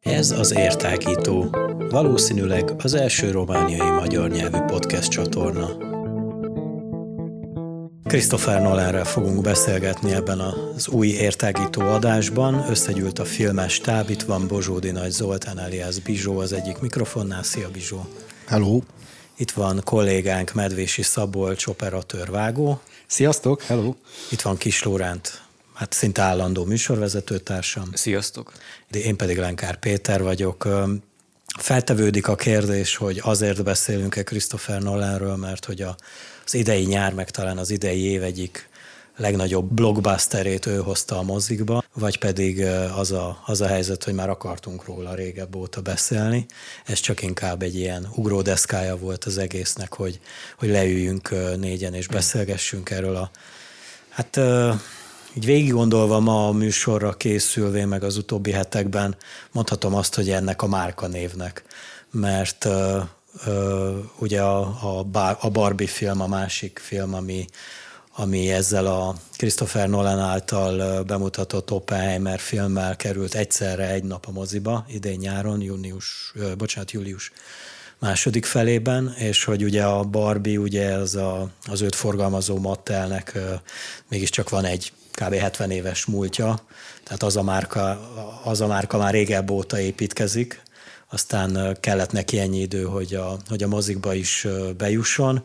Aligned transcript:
Ez 0.00 0.30
az 0.30 0.54
Értágító, 0.56 1.56
valószínűleg 1.90 2.72
az 2.78 2.94
első 2.94 3.30
romániai 3.30 3.90
magyar 3.90 4.30
nyelvű 4.30 4.58
podcast 4.58 5.10
csatorna. 5.10 5.68
Christopher 8.04 8.62
Nolanrel 8.62 9.04
fogunk 9.04 9.40
beszélgetni 9.40 10.12
ebben 10.12 10.40
az 10.40 10.88
új 10.88 11.08
értágító 11.08 11.80
adásban. 11.80 12.64
Összegyűlt 12.68 13.18
a 13.18 13.24
filmes 13.24 13.78
táb, 13.78 14.10
itt 14.10 14.22
van 14.22 14.46
Bozsódi 14.46 14.90
Nagy 14.90 15.10
Zoltán 15.10 15.58
alias 15.58 16.00
Bizsó 16.00 16.38
az 16.38 16.52
egyik 16.52 16.80
mikrofonnál. 16.80 17.42
Szia 17.42 17.70
Bizsó! 17.70 18.06
Hello! 18.46 18.80
Itt 19.36 19.50
van 19.50 19.80
kollégánk 19.84 20.52
Medvési 20.52 21.02
Szabolcs, 21.02 21.66
operatőr 21.66 22.30
vágó. 22.30 22.80
Sziasztok, 23.12 23.62
hello! 23.62 23.94
Itt 24.30 24.40
van 24.40 24.56
Kis 24.56 24.82
Lóránt, 24.82 25.42
hát 25.74 25.92
szinte 25.92 26.22
állandó 26.22 26.64
műsorvezetőtársam. 26.64 27.88
Sziasztok! 27.92 28.52
Én 28.90 29.16
pedig 29.16 29.38
Lenkár 29.38 29.78
Péter 29.78 30.22
vagyok. 30.22 30.68
Feltevődik 31.58 32.28
a 32.28 32.34
kérdés, 32.34 32.96
hogy 32.96 33.20
azért 33.22 33.64
beszélünk-e 33.64 34.22
Christopher 34.22 34.82
Nolanről, 34.82 35.36
mert 35.36 35.64
hogy 35.64 35.82
a, 35.82 35.96
az 36.44 36.54
idei 36.54 36.84
nyár, 36.84 37.14
meg 37.14 37.30
talán 37.30 37.58
az 37.58 37.70
idei 37.70 38.02
év 38.02 38.22
egyik 38.22 38.68
legnagyobb 39.16 39.72
blockbusterét 39.72 40.66
ő 40.66 40.76
hozta 40.76 41.18
a 41.18 41.22
mozikba, 41.22 41.84
vagy 41.94 42.18
pedig 42.18 42.64
az 42.96 43.12
a, 43.12 43.42
az 43.46 43.60
a 43.60 43.66
helyzet, 43.66 44.04
hogy 44.04 44.14
már 44.14 44.30
akartunk 44.30 44.84
róla 44.84 45.14
régebb 45.14 45.54
óta 45.56 45.80
beszélni. 45.80 46.46
Ez 46.84 47.00
csak 47.00 47.22
inkább 47.22 47.62
egy 47.62 47.74
ilyen 47.74 48.08
ugródeszkája 48.14 48.96
volt 48.96 49.24
az 49.24 49.38
egésznek, 49.38 49.94
hogy, 49.94 50.20
hogy 50.58 50.68
leüljünk 50.68 51.56
négyen 51.56 51.94
és 51.94 52.06
beszélgessünk 52.06 52.90
erről 52.90 53.16
a 53.16 53.30
Hát 54.12 54.40
így 55.34 55.44
végig 55.44 55.72
gondolva 55.72 56.20
ma 56.20 56.46
a 56.46 56.52
műsorra 56.52 57.12
készülve, 57.12 57.86
meg 57.86 58.02
az 58.02 58.16
utóbbi 58.16 58.50
hetekben 58.50 59.16
mondhatom 59.52 59.94
azt, 59.94 60.14
hogy 60.14 60.30
ennek 60.30 60.62
a 60.62 60.66
márka 60.66 61.06
névnek, 61.06 61.64
mert 62.10 62.68
ugye 64.18 64.42
a, 64.42 64.60
a, 64.60 65.06
a 65.40 65.50
Barbie 65.50 65.86
film 65.86 66.20
a 66.20 66.26
másik 66.26 66.78
film, 66.82 67.14
ami, 67.14 67.46
ami 68.14 68.52
ezzel 68.52 68.86
a 68.86 69.14
Christopher 69.36 69.88
Nolan 69.88 70.18
által 70.18 71.02
bemutatott 71.02 71.70
Oppenheimer 71.70 72.38
filmmel 72.38 72.96
került 72.96 73.34
egyszerre 73.34 73.88
egy 73.88 74.04
nap 74.04 74.26
a 74.26 74.32
moziba, 74.32 74.84
idén 74.88 75.18
nyáron, 75.18 75.60
június, 75.60 76.32
bocsánat, 76.58 76.90
július 76.90 77.32
második 77.98 78.44
felében, 78.44 79.14
és 79.18 79.44
hogy 79.44 79.64
ugye 79.64 79.84
a 79.84 80.02
Barbie, 80.02 80.58
ugye 80.58 80.92
az, 80.92 81.14
a, 81.14 81.48
az 81.66 81.80
őt 81.80 81.94
forgalmazó 81.94 82.58
Mattelnek 82.58 83.38
mégiscsak 84.08 84.48
van 84.48 84.64
egy 84.64 84.92
kb. 85.10 85.34
70 85.34 85.70
éves 85.70 86.04
múltja, 86.04 86.60
tehát 87.04 87.22
az 87.22 87.36
a 87.36 87.42
márka, 87.42 88.10
az 88.44 88.60
a 88.60 88.66
márka 88.66 88.98
már 88.98 89.12
régebb 89.12 89.50
óta 89.50 89.80
építkezik, 89.80 90.62
aztán 91.08 91.76
kellett 91.80 92.12
neki 92.12 92.38
ennyi 92.38 92.60
idő, 92.60 92.82
hogy 92.82 93.14
a, 93.14 93.36
hogy 93.48 93.62
a 93.62 93.68
mozikba 93.68 94.14
is 94.14 94.46
bejusson, 94.76 95.44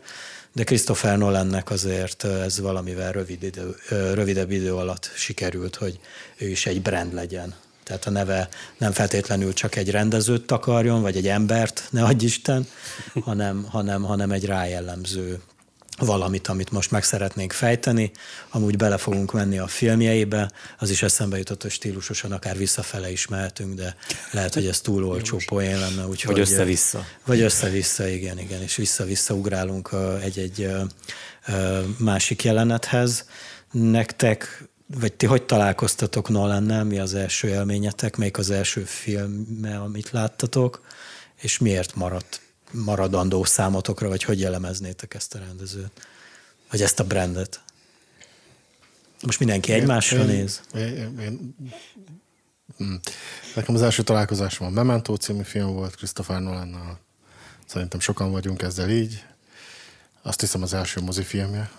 de 0.57 0.63
Christopher 0.63 1.17
Nolannek 1.17 1.69
azért 1.69 2.23
ez 2.23 2.59
valamivel 2.59 3.11
rövid 3.11 3.43
idő, 3.43 3.75
rövidebb 3.89 4.51
idő 4.51 4.75
alatt 4.75 5.11
sikerült, 5.15 5.75
hogy 5.75 5.99
ő 6.37 6.47
is 6.47 6.65
egy 6.65 6.81
brand 6.81 7.13
legyen. 7.13 7.55
Tehát 7.83 8.05
a 8.05 8.09
neve 8.09 8.49
nem 8.77 8.91
feltétlenül 8.91 9.53
csak 9.53 9.75
egy 9.75 9.91
rendezőt 9.91 10.45
takarjon, 10.45 11.01
vagy 11.01 11.15
egy 11.15 11.27
embert, 11.27 11.87
ne 11.89 12.03
adj 12.03 12.25
Isten, 12.25 12.67
hanem, 13.23 13.63
hanem, 13.69 14.03
hanem 14.03 14.31
egy 14.31 14.45
rájellemző 14.45 15.41
valamit, 15.97 16.47
amit 16.47 16.71
most 16.71 16.91
meg 16.91 17.03
szeretnénk 17.03 17.51
fejteni, 17.51 18.11
amúgy 18.49 18.77
bele 18.77 18.97
fogunk 18.97 19.33
menni 19.33 19.57
a 19.57 19.67
filmjeibe, 19.67 20.51
az 20.77 20.89
is 20.89 21.01
eszembe 21.01 21.37
jutott, 21.37 21.61
hogy 21.61 21.71
stílusosan 21.71 22.31
akár 22.31 22.57
visszafele 22.57 23.11
is 23.11 23.27
mehetünk, 23.27 23.73
de 23.73 23.95
lehet, 24.31 24.53
hogy 24.53 24.67
ez 24.67 24.81
túl 24.81 25.05
olcsó 25.05 25.41
poén 25.45 25.79
lenne. 25.79 26.05
Úgyhogy, 26.05 26.35
vagy 26.35 26.41
össze-vissza. 26.41 27.05
Vagy 27.25 27.41
össze-vissza, 27.41 28.07
igen, 28.07 28.39
igen, 28.39 28.61
és 28.61 28.75
vissza-vissza 28.75 29.33
ugrálunk 29.33 29.89
egy-egy 30.21 30.71
másik 31.97 32.43
jelenethez. 32.43 33.25
Nektek, 33.71 34.67
vagy 34.99 35.13
ti 35.13 35.25
hogy 35.25 35.43
találkoztatok 35.43 36.29
Nolannel, 36.29 36.83
mi 36.83 36.99
az 36.99 37.13
első 37.13 37.47
élményetek, 37.47 38.15
melyik 38.15 38.37
az 38.37 38.49
első 38.49 38.83
film, 38.83 39.59
amit 39.83 40.11
láttatok, 40.11 40.81
és 41.41 41.57
miért 41.57 41.95
maradt 41.95 42.41
maradandó 42.71 43.43
számotokra, 43.43 44.07
vagy 44.07 44.23
hogy 44.23 44.39
jellemeznétek 44.39 45.13
ezt 45.13 45.35
a 45.35 45.39
rendezőt? 45.39 46.07
Vagy 46.71 46.81
ezt 46.81 46.99
a 46.99 47.03
brandet? 47.03 47.61
Most 49.21 49.39
mindenki 49.39 49.71
egymásra 49.71 50.19
én, 50.19 50.25
néz? 50.25 50.61
Én, 50.73 50.81
én, 50.81 51.19
én, 51.19 51.55
hm. 52.77 52.93
nekem 53.55 53.75
az 53.75 53.81
első 53.81 54.03
találkozásom 54.03 54.67
a 54.67 54.69
Memento 54.69 55.15
című 55.15 55.43
film 55.43 55.73
volt 55.73 55.95
Christopher 55.95 56.41
Nolannal. 56.41 56.99
Szerintem 57.65 57.99
sokan 57.99 58.31
vagyunk 58.31 58.61
ezzel 58.61 58.89
így. 58.89 59.25
Azt 60.21 60.39
hiszem 60.39 60.61
az 60.61 60.73
első 60.73 61.01
mozifilmje. 61.01 61.71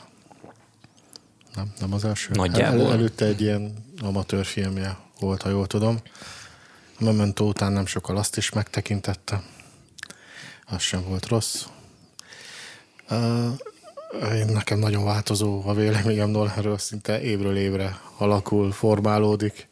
Nem, 1.54 1.72
nem 1.80 1.92
az 1.92 2.04
első. 2.04 2.30
Nagyjából. 2.32 2.86
El, 2.86 2.92
előtte 2.92 3.24
egy 3.24 3.40
ilyen 3.40 3.84
amatőr 4.00 4.44
filmje 4.44 4.98
volt, 5.20 5.42
ha 5.42 5.48
jól 5.48 5.66
tudom. 5.66 6.00
A 6.98 7.04
Memento 7.04 7.44
után 7.44 7.72
nem 7.72 7.86
sokkal 7.86 8.16
azt 8.16 8.36
is 8.36 8.50
megtekintette 8.50 9.42
az 10.68 10.82
sem 10.82 11.02
volt 11.02 11.26
rossz. 11.26 11.64
Én 14.34 14.46
nekem 14.46 14.78
nagyon 14.78 15.04
változó 15.04 15.62
a 15.66 15.74
véleményem 15.74 16.30
Nolanről, 16.30 16.78
szinte 16.78 17.20
évről 17.20 17.56
évre 17.56 18.00
alakul, 18.16 18.72
formálódik. 18.72 19.68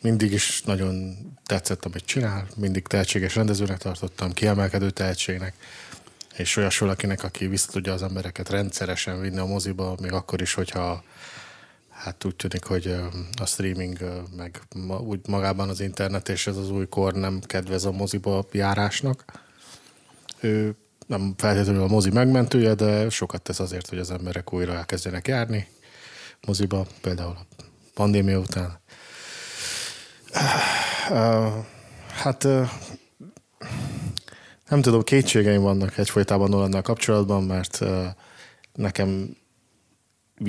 Mindig 0.00 0.32
is 0.32 0.62
nagyon 0.62 1.16
tetszett, 1.46 1.84
amit 1.84 2.04
csinál, 2.04 2.46
mindig 2.56 2.86
tehetséges 2.86 3.34
rendezőnek 3.34 3.78
tartottam, 3.78 4.32
kiemelkedő 4.32 4.90
tehetségnek, 4.90 5.54
és 6.36 6.56
olyas 6.56 6.78
valakinek, 6.78 7.24
aki 7.24 7.46
vissza 7.46 7.92
az 7.92 8.02
embereket 8.02 8.48
rendszeresen 8.48 9.20
vinni 9.20 9.38
a 9.38 9.46
moziba, 9.46 9.96
még 10.00 10.12
akkor 10.12 10.40
is, 10.40 10.54
hogyha 10.54 11.04
hát 11.88 12.24
úgy 12.24 12.36
tűnik, 12.36 12.64
hogy 12.64 12.94
a 13.40 13.46
streaming, 13.46 13.98
meg 14.36 14.60
úgy 15.06 15.20
magában 15.26 15.68
az 15.68 15.80
internet 15.80 16.28
és 16.28 16.46
ez 16.46 16.56
az 16.56 16.70
új 16.70 16.88
kor 16.88 17.14
nem 17.14 17.40
kedvez 17.40 17.84
a 17.84 17.92
moziba 17.92 18.46
járásnak 18.52 19.24
nem 21.06 21.34
feltétlenül 21.36 21.82
a 21.82 21.86
mozi 21.86 22.10
megmentője, 22.10 22.74
de 22.74 23.10
sokat 23.10 23.42
tesz 23.42 23.60
azért, 23.60 23.88
hogy 23.88 23.98
az 23.98 24.10
emberek 24.10 24.52
újra 24.52 24.72
elkezdjenek 24.74 25.28
járni 25.28 25.68
moziba, 26.46 26.86
például 27.00 27.36
a 27.38 27.46
pandémia 27.94 28.38
után. 28.38 28.80
Hát 32.12 32.42
nem 34.68 34.80
tudom, 34.80 35.02
kétségeim 35.02 35.62
vannak 35.62 35.98
egyfolytában 35.98 36.48
Nolannal 36.48 36.82
kapcsolatban, 36.82 37.42
mert 37.42 37.80
nekem 38.74 39.36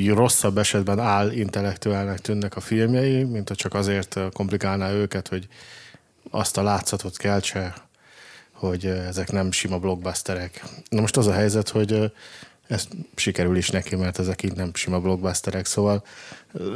rosszabb 0.08 0.58
esetben 0.58 1.00
áll 1.00 1.32
intellektuálnak 1.32 2.18
tűnnek 2.18 2.56
a 2.56 2.60
filmjei, 2.60 3.24
mint 3.24 3.48
hogy 3.48 3.58
csak 3.58 3.74
azért 3.74 4.20
komplikálná 4.32 4.92
őket, 4.92 5.28
hogy 5.28 5.48
azt 6.30 6.58
a 6.58 6.64
látszatot 6.64 7.18
keltse, 7.18 7.74
hogy 8.68 8.86
ezek 8.86 9.32
nem 9.32 9.52
sima 9.52 9.80
blockbusterek. 9.80 10.64
Na 10.90 11.02
most 11.02 11.18
az 11.18 11.28
a 11.28 11.34
helyzet, 11.34 11.70
hogy 11.70 12.12
ez 12.68 12.88
sikerül 13.16 13.58
is 13.58 13.70
neki, 13.70 13.96
mert 13.96 14.20
ezek 14.20 14.44
így 14.44 14.56
nem 14.56 14.74
sima 14.74 15.00
blockbusterek, 15.00 15.66
szóval 15.66 16.04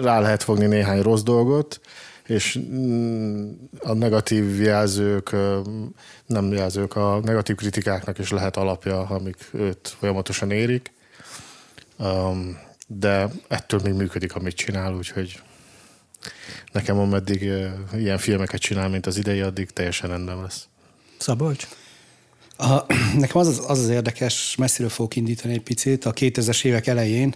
rá 0.02 0.20
lehet 0.20 0.44
fogni 0.44 0.66
néhány 0.66 1.02
rossz 1.02 1.22
dolgot, 1.22 1.81
és 2.25 2.59
mm, 2.59 3.52
a 3.80 3.94
negatív 3.94 4.62
jelzők, 4.62 5.36
nem 6.25 6.52
jelzők, 6.52 6.96
a 6.96 7.20
negatív 7.24 7.56
kritikáknak 7.56 8.19
is 8.19 8.30
lehet 8.30 8.58
alapja, 8.58 9.02
amik 9.02 9.50
őt 9.52 9.96
folyamatosan 10.00 10.52
érik. 10.52 10.92
De 12.88 13.30
ettől 13.48 13.80
még 13.84 13.94
működik, 13.94 14.36
amit 14.36 14.56
csinál, 14.56 14.94
úgyhogy 14.94 15.42
nekem 16.72 17.00
ameddig 17.00 17.51
ilyen 17.95 18.18
filmeket 18.18 18.60
csinál, 18.60 18.89
mint 18.89 19.06
az 19.06 19.18
idei, 19.18 19.42
addig 19.42 19.69
teljesen 19.72 20.10
rendben 20.10 20.42
lesz. 20.42 20.68
Szabolcs? 21.18 21.68
A, 22.58 22.86
nekem 23.19 23.38
az, 23.38 23.64
az 23.68 23.80
az 23.80 23.90
érdekes, 23.90 24.56
messziről 24.58 24.90
fogok 24.90 25.16
indítani 25.16 25.54
egy 25.54 25.62
picit, 25.62 26.06
a 26.06 26.14
2000-es 26.14 26.66
évek 26.66 26.88
elején 26.88 27.34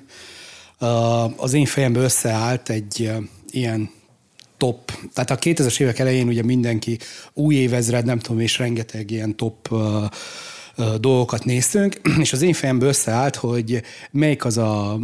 az 1.36 1.54
én 1.54 1.66
fejembe 1.66 2.00
összeállt 2.00 2.70
egy 2.70 3.12
ilyen 3.50 3.90
top, 4.58 4.92
tehát 5.14 5.32
a 5.32 5.38
2000-es 5.38 5.80
évek 5.80 6.00
elején 6.00 6.28
ugye 6.28 6.44
mindenki 6.44 6.98
új 7.34 7.56
évezred, 7.56 8.06
nem 8.06 8.20
tudom, 8.20 8.40
és 8.40 8.58
rengeteg 8.58 9.12
ilyen 9.12 9.36
top 9.36 9.76
dolgokat 11.00 11.46
néztünk, 11.46 12.02
és 12.24 12.34
az 12.34 12.42
én 12.42 12.54
fejembe 12.54 12.86
összeállt, 12.86 13.36
hogy 13.36 13.82
melyik 14.12 14.46
az 14.46 14.58
a 14.58 15.00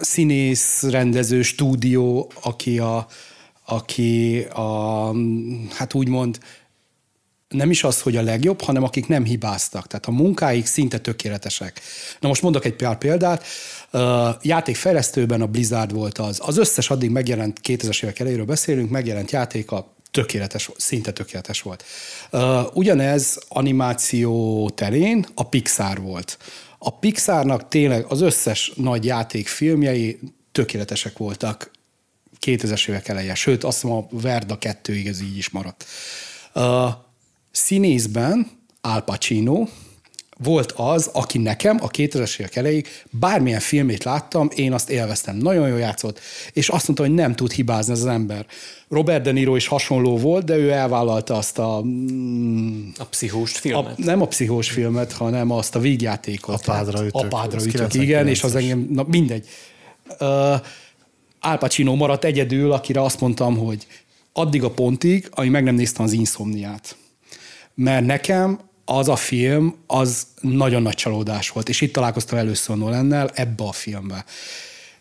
színész, 0.00 0.82
rendező, 0.82 1.42
stúdió, 1.42 2.30
aki 2.42 2.78
a, 2.78 3.06
aki 3.64 4.40
a, 4.40 5.12
hát 5.70 5.94
úgymond 5.94 6.38
nem 7.48 7.70
is 7.70 7.84
az, 7.84 8.00
hogy 8.00 8.16
a 8.16 8.22
legjobb, 8.22 8.60
hanem 8.60 8.82
akik 8.82 9.06
nem 9.06 9.24
hibáztak. 9.24 9.86
Tehát 9.86 10.06
a 10.06 10.10
munkáik 10.10 10.66
szinte 10.66 10.98
tökéletesek. 10.98 11.80
Na 12.20 12.28
most 12.28 12.42
mondok 12.42 12.64
egy 12.64 12.74
pár 12.74 12.98
példát. 12.98 13.44
Játékfejlesztőben 14.42 15.40
a 15.40 15.46
Blizzard 15.46 15.92
volt 15.92 16.18
az. 16.18 16.40
Az 16.42 16.58
összes 16.58 16.90
addig 16.90 17.10
megjelent, 17.10 17.60
2000-es 17.62 18.02
évek 18.02 18.18
elejéről 18.18 18.44
beszélünk, 18.44 18.90
megjelent 18.90 19.30
játéka 19.30 19.94
tökéletes, 20.10 20.70
szinte 20.76 21.12
tökéletes 21.12 21.62
volt. 21.62 21.84
Ugyanez 22.72 23.38
animáció 23.48 24.70
terén 24.70 25.26
a 25.34 25.48
Pixar 25.48 26.00
volt. 26.00 26.38
A 26.78 26.98
Pixarnak 26.98 27.68
tényleg 27.68 28.04
az 28.08 28.20
összes 28.20 28.72
nagy 28.76 29.04
játékfilmjei 29.04 30.18
tökéletesek 30.52 31.18
voltak 31.18 31.70
2000-es 32.46 32.88
évek 32.88 33.08
eleje, 33.08 33.34
sőt 33.34 33.64
azt 33.64 33.82
mondom, 33.82 34.08
a 34.12 34.20
Verda 34.20 34.58
2-ig 34.60 35.08
ez 35.08 35.20
így 35.20 35.36
is 35.36 35.50
maradt. 35.50 35.84
Uh, 36.54 36.92
színészben 37.56 38.50
Al 38.80 39.00
Pacino 39.00 39.66
volt 40.38 40.72
az, 40.72 41.10
aki 41.12 41.38
nekem 41.38 41.78
a 41.80 41.88
2000-es 41.88 42.40
évek 42.40 42.56
elejéig 42.56 42.86
bármilyen 43.10 43.60
filmét 43.60 44.04
láttam, 44.04 44.48
én 44.54 44.72
azt 44.72 44.90
élveztem. 44.90 45.36
Nagyon 45.36 45.68
jól 45.68 45.78
játszott, 45.78 46.20
és 46.52 46.68
azt 46.68 46.86
mondta, 46.86 47.06
hogy 47.06 47.14
nem 47.14 47.34
tud 47.34 47.52
hibázni 47.52 47.92
ez 47.92 47.98
az 47.98 48.06
ember. 48.06 48.46
Robert 48.88 49.22
De 49.22 49.32
Niro 49.32 49.56
is 49.56 49.66
hasonló 49.66 50.16
volt, 50.16 50.44
de 50.44 50.56
ő 50.56 50.70
elvállalta 50.70 51.36
azt 51.36 51.58
a... 51.58 51.82
Mm, 51.84 52.88
a 52.98 53.04
pszihós 53.04 53.52
filmet? 53.52 53.98
A, 53.98 54.02
nem 54.02 54.22
a 54.22 54.26
pszihós 54.26 54.70
filmet, 54.70 55.12
hanem 55.12 55.50
azt 55.50 55.74
a 55.74 55.78
vígjátékot. 55.78 56.66
Apádra 56.66 56.98
ütök. 56.98 57.14
Apádra 57.14 57.64
ütök, 57.64 57.94
igen, 57.94 58.28
és 58.28 58.42
az 58.42 58.54
engem, 58.54 58.88
na 58.90 59.04
mindegy. 59.08 59.46
Uh, 60.20 60.26
Al 61.40 61.58
Pacino 61.58 61.94
maradt 61.94 62.24
egyedül, 62.24 62.72
akire 62.72 63.02
azt 63.02 63.20
mondtam, 63.20 63.56
hogy 63.56 63.86
addig 64.32 64.62
a 64.62 64.70
pontig, 64.70 65.28
amíg 65.30 65.50
meg 65.50 65.64
nem 65.64 65.74
néztem 65.74 66.04
az 66.04 66.12
Insomniát. 66.12 66.96
Mert 67.78 68.06
nekem 68.06 68.60
az 68.84 69.08
a 69.08 69.16
film, 69.16 69.74
az 69.86 70.26
nagyon 70.40 70.82
nagy 70.82 70.94
csalódás 70.94 71.50
volt, 71.50 71.68
és 71.68 71.80
itt 71.80 71.92
találkoztam 71.92 72.38
először 72.38 72.76
Nolannel 72.76 73.30
ebbe 73.34 73.64
a 73.64 73.72
filmbe. 73.72 74.24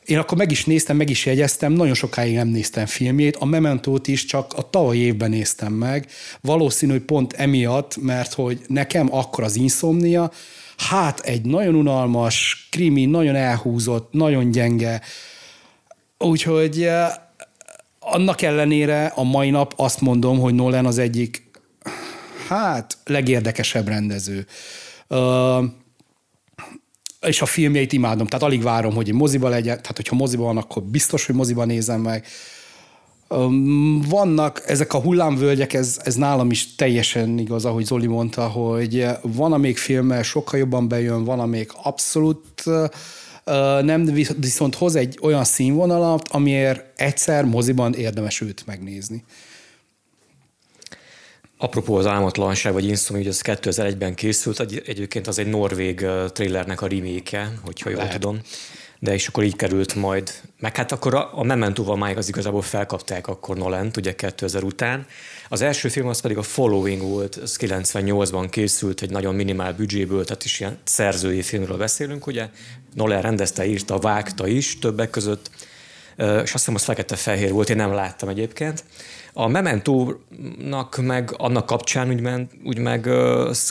Én 0.06 0.18
akkor 0.18 0.38
meg 0.38 0.52
is 0.52 0.66
néztem, 0.66 0.98
meg 0.98 1.10
is 1.10 1.26
jegyeztem, 1.26 1.72
nagyon 1.72 1.94
sokáig 1.94 2.36
nem 2.36 2.48
néztem 2.48 2.86
filmjét, 2.86 3.36
a 3.36 3.46
Mementót 3.46 4.08
is 4.08 4.26
csak 4.26 4.54
a 4.54 4.70
tavaly 4.70 4.98
évben 4.98 5.30
néztem 5.30 5.74
meg, 5.74 6.08
valószínű, 6.42 6.92
hogy 6.92 7.02
pont 7.02 7.34
emiatt, 7.34 7.98
mert 7.98 8.34
hogy 8.34 8.60
nekem 8.68 9.16
akkor 9.16 9.44
az 9.44 9.56
Insomnia, 9.56 10.32
hát 10.78 11.20
egy 11.20 11.46
nagyon 11.46 11.76
unalmas, 11.76 12.68
krimi, 12.72 13.06
nagyon 13.06 13.36
elhúzott, 13.36 14.14
nagyon 14.14 14.52
gyenge, 14.52 15.02
úgyhogy 16.18 16.84
eh, 16.84 17.14
annak 18.00 18.42
ellenére 18.42 19.06
a 19.06 19.24
mai 19.24 19.50
nap 19.50 19.74
azt 19.78 20.02
mondom, 20.02 20.40
hogy 20.40 20.54
Nolan 20.54 20.86
az 20.86 20.98
egyik 20.98 21.45
hát 22.48 22.98
legérdekesebb 23.06 23.88
rendező. 23.88 24.46
Uh, 25.08 25.64
és 27.28 27.42
a 27.42 27.46
filmjeit 27.46 27.94
imádom, 27.94 28.28
tehát 28.28 28.46
alig 28.46 28.62
várom, 28.62 28.94
hogy 28.94 29.14
moziba 29.14 29.50
legyen, 29.50 29.82
tehát 29.82 29.96
hogyha 29.96 30.16
moziba 30.16 30.44
van, 30.44 30.58
akkor 30.58 30.84
biztos, 30.84 31.26
hogy 31.26 31.36
moziba 31.36 31.66
nézem 31.66 32.02
meg. 32.02 32.26
Vannak 34.08 34.64
ezek 34.66 34.94
a 34.94 35.02
hullámvölgyek, 35.02 35.74
ez, 35.74 36.00
ez 36.04 36.16
nálam 36.16 36.52
is 36.52 36.76
teljesen 36.76 37.38
igaz, 37.38 37.66
ahogy 37.66 37.86
Zoli 37.86 38.08
mondta, 38.08 38.48
hogy 38.48 39.08
van, 39.22 39.54
amelyik 39.54 39.78
filmmel 39.78 40.24
sokkal 40.24 40.60
jobban 40.60 40.88
bejön, 40.88 41.24
van, 41.24 41.40
amelyik 41.40 41.72
abszolút 41.84 42.64
nem, 43.82 44.04
viszont 44.38 44.76
hoz 44.76 44.96
egy 44.96 45.20
olyan 45.22 45.44
színvonalat, 45.44 46.28
amiért 46.28 47.00
egyszer 47.00 47.46
moziban 47.46 47.94
érdemes 47.94 48.42
őt 48.42 48.64
megnézni. 48.66 49.24
Apropó 51.58 51.96
az 51.96 52.06
álmatlanság, 52.06 52.74
vagy 52.74 52.86
Insomnia, 52.86 53.26
hogy 53.26 53.34
ez 53.34 53.58
2001-ben 53.60 54.16
készült, 54.16 54.60
egyébként 54.86 55.28
az 55.28 55.40
egy 55.40 55.48
norvég 55.48 56.06
trailernek 56.34 56.82
a 56.82 56.88
remake 56.88 57.52
hogyha 57.64 57.90
jól 57.90 58.00
Lehet. 58.00 58.14
tudom. 58.14 58.40
De 59.00 59.14
és 59.14 59.28
akkor 59.28 59.44
így 59.44 59.56
került 59.56 59.96
majd, 59.96 60.32
meg 60.60 60.76
hát 60.76 60.92
akkor 60.92 61.14
a, 61.16 61.30
a 61.34 61.44
Memento-val 61.44 61.98
máig 61.98 62.18
az 62.18 62.28
igazából 62.28 62.62
felkapták 62.62 63.28
akkor 63.28 63.58
Nolent, 63.58 63.98
ugye 63.98 64.16
2000 64.16 64.64
után. 64.64 65.06
Az 65.50 65.62
első 65.62 65.90
film 65.90 66.08
az 66.08 66.22
pedig 66.22 66.38
a 66.38 66.42
Following 66.42 67.02
volt, 67.02 67.40
ez 67.42 67.56
98-ban 67.60 68.48
készült, 68.50 69.02
egy 69.02 69.10
nagyon 69.10 69.36
minimál 69.36 69.74
büdzséből, 69.74 70.26
tehát 70.26 70.44
is 70.44 70.60
ilyen 70.60 70.78
szerzői 70.84 71.42
filmről 71.42 71.78
beszélünk, 71.78 72.28
ugye. 72.28 72.50
Nolan 72.94 73.22
rendezte, 73.22 73.66
írta, 73.66 74.00
vágta 74.00 74.48
is 74.48 74.80
többek 74.80 75.10
között, 75.10 75.50
és 76.18 76.26
azt 76.26 76.52
hiszem 76.52 76.76
az 76.76 76.84
fekete-fehér 76.84 77.52
volt, 77.52 77.70
én 77.70 77.76
nem 77.76 77.94
láttam 77.94 78.30
egyébként. 78.30 78.84
A 79.38 79.48
Memento-nak 79.48 80.98
meg 80.98 81.34
annak 81.38 81.66
kapcsán 81.66 82.10
úgy, 82.10 82.22
men, 82.22 82.50
úgy 82.66 82.78
meg 82.78 83.10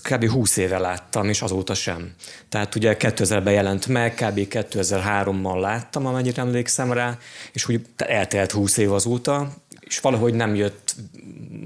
kb. 0.02 0.28
20 0.28 0.56
éve 0.56 0.78
láttam, 0.78 1.28
és 1.28 1.42
azóta 1.42 1.74
sem. 1.74 2.12
Tehát 2.48 2.74
ugye 2.74 2.96
2000-ben 2.98 3.52
jelent 3.52 3.86
meg, 3.86 4.14
kb. 4.14 4.46
2003-mal 4.50 5.60
láttam, 5.60 6.06
amennyire 6.06 6.42
emlékszem 6.42 6.92
rá, 6.92 7.18
és 7.52 7.68
úgy 7.68 7.80
eltelt 7.96 8.52
20 8.52 8.76
év 8.76 8.92
azóta, 8.92 9.48
és 9.94 10.00
valahogy 10.00 10.34
nem 10.34 10.54
jött, 10.54 10.94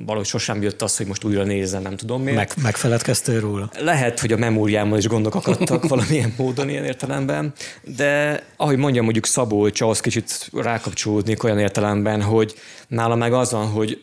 valahogy 0.04 0.26
sosem 0.26 0.62
jött 0.62 0.82
az, 0.82 0.96
hogy 0.96 1.06
most 1.06 1.24
újra 1.24 1.44
nézem, 1.44 1.82
nem 1.82 1.96
tudom 1.96 2.22
miért. 2.22 2.36
Meg, 2.36 2.52
megfeledkeztél 2.62 3.40
róla? 3.40 3.70
Lehet, 3.78 4.20
hogy 4.20 4.32
a 4.32 4.36
memóriámmal 4.36 4.98
is 4.98 5.06
gondok 5.06 5.34
akadtak 5.34 5.88
valamilyen 5.88 6.34
módon 6.36 6.68
ilyen 6.68 6.84
értelemben, 6.84 7.52
de 7.96 8.42
ahogy 8.56 8.76
mondjam, 8.76 9.04
mondjuk 9.04 9.26
Szabolcs, 9.26 9.80
ahhoz 9.80 10.00
kicsit 10.00 10.48
rákapcsolódnék 10.52 11.42
olyan 11.42 11.58
értelemben, 11.58 12.22
hogy 12.22 12.54
nála 12.88 13.14
meg 13.14 13.32
az 13.32 13.52
van, 13.52 13.66
hogy 13.66 14.02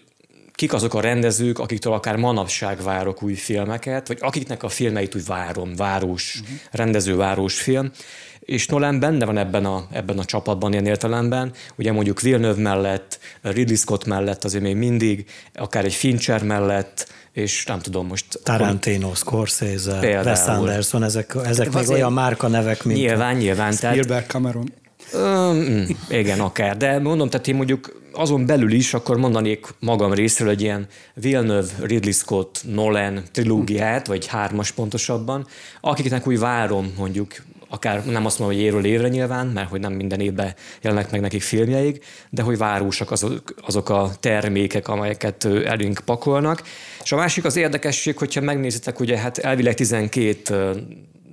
kik 0.56 0.74
azok 0.74 0.94
a 0.94 1.00
rendezők, 1.00 1.60
akiktől 1.60 1.94
akár 1.94 2.16
manapság 2.16 2.84
várok 2.84 3.24
új 3.24 3.34
filmeket, 3.34 4.07
vagy 4.07 4.18
akiknek 4.22 4.63
a 4.63 4.69
filmeit 4.69 5.16
úgy 5.16 5.25
várom, 5.25 5.75
város, 5.75 6.40
uh-huh. 6.42 6.57
rendezőváros 6.72 7.62
film, 7.62 7.92
és 8.40 8.68
Nolan 8.68 9.00
benne 9.00 9.25
van 9.25 9.38
ebben 9.38 9.66
a, 9.66 9.88
ebben 9.92 10.19
a 10.19 10.25
csapatban 10.25 10.72
ilyen 10.72 10.86
értelemben, 10.86 11.52
ugye 11.75 11.92
mondjuk 11.92 12.22
Villeneuve 12.22 12.62
mellett, 12.62 13.19
Ridley 13.42 13.75
Scott 13.75 14.06
mellett 14.06 14.44
azért 14.44 14.63
még 14.63 14.75
mindig, 14.75 15.25
akár 15.54 15.86
egy 15.86 15.94
Fincher 15.94 16.44
mellett, 16.44 17.07
és 17.31 17.66
nem 17.66 17.80
tudom 17.80 18.07
most... 18.07 18.40
Tarantino. 18.44 19.16
Scorsese, 19.16 20.00
Például. 20.00 20.25
Wes 20.25 20.48
Anderson, 20.48 21.04
ezek, 21.04 21.36
ezek 21.46 21.74
még 21.74 21.90
olyan 21.90 22.13
márka 22.13 22.48
nevek, 22.48 22.84
mint... 22.84 23.00
Nyilván, 23.00 23.36
nyilván. 23.36 23.72
Spielberg, 23.72 24.07
tehát, 24.07 24.28
Cameron. 24.28 24.74
Um, 25.13 25.86
igen, 26.10 26.40
akár, 26.40 26.78
de 26.78 27.00
mondom, 27.00 27.30
tehát 27.30 27.48
én 27.48 27.56
mondjuk 27.56 28.04
azon 28.16 28.46
belül 28.46 28.72
is 28.72 28.94
akkor 28.94 29.18
mondanék 29.18 29.68
magam 29.80 30.14
részről 30.14 30.50
egy 30.50 30.62
ilyen 30.62 30.88
Villeneuve, 31.14 31.68
Ridley 31.80 32.12
Scott, 32.12 32.62
Nolan 32.72 33.24
trilógiát, 33.32 34.08
vagy 34.08 34.28
hármas 34.28 34.72
pontosabban, 34.72 35.48
akiknek 35.82 36.28
úgy 36.28 36.40
várom 36.40 36.94
mondjuk 36.98 37.36
akár 37.70 38.06
nem 38.06 38.26
azt 38.26 38.40
mondom, 38.40 38.58
hogy 38.58 38.66
évről 38.66 38.86
évre 38.86 39.08
nyilván, 39.08 39.48
mert 39.48 39.70
hogy 39.70 39.80
nem 39.80 39.94
minden 39.94 40.20
évben 40.20 40.54
jelennek 40.82 41.12
meg 41.12 41.22
nekik 41.22 41.42
filmjeik, 41.42 42.06
de 42.30 42.42
hogy 42.42 42.57
várósak 42.57 43.12
azok, 43.12 43.54
azok 43.62 43.90
a 43.90 44.12
termékek, 44.19 44.88
amelyeket 44.88 45.45
elünk 45.45 46.02
pakolnak. 46.06 46.64
És 47.04 47.12
a 47.12 47.16
másik 47.16 47.45
az 47.45 47.56
érdekesség, 47.56 48.18
hogyha 48.18 48.42
megnézitek, 48.42 49.00
ugye 49.00 49.18
hát 49.18 49.38
elvileg 49.38 49.74
12 49.74 50.76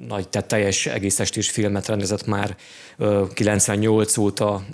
nagy, 0.08 0.28
tehát 0.28 0.48
teljes 0.48 0.86
egész 0.86 1.20
estés 1.20 1.50
filmet 1.50 1.86
rendezett 1.86 2.26
már 2.26 2.56
98 3.34 4.16
óta 4.16 4.64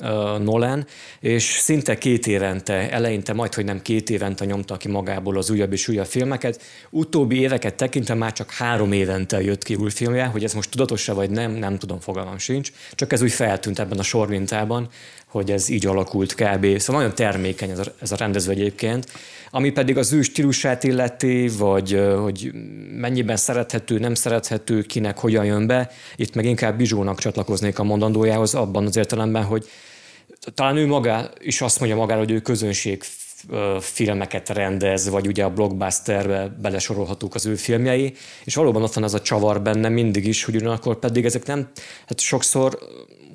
Nolan, 0.43 0.87
és 1.21 1.45
szinte 1.45 1.99
két 1.99 2.27
évente, 2.27 2.91
eleinte 2.91 3.33
majd, 3.33 3.55
hogy 3.55 3.65
nem 3.65 3.83
két 3.83 4.11
évente 4.11 4.45
nyomta 4.45 4.77
ki 4.77 4.89
magából 4.89 5.37
az 5.37 5.51
újabb 5.51 5.73
és 5.73 5.89
újabb 5.89 6.07
filmeket. 6.07 6.63
Utóbbi 6.91 7.41
éveket 7.41 7.75
tekintve 7.75 8.15
már 8.15 8.33
csak 8.33 8.51
három 8.51 8.93
évente 8.93 9.43
jött 9.43 9.63
ki 9.63 9.75
új 9.75 9.91
filmje, 9.91 10.25
hogy 10.25 10.45
ez 10.45 10.53
most 10.53 10.71
tudatos 10.71 11.07
vagy 11.07 11.31
nem, 11.31 11.53
nem 11.53 11.79
tudom, 11.79 12.01
fogalmam 12.01 12.39
sincs. 12.39 12.73
Csak 12.93 13.13
ez 13.13 13.23
úgy 13.23 13.33
feltűnt 13.33 13.79
ebben 13.79 13.99
a 13.99 14.03
sormintában, 14.03 14.89
hogy 15.27 15.51
ez 15.51 15.69
így 15.69 15.87
alakult 15.87 16.35
kb. 16.35 16.79
Szóval 16.79 17.03
nagyon 17.03 17.17
termékeny 17.17 17.71
ez 17.71 17.79
a, 17.79 17.85
ez 18.01 18.13
a 18.13 18.17
rendező 18.17 18.51
egyébként. 18.51 19.07
Ami 19.51 19.71
pedig 19.71 19.97
az 19.97 20.13
ő 20.13 20.23
stílusát 20.23 20.85
illeti, 20.85 21.49
vagy 21.49 22.01
hogy 22.21 22.51
mennyiben 22.93 23.37
szerethető, 23.37 23.99
nem 23.99 24.15
szerethető, 24.15 24.83
kinek 24.83 25.19
hogyan 25.19 25.45
jön 25.45 25.67
be, 25.67 25.91
itt 26.17 26.35
meg 26.35 26.45
inkább 26.45 26.77
Bizsónak 26.77 27.19
csatlakoznék 27.19 27.79
a 27.79 27.85
mondandójához 27.85 28.55
abban 28.55 28.87
az 28.87 28.97
értelemben, 28.97 29.45
hogy 29.45 29.69
talán 30.55 30.77
ő 30.77 30.87
maga 30.87 31.31
is 31.39 31.61
azt 31.61 31.79
mondja 31.81 31.99
magára, 31.99 32.19
hogy 32.19 32.31
ő 32.31 32.41
közönség 32.41 33.03
filmeket 33.81 34.49
rendez, 34.49 35.09
vagy 35.09 35.27
ugye 35.27 35.45
a 35.45 35.51
blockbusterbe 35.51 36.57
belesorolhatók 36.61 37.35
az 37.35 37.47
ő 37.47 37.55
filmjei, 37.55 38.15
és 38.45 38.55
valóban 38.55 38.83
ott 38.83 38.93
van 38.93 39.05
az 39.05 39.15
a 39.15 39.21
csavar 39.21 39.63
benne 39.63 39.89
mindig 39.89 40.27
is, 40.27 40.45
hogy 40.45 40.57
ugyanakkor 40.57 40.99
pedig 40.99 41.25
ezek 41.25 41.47
nem, 41.47 41.69
hát 42.07 42.21
sokszor 42.21 42.79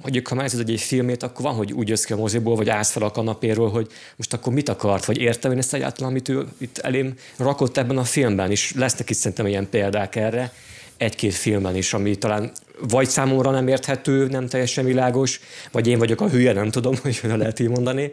hogy 0.03 0.21
ha 0.29 0.35
megnézed 0.35 0.69
egy 0.69 0.81
filmét, 0.81 1.23
akkor 1.23 1.45
van, 1.45 1.55
hogy 1.55 1.73
úgy 1.73 1.87
jössz 1.87 2.03
ki 2.03 2.13
a 2.13 2.15
moziból, 2.15 2.55
vagy 2.55 2.69
állsz 2.69 2.91
fel 2.91 3.03
a 3.03 3.11
kanapéről, 3.11 3.69
hogy 3.69 3.87
most 4.15 4.33
akkor 4.33 4.53
mit 4.53 4.69
akart, 4.69 5.05
vagy 5.05 5.17
értem 5.17 5.51
én 5.51 5.57
ezt 5.57 5.73
egyáltalán, 5.73 6.11
amit 6.11 6.29
ő 6.29 6.47
itt 6.57 6.77
elém 6.77 7.13
rakott 7.37 7.77
ebben 7.77 7.97
a 7.97 8.03
filmben, 8.03 8.51
és 8.51 8.73
lesznek 8.75 9.09
itt 9.09 9.17
szerintem 9.17 9.47
ilyen 9.47 9.69
példák 9.69 10.15
erre, 10.15 10.53
egy-két 10.97 11.33
filmben 11.33 11.75
is, 11.75 11.93
ami 11.93 12.15
talán 12.15 12.51
vagy 12.89 13.07
számomra 13.07 13.51
nem 13.51 13.67
érthető, 13.67 14.27
nem 14.27 14.47
teljesen 14.47 14.85
világos, 14.85 15.39
vagy 15.71 15.87
én 15.87 15.97
vagyok 15.97 16.21
a 16.21 16.29
hülye, 16.29 16.53
nem 16.53 16.69
tudom, 16.69 16.95
hogy 17.01 17.21
lehet 17.23 17.59
így 17.59 17.69
mondani, 17.69 18.11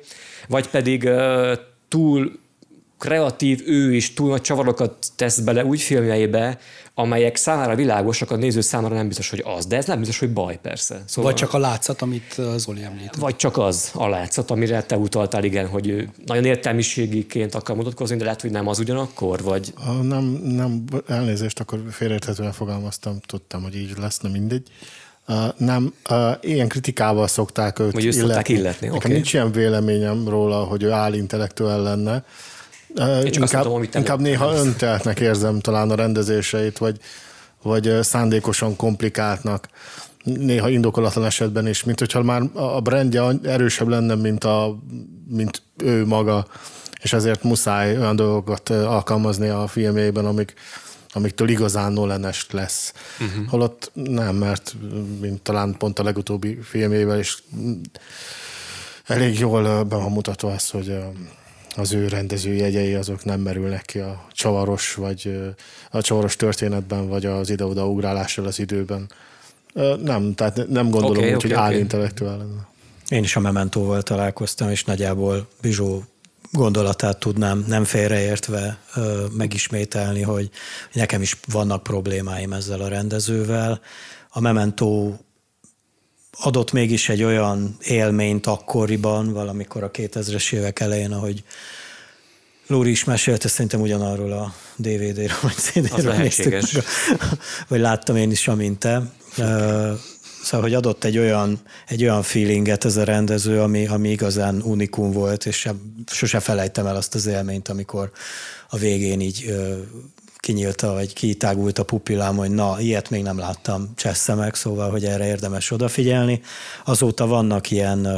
vagy 0.49 0.69
pedig 0.69 1.03
uh, 1.05 1.53
túl 1.89 2.39
kreatív, 2.99 3.63
ő 3.67 3.95
is 3.95 4.15
túl 4.15 4.29
nagy 4.29 4.41
csavarokat 4.41 5.07
tesz 5.17 5.39
bele 5.39 5.65
úgy 5.65 5.81
filmjeibe, 5.81 6.59
amelyek 6.95 7.37
számára 7.37 7.75
világosak, 7.75 8.31
a 8.31 8.37
néző 8.37 8.61
számára 8.61 8.95
nem 8.95 9.07
biztos, 9.07 9.31
hogy 9.31 9.43
az, 9.57 9.67
de 9.67 9.77
ez 9.77 9.87
nem 9.87 9.99
biztos, 9.99 10.19
hogy 10.19 10.33
baj 10.33 10.59
persze. 10.63 11.03
Szóval... 11.07 11.31
Vagy 11.31 11.41
csak 11.41 11.55
a 11.55 11.59
látszat, 11.59 12.03
amit 12.03 12.41
Zoli 12.57 12.83
említett. 12.83 13.15
Vagy 13.15 13.37
csak 13.37 13.59
az 13.59 13.91
a 13.95 14.09
látszat, 14.09 14.51
amire 14.51 14.83
te 14.83 14.97
utaltál, 14.97 15.45
igen, 15.45 15.67
hogy 15.69 16.09
nagyon 16.27 16.45
értelmiségiként 16.45 17.55
akar 17.55 17.77
mutatkozni, 17.77 18.17
de 18.17 18.25
lehet, 18.25 18.41
hogy 18.41 18.51
nem 18.51 18.67
az 18.67 18.79
ugyanakkor, 18.79 19.43
vagy... 19.43 19.75
Nem, 20.03 20.25
nem, 20.45 20.85
elnézést, 21.07 21.61
akkor 21.61 21.83
félreérthetően 21.91 22.53
fogalmaztam, 22.53 23.19
tudtam, 23.27 23.63
hogy 23.63 23.77
így 23.77 23.93
lesz, 23.99 24.19
nem 24.19 24.33
mindegy. 24.33 24.69
Uh, 25.29 25.37
nem, 25.57 25.95
uh, 26.11 26.33
ilyen 26.41 26.69
kritikával 26.69 27.27
szokták 27.27 27.79
őt 27.79 27.93
Vagy 27.93 28.05
illetni. 28.05 28.55
illetni. 28.55 28.87
Nekem 28.87 28.97
okay. 28.97 29.13
nincs 29.13 29.33
ilyen 29.33 29.53
véleményem 29.53 30.29
róla, 30.29 30.65
hogy 30.65 30.83
ő 30.83 30.93
intellektuál 31.13 31.83
lenne. 31.83 32.25
Uh, 32.95 33.25
inkább, 33.25 33.65
mondom, 33.65 33.89
inkább 33.95 34.21
néha 34.21 34.55
önteltnek 34.55 35.21
érzem 35.21 35.61
talán 35.61 35.91
a 35.91 35.95
rendezéseit, 35.95 36.79
vagy, 36.79 36.99
vagy 37.63 37.99
szándékosan 38.03 38.77
komplikáltnak 38.77 39.69
néha 40.25 40.69
indokolatlan 40.69 41.25
esetben 41.25 41.69
is, 41.69 41.85
mint 41.85 41.99
hogyha 41.99 42.23
már 42.23 42.43
a 42.53 42.81
brandja 42.81 43.33
erősebb 43.43 43.89
lenne, 43.89 44.15
mint, 44.15 44.45
a, 44.45 44.79
mint 45.29 45.63
ő 45.77 46.07
maga, 46.07 46.47
és 47.03 47.13
ezért 47.13 47.43
muszáj 47.43 47.97
olyan 47.97 48.17
dolgokat 48.17 48.71
alkalmazni 48.71 49.49
a 49.49 49.67
filmjében, 49.67 50.27
amik, 50.27 50.55
amiktől 51.13 51.49
igazán 51.49 51.93
nolan 51.93 52.27
lesz. 52.51 52.93
Uh-huh. 53.21 53.49
Holott 53.49 53.91
nem, 53.95 54.37
mert 54.37 54.75
mint 55.21 55.43
talán 55.43 55.75
pont 55.79 55.99
a 55.99 56.03
legutóbbi 56.03 56.59
filmével 56.63 57.19
is 57.19 57.43
elég 59.07 59.39
jól 59.39 59.63
be 59.63 59.97
van 59.97 60.13
mutatva 60.13 60.53
az, 60.53 60.71
hogy 60.71 60.99
az 61.77 61.93
ő 61.93 62.09
rendező 62.09 62.53
jegyei 62.53 62.95
azok 62.95 63.25
nem 63.25 63.41
merülnek 63.41 63.83
ki 63.83 63.99
a 63.99 64.27
csavaros, 64.33 64.95
vagy 64.95 65.41
a 65.91 66.03
csavaros 66.03 66.37
történetben, 66.37 67.09
vagy 67.09 67.27
az 67.27 67.51
ide-oda 67.51 67.89
ugrálással 67.89 68.47
az 68.47 68.59
időben. 68.59 69.11
Nem, 70.03 70.35
tehát 70.35 70.69
nem 70.69 70.91
gondolom 70.91 71.17
okay, 71.17 71.29
úgy, 71.29 71.35
okay, 71.35 71.51
hogy 71.51 71.53
okay. 71.53 71.65
álintellektuál 71.65 72.37
lenne. 72.37 72.69
Én 73.09 73.23
is 73.23 73.37
a 73.37 73.41
Mementóval 73.41 74.03
találkoztam, 74.03 74.71
és 74.71 74.85
nagyjából 74.85 75.49
Bizsó 75.61 76.05
gondolatát 76.53 77.19
tudnám 77.19 77.65
nem 77.69 77.85
félreértve 77.85 78.79
ö, 78.95 79.25
megismételni, 79.37 80.23
hogy 80.23 80.51
nekem 80.93 81.23
is 81.23 81.37
vannak 81.53 81.83
problémáim 81.83 82.53
ezzel 82.53 82.81
a 82.81 82.89
rendezővel. 82.89 83.81
A 84.29 84.41
Memento 84.41 85.13
adott 86.31 86.73
mégis 86.73 87.09
egy 87.09 87.23
olyan 87.23 87.77
élményt 87.81 88.47
akkoriban, 88.47 89.33
valamikor 89.33 89.83
a 89.83 89.91
2000-es 89.91 90.53
évek 90.53 90.81
elején, 90.81 91.13
ahogy 91.13 91.45
Lóri 92.67 92.91
is 92.91 93.05
mesélte, 93.05 93.49
szerintem 93.49 93.81
ugyanarról 93.81 94.33
a 94.33 94.55
DVD-ről 94.77 95.39
vagy 95.43 95.55
CD-ről 95.55 96.15
néztük 96.15 96.53
meg, 96.53 96.85
vagy 97.69 97.81
láttam 97.81 98.17
én 98.17 98.31
is, 98.31 98.49
amint 98.49 98.79
te. 98.79 99.13
Szóval, 100.43 100.61
hogy 100.61 100.75
adott 100.75 101.05
egy 101.05 101.19
olyan, 101.19 101.61
egy 101.87 102.03
olyan 102.03 102.23
feelinget 102.23 102.85
ez 102.85 102.97
a 102.97 103.05
rendező, 103.05 103.61
ami, 103.61 103.87
ami 103.87 104.11
igazán 104.11 104.63
unikum 104.63 105.13
volt, 105.13 105.47
és 105.47 105.57
sem, 105.57 106.05
sose 106.07 106.41
felejtem 106.41 106.87
el 106.87 106.97
azt 106.97 107.15
az 107.15 107.27
élményt, 107.27 107.69
amikor 107.69 108.11
a 108.69 108.77
végén 108.77 109.21
így 109.21 109.55
kinyílta, 110.41 110.93
vagy 110.93 111.13
kitágult 111.13 111.79
a 111.79 111.85
pupillám, 111.85 112.37
hogy 112.37 112.51
na, 112.51 112.81
ilyet 112.81 113.11
még 113.11 113.23
nem 113.23 113.39
láttam, 113.39 113.93
csessze 113.95 114.35
meg, 114.35 114.55
szóval, 114.55 114.91
hogy 114.91 115.05
erre 115.05 115.27
érdemes 115.27 115.71
odafigyelni. 115.71 116.41
Azóta 116.85 117.27
vannak 117.27 117.71
ilyen 117.71 118.09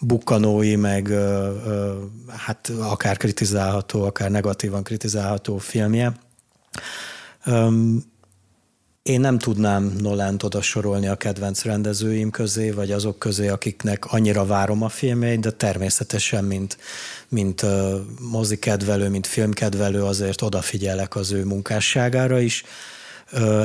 bukkanói, 0.00 0.76
meg 0.76 1.12
hát 2.28 2.72
akár 2.80 3.16
kritizálható, 3.16 4.04
akár 4.04 4.30
negatívan 4.30 4.82
kritizálható 4.82 5.58
filmje. 5.58 6.12
Én 9.02 9.20
nem 9.20 9.38
tudnám 9.38 9.96
Nolent 10.00 10.42
oda 10.42 10.60
sorolni 10.60 11.08
a 11.08 11.14
kedvenc 11.14 11.62
rendezőim 11.62 12.30
közé, 12.30 12.70
vagy 12.70 12.92
azok 12.92 13.18
közé, 13.18 13.48
akiknek 13.48 14.04
annyira 14.04 14.46
várom 14.46 14.82
a 14.82 14.88
filmjeit, 14.88 15.40
de 15.40 15.50
természetesen, 15.50 16.44
mint, 16.44 16.78
mint 17.28 17.64
mozikedvelő, 18.20 19.08
mint 19.08 19.26
filmkedvelő 19.26 20.02
azért 20.02 20.42
odafigyelek 20.42 21.16
az 21.16 21.32
ő 21.32 21.44
munkásságára 21.44 22.40
is. 22.40 22.64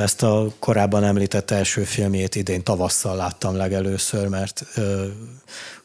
Ezt 0.00 0.22
a 0.22 0.52
korábban 0.58 1.04
említett 1.04 1.50
első 1.50 1.84
filmjét 1.84 2.34
idén 2.34 2.62
tavasszal 2.62 3.16
láttam 3.16 3.56
legelőször, 3.56 4.26
mert 4.26 4.64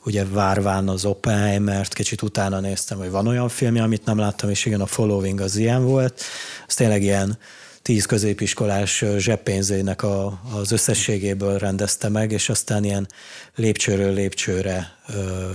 ugye 0.04 0.26
várván 0.26 0.90
az 0.90 1.06
Oppenheimert, 1.06 1.94
kicsit 1.94 2.22
utána 2.22 2.60
néztem, 2.60 2.98
hogy 2.98 3.10
van 3.10 3.28
olyan 3.28 3.50
filmje, 3.50 3.84
amit 3.84 4.06
nem 4.06 4.18
láttam, 4.18 4.50
és 4.50 4.66
igen, 4.66 4.82
a 4.82 4.86
Following 4.86 5.40
az 5.42 5.56
ilyen 5.56 5.86
volt. 5.86 6.22
Ez 6.68 6.76
tényleg 6.76 7.02
ilyen 7.02 7.38
tíz 7.84 8.06
középiskolás 8.06 9.06
zseppénzének 9.18 10.04
a, 10.04 10.40
az 10.54 10.72
összességéből 10.72 11.58
rendezte 11.58 12.10
meg, 12.10 12.32
és 12.32 12.50
aztán 12.50 12.84
ilyen 12.84 13.08
lépcsőről 13.56 14.13
lépcsőre 14.13 14.98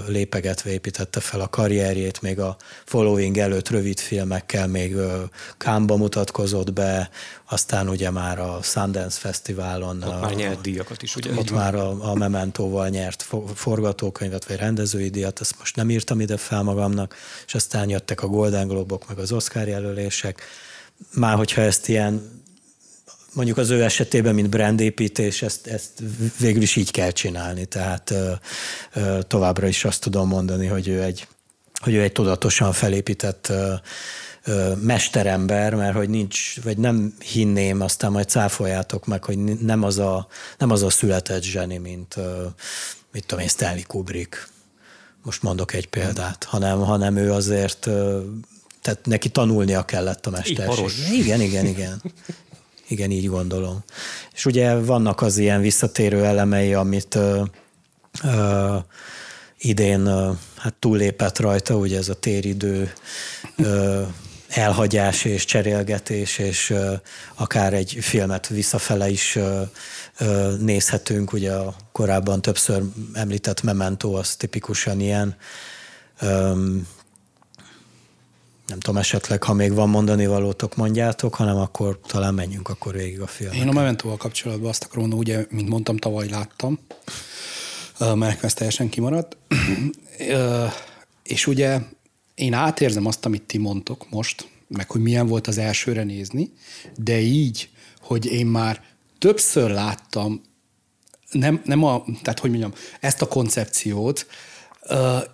lépegetve 0.07 0.71
építette 0.71 1.21
fel 1.21 1.41
a 1.41 1.49
karrierjét, 1.49 2.23
még 2.23 2.39
a 2.41 2.57
following 2.85 3.39
előtt 3.39 3.69
rövid 3.69 3.99
filmekkel 3.99 4.67
még 4.67 4.97
Kámba 5.57 5.97
mutatkozott 5.97 6.73
be, 6.73 7.11
aztán 7.49 7.89
ugye 7.89 8.11
már 8.11 8.39
a 8.39 8.59
Sundance 8.63 9.19
Fesztiválon. 9.19 10.03
Ott 10.03 10.13
a, 10.13 10.19
már 10.21 10.35
nyert 10.35 10.61
díjakat 10.61 11.03
is, 11.03 11.17
ugye? 11.17 11.31
Ott 11.35 11.51
már 11.51 11.75
a, 11.75 12.11
a 12.11 12.15
Mementóval 12.15 12.89
nyert 12.89 13.27
forgatókönyvet, 13.55 14.45
vagy 14.45 14.57
rendezői 14.57 15.09
díjat, 15.09 15.41
ezt 15.41 15.55
most 15.59 15.77
nem 15.77 15.91
írtam 15.91 16.21
ide 16.21 16.37
fel 16.37 16.63
magamnak, 16.63 17.17
és 17.47 17.55
aztán 17.55 17.89
jöttek 17.89 18.23
a 18.23 18.27
Golden 18.27 18.69
Globok, 18.69 19.09
meg 19.09 19.19
az 19.19 19.33
Oscar 19.33 19.69
jelölések, 19.69 20.43
már 21.15 21.37
hogyha 21.37 21.61
ezt 21.61 21.89
ilyen 21.89 22.37
mondjuk 23.33 23.59
az 23.59 23.71
ő 23.71 23.83
esetében, 23.83 24.35
mint 24.35 24.49
brandépítés, 24.49 25.43
ezt, 25.43 25.67
ezt 25.67 26.03
végül 26.39 26.63
is 26.63 26.77
így 26.77 26.91
kell 26.91 27.11
csinálni. 27.11 27.65
Tehát 27.65 28.11
ö, 28.11 28.33
ö, 28.93 29.19
továbbra 29.27 29.67
is 29.67 29.85
azt 29.85 30.01
tudom 30.01 30.29
mondani, 30.29 30.67
hogy 30.67 30.89
ő 30.89 31.03
egy, 31.03 31.29
hogy 31.81 31.95
ő 31.95 32.03
egy 32.03 32.13
tudatosan 32.13 32.73
felépített 32.73 33.49
ö, 33.49 33.75
mesterember, 34.83 35.75
mert 35.75 35.97
hogy 35.97 36.09
nincs, 36.09 36.61
vagy 36.63 36.79
nem 36.79 37.15
hinném, 37.33 37.81
aztán 37.81 38.13
majd 38.13 38.29
cáfoljátok 38.29 39.07
meg, 39.07 39.25
hogy 39.25 39.39
nem 39.61 39.83
az 39.83 39.99
a, 39.99 40.27
nem 40.59 40.71
az 40.71 40.83
a 40.83 40.91
született 40.91 41.43
zseni, 41.43 41.77
mint 41.77 42.17
mit 43.13 43.27
tudom 43.27 43.43
én, 43.43 43.49
Stanley 43.49 43.83
Kubrick. 43.87 44.49
Most 45.23 45.43
mondok 45.43 45.73
egy 45.73 45.89
példát, 45.89 46.45
hanem, 46.45 46.79
hanem 46.79 47.17
ő 47.17 47.33
azért 47.33 47.89
tehát 48.89 49.07
neki 49.07 49.29
tanulnia 49.29 49.85
kellett 49.85 50.27
a 50.27 50.31
mesterség. 50.31 50.65
Igen, 51.13 51.41
igen, 51.41 51.67
igen. 51.67 52.03
Igen, 52.89 53.11
így 53.11 53.27
gondolom. 53.27 53.85
És 54.35 54.47
ugye 54.47 54.75
vannak 54.75 55.23
az 55.23 55.39
ilyen 55.39 55.61
visszatérő 55.61 56.25
elemei, 56.25 56.75
amit 56.75 57.15
ö, 57.15 57.43
ö, 58.25 58.77
idén 59.59 60.07
ö, 60.07 60.31
hát 60.57 60.75
túllépett 60.75 61.39
rajta, 61.39 61.77
ugye 61.77 61.97
ez 61.97 62.09
a 62.09 62.15
téridő 62.15 62.93
ö, 63.57 64.03
elhagyás 64.49 65.25
és 65.25 65.45
cserélgetés, 65.45 66.39
és 66.39 66.71
ö, 66.71 66.93
akár 67.35 67.75
egy 67.75 67.99
filmet 68.01 68.47
visszafele 68.47 69.09
is 69.09 69.37
ö, 69.37 69.63
ö, 70.19 70.55
nézhetünk. 70.61 71.33
Ugye 71.33 71.53
a 71.53 71.75
korábban 71.93 72.43
többször 72.43 72.83
említett 73.13 73.63
Memento 73.63 74.13
az 74.13 74.37
tipikusan 74.37 75.01
ilyen. 75.01 75.37
Nem 78.69 78.79
tudom, 78.79 78.97
esetleg, 78.97 79.43
ha 79.43 79.53
még 79.53 79.73
van 79.73 79.89
mondani 79.89 80.27
valótok, 80.27 80.77
mondjátok, 80.77 81.35
hanem 81.35 81.57
akkor 81.57 82.01
talán 82.07 82.35
menjünk 82.35 82.69
akkor 82.69 82.95
végig 82.95 83.21
a 83.21 83.27
filmet. 83.27 83.57
Én 83.57 83.69
a 83.69 83.73
Mementóval 83.73 84.17
kapcsolatban 84.17 84.69
azt 84.69 84.85
akarom, 84.85 85.13
ugye, 85.13 85.47
mint 85.51 85.69
mondtam, 85.69 85.97
tavaly 85.97 86.29
láttam, 86.29 86.79
mert 88.15 88.45
ez 88.45 88.55
teljesen 88.55 88.89
kimaradt. 88.89 89.37
És 91.23 91.47
ugye 91.47 91.81
én 92.35 92.53
átérzem 92.53 93.07
azt, 93.07 93.27
amit 93.27 93.43
ti 93.43 93.59
mondtok 93.59 94.11
most, 94.11 94.49
meg 94.69 94.91
hogy 94.91 95.01
milyen 95.01 95.27
volt 95.27 95.47
az 95.47 95.59
elsőre 95.59 96.05
nézni, 96.05 96.53
de 96.97 97.19
így, 97.21 97.71
hogy 98.01 98.27
én 98.27 98.47
már 98.47 98.85
többször 99.19 99.71
láttam, 99.71 100.41
nem, 101.31 101.63
nem 101.65 101.85
a, 101.85 102.05
tehát 102.23 102.39
hogy 102.39 102.51
mondjam, 102.51 102.73
ezt 103.01 103.23
a 103.23 103.29
koncepciót, 103.29 104.27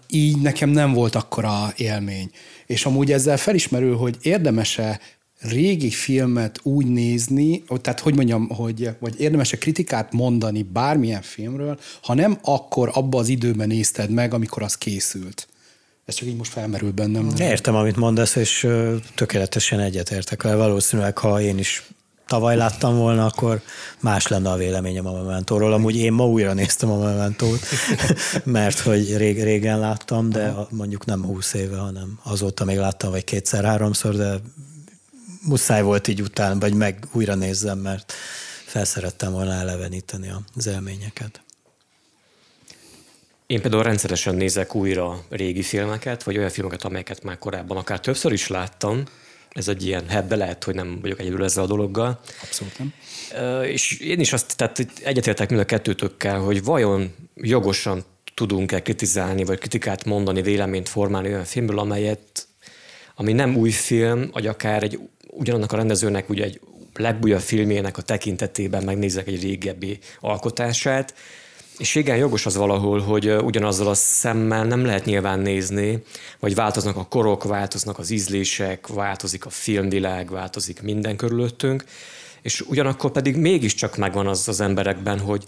így 0.07 0.41
nekem 0.41 0.69
nem 0.69 0.93
volt 0.93 1.15
akkora 1.15 1.73
élmény. 1.77 2.31
És 2.67 2.87
amúgy 2.87 3.13
ezzel 3.13 3.37
felismerül, 3.37 3.97
hogy 3.97 4.17
érdemese 4.23 5.01
régi 5.41 5.91
filmet 5.91 6.61
úgy 6.63 6.87
nézni, 6.87 7.63
tehát 7.81 8.01
hogy 8.01 8.15
mondjam, 8.15 8.49
hogy, 8.49 8.89
vagy 8.99 9.21
érdemese 9.21 9.59
kritikát 9.59 10.13
mondani 10.13 10.63
bármilyen 10.63 11.23
filmről, 11.23 11.79
ha 12.03 12.15
nem 12.15 12.39
akkor 12.43 12.91
abba 12.93 13.19
az 13.19 13.29
időben 13.29 13.69
nézted 13.69 14.11
meg, 14.11 14.35
amikor 14.35 14.63
az 14.63 14.75
készült. 14.75 15.49
Ez 16.05 16.15
csak 16.15 16.29
így 16.29 16.37
most 16.37 16.53
felmerül 16.53 16.93
bennem. 16.93 17.31
Értem, 17.39 17.75
amit 17.75 17.97
mondasz, 17.97 18.37
és 18.37 18.69
tökéletesen 19.15 19.81
egyetértek 19.81 20.43
vele. 20.43 20.57
Valószínűleg, 20.57 21.19
ha 21.19 21.41
én 21.41 21.59
is 21.59 21.83
tavaly 22.27 22.57
láttam 22.57 22.97
volna, 22.97 23.27
akkor 23.27 23.61
más 24.01 24.27
lenne 24.27 24.51
a 24.51 24.57
véleményem 24.57 25.07
a 25.07 25.13
Mementóról. 25.13 25.73
Amúgy 25.73 25.97
én 25.97 26.13
ma 26.13 26.27
újra 26.27 26.53
néztem 26.53 26.91
a 26.91 26.99
Mementót, 26.99 27.61
mert 28.45 28.79
hogy 28.79 29.17
rég, 29.17 29.43
régen 29.43 29.79
láttam, 29.79 30.31
de 30.31 30.55
mondjuk 30.71 31.05
nem 31.05 31.25
húsz 31.25 31.55
éve, 31.55 31.77
hanem 31.77 32.19
azóta 32.23 32.65
még 32.65 32.77
láttam, 32.77 33.11
vagy 33.11 33.25
kétszer-háromszor, 33.25 34.17
de 34.17 34.35
muszáj 35.43 35.83
volt 35.83 36.09
így 36.09 36.23
után, 36.23 36.59
vagy 36.59 36.75
meg 36.75 37.07
újra 37.13 37.35
nézzem, 37.35 37.79
mert 37.79 38.13
felszerettem 38.67 39.33
volna 39.33 39.53
eleveníteni 39.53 40.33
az 40.57 40.67
élményeket. 40.67 41.43
Én 43.47 43.61
például 43.61 43.83
rendszeresen 43.83 44.35
nézek 44.35 44.75
újra 44.75 45.25
régi 45.29 45.63
filmeket, 45.63 46.23
vagy 46.23 46.39
olyan 46.39 46.51
filmeket, 46.51 46.85
amelyeket 46.85 47.23
már 47.23 47.39
korábban 47.39 47.77
akár 47.77 48.01
többször 48.01 48.33
is 48.33 48.49
láttam. 48.49 49.05
Ez 49.55 49.69
egy 49.69 49.87
ilyen 49.87 50.09
hebbe 50.09 50.37
lehet, 50.37 50.65
hogy 50.65 50.75
nem 50.75 50.99
vagyok 51.01 51.21
egyedül 51.21 51.45
ezzel 51.45 51.65
a 51.65 51.67
dologgal. 51.67 52.21
Abszolút 52.43 52.79
nem. 52.79 52.93
És 53.63 53.99
én 53.99 54.21
is 54.21 54.33
azt, 54.33 54.57
tehát 54.57 54.87
egyetértek 55.05 55.49
mind 55.49 55.61
a 55.61 55.65
kettőtökkel, 55.65 56.39
hogy 56.39 56.65
vajon 56.65 57.15
jogosan 57.35 58.05
tudunk-e 58.35 58.83
kritizálni, 58.83 59.45
vagy 59.45 59.59
kritikát 59.59 60.05
mondani, 60.05 60.43
véleményt 60.43 60.89
formálni 60.89 61.29
olyan 61.29 61.45
filmből, 61.45 61.79
amelyet, 61.79 62.47
ami 63.15 63.33
nem 63.33 63.57
új 63.57 63.71
film, 63.71 64.31
vagy 64.33 64.47
akár 64.47 64.83
egy 64.83 64.99
ugyanannak 65.27 65.73
a 65.73 65.77
rendezőnek 65.77 66.29
ugye 66.29 66.45
egy 66.45 66.61
legújabb 66.95 67.41
filmjének 67.41 67.99
a 67.99 68.03
tekintetében 68.03 68.85
megnézek 68.85 69.27
egy 69.27 69.43
régebbi 69.43 69.99
alkotását, 70.21 71.15
és 71.79 71.95
igen, 71.95 72.17
jogos 72.17 72.47
az 72.47 72.57
valahol, 72.57 73.01
hogy 73.01 73.31
ugyanazzal 73.31 73.89
a 73.89 73.95
szemmel 73.95 74.65
nem 74.65 74.85
lehet 74.85 75.05
nyilván 75.05 75.39
nézni, 75.39 76.03
vagy 76.41 76.55
változnak 76.55 76.97
a 76.97 77.07
korok, 77.09 77.45
változnak 77.45 77.99
az 77.99 78.11
ízlések, 78.11 78.87
változik 78.87 79.47
a 79.47 79.51
filmvilág, 79.51 80.31
változik 80.31 80.83
minden 80.83 81.17
körülöttünk, 81.17 81.85
és 82.43 82.61
ugyanakkor 82.61 83.11
pedig 83.11 83.37
mégiscsak 83.37 83.97
megvan 83.97 84.27
az 84.27 84.49
az 84.49 84.61
emberekben, 84.61 85.19
hogy 85.19 85.45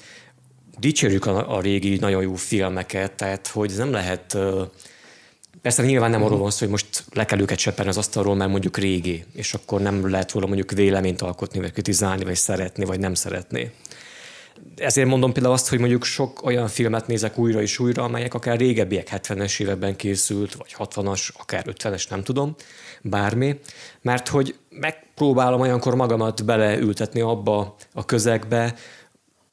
dicsérjük 0.79 1.27
a, 1.27 1.57
a 1.57 1.61
régi 1.61 1.97
nagyon 1.97 2.23
jó 2.23 2.35
filmeket, 2.35 3.13
tehát 3.13 3.47
hogy 3.47 3.73
nem 3.77 3.91
lehet 3.91 4.37
Persze 5.63 5.83
nyilván 5.83 6.11
nem 6.11 6.25
arról 6.25 6.39
van 6.39 6.51
szó, 6.51 6.59
hogy 6.59 6.69
most 6.69 7.05
le 7.13 7.25
kell 7.25 7.41
őket 7.41 7.59
cseperni 7.59 7.91
az 7.91 7.97
asztalról, 7.97 8.35
mert 8.35 8.51
mondjuk 8.51 8.77
régi, 8.77 9.25
és 9.33 9.55
akkor 9.55 9.81
nem 9.81 10.11
lehet 10.11 10.33
róla 10.33 10.47
mondjuk 10.47 10.71
véleményt 10.71 11.23
alkotni, 11.23 11.61
vagy 11.61 11.73
kritizálni, 11.73 12.25
vagy 12.25 12.37
szeretni, 12.37 12.85
vagy 12.85 12.99
nem 12.99 13.15
szeretni. 13.15 13.71
Ezért 14.77 15.09
mondom 15.09 15.33
például 15.33 15.55
azt, 15.55 15.69
hogy 15.69 15.79
mondjuk 15.79 16.05
sok 16.05 16.45
olyan 16.45 16.69
filmet 16.69 17.07
nézek 17.07 17.39
újra 17.39 17.61
és 17.61 17.79
újra, 17.79 18.03
amelyek 18.03 18.35
akár 18.35 18.59
régebbiek, 18.59 19.09
70-es 19.13 19.61
években 19.61 19.97
készült, 19.97 20.55
vagy 20.55 20.77
60-as, 20.79 21.29
akár 21.39 21.65
50-es, 21.69 22.11
nem 22.11 22.23
tudom, 22.23 22.55
bármi, 23.03 23.59
mert 24.03 24.29
hogy 24.29 24.55
megpróbálom 24.71 25.61
olyankor 25.61 25.95
magamat 25.95 26.45
beleültetni 26.45 27.21
abba 27.21 27.75
a 27.93 28.05
közegbe, 28.05 28.75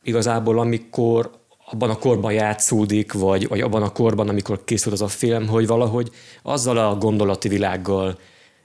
igazából 0.04 0.60
amikor 0.60 1.32
abban 1.66 1.90
a 1.90 1.98
korban 1.98 2.34
játszódik, 2.34 3.14
vagy, 3.14 3.48
vagy 3.48 3.62
abban 3.62 3.84
a 3.84 3.92
korban, 3.92 4.30
amikor 4.30 4.64
készült 4.64 4.94
az 4.94 5.02
a 5.02 5.08
film, 5.08 5.48
hogy 5.48 5.68
valahogy 5.68 6.10
azzal 6.42 6.78
a 6.78 6.96
gondolati 6.96 7.48
világgal 7.48 8.18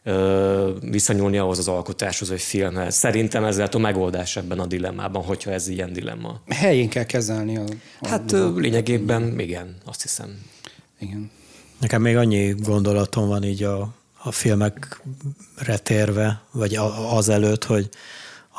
ö, 0.09 0.71
viszonyulni 0.81 1.39
ahhoz 1.39 1.59
az 1.59 1.69
alkotáshoz, 1.69 2.29
vagy 2.29 2.41
filmhez. 2.41 2.95
Szerintem 2.95 3.45
ez 3.45 3.57
lehet 3.57 3.75
a 3.75 3.79
megoldás 3.79 4.37
ebben 4.37 4.59
a 4.59 4.67
dilemmában, 4.67 5.23
hogyha 5.23 5.51
ez 5.51 5.69
ilyen 5.69 5.93
dilemma. 5.93 6.41
Helyén 6.49 6.89
kell 6.89 7.05
kezelni. 7.05 7.57
A, 7.57 7.65
a 8.01 8.09
hát 8.09 8.33
a, 8.33 8.53
lényegében 8.57 9.39
igen, 9.39 9.77
azt 9.85 10.03
hiszem. 10.03 10.41
Igen. 10.99 11.31
Nekem 11.81 12.03
még 12.03 12.17
annyi 12.17 12.55
gondolatom 12.59 13.29
van 13.29 13.45
így 13.45 13.63
a, 13.63 13.95
a 14.23 14.33
filmekre 14.33 15.79
térve, 15.83 16.41
vagy 16.51 16.79
az 17.15 17.29
előtt, 17.29 17.65
hogy 17.65 17.89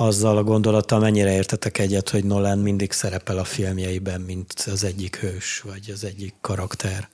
azzal 0.01 0.37
a 0.37 0.43
gondolattal 0.43 0.99
mennyire 0.99 1.33
értetek 1.33 1.77
egyet, 1.77 2.09
hogy 2.09 2.23
Nolan 2.23 2.57
mindig 2.57 2.91
szerepel 2.91 3.37
a 3.37 3.43
filmjeiben, 3.43 4.21
mint 4.21 4.53
az 4.71 4.83
egyik 4.83 5.15
hős, 5.15 5.61
vagy 5.65 5.91
az 5.93 6.03
egyik 6.03 6.33
karakter, 6.41 7.09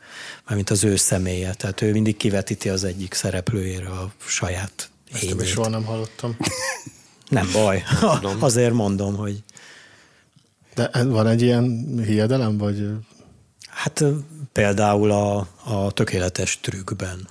mármint 0.46 0.70
az 0.70 0.84
ő 0.84 0.96
személye. 0.96 1.54
Tehát 1.54 1.82
ő 1.82 1.92
mindig 1.92 2.18
kivetíti 2.18 2.70
az 2.70 2.84
egyik 2.84 3.14
szereplőjére 3.14 3.90
a 3.90 4.12
saját 4.18 4.90
Ezt 5.12 5.42
is 5.42 5.50
soha 5.50 5.70
nem 5.70 5.84
hallottam. 5.84 6.38
nem 7.30 7.50
baj. 7.54 7.84
Nem 8.22 8.44
Azért 8.44 8.74
mondom, 8.74 9.16
hogy... 9.16 9.44
De 10.76 11.04
van 11.04 11.28
egy 11.28 11.42
ilyen 11.42 11.96
hiedelem, 12.06 12.58
vagy... 12.58 12.90
Hát 13.68 14.04
például 14.52 15.12
a, 15.12 15.48
a 15.64 15.92
tökéletes 15.92 16.60
trükkben. 16.60 17.28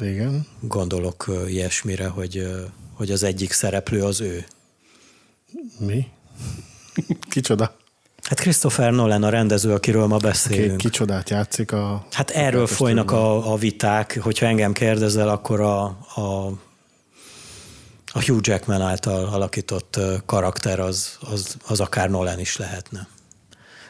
Igen. 0.00 0.46
Gondolok 0.60 1.30
ilyesmire, 1.46 2.06
hogy, 2.06 2.46
hogy 2.92 3.10
az 3.10 3.22
egyik 3.22 3.52
szereplő 3.52 4.02
az 4.02 4.20
ő. 4.20 4.44
Mi? 5.78 6.06
Kicsoda? 7.30 7.76
Hát 8.22 8.40
Christopher 8.40 8.92
Nolan 8.92 9.22
a 9.22 9.28
rendező, 9.28 9.72
akiről 9.72 10.06
ma 10.06 10.16
beszélünk. 10.16 10.76
Ki, 10.76 10.88
kicsodát 10.88 11.30
játszik 11.30 11.72
a... 11.72 12.06
Hát 12.10 12.30
erről 12.30 12.66
folynak 12.66 13.10
a, 13.10 13.52
a 13.52 13.56
viták, 13.56 14.18
hogyha 14.22 14.46
engem 14.46 14.72
kérdezel, 14.72 15.28
akkor 15.28 15.60
a, 15.60 15.84
a, 16.14 16.46
a 18.12 18.24
Hugh 18.24 18.40
Jackman 18.40 18.80
által 18.80 19.24
alakított 19.24 20.00
karakter 20.26 20.80
az, 20.80 21.18
az, 21.30 21.56
az 21.66 21.80
akár 21.80 22.10
Nolan 22.10 22.38
is 22.38 22.56
lehetne. 22.56 23.08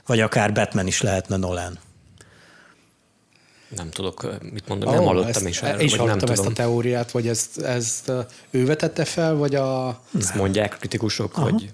Vagy 0.07 0.20
akár 0.20 0.53
Batman 0.53 0.87
is 0.87 1.00
lehetne 1.00 1.37
Nolan. 1.37 1.79
Nem 3.68 3.90
tudok 3.90 4.38
mit 4.53 4.68
mondani, 4.68 4.90
oh, 4.90 4.96
nem 4.96 5.07
hallottam 5.07 5.31
ezt, 5.31 5.48
is 5.48 5.62
erről. 5.62 5.81
Én 5.81 5.87
is 5.87 5.96
hallottam 5.96 6.29
ezt 6.29 6.37
tudom. 6.37 6.53
a 6.53 6.55
teóriát, 6.55 7.11
vagy 7.11 7.29
ezt, 7.29 7.61
ezt 7.61 8.12
ő 8.50 8.66
vetette 8.66 9.05
fel, 9.05 9.35
vagy 9.35 9.55
a... 9.55 10.00
Ezt 10.18 10.35
mondják 10.35 10.77
kritikusok, 10.79 11.37
Aha. 11.37 11.50
hogy 11.50 11.72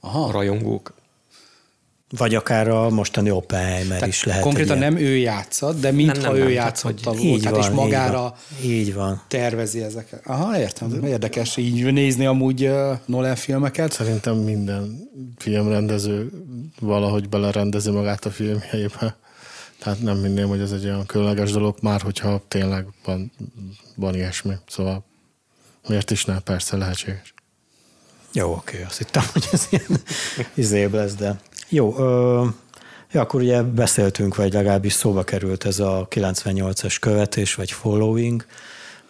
Aha. 0.00 0.30
rajongók. 0.30 0.94
Vagy 2.18 2.34
akár 2.34 2.68
a 2.68 2.90
mostani 2.90 3.30
Oppenheimer 3.30 3.86
tehát 3.86 4.06
is 4.06 4.24
lehet. 4.24 4.42
Konkrétan 4.42 4.78
nem 4.78 4.96
ő 4.96 5.16
játszott, 5.16 5.80
de 5.80 5.90
mintha 5.90 6.22
nem, 6.22 6.32
nem, 6.32 6.40
ő 6.40 6.44
nem, 6.44 6.52
játszotta 6.52 7.10
tehát, 7.10 7.18
volt, 7.18 7.42
tehát 7.42 7.56
van, 7.56 7.70
és 7.70 7.74
magára 7.74 8.34
így 8.62 8.94
van. 8.94 9.22
tervezi 9.28 9.82
ezeket. 9.82 10.26
Aha, 10.26 10.58
értem. 10.58 11.04
Érdekes 11.04 11.56
így 11.56 11.92
nézni 11.92 12.26
amúgy 12.26 12.70
Nolan 13.04 13.36
filmeket. 13.36 13.92
Szerintem 13.92 14.36
minden 14.36 15.10
filmrendező 15.38 16.30
valahogy 16.80 17.28
belerendezi 17.28 17.90
magát 17.90 18.24
a 18.24 18.30
filmjeibe. 18.30 19.16
Tehát 19.84 20.02
nem 20.02 20.22
hinném, 20.22 20.48
hogy 20.48 20.60
ez 20.60 20.72
egy 20.72 20.84
olyan 20.84 21.06
különleges 21.06 21.52
dolog, 21.52 21.76
már 21.80 22.00
hogyha 22.00 22.42
tényleg 22.48 22.86
van, 23.04 23.32
van 23.96 24.14
ilyesmi. 24.14 24.54
Szóval 24.66 25.04
miért 25.88 26.10
is 26.10 26.24
ne? 26.24 26.40
Persze 26.40 26.76
lehetséges. 26.76 27.34
Jó, 28.32 28.52
oké, 28.52 28.82
azt 28.82 28.98
hittem, 28.98 29.22
hogy 29.32 29.48
ez 29.52 29.66
ilyen 29.70 30.00
izébb 30.54 30.92
lesz, 30.94 31.14
de 31.14 31.40
jó. 31.68 31.98
Ö, 31.98 32.46
ja, 33.12 33.20
akkor 33.20 33.40
ugye 33.40 33.62
beszéltünk, 33.62 34.36
vagy 34.36 34.52
legalábbis 34.52 34.92
szóba 34.92 35.22
került 35.24 35.64
ez 35.64 35.78
a 35.78 36.06
98-as 36.10 36.96
követés, 37.00 37.54
vagy 37.54 37.70
following. 37.70 38.46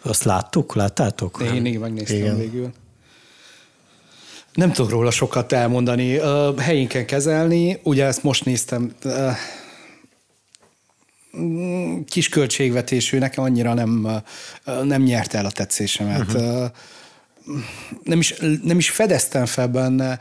Azt 0.01 0.23
láttuk? 0.23 0.75
Láttátok? 0.75 1.41
Én 1.53 1.65
így 1.65 1.79
megnéztem 1.79 2.17
Igen. 2.17 2.37
végül. 2.37 2.71
Nem 4.53 4.71
tudok 4.71 4.91
róla 4.91 5.11
sokat 5.11 5.51
elmondani. 5.51 6.19
Helyén 6.57 6.87
kell 6.87 7.05
kezelni. 7.05 7.79
Ugye 7.83 8.05
ezt 8.05 8.23
most 8.23 8.45
néztem, 8.45 8.95
kis 12.07 12.29
költségvetésű, 12.29 13.17
nekem 13.17 13.43
annyira 13.43 13.73
nem, 13.73 14.07
nem 14.83 15.01
nyert 15.01 15.33
el 15.33 15.45
a 15.45 15.51
tetszésemet. 15.51 16.33
Uh-huh. 16.33 16.69
Nem, 18.03 18.19
is, 18.19 18.33
nem 18.63 18.77
is 18.77 18.89
fedeztem 18.89 19.45
fel 19.45 19.67
benne 19.67 20.19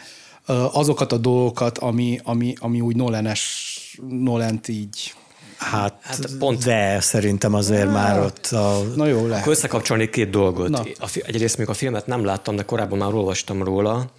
azokat 0.72 1.12
a 1.12 1.16
dolgokat, 1.16 1.79
ami, 1.79 2.20
ami, 2.22 2.55
ami 2.59 2.81
úgy 2.81 2.96
Nolanes, 2.96 3.72
Nolent 4.09 4.68
így 4.68 5.14
Hát, 5.57 5.98
hát 6.03 6.37
pont. 6.38 6.64
De 6.64 7.00
szerintem 7.00 7.55
azért 7.55 7.85
hát, 7.85 7.92
már 7.92 8.20
ott 8.20 8.46
a... 8.46 8.83
Na 8.96 9.07
jó, 9.07 9.27
lehet. 9.27 9.40
Akkor 9.40 9.53
összekapcsolni 9.53 10.09
két 10.09 10.31
dolgot. 10.31 10.68
Na. 10.68 10.83
Egyrészt 11.22 11.59
még 11.59 11.68
a 11.68 11.74
filmet 11.74 12.07
nem 12.07 12.24
láttam, 12.24 12.57
de 12.57 12.62
korábban 12.62 12.98
már 12.98 13.14
olvastam 13.14 13.62
róla. 13.62 14.11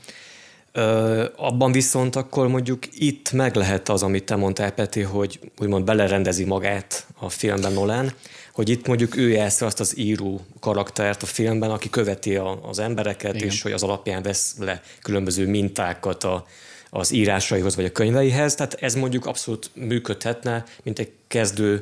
Ö, 0.77 1.25
abban 1.35 1.71
viszont 1.71 2.15
akkor 2.15 2.47
mondjuk 2.47 2.83
itt 2.91 3.31
meg 3.31 3.55
lehet 3.55 3.89
az, 3.89 4.03
amit 4.03 4.23
te 4.23 4.35
mondtál, 4.35 4.71
Peti, 4.71 5.01
hogy 5.01 5.39
úgymond 5.59 5.85
belerendezi 5.85 6.43
magát 6.43 7.05
a 7.19 7.29
filmben 7.29 7.73
Nolan, 7.73 8.13
hogy 8.53 8.69
itt 8.69 8.87
mondjuk 8.87 9.17
ő 9.17 9.29
jelzi 9.29 9.65
azt 9.65 9.79
az 9.79 9.97
író 9.97 10.41
karaktert 10.59 11.23
a 11.23 11.25
filmben, 11.25 11.71
aki 11.71 11.89
követi 11.89 12.35
a, 12.35 12.59
az 12.63 12.79
embereket, 12.79 13.35
Igen. 13.35 13.47
és 13.47 13.61
hogy 13.61 13.71
az 13.71 13.83
alapján 13.83 14.21
vesz 14.21 14.55
le 14.59 14.81
különböző 15.01 15.47
mintákat 15.47 16.23
a, 16.23 16.45
az 16.89 17.11
írásaihoz 17.11 17.75
vagy 17.75 17.85
a 17.85 17.91
könyveihez. 17.91 18.55
Tehát 18.55 18.73
ez 18.73 18.95
mondjuk 18.95 19.25
abszolút 19.25 19.69
működhetne, 19.73 20.63
mint 20.83 20.99
egy 20.99 21.11
kezdő 21.27 21.81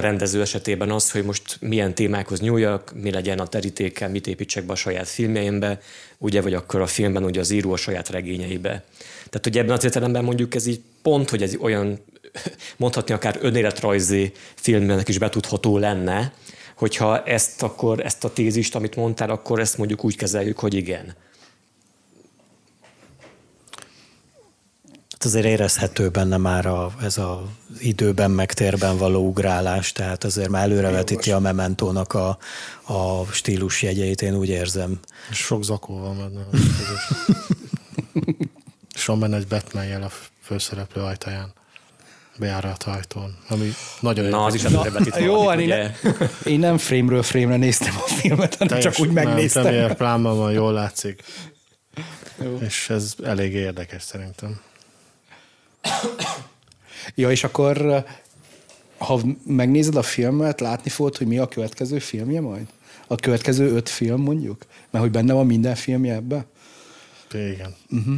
rendező 0.00 0.40
esetében 0.40 0.90
az, 0.90 1.10
hogy 1.10 1.24
most 1.24 1.56
milyen 1.60 1.94
témákhoz 1.94 2.40
nyúljak, 2.40 2.92
mi 2.94 3.10
legyen 3.10 3.38
a 3.38 3.46
terítéken, 3.46 4.10
mit 4.10 4.26
építsek 4.26 4.64
be 4.64 4.72
a 4.72 4.76
saját 4.76 5.08
filmjeimbe, 5.08 5.80
ugye, 6.18 6.40
vagy 6.40 6.54
akkor 6.54 6.80
a 6.80 6.86
filmben 6.86 7.24
ugye 7.24 7.40
az 7.40 7.50
író 7.50 7.72
a 7.72 7.76
saját 7.76 8.08
regényeibe. 8.08 8.84
Tehát 9.30 9.46
ugye 9.46 9.60
ebben 9.60 9.76
az 9.76 9.84
értelemben 9.84 10.24
mondjuk 10.24 10.54
ez 10.54 10.66
így 10.66 10.80
pont, 11.02 11.30
hogy 11.30 11.42
ez 11.42 11.54
olyan, 11.60 11.98
mondhatni 12.76 13.14
akár 13.14 13.38
önéletrajzi 13.40 14.32
filmnek 14.54 15.08
is 15.08 15.18
betudható 15.18 15.78
lenne, 15.78 16.32
hogyha 16.76 17.22
ezt 17.22 17.62
akkor, 17.62 18.00
ezt 18.00 18.24
a 18.24 18.32
tézist, 18.32 18.74
amit 18.74 18.96
mondtál, 18.96 19.30
akkor 19.30 19.60
ezt 19.60 19.78
mondjuk 19.78 20.04
úgy 20.04 20.16
kezeljük, 20.16 20.58
hogy 20.58 20.74
igen. 20.74 21.14
Hát 25.22 25.30
azért 25.30 25.46
érezhető 25.46 26.08
benne 26.08 26.36
már 26.36 26.66
a, 26.66 26.92
ez 27.02 27.18
az 27.18 27.38
időben 27.78 28.30
meg 28.30 28.52
térben 28.52 28.98
való 28.98 29.26
ugrálás, 29.26 29.92
tehát 29.92 30.24
azért 30.24 30.48
már 30.48 30.62
előrevetíti 30.62 31.32
a 31.32 31.38
mementónak 31.38 32.12
a, 32.12 32.38
a 32.82 33.24
stílus 33.32 33.82
jegyeit, 33.82 34.22
én 34.22 34.34
úgy 34.34 34.48
érzem. 34.48 35.00
Sok 35.30 35.64
zakó 35.64 35.98
van 35.98 36.16
benne. 36.16 36.46
És 38.94 39.04
van 39.04 39.20
benne 39.20 39.36
egy 39.36 39.46
Batman 39.46 39.84
jel 39.84 40.02
a 40.02 40.10
főszereplő 40.42 41.02
ajtaján 41.02 41.52
bejárat 42.38 42.82
ajtón, 42.82 43.36
ami 43.48 43.72
nagyon 44.00 44.24
Na, 44.24 44.44
az 44.44 44.54
is 44.54 44.64
előrevetít 44.64 45.16
Jó, 45.16 45.52
én, 45.52 45.68
ne, 45.68 45.90
én 46.44 46.58
nem 46.58 46.78
frame-ről 46.78 47.22
frame-re 47.22 47.56
néztem 47.56 47.94
a 48.06 48.08
filmet, 48.08 48.54
hanem 48.54 48.68
Teljes, 48.78 48.94
csak 48.96 49.06
úgy 49.06 49.12
megnéztem. 49.12 49.62
Nem, 49.62 49.72
Premier 49.72 49.96
plánban 49.96 50.36
van, 50.36 50.52
jól 50.52 50.72
látszik. 50.72 51.22
Jó. 52.42 52.58
És 52.60 52.90
ez 52.90 53.14
elég 53.24 53.54
érdekes 53.54 54.02
szerintem. 54.02 54.60
Ja, 57.14 57.30
és 57.30 57.44
akkor 57.44 58.04
ha 58.98 59.20
megnézed 59.46 59.96
a 59.96 60.02
filmet, 60.02 60.60
látni 60.60 60.90
fogod, 60.90 61.16
hogy 61.16 61.26
mi 61.26 61.38
a 61.38 61.48
következő 61.48 61.98
filmje 61.98 62.40
majd? 62.40 62.66
A 63.06 63.14
következő 63.14 63.74
öt 63.74 63.88
film 63.88 64.20
mondjuk? 64.20 64.66
Mert 64.90 65.04
hogy 65.04 65.12
benne 65.12 65.32
van 65.32 65.46
minden 65.46 65.74
filmje 65.74 66.14
ebbe? 66.14 66.46
Igen. 67.32 67.74
Uh-huh. 67.90 68.16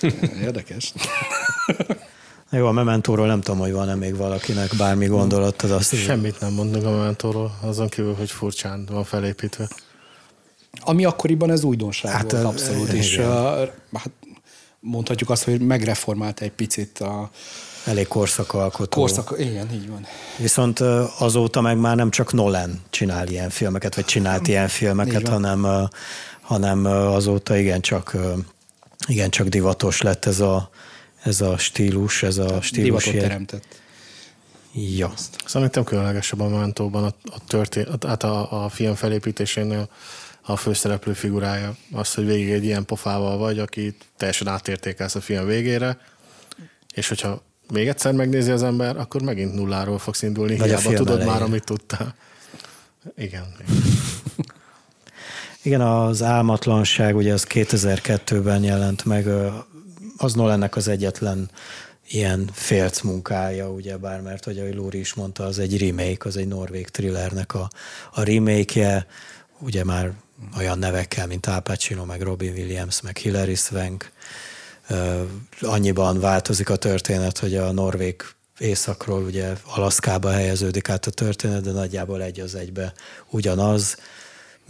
Érdekes. 0.46 0.92
Jó, 2.50 2.66
a 2.66 2.72
Mementóról 2.72 3.26
nem 3.26 3.40
tudom, 3.40 3.60
hogy 3.60 3.72
van-e 3.72 3.94
még 3.94 4.16
valakinek 4.16 4.70
bármi 4.78 5.06
gondolatod. 5.06 5.70
Azt 5.70 5.94
Semmit 5.94 6.40
nem 6.40 6.52
mondunk 6.52 6.84
a 6.84 6.90
Mementóról, 6.90 7.58
azon 7.60 7.88
kívül, 7.88 8.14
hogy 8.14 8.30
furcsán 8.30 8.84
van 8.90 9.04
felépítve. 9.04 9.68
Ami 10.80 11.04
akkoriban 11.04 11.50
ez 11.50 11.64
újdonság 11.64 12.12
hát, 12.12 12.32
volt 12.32 12.44
abszolút, 12.44 12.92
és 12.92 13.16
uh, 13.16 13.24
hát 13.92 14.10
mondhatjuk 14.80 15.30
azt, 15.30 15.44
hogy 15.44 15.60
megreformálta 15.60 16.44
egy 16.44 16.52
picit 16.52 16.98
a, 16.98 17.30
Elég 17.84 18.06
korszakalkotó. 18.06 19.00
Korszak, 19.00 19.34
igen, 19.38 19.72
így 19.72 19.88
van. 19.88 20.06
Viszont 20.36 20.80
azóta 21.18 21.60
meg 21.60 21.78
már 21.78 21.96
nem 21.96 22.10
csak 22.10 22.32
Nolan 22.32 22.82
csinál 22.90 23.28
ilyen 23.28 23.50
filmeket, 23.50 23.94
vagy 23.94 24.04
csinált 24.04 24.48
ilyen 24.48 24.68
filmeket, 24.68 25.28
hanem, 25.28 25.88
hanem 26.40 26.84
azóta 26.86 27.56
igen 27.56 27.80
csak, 27.80 28.16
igen 29.06 29.30
csak 29.30 29.46
divatos 29.48 30.02
lett 30.02 30.24
ez 30.24 30.40
a, 30.40 30.70
ez 31.22 31.40
a 31.40 31.58
stílus, 31.58 32.22
ez 32.22 32.38
a 32.38 32.60
stílus. 32.60 32.84
Divatot 32.84 33.12
ilyen. 33.12 33.22
teremtett. 33.22 33.64
Ja. 34.72 35.12
Szerintem 35.44 35.84
különlegesebb 35.84 36.40
a 36.40 36.48
Momentóban 36.48 37.04
a, 37.04 37.14
a, 37.24 37.38
történ, 37.46 37.86
hát 38.06 38.22
a, 38.22 38.64
a 38.64 38.68
film 38.68 38.94
felépítésénél 38.94 39.88
a 40.48 40.56
főszereplő 40.56 41.12
figurája. 41.12 41.76
Az, 41.92 42.14
hogy 42.14 42.26
végig 42.26 42.50
egy 42.50 42.64
ilyen 42.64 42.84
pofával 42.84 43.38
vagy, 43.38 43.58
aki 43.58 43.96
teljesen 44.16 44.48
átértékelsz 44.48 45.14
a 45.14 45.20
film 45.20 45.46
végére, 45.46 45.98
és 46.94 47.08
hogyha 47.08 47.42
még 47.72 47.88
egyszer 47.88 48.12
megnézi 48.12 48.50
az 48.50 48.62
ember, 48.62 48.96
akkor 48.96 49.22
megint 49.22 49.54
nulláról 49.54 49.98
fogsz 49.98 50.22
indulni, 50.22 50.56
Vagy 50.56 50.68
hiába 50.68 50.92
tudod 50.92 51.08
elején. 51.08 51.32
már, 51.32 51.42
amit 51.42 51.64
tudtál. 51.64 52.14
Igen. 53.16 53.46
Igen, 55.62 55.80
az 55.80 56.22
álmatlanság, 56.22 57.16
ugye 57.16 57.32
az 57.32 57.46
2002-ben 57.48 58.62
jelent 58.62 59.04
meg, 59.04 59.28
az 60.16 60.34
Nolannek 60.34 60.76
az 60.76 60.88
egyetlen 60.88 61.50
ilyen 62.08 62.50
félc 62.52 63.00
munkája, 63.00 63.70
ugye 63.70 63.96
bár, 63.96 64.20
mert 64.20 64.44
hogy 64.44 64.58
ahogy 64.58 64.74
Lóri 64.74 64.98
is 64.98 65.14
mondta, 65.14 65.44
az 65.44 65.58
egy 65.58 65.80
remake, 65.80 66.28
az 66.28 66.36
egy 66.36 66.48
norvég 66.48 66.88
thrillernek 66.88 67.54
a, 67.54 67.70
a 68.12 68.22
remake-je, 68.22 69.06
ugye 69.58 69.84
már 69.84 70.12
olyan 70.56 70.78
nevekkel, 70.78 71.26
mint 71.26 71.46
Al 71.46 71.60
Pacino, 71.60 72.04
meg 72.04 72.22
Robin 72.22 72.52
Williams, 72.52 73.00
meg 73.00 73.16
Hilary 73.16 73.54
Swank, 73.54 74.10
annyiban 75.60 76.20
változik 76.20 76.70
a 76.70 76.76
történet, 76.76 77.38
hogy 77.38 77.56
a 77.56 77.72
norvég 77.72 78.22
északról 78.58 79.22
ugye 79.22 79.52
Alaszkába 79.74 80.30
helyeződik 80.30 80.88
át 80.88 81.06
a 81.06 81.10
történet, 81.10 81.62
de 81.62 81.70
nagyjából 81.70 82.22
egy 82.22 82.40
az 82.40 82.54
egybe 82.54 82.92
ugyanaz. 83.30 83.96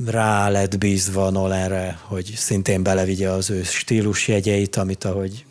Rá 0.06 0.48
lett 0.48 0.78
bízva 0.78 1.30
Nolanre, 1.30 1.98
hogy 2.02 2.32
szintén 2.36 2.82
belevigye 2.82 3.30
az 3.30 3.50
ő 3.50 3.62
stílusjegyeit, 3.62 4.76
amit 4.76 5.04
ahogy 5.04 5.46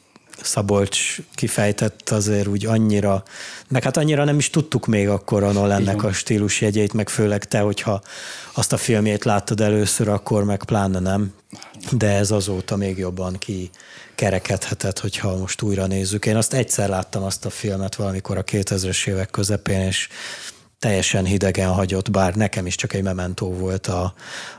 Szabolcs 0.48 1.18
kifejtett 1.34 2.10
azért 2.10 2.48
úgy 2.48 2.66
annyira, 2.66 3.24
meg 3.68 3.84
hát 3.84 3.98
annyira 3.98 4.24
nem 4.24 4.38
is 4.38 4.50
tudtuk 4.50 4.86
még 4.86 5.10
akkor 5.10 5.44
a 5.44 5.52
Nolannek 5.52 6.04
a 6.04 6.12
stílusjegyeit, 6.12 6.94
meg 6.94 7.10
főleg 7.10 7.44
te, 7.46 7.60
hogyha 7.60 8.02
azt 8.54 8.74
a 8.74 8.78
filmjét 8.78 9.24
láttad 9.24 9.62
először, 9.62 10.08
akkor 10.08 10.44
meg 10.44 10.64
pláne 10.64 11.00
nem, 11.00 11.34
de 11.92 12.08
ez 12.08 12.32
azóta 12.32 12.76
még 12.76 12.98
jobban 12.98 13.38
ki 13.38 13.70
kerekedhetett, 14.16 15.00
hogyha 15.00 15.38
most 15.38 15.62
újra 15.62 15.88
nézzük. 15.88 16.26
Én 16.26 16.36
azt 16.36 16.54
egyszer 16.54 16.90
láttam 16.90 17.24
azt 17.24 17.46
a 17.46 17.50
filmet 17.50 17.96
valamikor 17.96 18.38
a 18.38 18.44
2000-es 18.44 19.08
évek 19.08 19.30
közepén, 19.30 19.82
és 19.82 20.08
teljesen 20.80 21.26
hidegen 21.26 21.70
hagyott, 21.70 22.12
bár 22.12 22.36
nekem 22.36 22.66
is 22.66 22.76
csak 22.76 22.94
egy 22.94 23.04
mementó 23.04 23.54
volt 23.54 23.88
a, 23.88 24.14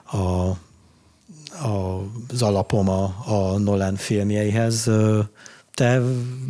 a, 0.05 0.17
a, 1.67 2.03
az 2.33 2.43
alapom 2.43 2.89
a, 2.89 3.15
a 3.27 3.59
Nolan 3.59 3.97
filmjeihez. 3.97 4.91
Te, 5.79 6.01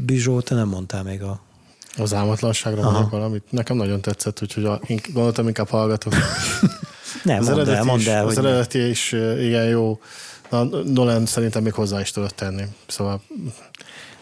Bizsó, 0.04 0.40
te 0.40 0.54
nem 0.54 0.68
mondtál 0.68 1.02
még 1.02 1.22
a... 1.22 1.40
Az 1.96 2.14
álmatlanságra 2.14 2.82
mondok 2.82 3.10
valamit. 3.10 3.42
Nekem 3.50 3.76
nagyon 3.76 4.00
tetszett, 4.00 4.42
úgyhogy 4.42 4.64
a, 4.64 4.80
gondoltam, 5.12 5.46
inkább 5.46 5.68
hallgatok. 5.68 6.14
nem, 7.24 7.38
az 7.38 7.48
mondd 7.48 7.68
el, 7.68 7.84
mondd 7.84 8.08
el. 8.08 8.26
Az 8.26 8.34
hogy 8.34 8.44
eredeti 8.44 8.88
is 8.88 9.12
igen 9.38 9.64
jó 9.64 10.00
a 10.48 10.62
Nolan 10.84 11.26
szerintem 11.26 11.62
még 11.62 11.72
hozzá 11.72 12.00
is 12.00 12.10
tudott 12.10 12.36
tenni. 12.36 12.62
Szóval 12.86 13.22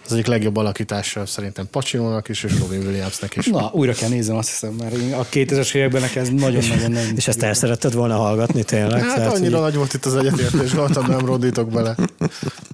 az 0.06 0.12
egyik 0.12 0.26
legjobb 0.26 0.56
alakítása 0.56 1.26
szerintem 1.26 1.68
Pacinónak 1.70 2.28
is, 2.28 2.42
és 2.42 2.58
Robin 2.58 2.80
Williamsnek 2.80 3.36
is. 3.36 3.46
Na, 3.46 3.70
újra 3.72 3.92
kell 3.92 4.08
néznem, 4.08 4.36
azt 4.36 4.48
hiszem, 4.48 4.72
mert 4.72 4.94
a 4.94 5.26
2000-es 5.32 5.74
években 5.74 6.02
ez 6.14 6.28
nagyon-nagyon 6.28 6.90
nem. 6.90 7.12
és 7.16 7.28
ezt 7.28 7.42
el 7.42 7.54
szeretted 7.54 7.94
volna 7.94 8.16
hallgatni 8.16 8.62
tényleg? 8.62 9.02
Hát 9.02 9.14
Tehát, 9.14 9.34
annyira 9.34 9.56
így... 9.56 9.62
nagy 9.62 9.74
volt 9.74 9.94
itt 9.94 10.04
az 10.04 10.16
egyetértés, 10.16 10.74
gondoltam, 10.74 11.06
nem 11.06 11.26
rondítok 11.26 11.70
bele. 11.70 11.94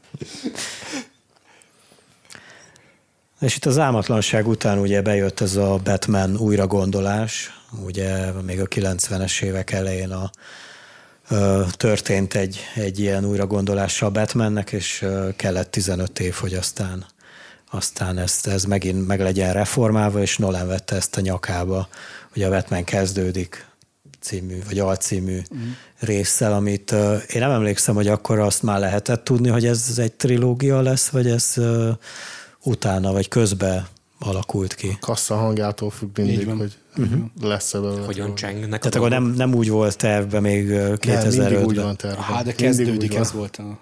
És 3.43 3.57
itt 3.57 3.65
az 3.65 3.79
álmatlanság 3.79 4.49
után 4.49 4.79
ugye 4.79 5.03
bejött 5.03 5.41
ez 5.41 5.57
a 5.57 5.81
Batman 5.85 6.37
újragondolás, 6.37 7.61
ugye 7.85 8.33
még 8.33 8.61
a 8.61 8.65
90-es 8.67 9.43
évek 9.43 9.71
elején 9.71 10.11
a 10.11 10.31
történt 11.71 12.35
egy, 12.35 12.61
egy 12.75 12.99
ilyen 12.99 13.25
újragondolással 13.25 14.11
Batmannek, 14.11 14.73
és 14.73 15.07
kellett 15.37 15.71
15 15.71 16.21
év, 16.21 16.35
hogy 16.35 16.55
aztán, 16.55 17.07
aztán 17.71 18.19
ezt, 18.19 18.47
ez 18.47 18.65
megint 18.65 19.07
meg 19.07 19.21
legyen 19.21 19.53
reformálva, 19.53 20.21
és 20.21 20.37
Nolan 20.37 20.67
vette 20.67 20.97
ezt 20.97 21.17
a 21.17 21.21
nyakába, 21.21 21.89
hogy 22.33 22.43
a 22.43 22.51
Batman 22.51 22.85
kezdődik 22.85 23.67
című, 24.21 24.59
vagy 24.67 24.79
alcímű 24.79 25.41
mm. 25.55 25.71
résszel, 25.99 26.53
amit 26.53 26.93
én 27.33 27.41
nem 27.41 27.51
emlékszem, 27.51 27.95
hogy 27.95 28.09
akkor 28.09 28.39
azt 28.39 28.63
már 28.63 28.79
lehetett 28.79 29.25
tudni, 29.25 29.49
hogy 29.49 29.67
ez 29.67 29.95
egy 29.97 30.13
trilógia 30.13 30.81
lesz, 30.81 31.09
vagy 31.09 31.27
ez 31.27 31.55
utána, 32.63 33.13
vagy 33.13 33.29
közbe 33.29 33.89
alakult 34.19 34.75
ki. 34.75 34.89
A 34.89 35.07
kassza 35.07 35.37
hangjától 35.37 35.91
függ 35.91 36.19
mindig, 36.19 36.49
hogy 36.49 36.79
uh-huh. 36.97 37.23
lesz-e 37.41 37.79
belőle. 37.79 38.05
Hogyan 38.05 38.35
csengnek 38.35 38.81
Tehát 38.81 38.95
akkor 38.95 39.11
nem, 39.11 39.25
nem 39.25 39.55
úgy 39.55 39.69
volt 39.69 39.97
tervbe 39.97 40.41
még 40.41 40.69
2005-ben. 40.71 41.53
Nem, 41.53 41.65
úgy 41.65 41.77
van 41.77 41.97
tervben. 41.97 42.25
Hát 42.25 42.45
de 42.45 42.53
kezdődik, 42.53 43.15
ez 43.15 43.33
volt 43.33 43.57
a 43.57 43.79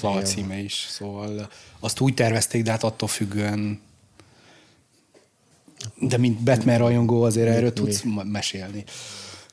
alcíme 0.00 0.58
is. 0.58 0.86
Szóval 0.90 1.48
azt 1.80 2.00
úgy 2.00 2.14
tervezték, 2.14 2.62
de 2.62 2.70
hát 2.70 2.82
attól 2.82 3.08
függően 3.08 3.80
de 5.98 6.16
mint 6.16 6.38
Batman 6.40 6.78
rajongó 6.78 7.22
azért 7.22 7.48
mi, 7.48 7.54
erről 7.54 7.72
mi? 7.74 7.74
tudsz 7.74 8.02
mesélni. 8.24 8.84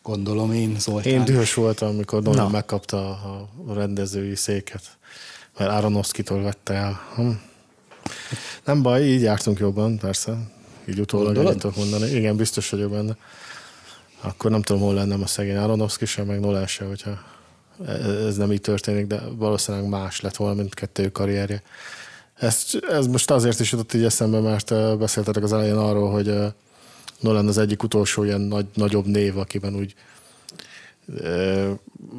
Gondolom 0.04 0.54
én, 0.54 0.76
Zoltán. 0.80 1.14
Én 1.14 1.26
dühös 1.26 1.54
voltam, 1.54 1.90
amikor 1.90 2.24
Nolan 2.24 2.52
megkapta 2.52 3.10
a 3.10 3.50
rendezői 3.74 4.36
széket, 4.36 4.98
mert 5.58 5.72
Aronofsky-tól 5.72 6.42
vette 6.42 6.74
el. 6.74 7.00
Hm. 7.16 7.30
Nem 8.66 8.82
baj, 8.82 9.04
így 9.04 9.22
jártunk 9.22 9.60
jobban, 9.60 9.98
persze. 9.98 10.38
Így 10.86 11.00
utólag 11.00 11.38
ennyit 11.38 11.58
tudok 11.58 11.76
mondani. 11.76 12.10
Igen, 12.10 12.36
biztos 12.36 12.70
vagyok 12.70 12.92
benne. 12.92 13.16
Akkor 14.22 14.52
nem 14.52 14.62
tudom, 14.62 14.82
hol 14.82 14.94
lennem 14.94 15.22
a 15.22 15.28
szegény 15.28 15.58
Aronofsky 15.58 16.06
sem, 16.06 16.26
meg 16.26 16.40
Nolan 16.40 16.68
sem, 16.68 16.88
hogyha 16.88 17.20
ez 18.28 18.38
nem 18.38 18.52
így 18.52 18.62
történik, 18.62 19.08
de 19.08 19.22
valószínűleg 19.36 19.88
más 19.88 20.22
lett 20.22 20.36
volna, 20.36 20.56
mint 20.56 20.74
kettő 20.74 21.10
karrierje. 21.10 21.62
Ez, 22.36 22.66
ez 22.90 23.08
most 23.08 23.32
azért 23.32 23.60
is 23.60 23.72
jutott 23.72 23.94
így 23.94 24.04
eszembe, 24.04 24.40
mert 24.40 24.98
beszéltetek 24.98 25.44
az 25.44 25.54
elején 25.54 25.76
arról, 25.76 26.12
hogy 26.12 26.34
Nolan 27.20 27.48
az 27.48 27.58
egyik 27.58 27.84
utolsó 27.84 28.24
ilyen 28.24 28.42
nagy, 28.42 28.66
nagyobb 28.74 29.06
név, 29.06 29.38
akiben 29.38 29.76
úgy 29.76 29.94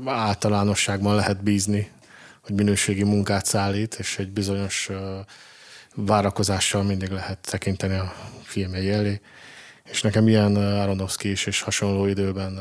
általánosságban 0.05 1.15
lehet 1.15 1.43
bízni, 1.43 1.91
hogy 2.41 2.55
minőségi 2.55 3.03
munkát 3.03 3.47
szállít, 3.47 3.95
és 3.95 4.19
egy 4.19 4.31
bizonyos 4.31 4.91
várakozással 5.95 6.83
mindig 6.83 7.11
lehet 7.11 7.39
tekinteni 7.39 7.95
a 7.95 8.15
filmjei 8.43 8.91
elé. 8.91 9.21
És 9.91 10.03
nekem 10.03 10.29
ilyen 10.29 10.57
Aronofsky 10.57 11.31
is, 11.31 11.47
és 11.47 11.61
hasonló 11.61 12.07
időben, 12.07 12.53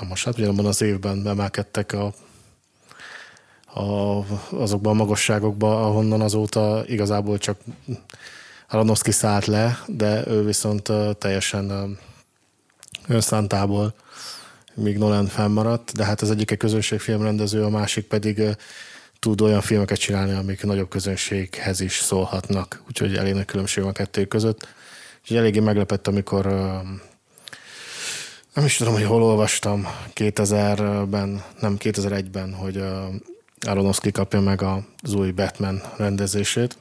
na 0.00 0.06
most 0.08 0.24
hát 0.24 0.38
ugyanabban 0.38 0.66
az 0.66 0.82
évben 0.82 1.26
emelkedtek 1.26 1.92
a, 1.92 2.12
a, 3.80 4.24
azokban 4.50 4.92
a 4.92 4.96
magasságokban, 4.96 5.82
ahonnan 5.82 6.20
azóta 6.20 6.82
igazából 6.86 7.38
csak 7.38 7.58
Aronofsky 8.68 9.10
szállt 9.10 9.46
le, 9.46 9.82
de 9.86 10.26
ő 10.26 10.44
viszont 10.44 10.92
teljesen 11.18 11.98
önszántából 13.08 13.94
míg 14.74 14.98
Nolan 14.98 15.26
fennmaradt, 15.26 15.92
de 15.92 16.04
hát 16.04 16.20
az 16.20 16.30
egyik 16.30 16.50
egy 16.50 16.58
közönségfilmrendező, 16.58 17.64
a 17.64 17.68
másik 17.68 18.06
pedig 18.06 18.42
tud 19.22 19.40
olyan 19.40 19.60
filmeket 19.60 19.98
csinálni, 19.98 20.32
amik 20.32 20.62
nagyobb 20.62 20.88
közönséghez 20.88 21.80
is 21.80 21.98
szólhatnak. 21.98 22.82
Úgyhogy 22.88 23.16
elég 23.16 23.34
nagy 23.34 23.44
különbség 23.44 23.82
van 23.82 23.92
a 23.92 23.94
kettő 23.94 24.24
között. 24.24 24.68
És 25.24 25.30
eléggé 25.30 25.58
meglepett, 25.58 26.06
amikor 26.06 26.46
nem 28.54 28.64
is 28.64 28.76
tudom, 28.76 28.92
hogy 28.92 29.04
hol 29.04 29.22
olvastam 29.22 29.86
2000-ben, 30.14 31.44
nem 31.60 31.76
2001-ben, 31.78 32.54
hogy 32.54 32.84
Aronofsky 33.66 34.10
kapja 34.10 34.40
meg 34.40 34.62
az 35.02 35.14
új 35.14 35.30
Batman 35.30 35.82
rendezését. 35.96 36.76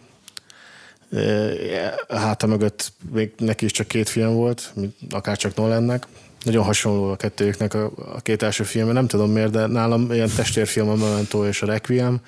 Háta 2.09 2.47
mögött 2.47 2.91
még 3.11 3.33
neki 3.37 3.65
is 3.65 3.71
csak 3.71 3.87
két 3.87 4.09
film 4.09 4.33
volt, 4.33 4.73
akár 5.09 5.37
csak 5.37 5.55
Nolannek. 5.55 6.07
Nagyon 6.43 6.63
hasonló 6.63 7.11
a 7.11 7.15
kettőjüknek 7.15 7.73
a, 7.73 7.91
a 8.13 8.21
két 8.21 8.43
első 8.43 8.63
film, 8.63 8.91
nem 8.91 9.07
tudom 9.07 9.31
miért, 9.31 9.51
de 9.51 9.65
nálam 9.65 10.11
ilyen 10.11 10.29
testvérfilm 10.35 10.89
a 10.89 10.95
Memento 10.95 11.47
és 11.47 11.61
a 11.61 11.65
Requiem, 11.65 12.21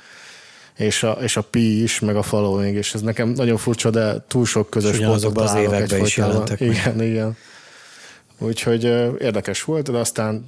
és 0.78 1.04
a, 1.04 1.12
és 1.12 1.38
a 1.38 1.41
Pi 1.41 1.82
is, 1.82 1.99
meg 1.99 2.15
a 2.15 2.21
Following, 2.21 2.76
és 2.76 2.93
ez 2.93 3.02
nekem 3.02 3.30
nagyon 3.30 3.58
furcsa, 3.58 3.89
de 3.89 4.26
túl 4.28 4.45
sok 4.45 4.69
közös 4.69 4.97
pontokban 4.97 5.47
az 5.47 5.56
években 5.56 5.99
is 5.99 6.17
jelentek 6.17 6.60
Igen, 6.60 6.95
meg. 6.95 7.08
igen. 7.08 7.38
Úgyhogy 8.38 8.84
érdekes 9.19 9.63
volt, 9.63 9.91
de 9.91 9.97
aztán, 9.97 10.45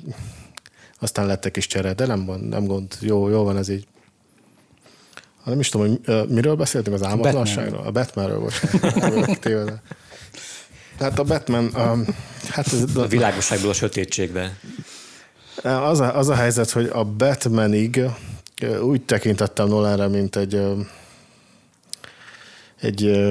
aztán 0.99 1.25
lettek 1.25 1.57
is 1.57 1.67
csere, 1.67 1.93
de 1.93 2.05
nem, 2.05 2.31
nem 2.49 2.65
gond, 2.65 2.93
jó, 2.99 3.29
jó 3.29 3.43
van 3.43 3.57
ez 3.57 3.69
így. 3.69 3.87
Nem 5.45 5.59
is 5.59 5.69
tudom, 5.69 5.87
hogy 6.05 6.29
miről 6.29 6.55
beszéltünk, 6.55 6.95
az 6.95 7.03
álmatlanságról? 7.03 7.85
A 7.85 7.91
Batmanről 7.91 8.39
most. 8.39 8.67
Tehát 10.97 11.19
a 11.19 11.23
Batman, 11.23 11.71
um, 11.75 12.05
hát 12.49 12.67
ez, 12.73 12.83
a 12.95 13.07
világosságból 13.07 13.69
a 13.69 13.73
sötétségbe. 13.73 14.59
Az 15.63 15.99
a, 15.99 16.17
az 16.17 16.29
a 16.29 16.35
helyzet, 16.35 16.69
hogy 16.69 16.89
a 16.93 17.03
Batmanig 17.03 18.01
úgy 18.81 19.01
tekintettem 19.01 19.67
Nolanre, 19.67 20.07
mint 20.07 20.35
egy 20.35 20.61
egy 22.81 23.21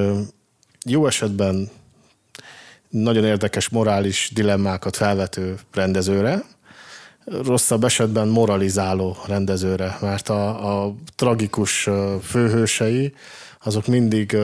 jó 0.85 1.07
esetben 1.07 1.71
nagyon 2.89 3.25
érdekes 3.25 3.69
morális 3.69 4.31
dilemmákat 4.35 4.97
felvető 4.97 5.59
rendezőre, 5.73 6.45
rosszabb 7.25 7.85
esetben 7.85 8.29
moralizáló 8.29 9.17
rendezőre, 9.27 9.99
mert 10.01 10.29
a, 10.29 10.85
a 10.85 10.95
tragikus 11.17 11.89
főhősei 12.23 13.15
azok 13.65 13.87
mindig 13.87 14.37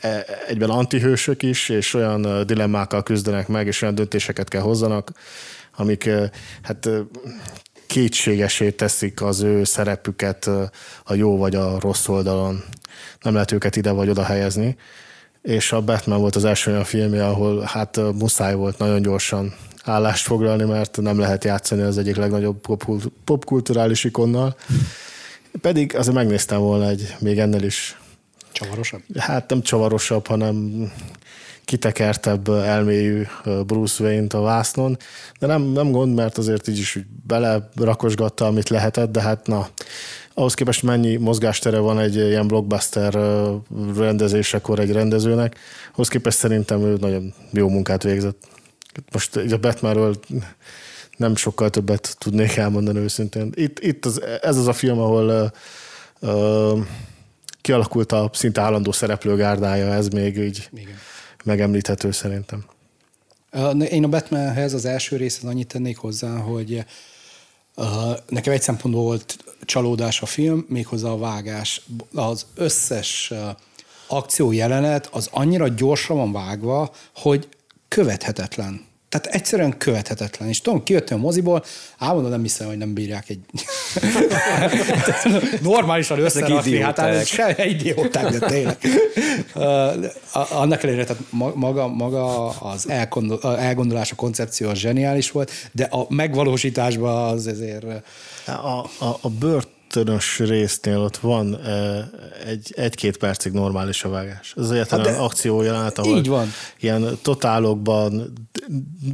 e, 0.00 0.24
egyben 0.48 0.70
antihősök 0.70 1.42
is, 1.42 1.68
és 1.68 1.94
olyan 1.94 2.46
dilemmákkal 2.46 3.02
küzdenek 3.02 3.48
meg, 3.48 3.66
és 3.66 3.82
olyan 3.82 3.94
döntéseket 3.94 4.48
kell 4.48 4.60
hozzanak, 4.60 5.12
amik 5.76 6.10
hát 6.62 6.88
kétségesé 7.86 8.70
teszik 8.70 9.22
az 9.22 9.40
ő 9.40 9.64
szerepüket 9.64 10.46
a 11.04 11.14
jó 11.14 11.36
vagy 11.36 11.54
a 11.54 11.80
rossz 11.80 12.08
oldalon. 12.08 12.62
Nem 13.22 13.32
lehet 13.32 13.52
őket 13.52 13.76
ide 13.76 13.90
vagy 13.90 14.08
oda 14.08 14.24
helyezni. 14.24 14.76
És 15.42 15.72
a 15.72 15.80
Batman 15.80 16.20
volt 16.20 16.36
az 16.36 16.44
első 16.44 16.70
olyan 16.70 16.84
filmje, 16.84 17.26
ahol 17.26 17.60
hát 17.60 17.96
muszáj 17.96 18.54
volt 18.54 18.78
nagyon 18.78 19.02
gyorsan 19.02 19.54
állást 19.84 20.26
foglalni, 20.26 20.64
mert 20.64 20.96
nem 21.00 21.18
lehet 21.18 21.44
játszani 21.44 21.82
az 21.82 21.98
egyik 21.98 22.16
legnagyobb 22.16 22.60
popkulturális 23.24 24.04
ikonnal. 24.04 24.56
Pedig 25.60 25.96
azért 25.96 26.16
megnéztem 26.16 26.58
volna 26.58 26.88
egy 26.88 27.14
még 27.18 27.38
ennél 27.38 27.62
is 27.62 27.99
Csavarosabb? 28.52 29.02
Hát 29.18 29.50
nem 29.50 29.62
csavarosabb, 29.62 30.26
hanem 30.26 30.86
kitekertebb 31.64 32.48
elmélyű 32.48 33.22
Bruce 33.66 34.04
Wayne-t 34.04 34.34
a 34.34 34.40
vásznon, 34.40 34.96
de 35.38 35.46
nem, 35.46 35.62
nem 35.62 35.90
gond, 35.90 36.14
mert 36.14 36.38
azért 36.38 36.68
így 36.68 36.78
is 36.78 36.98
bele 37.26 37.68
rakosgatta, 37.76 38.46
amit 38.46 38.68
lehetett, 38.68 39.10
de 39.10 39.20
hát 39.20 39.46
na, 39.46 39.68
ahhoz 40.34 40.54
képest 40.54 40.82
mennyi 40.82 41.16
mozgástere 41.16 41.78
van 41.78 41.98
egy 41.98 42.14
ilyen 42.14 42.46
blockbuster 42.46 43.18
rendezésekor 43.96 44.78
egy 44.78 44.92
rendezőnek, 44.92 45.56
ahhoz 45.92 46.08
képest 46.08 46.38
szerintem 46.38 46.82
ő 46.82 46.96
nagyon 47.00 47.34
jó 47.50 47.68
munkát 47.68 48.02
végzett. 48.02 48.48
Most 49.12 49.36
a 49.36 49.58
Batmanről 49.58 50.20
nem 51.16 51.36
sokkal 51.36 51.70
többet 51.70 52.16
tudnék 52.18 52.56
elmondani 52.56 52.98
őszintén. 52.98 53.50
Itt, 53.54 53.78
itt 53.78 54.04
az, 54.04 54.22
ez 54.42 54.56
az 54.56 54.66
a 54.66 54.72
film, 54.72 54.98
ahol 54.98 55.52
uh, 56.20 56.78
kialakult 57.60 58.12
a 58.12 58.30
szinte 58.32 58.60
állandó 58.60 58.92
szereplőgárdája, 58.92 59.92
ez 59.92 60.08
még 60.08 60.36
így 60.36 60.68
Igen. 60.74 60.98
megemlíthető 61.44 62.10
szerintem. 62.10 62.64
Én 63.90 64.04
a 64.04 64.08
Batmanhez 64.08 64.74
az 64.74 64.84
első 64.84 65.16
részhez 65.16 65.44
annyit 65.44 65.68
tennék 65.68 65.96
hozzá, 65.96 66.36
hogy 66.36 66.84
nekem 68.28 68.52
egy 68.52 68.62
szempontból 68.62 69.02
volt 69.02 69.36
csalódás 69.64 70.22
a 70.22 70.26
film, 70.26 70.64
méghozzá 70.68 71.08
a 71.08 71.18
vágás. 71.18 71.82
Az 72.14 72.46
összes 72.54 73.32
akció 74.06 74.52
jelenet 74.52 75.06
az 75.12 75.28
annyira 75.32 75.68
gyorsan 75.68 76.16
van 76.16 76.32
vágva, 76.32 76.92
hogy 77.14 77.48
követhetetlen. 77.88 78.88
Tehát 79.10 79.26
egyszerűen 79.26 79.78
követhetetlen. 79.78 80.48
És 80.48 80.60
tudom, 80.60 80.82
kijöttem 80.82 81.18
a 81.18 81.20
moziból, 81.20 81.64
álmodom 81.98 82.30
nem 82.30 82.42
hiszem, 82.42 82.66
hogy 82.66 82.76
nem 82.76 82.94
bírják 82.94 83.28
egy 83.28 83.40
normálisan 85.62 86.18
összerakni. 86.18 86.80
Hát, 86.80 87.26
se 87.26 87.66
idióták, 87.66 88.38
de 88.38 88.46
tényleg. 88.46 88.78
Uh, 89.54 89.64
annak 90.32 90.82
ellenére, 90.82 91.04
tehát 91.04 91.22
maga, 91.54 91.88
maga 91.88 92.48
az 92.48 92.88
elgondol, 92.88 93.58
elgondolás, 93.58 94.12
a 94.12 94.14
koncepció 94.14 94.68
az 94.68 94.78
zseniális 94.78 95.30
volt, 95.30 95.50
de 95.72 95.84
a 95.84 96.06
megvalósításban 96.08 97.32
az 97.32 97.46
ezért... 97.46 97.84
A, 98.46 98.50
a, 99.04 99.18
a 99.20 99.28
bört 99.28 99.68
ötönös 99.96 100.38
résznél 100.38 100.98
ott 100.98 101.16
van 101.16 101.58
egy, 102.46 102.72
egy-két 102.76 103.16
percig 103.16 103.52
normális 103.52 104.04
a 104.04 104.08
vágás. 104.08 104.54
Ez 104.56 104.70
egyetlen 104.70 105.04
hát 105.04 105.18
akció 105.18 105.62
jelenet, 105.62 105.98
ahol 105.98 106.16
így 106.16 106.28
van. 106.28 106.52
ilyen 106.80 107.18
totálokban 107.22 108.32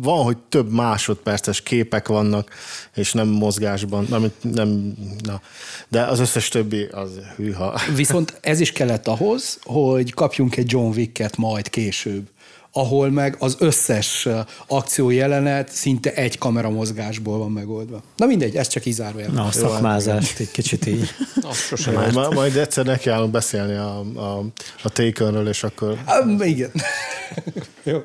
van, 0.01 0.25
hogy 0.25 0.37
több 0.37 0.73
másodperces 0.73 1.63
képek 1.63 2.09
vannak, 2.09 2.51
és 2.95 3.13
nem 3.13 3.29
mozgásban, 3.29 4.07
nem, 4.11 4.33
nem, 4.41 4.95
na. 5.25 5.41
de 5.89 6.03
az 6.03 6.19
összes 6.19 6.49
többi 6.49 6.85
az 6.85 7.11
hűha. 7.37 7.81
Viszont 7.95 8.39
ez 8.41 8.61
is 8.61 8.73
kellett 8.73 9.07
ahhoz, 9.07 9.59
hogy 9.63 10.15
kapjunk 10.15 10.57
egy 10.57 10.73
John 10.73 10.97
Wicket 10.97 11.37
majd 11.37 11.71
később 11.71 12.29
ahol 12.77 13.11
meg 13.11 13.37
az 13.39 13.57
összes 13.59 14.29
akció 14.67 15.11
jelenet 15.11 15.73
szinte 15.73 16.15
egy 16.15 16.39
kamera 16.39 16.71
mozgásból 16.71 17.39
van 17.39 17.51
megoldva. 17.51 18.03
Na 18.17 18.27
mindegy, 18.27 18.57
ez 18.57 18.69
csak 18.69 18.83
kizárójel. 18.83 19.31
Na, 19.31 19.45
a 19.45 19.53
szakmázást 19.53 20.39
egy 20.39 20.51
kicsit 20.51 20.87
így. 20.87 21.11
sosem 21.69 22.11
Ma, 22.13 22.31
majd 22.31 22.57
egyszer 22.57 22.85
nekiállunk 22.85 23.31
beszélni 23.31 23.75
a, 23.75 23.99
a, 24.15 24.45
a 24.83 24.89
Takenről, 24.89 25.49
és 25.49 25.63
akkor... 25.63 25.99
Um, 26.25 26.43
igen. 26.43 26.71
Jó. 27.83 27.99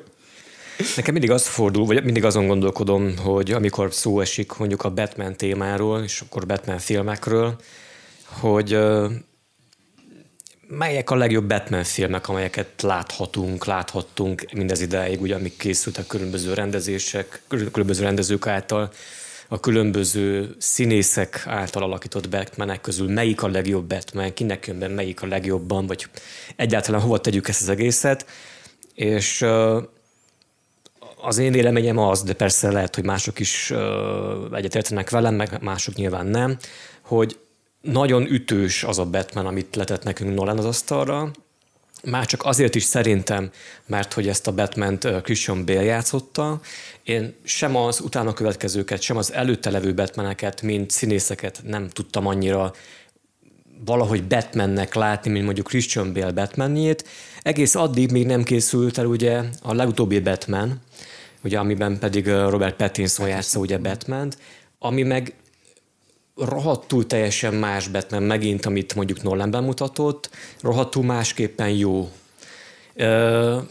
Nekem 0.96 1.12
mindig 1.12 1.30
az 1.30 1.46
fordul, 1.46 1.86
vagy 1.86 2.04
mindig 2.04 2.24
azon 2.24 2.46
gondolkodom, 2.46 3.16
hogy 3.16 3.50
amikor 3.50 3.94
szó 3.94 4.20
esik 4.20 4.52
mondjuk 4.52 4.82
a 4.82 4.90
Batman 4.90 5.36
témáról, 5.36 6.02
és 6.02 6.20
akkor 6.20 6.46
Batman 6.46 6.78
filmekről, 6.78 7.56
hogy 8.40 8.78
melyek 10.76 11.10
a 11.10 11.14
legjobb 11.14 11.44
Batman 11.44 11.84
filmek, 11.84 12.28
amelyeket 12.28 12.82
láthatunk, 12.82 13.64
láthattunk 13.64 14.52
mindez 14.52 14.80
ideig, 14.80 15.20
ugye, 15.20 15.34
amik 15.34 15.56
készültek 15.56 16.06
különböző 16.06 16.54
rendezések, 16.54 17.42
különböző 17.72 18.02
rendezők 18.02 18.46
által, 18.46 18.90
a 19.48 19.60
különböző 19.60 20.54
színészek 20.58 21.42
által 21.46 21.82
alakított 21.82 22.28
Batmanek 22.28 22.80
közül 22.80 23.08
melyik 23.08 23.42
a 23.42 23.48
legjobb 23.48 23.84
Batman, 23.84 24.32
kinek 24.32 24.66
jön 24.66 24.78
be 24.78 24.88
melyik 24.88 25.22
a 25.22 25.26
legjobban, 25.26 25.86
vagy 25.86 26.06
egyáltalán 26.56 27.00
hova 27.00 27.20
tegyük 27.20 27.48
ezt 27.48 27.62
az 27.62 27.68
egészet. 27.68 28.26
És 28.94 29.46
az 31.20 31.38
én 31.38 31.52
véleményem 31.52 31.98
az, 31.98 32.22
de 32.22 32.32
persze 32.32 32.70
lehet, 32.70 32.94
hogy 32.94 33.04
mások 33.04 33.38
is 33.38 33.72
egyetértenek 34.52 35.10
velem, 35.10 35.34
meg 35.34 35.62
mások 35.62 35.94
nyilván 35.94 36.26
nem, 36.26 36.56
hogy 37.02 37.38
nagyon 37.82 38.26
ütős 38.26 38.84
az 38.84 38.98
a 38.98 39.04
Batman, 39.04 39.46
amit 39.46 39.76
letett 39.76 40.02
nekünk 40.02 40.34
Nolan 40.34 40.58
az 40.58 40.64
asztalra, 40.64 41.30
már 42.04 42.26
csak 42.26 42.44
azért 42.44 42.74
is 42.74 42.82
szerintem, 42.82 43.50
mert 43.86 44.12
hogy 44.12 44.28
ezt 44.28 44.46
a 44.46 44.52
batman 44.52 44.98
Christian 44.98 45.64
Bale 45.64 45.82
játszotta, 45.82 46.60
én 47.02 47.34
sem 47.44 47.76
az 47.76 48.00
utána 48.00 48.32
következőket, 48.32 49.00
sem 49.00 49.16
az 49.16 49.32
előtte 49.32 49.70
levő 49.70 49.94
Batmaneket, 49.94 50.62
mint 50.62 50.90
színészeket 50.90 51.60
nem 51.66 51.88
tudtam 51.88 52.26
annyira 52.26 52.72
valahogy 53.84 54.24
Batmannek 54.24 54.94
látni, 54.94 55.30
mint 55.30 55.44
mondjuk 55.44 55.66
Christian 55.66 56.12
Bale 56.12 56.32
Batmanjét. 56.32 57.08
Egész 57.42 57.74
addig 57.74 58.10
még 58.10 58.26
nem 58.26 58.42
készült 58.42 58.98
el 58.98 59.06
ugye 59.06 59.42
a 59.62 59.74
legutóbbi 59.74 60.20
Batman, 60.20 60.80
ugye 61.44 61.58
amiben 61.58 61.98
pedig 61.98 62.26
Robert 62.26 62.76
Pattinson 62.76 63.28
játsza 63.28 63.58
ugye 63.58 63.78
batman 63.78 64.32
ami 64.84 65.02
meg 65.02 65.34
rohadtul 66.36 67.06
teljesen 67.06 67.54
más 67.54 67.88
Batman 67.88 68.22
megint, 68.22 68.66
amit 68.66 68.94
mondjuk 68.94 69.22
Nolan 69.22 69.50
bemutatott, 69.50 70.30
rohadtul 70.60 71.04
másképpen 71.04 71.68
jó. 71.68 72.10
Ö, 72.94 73.04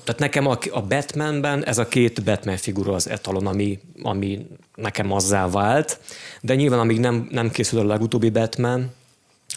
tehát 0.03 0.19
nekem 0.19 0.47
a, 0.47 0.57
a 0.71 0.81
Batmanben 0.81 1.65
ez 1.65 1.77
a 1.77 1.87
két 1.87 2.23
Batman 2.23 2.57
figura 2.57 2.93
az 2.93 3.09
etalon, 3.09 3.47
ami, 3.47 3.79
ami 4.01 4.47
nekem 4.75 5.11
azzá 5.11 5.47
vált, 5.49 5.99
de 6.41 6.55
nyilván 6.55 6.79
amíg 6.79 6.99
nem, 6.99 7.27
nem 7.31 7.51
készül 7.51 7.79
a 7.79 7.83
legutóbbi 7.83 8.29
Batman, 8.29 8.91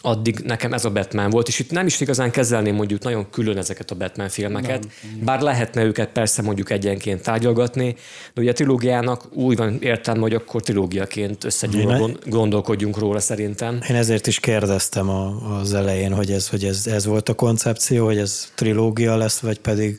addig 0.05 0.39
nekem 0.39 0.73
ez 0.73 0.85
a 0.85 0.91
Batman 0.91 1.31
volt, 1.31 1.49
és 1.49 1.59
itt 1.59 1.71
nem 1.71 1.87
is 1.87 2.01
igazán 2.01 2.31
kezelném 2.31 2.75
mondjuk 2.75 3.03
nagyon 3.03 3.31
külön 3.31 3.57
ezeket 3.57 3.91
a 3.91 3.95
Batman 3.95 4.29
filmeket, 4.29 4.87
nem. 5.03 5.25
bár 5.25 5.41
lehetne 5.41 5.85
őket 5.85 6.09
persze 6.09 6.43
mondjuk 6.43 6.71
egyenként 6.71 7.23
tárgyalgatni, 7.23 7.97
de 8.35 8.41
ugye 8.41 8.51
a 8.51 8.53
trilógiának 8.53 9.37
úgy 9.37 9.57
van 9.57 9.79
értelme, 9.81 10.21
hogy 10.21 10.35
akkor 10.35 10.63
trilógiaként 10.63 11.45
összegyúrva 11.45 12.11
gondolkodjunk 12.27 12.99
róla 12.99 13.21
szerintem. 13.21 13.79
Én 13.89 13.97
ezért 13.97 14.27
is 14.27 14.41
kérdeztem 14.41 15.09
a, 15.09 15.57
az 15.59 15.75
elején, 15.75 16.15
hogy 16.15 16.31
ez, 16.31 16.49
hogy 16.49 16.65
ez, 16.65 16.87
ez 16.87 17.07
volt 17.07 17.29
a 17.29 17.35
koncepció, 17.35 18.05
hogy 18.05 18.19
ez 18.19 18.53
trilógia 18.55 19.17
lesz, 19.17 19.39
vagy 19.39 19.59
pedig 19.59 19.99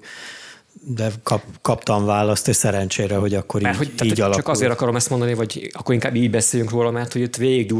de 0.87 1.11
kap, 1.23 1.43
kaptam 1.61 2.05
választ, 2.05 2.47
és 2.47 2.55
szerencsére, 2.55 3.15
hogy 3.15 3.33
akkor 3.33 3.61
mert, 3.61 3.81
így, 3.81 3.91
hogy, 3.97 4.07
így 4.07 4.21
alakul. 4.21 4.41
Csak 4.41 4.47
azért 4.47 4.71
akarom 4.71 4.95
ezt 4.95 5.09
mondani, 5.09 5.33
vagy 5.33 5.69
akkor 5.73 5.93
inkább 5.93 6.15
így 6.15 6.29
beszéljünk 6.29 6.71
róla, 6.71 6.91
mert 6.91 7.13
hogy 7.13 7.21
itt 7.21 7.35
végig 7.35 7.73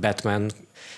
Batman 0.00 0.50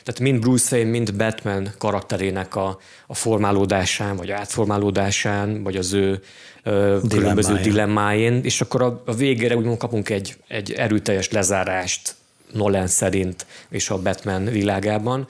tehát 0.04 0.20
mind 0.20 0.40
Bruce 0.40 0.76
Wayne, 0.76 0.90
mind 0.90 1.14
Batman 1.14 1.68
karakterének 1.78 2.56
a, 2.56 2.78
a 3.06 3.14
formálódásán, 3.14 4.16
vagy 4.16 4.30
átformálódásán, 4.30 5.62
vagy 5.62 5.76
az 5.76 5.92
ő 5.92 6.20
ö, 6.62 6.98
különböző 7.08 7.54
dilemmáin, 7.54 8.40
és 8.42 8.60
akkor 8.60 8.82
a, 8.82 9.02
a 9.06 9.14
végére 9.14 9.56
úgymond 9.56 9.78
kapunk 9.78 10.10
egy, 10.10 10.36
egy 10.48 10.72
erőteljes 10.72 11.30
lezárást 11.30 12.14
Nolan 12.52 12.86
szerint 12.86 13.46
és 13.68 13.90
a 13.90 14.02
Batman 14.02 14.44
világában. 14.44 15.26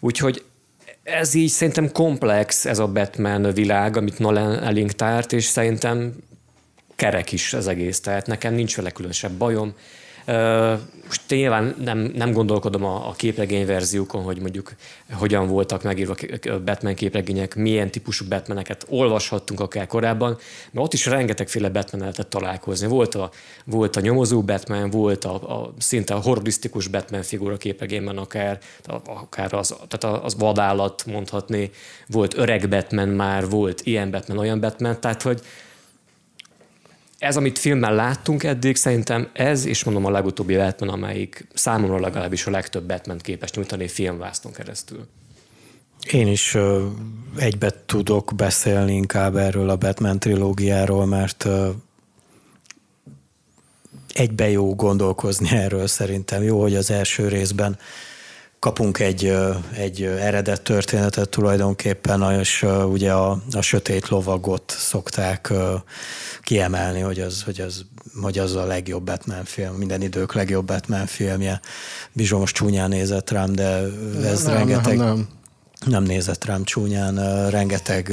Úgyhogy 0.00 0.44
ez 1.02 1.34
így 1.34 1.48
szerintem 1.50 1.92
komplex, 1.92 2.64
ez 2.64 2.78
a 2.78 2.86
Batman 2.86 3.52
világ, 3.52 3.96
amit 3.96 4.18
Nolan 4.18 4.62
elénk 4.62 4.92
tárt, 4.92 5.32
és 5.32 5.44
szerintem 5.44 6.14
kerek 6.96 7.32
is 7.32 7.52
az 7.52 7.66
egész, 7.66 8.00
tehát 8.00 8.26
nekem 8.26 8.54
nincs 8.54 8.76
vele 8.76 8.90
különösebb 8.90 9.32
bajom. 9.32 9.74
Most 11.06 11.20
nyilván 11.28 11.74
nem, 11.78 11.98
nem 11.98 12.32
gondolkodom 12.32 12.84
a, 12.84 13.08
a 13.08 13.12
képregény 13.12 13.66
verziókon, 13.66 14.22
hogy 14.22 14.40
mondjuk 14.40 14.72
hogyan 15.12 15.48
voltak 15.48 15.82
megírva 15.82 16.14
Batman 16.64 16.94
képregények, 16.94 17.54
milyen 17.54 17.90
típusú 17.90 18.24
Batmaneket 18.28 18.86
olvashattunk 18.88 19.60
akár 19.60 19.86
korábban, 19.86 20.38
mert 20.70 20.86
ott 20.86 20.92
is 20.92 21.06
rengetegféle 21.06 21.68
Batman 21.68 22.00
lehetett 22.00 22.30
találkozni. 22.30 22.86
Volt 22.86 23.14
a, 23.14 23.30
volt 23.64 23.96
a 23.96 24.00
nyomozó 24.00 24.42
Batman, 24.42 24.90
volt 24.90 25.24
a, 25.24 25.34
a 25.34 25.74
szinte 25.78 26.14
a 26.14 26.20
horrorisztikus 26.20 26.86
Batman 26.86 27.22
figura 27.22 27.56
képregényben 27.56 28.18
akár, 28.18 28.58
akár 29.04 29.54
az, 29.54 29.76
tehát 29.88 30.24
az 30.24 30.36
vadállat 30.38 31.04
mondhatni, 31.06 31.70
volt 32.06 32.36
öreg 32.36 32.68
Batman 32.68 33.08
már, 33.08 33.48
volt 33.48 33.80
ilyen 33.82 34.10
Batman, 34.10 34.38
olyan 34.38 34.60
Batman, 34.60 35.00
tehát 35.00 35.22
hogy 35.22 35.40
ez, 37.24 37.36
amit 37.36 37.58
filmben 37.58 37.94
láttunk 37.94 38.42
eddig, 38.42 38.76
szerintem 38.76 39.28
ez, 39.32 39.64
és 39.64 39.84
mondom 39.84 40.04
a 40.04 40.10
legutóbbi 40.10 40.56
Batman, 40.56 40.88
amelyik 40.88 41.46
számomra 41.54 42.00
legalábbis 42.00 42.46
a 42.46 42.50
legtöbb 42.50 42.86
Batman 42.86 43.18
képes 43.18 43.50
nyújtani 43.52 43.88
filmvászton 43.88 44.52
keresztül. 44.52 45.06
Én 46.10 46.26
is 46.26 46.54
uh, 46.54 46.82
egybe 47.36 47.72
tudok 47.86 48.32
beszélni 48.36 48.94
inkább 48.94 49.36
erről 49.36 49.70
a 49.70 49.76
Batman 49.76 50.18
trilógiáról, 50.18 51.06
mert 51.06 51.46
egybe 54.14 54.50
jó 54.50 54.74
gondolkozni 54.74 55.48
erről 55.50 55.86
szerintem. 55.86 56.42
Jó, 56.42 56.60
hogy 56.60 56.74
az 56.74 56.90
első 56.90 57.28
részben 57.28 57.78
kapunk 58.64 58.98
egy, 58.98 59.36
egy 59.72 60.02
eredet 60.02 60.62
történetet 60.62 61.28
tulajdonképpen, 61.28 62.38
és 62.40 62.66
ugye 62.88 63.12
a, 63.12 63.42
a 63.52 63.60
sötét 63.60 64.08
lovagot 64.08 64.74
szokták 64.78 65.52
kiemelni, 66.42 67.00
hogy 67.00 67.20
az, 67.20 67.42
hogy, 67.42 67.60
az, 67.60 67.84
hogy 68.22 68.38
az 68.38 68.54
a 68.54 68.64
legjobb 68.64 69.04
Batman 69.04 69.44
film, 69.44 69.74
minden 69.74 70.02
idők 70.02 70.34
legjobb 70.34 70.66
Batman 70.66 71.06
filmje. 71.06 71.60
Bizsos 72.12 72.38
most 72.38 72.54
csúnyán 72.54 72.88
nézett 72.88 73.30
rám, 73.30 73.52
de 73.52 73.80
ez 74.24 74.42
nem, 74.42 74.54
rengeteg... 74.54 74.96
Nem, 74.96 75.06
nem 75.06 75.28
nem 75.86 76.02
nézett 76.02 76.44
rám 76.44 76.64
csúnyán, 76.64 77.50
rengeteg 77.50 78.12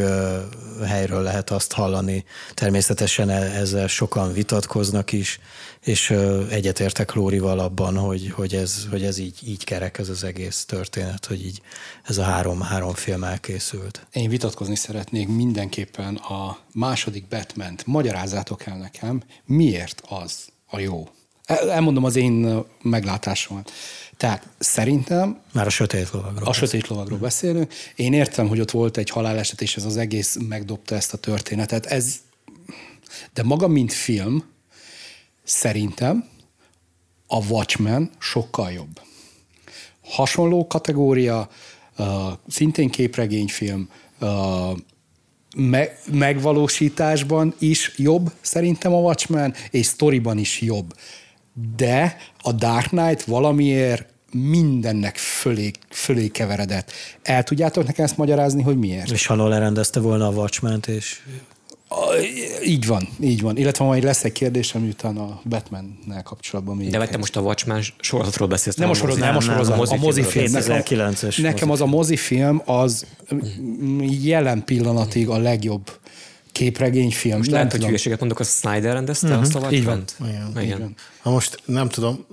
helyről 0.86 1.22
lehet 1.22 1.50
azt 1.50 1.74
hallani. 1.74 2.26
Természetesen 2.54 3.30
e, 3.30 3.34
ezzel 3.34 3.88
sokan 3.88 4.34
vitatkoznak 4.34 5.12
is, 5.12 5.40
és 5.82 6.10
egyetértek 6.50 7.14
Lórival 7.14 7.60
abban, 7.60 7.98
hogy, 7.98 8.32
hogy, 8.32 8.56
ez, 8.56 8.88
hogy 8.90 9.04
ez 9.04 9.18
így, 9.18 9.40
így 9.46 9.64
kerek 9.64 9.98
ez 9.98 10.10
az 10.10 10.24
egész 10.24 10.66
történet, 10.66 11.26
hogy 11.26 11.46
így 11.46 11.62
ez 12.04 12.18
a 12.18 12.24
három, 12.24 12.62
három 12.62 12.94
film 12.94 13.24
elkészült. 13.24 14.08
Én 14.14 14.30
vitatkozni 14.30 14.76
szeretnék 14.76 15.28
mindenképpen 15.28 16.16
a 16.16 16.58
második 16.74 17.28
Batman-t. 17.28 17.86
Magyarázzátok 17.86 18.66
el 18.66 18.78
nekem, 18.78 19.24
miért 19.46 20.02
az 20.10 20.48
a 20.66 20.80
jó? 20.80 21.10
Elmondom 21.46 22.04
az 22.04 22.16
én 22.16 22.64
meglátásomat. 22.82 23.72
Tehát 24.18 24.48
szerintem... 24.60 25.42
Már 25.54 25.66
a 25.66 25.70
sötét 25.70 26.10
lovagról. 26.12 26.48
A 26.48 26.54
sötét 26.54 26.88
lovagról 26.88 27.20
beszélünk. 27.20 27.74
Én 27.96 28.14
értem, 28.14 28.48
hogy 28.48 28.60
ott 28.60 28.72
volt 28.72 28.98
egy 28.98 29.10
haláleset, 29.10 29.62
és 29.62 29.76
ez 29.76 29.86
az 29.86 29.98
egész 29.98 30.38
megdobta 30.48 30.96
ezt 30.96 31.14
a 31.14 31.18
történetet. 31.18 31.86
Ez, 31.86 32.16
de 33.34 33.44
maga, 33.44 33.68
mint 33.68 33.94
film, 33.94 34.44
szerintem 35.52 36.30
a 37.28 37.46
Watchmen 37.46 38.10
sokkal 38.20 38.72
jobb. 38.72 39.02
Hasonló 40.04 40.68
kategória, 40.68 41.50
uh, 41.98 42.06
szintén 42.48 42.90
képregényfilm, 42.90 43.90
uh, 44.20 44.78
me- 45.56 46.00
megvalósításban 46.12 47.54
is 47.60 47.92
jobb 47.98 48.32
szerintem 48.42 48.94
a 48.94 49.00
Watchmen, 49.00 49.54
és 49.70 49.86
sztoriban 49.86 50.38
is 50.38 50.62
jobb. 50.62 50.94
De 51.76 52.18
a 52.42 52.52
Dark 52.52 52.88
Knight 52.88 53.24
valamiért 53.24 54.10
mindennek 54.34 55.18
fölé, 55.18 55.72
fölé 55.90 56.28
keveredett. 56.28 56.92
El 57.22 57.44
tudjátok 57.44 57.86
nekem 57.86 58.06
ezt 58.06 58.18
magyarázni, 58.18 58.62
hogy 58.62 58.78
miért? 58.78 59.12
És 59.12 59.26
ha 59.26 59.36
Nolan 59.36 59.60
rendezte 59.60 60.00
volna 60.00 60.28
a 60.28 60.32
watchmen 60.32 60.80
és 60.88 61.22
így 62.66 62.86
van, 62.86 63.08
így 63.20 63.42
van. 63.42 63.58
Illetve 63.58 63.86
majd 63.86 64.04
lesz 64.04 64.24
egy 64.24 64.32
kérdésem, 64.32 64.82
miután 64.82 65.18
a 65.18 65.42
Batman-nel 65.44 66.24
kapcsolatban 66.24 66.76
még. 66.76 66.90
De 66.90 66.98
vagy 66.98 67.10
te 67.10 67.18
most 67.18 67.36
a 67.36 67.42
Watchmen 67.42 67.84
sorozatról 68.00 68.48
beszélsz. 68.48 68.76
Nem 68.76 68.90
a 68.90 68.94
sorozat, 68.94 69.20
nem 69.20 69.36
a 69.36 69.40
sorozat, 69.40 69.92
a 69.92 69.96
mozifilm. 69.96 70.52
Nekem, 70.52 71.14
nekem 71.38 71.70
az 71.70 71.82
a 71.82 71.86
mozifilm 71.86 72.62
az 72.66 73.06
jelen 74.22 74.64
pillanatig 74.66 75.30
a 75.30 75.38
legjobb 75.38 76.00
képregényfilm. 76.52 77.38
Most 77.38 77.52
lehet, 77.52 77.72
hogy 77.72 77.86
hülyeséget 77.86 78.20
mondok, 78.20 78.40
a 78.40 78.44
Snyder 78.44 78.94
rendezte 78.94 79.28
uh-huh. 79.28 79.42
azt 79.42 79.56
a 79.56 79.60
Watchmen? 79.60 79.80
Így 79.80 79.86
van. 79.86 80.04
Igen. 80.54 80.64
Igen. 80.64 80.96
Ha 81.22 81.30
most 81.30 81.62
nem 81.66 81.90
tudom, 81.90 82.26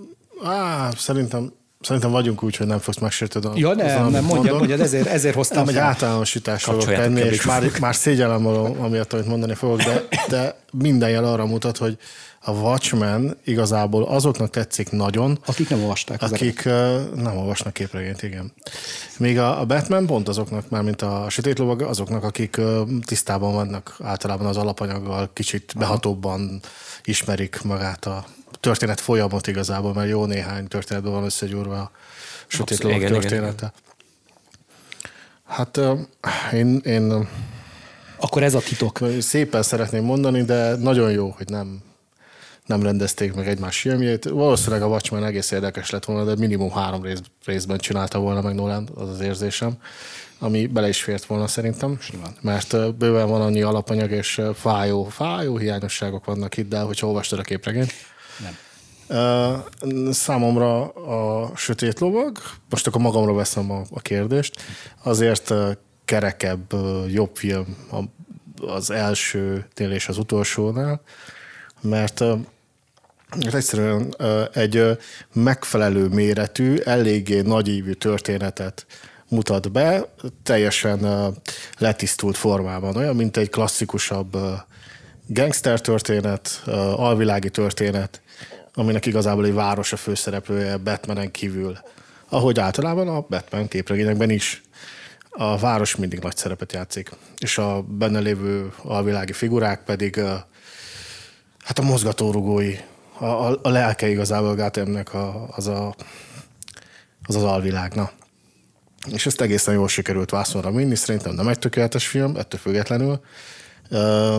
á, 0.43 0.91
szerintem 0.97 1.53
Szerintem 1.81 2.11
vagyunk 2.11 2.43
úgy, 2.43 2.57
hogy 2.57 2.67
nem 2.67 2.79
fogsz 2.79 2.99
megsértődni. 2.99 3.61
Ja, 3.61 3.75
nem, 3.75 4.11
nem, 4.11 4.25
mondjad, 4.25 4.57
mondjad, 4.57 4.81
ezért, 4.81 5.07
ezért 5.07 5.35
hoztam 5.35 5.65
nem, 5.65 5.69
egy 5.69 5.81
általánosítást 5.81 6.65
fogok 6.65 6.85
tenni, 6.85 7.21
és 7.21 7.45
már, 7.45 7.71
már 7.81 7.95
szégyellem 7.95 8.47
amiatt, 8.81 9.13
amit 9.13 9.27
mondani 9.27 9.55
fogok, 9.55 9.83
de, 9.83 10.05
de 10.29 10.57
minden 10.73 11.11
jel 11.11 11.25
arra 11.25 11.47
mutat, 11.47 11.77
hogy 11.77 11.99
a 12.41 12.51
Watchmen 12.51 13.37
igazából 13.45 14.05
azoknak 14.05 14.51
tetszik 14.51 14.91
nagyon, 14.91 15.39
akik 15.47 15.69
nem 15.69 15.81
olvasták. 15.81 16.23
Akik 16.23 16.63
uh, 16.67 17.15
nem 17.15 17.37
olvasnak 17.37 17.73
képregényt, 17.73 18.23
igen. 18.23 18.53
Még 19.19 19.39
a, 19.39 19.61
a 19.61 19.65
Batman 19.65 20.07
pont 20.07 20.29
azoknak, 20.29 20.71
már 20.71 20.83
mint 20.83 21.03
a 21.03 21.27
Sötét 21.29 21.59
Lovag, 21.59 21.83
azoknak, 21.83 22.25
akik 22.25 22.57
uh, 22.59 22.89
tisztában 23.05 23.53
vannak 23.53 23.97
általában 24.03 24.47
az 24.47 24.57
alapanyaggal, 24.57 25.31
kicsit 25.33 25.73
behatóbban 25.77 26.61
ismerik 27.05 27.63
magát 27.63 28.07
a 28.07 28.25
történet 28.61 29.01
folyamat 29.01 29.47
igazából, 29.47 29.95
mert 29.95 30.09
jó 30.09 30.25
néhány 30.25 30.69
történetben 30.69 31.13
van 31.13 31.25
összegyúrva 31.25 31.81
a 31.81 31.91
sötét 32.47 32.83
lovak 32.83 33.05
története. 33.05 33.73
Igen. 33.73 33.73
Hát 35.45 35.81
én, 36.53 36.77
én 36.85 37.29
akkor 38.17 38.43
ez 38.43 38.55
a 38.55 38.61
titok. 38.61 38.99
Szépen 39.21 39.63
szeretném 39.63 40.05
mondani, 40.05 40.43
de 40.43 40.77
nagyon 40.77 41.11
jó, 41.11 41.35
hogy 41.37 41.49
nem, 41.49 41.83
nem 42.67 42.83
rendezték 42.83 43.35
meg 43.35 43.49
egymás 43.49 43.81
filmjét. 43.81 44.25
Valószínűleg 44.25 44.83
a 44.83 44.87
Watchmen 44.87 45.25
egész 45.25 45.51
érdekes 45.51 45.91
lett 45.91 46.05
volna, 46.05 46.25
de 46.25 46.35
minimum 46.37 46.71
három 46.71 47.03
rész, 47.03 47.21
részben 47.45 47.79
csinálta 47.79 48.19
volna 48.19 48.41
meg 48.41 48.55
Nolan, 48.55 48.89
az 48.95 49.09
az 49.09 49.21
érzésem, 49.21 49.79
ami 50.39 50.67
bele 50.67 50.89
is 50.89 51.03
fért 51.03 51.25
volna 51.25 51.47
szerintem, 51.47 51.99
Simán. 52.01 52.37
mert 52.41 52.97
bőven 52.97 53.29
van 53.29 53.41
annyi 53.41 53.63
alapanyag, 53.63 54.11
és 54.11 54.41
fájó, 54.55 55.05
fájó 55.05 55.57
hiányosságok 55.57 56.25
vannak 56.25 56.57
itt, 56.57 56.69
de 56.69 56.81
hogyha 56.81 57.07
olvastad 57.07 57.39
a 57.39 57.43
képregényt, 57.43 57.93
nem. 58.43 58.57
Számomra 60.13 60.89
a 60.89 61.51
Sötét 61.57 61.99
Lovag, 61.99 62.39
most 62.71 62.87
akkor 62.87 63.01
magamra 63.01 63.33
veszem 63.33 63.71
a, 63.71 63.83
a 63.91 64.01
kérdést, 64.01 64.57
azért 65.03 65.55
kerekebb, 66.05 66.75
jobb 67.09 67.37
film 67.37 67.77
az 68.61 68.91
elsőnél 68.91 69.91
és 69.91 70.09
az 70.09 70.19
utolsónál, 70.19 71.01
mert 71.81 72.25
Ez 73.41 73.55
egyszerűen 73.55 74.15
egy 74.53 74.99
megfelelő 75.33 76.07
méretű, 76.07 76.77
eléggé 76.77 77.41
nagyívű 77.41 77.93
történetet 77.93 78.87
mutat 79.29 79.73
be, 79.73 80.13
teljesen 80.43 81.35
letisztult 81.79 82.37
formában, 82.37 82.97
olyan, 82.97 83.17
mint 83.17 83.37
egy 83.37 83.51
klasszikusabb 83.51 84.37
gangster 85.27 85.81
történet, 85.81 86.63
alvilági 86.97 87.51
történet, 87.51 88.21
aminek 88.79 89.07
igazából 89.07 89.45
egy 89.45 89.55
város 89.55 89.93
a 89.93 89.97
főszereplője 89.97 90.77
Batmanen 90.77 91.31
kívül. 91.31 91.79
Ahogy 92.29 92.59
általában 92.59 93.09
a 93.09 93.27
Batman 93.29 93.69
képregényekben 93.69 94.31
is. 94.31 94.63
A 95.31 95.59
város 95.59 95.97
mindig 95.97 96.19
nagy 96.19 96.37
szerepet 96.37 96.73
játszik, 96.73 97.11
és 97.39 97.59
a 97.59 97.83
benne 97.83 98.19
lévő 98.19 98.73
alvilági 98.83 99.33
figurák 99.33 99.85
pedig 99.85 100.21
hát 101.65 101.79
a 101.79 101.83
mozgatórugói, 101.83 102.75
a, 103.19 103.25
a, 103.25 103.59
a 103.63 103.69
lelke 103.69 104.09
igazából 104.09 104.73
a, 105.13 105.49
az, 105.51 105.67
a, 105.67 105.95
az 107.23 107.37
az 107.37 107.43
alvilág. 107.43 107.95
Na. 107.95 108.11
És 109.13 109.27
ezt 109.27 109.41
egészen 109.41 109.75
jól 109.75 109.89
sikerült 109.89 110.31
vászonra 110.31 110.71
minni, 110.71 110.95
szerintem 110.95 111.35
nem 111.35 111.49
egy 111.49 111.59
tökéletes 111.59 112.07
film, 112.07 112.37
ettől 112.37 112.61
függetlenül. 112.61 113.21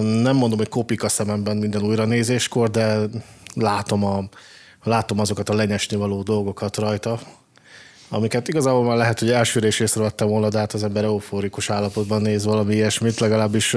Nem 0.02 0.36
mondom, 0.36 0.58
hogy 0.58 0.70
kopik 0.70 1.04
a 1.04 1.10
szememben 1.10 1.58
minden 1.58 1.82
újranézéskor, 1.82 2.70
de 2.70 2.98
látom, 3.56 4.04
a, 4.04 4.24
látom 4.84 5.20
azokat 5.20 5.50
a 5.50 5.54
lenyesni 5.54 5.98
való 5.98 6.22
dolgokat 6.22 6.78
rajta, 6.78 7.20
amiket 8.10 8.48
igazából 8.48 8.84
már 8.84 8.98
lehet, 8.98 9.20
hogy 9.20 9.32
elsőre 9.32 9.68
is 9.68 9.80
észrevettem 9.80 10.28
volna, 10.28 10.50
de 10.50 10.58
hát 10.58 10.74
az 10.74 10.84
ember 10.84 11.04
euforikus 11.04 11.70
állapotban 11.70 12.22
néz 12.22 12.46
valami 12.46 12.76
ilyesmit, 12.76 13.20
legalábbis 13.20 13.76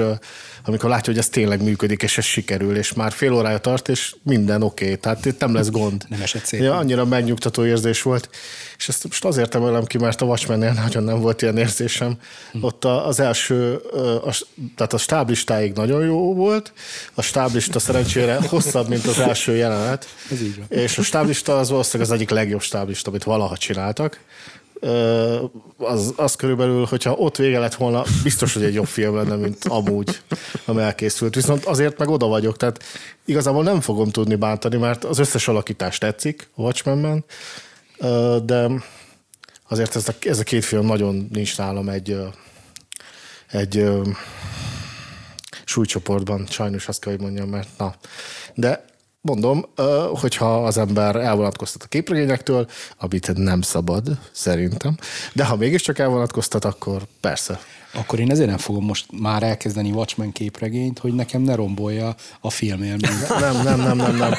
amikor 0.65 0.89
látja, 0.89 1.13
hogy 1.13 1.21
ez 1.21 1.29
tényleg 1.29 1.63
működik, 1.63 2.03
és 2.03 2.17
ez 2.17 2.23
sikerül, 2.23 2.77
és 2.77 2.93
már 2.93 3.11
fél 3.11 3.33
órája 3.33 3.57
tart, 3.57 3.89
és 3.89 4.15
minden 4.23 4.63
oké, 4.63 4.83
okay, 4.85 4.97
tehát 4.97 5.25
itt 5.25 5.39
nem 5.39 5.53
lesz 5.53 5.69
gond. 5.69 6.05
Nem 6.09 6.21
esett 6.21 6.45
szépen. 6.45 6.65
Ja, 6.65 6.75
annyira 6.75 7.05
megnyugtató 7.05 7.65
érzés 7.65 8.01
volt, 8.01 8.29
és 8.77 8.87
ezt 8.87 9.03
most 9.03 9.25
azért 9.25 9.55
emelem 9.55 9.83
ki, 9.83 9.97
mert 9.97 10.21
a 10.21 10.25
watchmen 10.25 10.73
nagyon 10.73 11.03
nem 11.03 11.19
volt 11.19 11.41
ilyen 11.41 11.57
érzésem. 11.57 12.17
Hm. 12.51 12.63
Ott 12.63 12.85
az 12.85 13.19
első, 13.19 13.75
a, 14.25 14.35
tehát 14.75 14.93
a 14.93 14.97
stáblistáig 14.97 15.73
nagyon 15.73 16.05
jó 16.05 16.33
volt, 16.33 16.73
a 17.13 17.21
stáblista 17.21 17.79
szerencsére 17.79 18.39
hosszabb, 18.49 18.87
mint 18.87 19.05
az 19.05 19.19
első 19.19 19.55
jelenet. 19.55 20.05
Ez 20.31 20.41
így 20.41 20.57
van. 20.57 20.79
És 20.79 20.97
a 20.97 21.01
stáblista 21.01 21.57
az 21.57 21.69
valószínűleg 21.69 22.11
az 22.11 22.17
egyik 22.17 22.29
legjobb 22.29 22.61
stáblista, 22.61 23.09
amit 23.09 23.23
valaha 23.23 23.57
csináltak 23.57 24.19
az, 25.77 26.13
az 26.15 26.35
körülbelül, 26.35 26.85
hogyha 26.85 27.11
ott 27.11 27.35
vége 27.35 27.59
lett 27.59 27.75
volna, 27.75 28.03
biztos, 28.23 28.53
hogy 28.53 28.63
egy 28.63 28.73
jobb 28.73 28.85
film 28.85 29.15
lenne, 29.15 29.35
mint 29.35 29.65
amúgy, 29.65 30.19
ami 30.65 30.81
elkészült. 30.81 31.35
Viszont 31.35 31.65
azért 31.65 31.97
meg 31.97 32.09
oda 32.09 32.27
vagyok, 32.27 32.57
tehát 32.57 32.83
igazából 33.25 33.63
nem 33.63 33.81
fogom 33.81 34.09
tudni 34.09 34.35
bántani, 34.35 34.77
mert 34.77 35.03
az 35.03 35.19
összes 35.19 35.47
alakítás 35.47 35.97
tetszik 35.97 36.47
a 36.55 36.61
Watchmenben, 36.61 37.25
de 38.43 38.69
azért 39.69 39.95
ez 39.95 40.07
a, 40.07 40.13
ez 40.21 40.39
a 40.39 40.43
két 40.43 40.63
film 40.63 40.85
nagyon 40.85 41.27
nincs 41.31 41.57
nálam 41.57 41.89
egy, 41.89 42.17
egy 43.51 43.85
súlycsoportban, 45.65 46.45
sajnos 46.49 46.87
azt 46.87 46.99
kell, 46.99 47.11
hogy 47.11 47.21
mondjam, 47.21 47.49
mert 47.49 47.69
na. 47.77 47.95
De 48.53 48.85
mondom, 49.21 49.65
hogyha 50.13 50.65
az 50.65 50.77
ember 50.77 51.15
elvonatkoztat 51.15 51.83
a 51.83 51.87
képregényektől, 51.87 52.67
amit 52.97 53.33
nem 53.35 53.61
szabad, 53.61 54.07
szerintem, 54.31 54.97
de 55.33 55.45
ha 55.45 55.55
mégiscsak 55.55 55.99
elvonatkoztat, 55.99 56.65
akkor 56.65 57.01
persze. 57.19 57.59
Akkor 57.93 58.19
én 58.19 58.31
ezért 58.31 58.49
nem 58.49 58.57
fogom 58.57 58.85
most 58.85 59.05
már 59.11 59.43
elkezdeni 59.43 59.91
Watchmen 59.91 60.31
képregényt, 60.31 60.99
hogy 60.99 61.13
nekem 61.13 61.41
ne 61.41 61.55
rombolja 61.55 62.15
a 62.39 62.49
filmélményt. 62.49 63.29
Nem, 63.39 63.61
nem, 63.63 63.79
nem, 63.79 63.97
nem, 63.97 64.15
nem. 64.15 64.33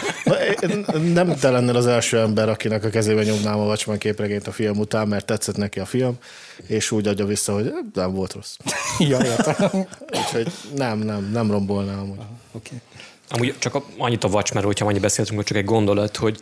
Nem 1.12 1.36
te 1.36 1.50
lennél 1.50 1.76
az 1.76 1.86
első 1.86 2.18
ember, 2.18 2.48
akinek 2.48 2.84
a 2.84 2.90
kezébe 2.90 3.22
nyomnám 3.22 3.58
a 3.58 3.64
Watchmen 3.64 3.98
képregényt 3.98 4.46
a 4.46 4.52
film 4.52 4.78
után, 4.78 5.08
mert 5.08 5.26
tetszett 5.26 5.56
neki 5.56 5.80
a 5.80 5.84
film, 5.84 6.14
és 6.66 6.90
úgy 6.90 7.06
adja 7.06 7.26
vissza, 7.26 7.52
hogy 7.52 7.72
nem 7.94 8.14
volt 8.14 8.32
rossz. 8.32 8.56
ja, 8.98 9.18
Úgyhogy 10.10 10.52
nem, 10.74 10.98
nem, 10.98 11.30
nem 11.32 11.50
rombolnám. 11.50 12.00
Oké. 12.00 12.20
Okay. 12.52 12.78
Amúgy 13.28 13.54
csak 13.58 13.82
annyit 13.98 14.24
a 14.24 14.28
Watchmen, 14.28 14.64
hogyha 14.64 14.86
annyi 14.86 14.98
beszéltünk, 14.98 15.36
hogy 15.36 15.46
csak 15.46 15.56
egy 15.56 15.64
gondolat, 15.64 16.16
hogy 16.16 16.40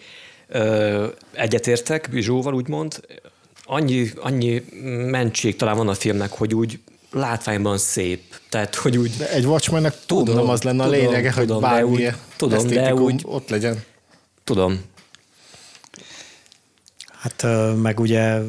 ö, 0.48 1.06
egyetértek 1.32 2.08
Bizsóval, 2.10 2.54
úgymond, 2.54 3.00
annyi, 3.64 4.10
annyi 4.16 4.64
mentség 5.10 5.56
talán 5.56 5.76
van 5.76 5.88
a 5.88 5.94
filmnek, 5.94 6.32
hogy 6.32 6.54
úgy 6.54 6.78
látványban 7.12 7.78
szép. 7.78 8.22
Tehát, 8.48 8.74
hogy 8.74 8.96
úgy... 8.96 9.16
De 9.16 9.30
egy 9.30 9.46
Watchmennek 9.46 9.94
tudom, 10.06 10.36
nem 10.36 10.48
az 10.48 10.62
lenne 10.62 10.84
tudom, 10.84 11.00
a 11.00 11.02
lényege, 11.02 11.32
tudom, 11.32 11.62
hogy 11.62 11.70
bármi 11.70 11.90
úgy, 11.90 12.14
tudom, 12.36 12.66
de 12.66 12.94
úgy, 12.94 13.22
ott 13.24 13.48
legyen. 13.48 13.84
Tudom. 14.44 14.84
Hát 17.18 17.46
meg 17.82 18.00
ugye 18.00 18.40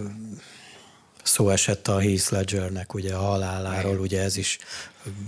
szó 1.23 1.49
esett 1.49 1.87
a 1.87 1.99
Heath 1.99 2.31
Ledgernek 2.31 2.93
ugye 2.93 3.13
a 3.13 3.21
haláláról, 3.21 3.99
ugye 3.99 4.21
ez 4.21 4.37
is 4.37 4.57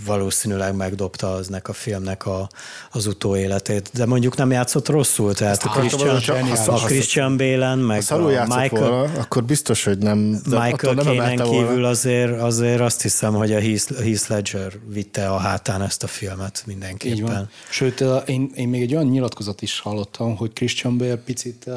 valószínűleg 0.05 0.76
megdobta 0.76 1.34
aznek 1.34 1.67
a 1.67 1.73
filmnek 1.73 2.26
a, 2.26 2.49
az 2.91 3.05
utóéletét. 3.05 3.89
De 3.93 4.05
mondjuk 4.05 4.36
nem 4.36 4.51
játszott 4.51 4.88
rosszul, 4.89 5.34
tehát 5.34 5.63
a 5.63 5.69
Christian, 5.69 6.15
a, 6.65 6.71
a 6.71 6.78
Christian 6.78 7.38
Bale-en, 7.38 7.80
meg 7.80 8.03
a 8.09 8.17
Michael, 8.17 8.69
volna, 8.69 9.03
akkor 9.03 9.43
biztos, 9.43 9.84
hogy 9.84 9.97
nem. 9.97 10.17
Michael 10.45 10.95
Caine 10.95 11.43
kívül 11.43 11.86
azért, 11.86 12.41
azért 12.41 12.80
azt 12.80 13.01
hiszem, 13.01 13.34
hogy 13.34 13.53
a 13.53 13.59
Heath, 13.59 14.01
Heath 14.01 14.30
Ledger 14.30 14.71
vitte 14.88 15.30
a 15.30 15.38
hátán 15.38 15.82
ezt 15.82 16.03
a 16.03 16.07
filmet 16.07 16.63
mindenképpen. 16.65 17.17
Így 17.17 17.21
van. 17.21 17.49
Sőt, 17.69 18.03
én, 18.26 18.51
én 18.55 18.67
még 18.67 18.82
egy 18.82 18.93
olyan 18.93 19.07
nyilatkozat 19.07 19.61
is 19.61 19.80
hallottam, 19.80 20.36
hogy 20.36 20.53
Christian 20.53 20.97
Bale 20.97 21.15
picit 21.15 21.69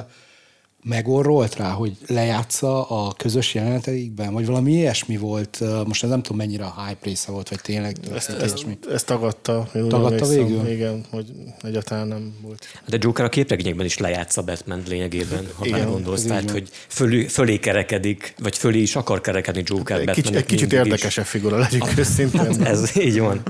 megorrolt 0.83 1.57
rá, 1.57 1.70
hogy 1.70 1.97
lejátsza 2.07 2.89
a 2.89 3.12
közös 3.12 3.55
jeleneteikben, 3.55 4.33
vagy 4.33 4.47
valami 4.47 4.72
ilyesmi 4.72 5.16
volt, 5.16 5.62
most 5.87 6.07
nem 6.07 6.22
tudom 6.22 6.37
mennyire 6.37 6.64
a 6.64 6.85
hype 6.87 6.99
része 7.03 7.33
volt, 7.33 7.49
vagy 7.49 7.61
tényleg 7.61 7.97
ezt, 8.14 8.31
ezt, 8.31 8.66
ezt 8.93 9.07
tagadta. 9.07 9.68
Tagadta 9.89 10.26
végül? 10.26 10.66
Igen, 10.66 11.05
hogy 11.11 11.26
egyáltalán 11.62 12.09
nem 12.09 12.35
volt. 12.43 12.66
De 12.89 12.97
Joker 13.01 13.24
a 13.24 13.29
képregényekben 13.29 13.87
is 13.87 13.99
lejátsza 13.99 14.43
Batman 14.43 14.83
lényegében, 14.89 15.49
ha 15.55 15.66
igen, 15.66 15.79
már 15.79 15.89
gondolsz, 15.89 16.24
tehát, 16.24 16.51
hogy 16.51 16.68
fölé, 16.89 17.26
fölé 17.26 17.59
kerekedik, 17.59 18.35
vagy 18.39 18.59
fölé 18.59 18.81
is 18.81 18.97
akar 18.97 19.20
kerekedni 19.20 19.62
Joker 19.64 20.01
Egy, 20.01 20.11
kicsit, 20.11 20.37
egy 20.37 20.47
kicsit 20.47 20.72
érdekesebb 20.72 21.24
figura, 21.24 21.59
legyünk 21.59 21.99
őszintén. 21.99 22.64
Ez 22.66 22.97
így 22.97 23.18
van. 23.18 23.43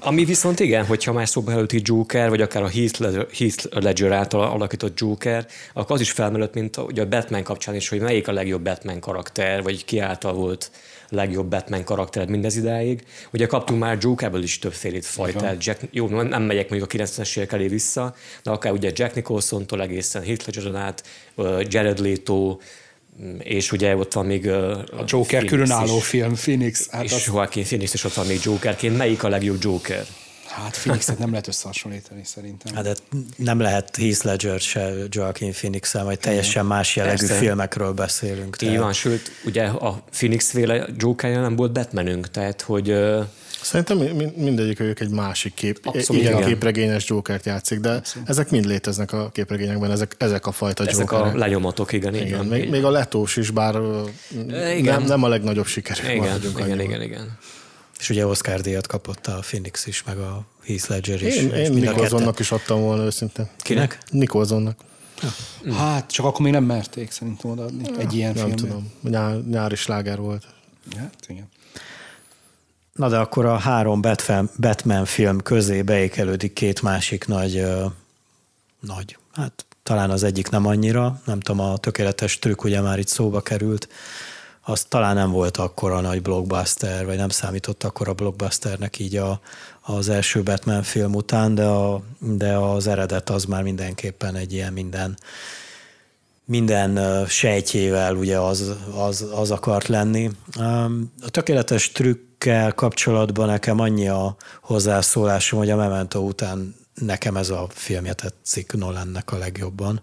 Ami 0.00 0.24
viszont 0.24 0.60
igen, 0.60 0.86
hogyha 0.86 1.12
más 1.12 1.28
szóba 1.28 1.52
előtti 1.52 1.80
Joker, 1.84 2.28
vagy 2.28 2.40
akár 2.40 2.62
a 2.62 2.68
Heath 2.68 3.00
Ledger, 3.00 3.26
Heath 3.32 3.66
Ledger 3.70 4.12
által 4.12 4.42
alakított 4.42 5.00
Joker, 5.00 5.46
akkor 5.72 5.94
az 5.94 6.00
is 6.00 6.10
felmerült, 6.10 6.54
mint 6.54 6.65
a, 6.72 6.82
ugye 6.82 7.02
a 7.02 7.08
Batman 7.08 7.42
kapcsán 7.42 7.74
is, 7.74 7.88
hogy 7.88 8.00
melyik 8.00 8.28
a 8.28 8.32
legjobb 8.32 8.62
Batman 8.62 9.00
karakter, 9.00 9.62
vagy 9.62 9.84
ki 9.84 9.98
által 9.98 10.32
volt 10.32 10.70
a 11.10 11.14
legjobb 11.14 11.46
Batman 11.46 11.84
karakter 11.84 12.28
mindez 12.28 12.56
idáig. 12.56 13.04
Ugye 13.32 13.46
kaptunk 13.46 13.80
már 13.80 13.98
Jokerből 14.00 14.42
is 14.42 14.58
többfélét 14.58 15.06
fajtát. 15.06 15.64
Jack, 15.64 15.80
jó, 15.90 16.08
nem 16.08 16.42
megyek 16.42 16.68
mondjuk 16.68 16.92
a 16.92 17.04
90-es 17.04 17.36
évek 17.36 17.52
elé 17.52 17.66
vissza, 17.66 18.14
de 18.42 18.50
akár 18.50 18.72
ugye 18.72 18.90
Jack 18.94 19.14
Nicholson-tól 19.14 19.82
egészen 19.82 20.22
Heath 20.22 20.46
Ledger 20.46 20.74
át, 20.74 21.02
Jared 21.68 21.98
Leto, 21.98 22.58
és 23.38 23.72
ugye 23.72 23.96
ott 23.96 24.12
van 24.12 24.26
még 24.26 24.48
a, 24.48 24.84
Joker 25.06 25.44
különálló 25.44 25.98
film, 25.98 26.34
Phoenix. 26.34 26.90
Hát 26.90 27.04
és 27.04 27.12
az... 27.12 27.26
Joaquin 27.26 27.64
Phoenix, 27.64 27.94
és 27.94 28.04
ott 28.04 28.14
van 28.14 28.26
még 28.26 28.40
Jokerként. 28.42 28.96
Melyik 28.96 29.22
a 29.22 29.28
legjobb 29.28 29.56
Joker? 29.60 30.06
Hát 30.62 30.78
Phoenixet 30.78 31.18
nem 31.18 31.30
lehet 31.30 31.48
összehasonlítani 31.48 32.24
szerintem. 32.24 32.74
Hát 32.74 32.84
de 32.84 32.94
nem 33.36 33.60
lehet 33.60 33.96
Heath 33.96 34.24
Ledger 34.24 34.60
se 34.60 34.92
Joaquin 35.08 35.52
phoenix 35.52 35.94
majd 35.94 36.18
teljesen 36.18 36.66
más 36.66 36.96
jellegű 36.96 37.26
Persze. 37.26 37.34
filmekről 37.34 37.92
beszélünk. 37.92 38.56
Tehát... 38.56 38.74
Így 38.74 38.80
van, 38.80 38.92
sőt, 38.92 39.30
ugye 39.44 39.66
a 39.66 40.02
Phoenix 40.10 40.50
féle 40.50 40.86
Joker 40.96 41.40
nem 41.40 41.56
volt 41.56 41.72
Batmanünk, 41.72 42.30
tehát 42.30 42.62
hogy 42.62 42.94
Szerintem 43.62 43.98
mindegyik 44.36 44.80
ők 44.80 45.00
egy 45.00 45.10
másik 45.10 45.54
kép, 45.54 45.80
Abszolút, 45.82 46.22
igen, 46.22 46.36
igen. 46.36 46.48
képregényes 46.48 47.08
Jokert 47.08 47.46
játszik, 47.46 47.80
de 47.80 47.90
Abszolút. 47.90 48.28
ezek 48.28 48.50
mind 48.50 48.66
léteznek 48.66 49.12
a 49.12 49.30
képregényekben, 49.32 49.90
ezek, 49.90 50.14
ezek 50.18 50.46
a 50.46 50.52
fajta 50.52 50.86
ezek 50.86 51.10
Jokerek. 51.10 51.34
a 51.34 51.38
lenyomatok, 51.38 51.92
igen. 51.92 52.14
igen, 52.14 52.26
igen. 52.26 52.46
Még, 52.46 52.70
még, 52.70 52.84
a 52.84 52.90
letós 52.90 53.36
is, 53.36 53.50
bár 53.50 53.74
igen. 54.76 54.82
Nem, 54.84 55.02
nem 55.02 55.22
a 55.22 55.28
legnagyobb 55.28 55.66
siker. 55.66 55.98
Igen, 56.04 56.14
igen, 56.14 56.40
igen, 56.58 56.80
igen, 56.80 57.02
igen. 57.02 57.38
És 57.98 58.10
ugye 58.10 58.26
Oscar 58.26 58.60
díjat 58.60 58.86
kapott 58.86 59.26
a 59.26 59.38
Phoenix 59.40 59.86
is, 59.86 60.02
meg 60.02 60.18
a 60.18 60.44
Heath 60.64 60.90
Ledger 60.90 61.22
is. 61.22 61.36
Én, 61.36 61.50
én 61.50 61.72
Nicholsonnak 61.72 62.38
is 62.38 62.52
adtam 62.52 62.80
volna 62.80 63.02
őszintén. 63.04 63.48
Kinek? 63.58 63.98
Nicholsonnak. 64.10 64.78
Ja. 65.64 65.74
Hát, 65.74 66.10
csak 66.10 66.26
akkor 66.26 66.40
még 66.40 66.52
nem 66.52 66.64
merték 66.64 67.10
szerintem 67.10 67.50
odaadni 67.50 67.88
ja, 67.88 67.98
egy 67.98 68.14
ilyen 68.14 68.32
Nem 68.34 68.44
filmben. 68.44 68.66
tudom. 68.66 68.92
Nyár, 69.02 69.40
nyári 69.40 69.74
sláger 69.74 70.18
volt. 70.18 70.46
Hát, 70.96 71.14
igen. 71.28 71.48
Na 72.92 73.08
de 73.08 73.18
akkor 73.18 73.44
a 73.44 73.56
három 73.56 74.00
Batman, 74.00 74.50
Batman 74.60 75.04
film 75.04 75.40
közé 75.40 75.82
beékelődik 75.82 76.52
két 76.52 76.82
másik 76.82 77.26
nagy, 77.26 77.66
nagy, 78.80 79.18
hát 79.32 79.66
talán 79.82 80.10
az 80.10 80.22
egyik 80.22 80.48
nem 80.48 80.66
annyira, 80.66 81.20
nem 81.24 81.40
tudom, 81.40 81.66
a 81.66 81.76
tökéletes 81.76 82.38
trükk 82.38 82.64
ugye 82.64 82.80
már 82.80 82.98
itt 82.98 83.08
szóba 83.08 83.40
került, 83.40 83.88
az 84.68 84.84
talán 84.88 85.14
nem 85.14 85.30
volt 85.30 85.56
akkor 85.56 85.92
a 85.92 86.00
nagy 86.00 86.22
blockbuster, 86.22 87.06
vagy 87.06 87.16
nem 87.16 87.28
számított 87.28 87.84
akkor 87.84 88.08
a 88.08 88.12
blockbusternek 88.12 88.98
így 88.98 89.16
a, 89.16 89.40
az 89.80 90.08
első 90.08 90.42
Batman 90.42 90.82
film 90.82 91.14
után, 91.14 91.54
de, 91.54 91.64
a, 91.64 92.02
de 92.18 92.56
az 92.56 92.86
eredet 92.86 93.30
az 93.30 93.44
már 93.44 93.62
mindenképpen 93.62 94.34
egy 94.34 94.52
ilyen 94.52 94.72
minden, 94.72 95.18
minden 96.44 97.26
sejtjével 97.26 98.14
ugye 98.14 98.38
az, 98.38 98.74
az, 98.96 99.26
az 99.34 99.50
akart 99.50 99.86
lenni. 99.86 100.30
A 101.20 101.30
tökéletes 101.30 101.92
trükkel 101.92 102.72
kapcsolatban 102.72 103.46
nekem 103.46 103.80
annyi 103.80 104.08
a 104.08 104.36
hozzászólásom, 104.62 105.58
hogy 105.58 105.70
a 105.70 105.76
Memento 105.76 106.20
után 106.20 106.74
nekem 106.94 107.36
ez 107.36 107.50
a 107.50 107.66
filmje 107.70 108.12
tetszik 108.12 108.72
Nolannek 108.72 109.32
a 109.32 109.38
legjobban. 109.38 110.02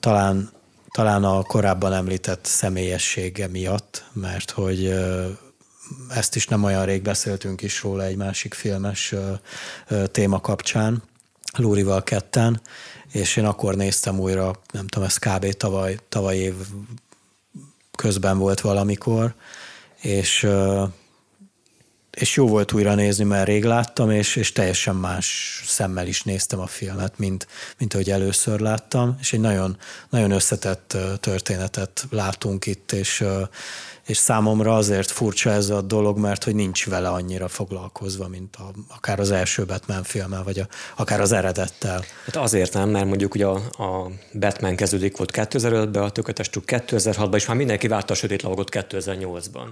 Talán, 0.00 0.50
talán 0.96 1.24
a 1.24 1.42
korábban 1.42 1.92
említett 1.92 2.44
személyessége 2.44 3.46
miatt, 3.48 4.04
mert 4.12 4.50
hogy 4.50 4.94
ezt 6.08 6.36
is 6.36 6.46
nem 6.46 6.64
olyan 6.64 6.84
rég 6.84 7.02
beszéltünk 7.02 7.62
is 7.62 7.82
róla 7.82 8.04
egy 8.04 8.16
másik 8.16 8.54
filmes 8.54 9.14
téma 10.10 10.40
kapcsán, 10.40 11.02
Lúrival 11.56 12.02
ketten, 12.02 12.60
és 13.12 13.36
én 13.36 13.44
akkor 13.44 13.74
néztem 13.74 14.18
újra, 14.20 14.60
nem 14.72 14.86
tudom, 14.86 15.08
ez 15.08 15.16
kb. 15.16 15.52
tavaly, 15.52 15.98
tavaly 16.08 16.36
év 16.36 16.54
közben 17.96 18.38
volt 18.38 18.60
valamikor, 18.60 19.34
és, 20.00 20.46
és 22.16 22.36
jó 22.36 22.46
volt 22.46 22.72
újra 22.72 22.94
nézni, 22.94 23.24
mert 23.24 23.46
rég 23.46 23.64
láttam, 23.64 24.10
és, 24.10 24.36
és 24.36 24.52
teljesen 24.52 24.96
más 24.96 25.60
szemmel 25.66 26.06
is 26.06 26.22
néztem 26.22 26.60
a 26.60 26.66
filmet, 26.66 27.18
mint, 27.18 27.46
mint 27.78 27.94
ahogy 27.94 28.10
először 28.10 28.60
láttam, 28.60 29.16
és 29.20 29.32
egy 29.32 29.40
nagyon, 29.40 29.76
nagyon 30.10 30.30
összetett 30.30 30.96
történetet 31.20 32.06
látunk 32.10 32.66
itt, 32.66 32.92
és, 32.92 33.24
és 34.06 34.16
számomra 34.16 34.76
azért 34.76 35.10
furcsa 35.10 35.50
ez 35.50 35.70
a 35.70 35.80
dolog, 35.80 36.18
mert 36.18 36.44
hogy 36.44 36.54
nincs 36.54 36.86
vele 36.86 37.08
annyira 37.08 37.48
foglalkozva, 37.48 38.28
mint 38.28 38.56
a, 38.56 38.70
akár 38.88 39.20
az 39.20 39.30
első 39.30 39.64
Batman 39.64 40.02
filmmel, 40.02 40.42
vagy 40.42 40.58
a, 40.58 40.66
akár 40.96 41.20
az 41.20 41.32
eredettel. 41.32 42.04
Hát 42.24 42.36
azért 42.36 42.72
nem, 42.72 42.88
mert 42.88 43.06
mondjuk 43.06 43.34
ugye 43.34 43.46
a, 43.46 43.54
a 43.54 44.10
Batman 44.32 44.76
kezdődik 44.76 45.16
volt 45.16 45.30
2005-ben, 45.34 46.02
a 46.02 46.10
Tökötes 46.10 46.50
2006-ban, 46.52 47.34
és 47.34 47.46
már 47.46 47.56
mindenki 47.56 47.88
várta 47.88 48.12
a 48.12 48.16
sötét 48.16 48.42
lavagot 48.42 48.68
2008-ban. 48.72 49.66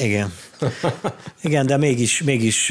Igen. 0.00 0.32
Igen, 1.42 1.66
de 1.66 1.76
mégis, 1.76 2.22
mégis 2.22 2.68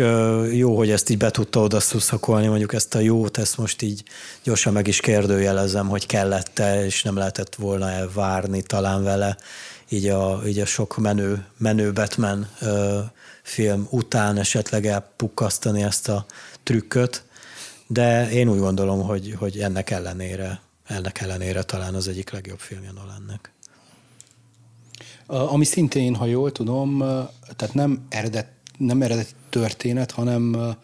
jó, 0.52 0.78
hogy 0.78 0.92
ezt 0.92 1.10
így 1.10 1.18
be 1.18 1.32
tudta 1.32 1.60
oda 1.60 1.80
szuszakolni, 1.80 2.48
mondjuk 2.48 2.74
ezt 2.74 2.96
a 2.96 3.00
jót, 3.00 3.38
ezt 3.38 3.58
most 3.58 3.82
így 3.82 4.04
gyorsan 4.44 4.74
meg 4.74 4.88
is 4.88 5.00
kérdőjelezem, 5.00 5.88
hogy 5.88 6.06
kellett-e, 6.06 6.86
és 6.86 7.04
nem 7.04 7.18
lehetett 7.18 7.56
volna 7.56 7.90
elvárni 7.90 8.62
talán 8.62 9.04
vele 9.04 9.38
így 9.90 10.08
a, 10.08 10.42
így 10.48 10.60
a 10.60 10.66
sok 10.66 10.98
menő, 10.98 11.46
menő 11.58 11.94
Batman 11.94 12.48
ö, 12.62 13.00
film 13.44 13.88
után 13.90 14.38
esetleg 14.38 14.86
elpukkasztani 14.86 15.84
ezt 15.84 16.10
a 16.10 16.26
trükköt, 16.64 17.24
de 17.88 18.30
én 18.32 18.50
úgy 18.50 18.60
gondolom, 18.60 19.02
hogy, 19.02 19.36
hogy 19.38 19.60
ennek 19.60 19.90
ellenére, 19.90 20.62
ennek 20.86 21.22
ellenére 21.22 21.64
talán 21.64 21.96
az 21.96 22.08
egyik 22.08 22.32
legjobb 22.32 22.60
filmje 22.60 22.92
Nolannek. 22.92 23.52
Ami 25.26 25.66
szintén, 25.66 26.16
ha 26.16 26.26
jól 26.26 26.52
tudom, 26.52 26.98
tehát 27.56 27.74
nem 27.74 28.06
eredet, 28.10 28.48
nem 28.78 29.02
eredet 29.02 29.36
történet, 29.50 30.12
hanem 30.12 30.76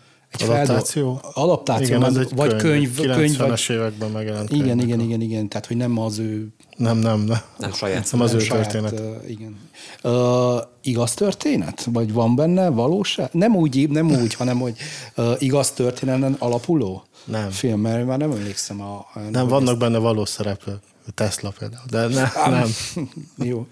egy 0.41 0.49
adaptáció? 0.49 1.13
Feldol... 1.13 1.43
Adaptáció, 1.43 1.86
igen, 1.86 2.03
ez 2.03 2.15
egy 2.15 2.36
vagy 2.36 2.55
könyv. 2.55 2.89
90-es 2.97 3.15
könyv 3.15 3.38
vagy... 3.38 3.65
években 3.69 4.11
megjelent. 4.11 4.51
Igen, 4.51 4.77
könyv, 4.77 4.81
igen, 4.81 4.99
igen, 4.99 5.21
igen, 5.21 5.47
tehát 5.47 5.65
hogy 5.65 5.77
nem 5.77 5.99
az 5.99 6.19
ő... 6.19 6.47
Nem, 6.77 6.97
nem, 6.97 7.19
nem. 7.19 7.39
Nem 7.57 7.73
saját. 7.73 8.11
Nem 8.11 8.21
az 8.21 8.33
ő 8.33 8.39
saját, 8.39 8.71
történet. 8.71 8.99
Uh, 8.99 9.29
igen. 9.29 9.57
Uh, 10.03 10.61
igaz 10.81 11.13
történet? 11.13 11.88
Vagy 11.91 12.13
van 12.13 12.36
benne 12.36 12.69
valóság? 12.69 13.29
Nem 13.31 13.55
úgy, 13.55 13.89
nem 13.89 14.11
úgy 14.11 14.33
hanem 14.33 14.59
hogy 14.59 14.75
uh, 15.17 15.36
igaz 15.39 15.71
történeten 15.71 16.36
alapuló 16.39 17.03
nem. 17.25 17.49
film, 17.49 17.79
mert 17.79 18.05
már 18.05 18.17
nem 18.17 18.31
emlékszem 18.31 18.81
a... 18.81 19.05
a 19.13 19.19
nem, 19.31 19.47
vannak 19.47 19.69
ezt... 19.69 19.79
benne 19.79 19.97
valós 19.97 20.29
szereplők. 20.29 20.79
Tesla 21.13 21.53
például, 21.59 21.83
de 21.89 22.07
ne, 22.07 22.49
nem. 22.49 22.69
Jó. 23.49 23.67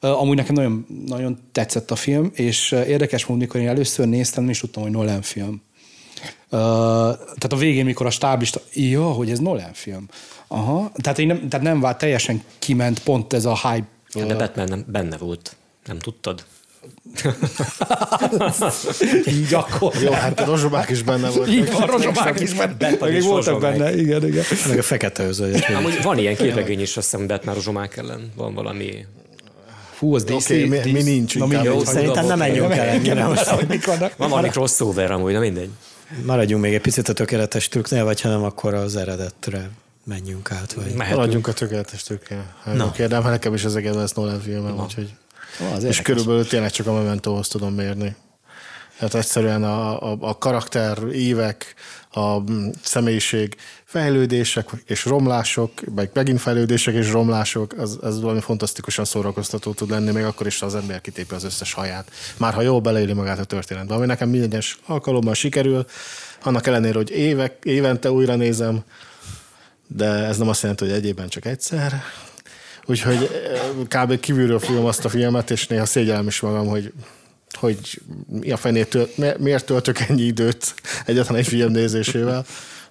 Amúgy 0.00 0.36
nekem 0.36 0.54
nagyon, 0.54 0.86
nagyon 1.06 1.38
tetszett 1.52 1.90
a 1.90 1.96
film, 1.96 2.30
és 2.34 2.70
érdekes 2.70 3.26
módon, 3.26 3.38
mikor 3.38 3.60
én 3.60 3.68
először 3.68 4.06
néztem, 4.06 4.42
nem 4.42 4.52
is 4.52 4.60
tudtam, 4.60 4.82
hogy 4.82 4.92
Nolan 4.92 5.22
film. 5.22 5.62
Uh, 6.20 6.58
tehát 7.18 7.52
a 7.52 7.56
végén, 7.56 7.84
mikor 7.84 8.06
a 8.06 8.10
stáblista, 8.10 8.60
jó, 8.72 9.12
hogy 9.12 9.30
ez 9.30 9.38
Nolan 9.38 9.72
film. 9.72 10.08
Aha, 10.46 10.92
tehát, 10.94 11.18
én 11.18 11.26
nem, 11.26 11.48
tehát 11.48 11.66
nem 11.66 11.80
vált, 11.80 11.98
teljesen 11.98 12.42
kiment 12.58 12.98
pont 12.98 13.32
ez 13.32 13.44
a 13.44 13.54
hype. 13.54 13.86
Ja, 14.12 14.24
de 14.24 14.34
Batman 14.34 14.68
nem, 14.68 14.84
benne 14.86 15.16
volt, 15.16 15.56
nem 15.86 15.98
tudtad? 15.98 16.44
Így 19.26 19.54
akkor. 19.54 19.94
Jó, 20.02 20.12
hát 20.12 20.40
a 20.40 20.44
rozsomák 20.44 20.90
is 20.90 21.02
benne 21.02 21.30
volt. 21.30 21.48
Így 21.48 21.72
van, 21.72 21.86
rozsomák 21.86 22.40
is 22.40 22.52
benne. 22.52 22.96
Meg 23.00 23.22
voltak 23.22 23.60
benne, 23.60 23.96
igen, 23.96 24.26
igen. 24.26 24.44
Meg 24.68 24.78
a 24.78 24.82
fekete 24.82 25.22
özögyek. 25.22 26.02
van 26.02 26.18
ilyen 26.18 26.36
képregény 26.36 26.80
is, 26.80 26.96
azt 26.96 27.10
hiszem, 27.10 27.26
Batman 27.26 27.54
rozsomák 27.54 27.96
ellen. 27.96 28.32
Van 28.36 28.54
valami 28.54 29.06
Fú, 29.98 30.14
az 30.14 30.24
DC, 30.24 30.44
okay, 30.44 30.64
mi, 30.64 30.90
mi 30.92 31.02
nincs. 31.02 31.38
Na, 31.38 31.62
jó, 31.62 31.84
szerintem 31.84 32.26
nem 32.26 32.38
menjünk 32.38 32.72
el 32.72 32.86
ennyire 32.86 33.26
most. 33.26 33.50
Van 34.16 34.28
valami 34.28 34.48
crossover 34.48 35.10
amúgy, 35.10 35.32
na 35.32 35.38
mindegy. 35.38 35.70
Maradjunk 36.24 36.62
még 36.62 36.74
egy 36.74 36.80
picit 36.80 37.08
a 37.08 37.12
tökéletes 37.12 37.68
trükknél, 37.68 38.04
vagy 38.04 38.20
ha 38.20 38.28
nem, 38.28 38.44
akkor 38.44 38.74
az 38.74 38.96
eredetre 38.96 39.70
menjünk 40.04 40.50
át. 40.50 40.72
Vagy... 40.72 40.94
Maradjunk 40.94 41.46
a 41.46 41.52
tökéletes 41.52 42.02
trükknél. 42.02 42.54
No. 42.74 42.90
Kérdem, 42.90 43.22
ha 43.22 43.30
nekem 43.30 43.54
is 43.54 43.64
az 43.64 43.76
egész 43.76 43.94
lesz 43.94 44.12
Nolan 44.12 44.40
filmem, 44.40 44.74
no. 44.74 44.82
úgyhogy... 44.82 45.14
Oh, 45.60 45.82
és 45.82 46.02
körülbelül 46.02 46.46
tényleg 46.46 46.70
csak 46.70 46.86
a 46.86 46.92
Mementóhoz 46.92 47.48
tudom 47.48 47.74
mérni. 47.74 48.16
Hát 48.98 49.14
egyszerűen 49.14 49.64
a, 49.64 50.10
a, 50.12 50.16
a 50.20 50.38
karakter, 50.38 50.98
évek, 51.12 51.74
a 52.10 52.38
személyiség 52.82 53.56
fejlődések 53.88 54.68
és 54.86 55.04
romlások, 55.04 55.70
meg 55.94 56.10
megint 56.12 56.40
fejlődések 56.40 56.94
és 56.94 57.10
romlások, 57.10 57.72
az, 57.78 57.98
az 58.00 58.20
valami 58.20 58.40
fantasztikusan 58.40 59.04
szórakoztató 59.04 59.72
tud 59.72 59.90
lenni, 59.90 60.10
még 60.10 60.24
akkor 60.24 60.46
is, 60.46 60.58
ha 60.58 60.66
az 60.66 60.74
ember 60.74 61.00
kitépi 61.00 61.34
az 61.34 61.44
összes 61.44 61.72
haját. 61.72 62.10
Már 62.36 62.54
ha 62.54 62.62
jól 62.62 62.80
beleéli 62.80 63.12
magát 63.12 63.38
a 63.38 63.44
történetbe, 63.44 63.94
ami 63.94 64.06
nekem 64.06 64.28
minden 64.28 64.62
alkalommal 64.86 65.34
sikerül, 65.34 65.86
annak 66.42 66.66
ellenére, 66.66 66.96
hogy 66.96 67.10
évek, 67.10 67.56
évente 67.62 68.10
újra 68.10 68.36
nézem, 68.36 68.82
de 69.86 70.06
ez 70.06 70.38
nem 70.38 70.48
azt 70.48 70.62
jelenti, 70.62 70.84
hogy 70.84 70.94
egyébben 70.94 71.28
csak 71.28 71.44
egyszer. 71.44 72.02
Úgyhogy 72.86 73.30
eh, 73.88 74.02
kb. 74.02 74.20
kívülről 74.20 74.58
film 74.58 74.84
azt 74.84 75.04
a 75.04 75.08
filmet, 75.08 75.50
és 75.50 75.66
néha 75.66 75.84
szégyellem 75.84 76.26
is 76.26 76.40
magam, 76.40 76.66
hogy 76.66 76.92
hogy 77.52 78.00
mi 78.26 78.50
a 78.50 78.56
fenét 78.56 78.98
miért 79.38 79.66
töltök 79.66 79.98
ennyi 79.98 80.22
időt 80.22 80.74
egyetlen 81.04 81.38
egy 81.38 81.46
film 81.46 81.72
nézésével, 81.72 82.44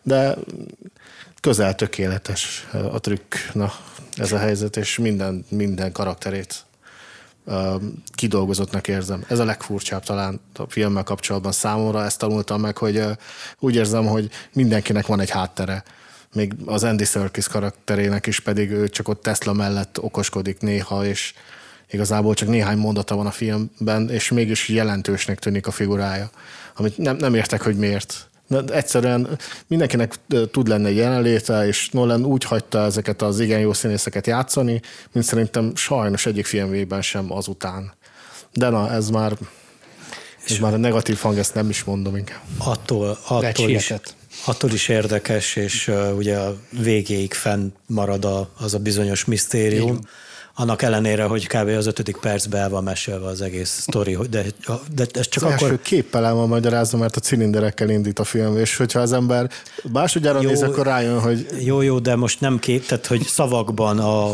de 0.07 0.35
közel 1.41 1.75
tökéletes 1.75 2.67
a 2.91 2.99
trükk, 2.99 3.35
na, 3.53 3.71
ez 4.15 4.31
a 4.31 4.37
helyzet, 4.37 4.77
és 4.77 4.97
minden, 4.97 5.45
minden 5.49 5.91
karakterét 5.91 6.65
kidolgozottnak 8.15 8.87
érzem. 8.87 9.23
Ez 9.27 9.39
a 9.39 9.45
legfurcsább 9.45 10.03
talán 10.03 10.39
a 10.55 10.63
filmmel 10.69 11.03
kapcsolatban 11.03 11.51
számomra, 11.51 12.03
ezt 12.03 12.19
tanultam 12.19 12.61
meg, 12.61 12.77
hogy 12.77 13.03
úgy 13.59 13.75
érzem, 13.75 14.05
hogy 14.05 14.29
mindenkinek 14.53 15.05
van 15.05 15.19
egy 15.19 15.29
háttere. 15.29 15.83
Még 16.33 16.53
az 16.65 16.83
Andy 16.83 17.05
Serkis 17.05 17.47
karakterének 17.47 18.25
is 18.27 18.39
pedig 18.39 18.71
ő 18.71 18.89
csak 18.89 19.07
ott 19.07 19.21
Tesla 19.21 19.53
mellett 19.53 20.01
okoskodik 20.01 20.59
néha, 20.59 21.05
és 21.05 21.33
igazából 21.91 22.33
csak 22.33 22.47
néhány 22.47 22.77
mondata 22.77 23.15
van 23.15 23.25
a 23.25 23.31
filmben, 23.31 24.09
és 24.09 24.31
mégis 24.31 24.67
jelentősnek 24.67 25.39
tűnik 25.39 25.67
a 25.67 25.71
figurája, 25.71 26.29
amit 26.75 26.97
nem, 26.97 27.15
nem 27.15 27.33
értek, 27.33 27.61
hogy 27.61 27.75
miért. 27.75 28.29
De 28.47 28.73
egyszerűen 28.73 29.37
mindenkinek 29.67 30.13
tud 30.51 30.67
lenni 30.67 30.87
egy 30.87 30.95
jelenléte, 30.95 31.67
és 31.67 31.89
Nolan 31.89 32.25
úgy 32.25 32.43
hagyta 32.43 32.79
ezeket 32.79 33.21
az 33.21 33.39
igen 33.39 33.59
jó 33.59 33.73
színészeket 33.73 34.27
játszani, 34.27 34.81
mint 35.11 35.25
szerintem 35.25 35.75
sajnos 35.75 36.25
egyik 36.25 36.45
filmében 36.45 37.01
sem 37.01 37.31
azután. 37.31 37.93
De 38.53 38.69
na, 38.69 38.91
ez 38.91 39.09
már 39.09 39.33
ez 40.49 40.57
már 40.57 40.73
a 40.73 40.77
negatív 40.77 41.17
hang, 41.17 41.37
ezt 41.37 41.53
nem 41.53 41.69
is 41.69 41.83
mondom 41.83 42.15
inkább. 42.15 42.41
Attól, 42.57 43.17
attól, 43.27 43.69
is, 43.69 43.93
attól 44.45 44.71
is 44.71 44.87
érdekes, 44.87 45.55
és 45.55 45.87
uh, 45.87 46.17
ugye 46.17 46.37
a 46.37 46.55
végéig 46.69 47.33
fenn 47.33 47.71
marad 47.85 48.25
a, 48.25 48.49
az 48.59 48.73
a 48.73 48.79
bizonyos 48.79 49.25
misztérium. 49.25 49.87
Igen 49.87 50.07
annak 50.59 50.81
ellenére, 50.81 51.23
hogy 51.23 51.47
kb. 51.47 51.67
az 51.67 51.85
ötödik 51.85 52.17
percben 52.17 52.61
el 52.61 52.69
van 52.69 52.83
mesélve 52.83 53.25
az 53.25 53.41
egész 53.41 53.69
sztori, 53.69 54.17
de, 54.29 54.45
de 54.95 55.05
ez 55.11 55.27
csak 55.27 55.43
az 55.43 55.51
akkor... 55.51 55.61
első 55.61 55.79
képpel 55.81 56.25
el 56.25 56.33
van 56.33 56.47
magyarázva, 56.47 56.97
mert 56.97 57.15
a 57.15 57.19
cilinderekkel 57.19 57.89
indít 57.89 58.19
a 58.19 58.23
film, 58.23 58.57
és 58.57 58.77
hogyha 58.77 58.99
az 58.99 59.13
ember 59.13 59.49
másodjára 59.91 60.41
jó, 60.41 60.49
néz, 60.49 60.63
akkor 60.63 60.85
rájön, 60.85 61.19
hogy... 61.19 61.47
Jó, 61.59 61.81
jó, 61.81 61.99
de 61.99 62.15
most 62.15 62.41
nem 62.41 62.59
kép, 62.59 62.85
tehát 62.85 63.05
hogy 63.05 63.21
szavakban 63.21 63.99
a, 63.99 64.29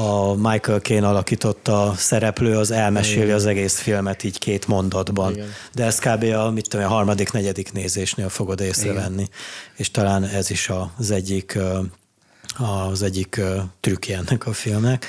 a 0.00 0.34
Michael 0.34 0.78
Caine 0.78 1.08
alakította 1.08 1.94
szereplő, 1.96 2.56
az 2.56 2.70
elmeséli 2.70 3.22
Igen. 3.22 3.34
az 3.34 3.46
egész 3.46 3.78
filmet 3.78 4.24
így 4.24 4.38
két 4.38 4.66
mondatban. 4.66 5.32
Igen. 5.32 5.54
De 5.74 5.84
ez 5.84 5.98
kb. 5.98 6.22
a, 6.22 6.50
mit 6.50 6.68
tudom, 6.68 6.86
a 6.86 6.88
harmadik, 6.88 7.32
negyedik 7.32 7.72
nézésnél 7.72 8.28
fogod 8.28 8.60
észrevenni. 8.60 9.22
Igen. 9.22 9.34
És 9.76 9.90
talán 9.90 10.24
ez 10.24 10.50
is 10.50 10.70
az 10.96 11.10
egyik 11.10 11.58
az 12.90 13.02
egyik 13.02 13.40
trükkje 13.80 14.16
ennek 14.16 14.46
a 14.46 14.52
filmnek. 14.52 15.06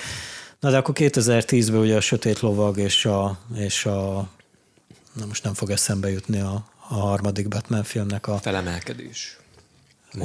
Na 0.60 0.70
de 0.70 0.78
akkor 0.78 0.96
2010-ben 0.98 1.80
ugye 1.80 1.96
a 1.96 2.02
Sötét 2.02 2.40
Lovag 2.40 2.78
és 2.78 3.06
a, 3.06 3.38
és 3.56 3.86
a 3.86 4.30
na 5.14 5.26
most 5.26 5.44
nem 5.44 5.54
fog 5.54 5.70
eszembe 5.70 6.10
jutni 6.10 6.40
a, 6.40 6.66
a 6.88 6.94
harmadik 6.94 7.48
Batman 7.48 7.84
filmnek 7.84 8.28
a... 8.28 8.38
Felemelkedés. 8.38 9.38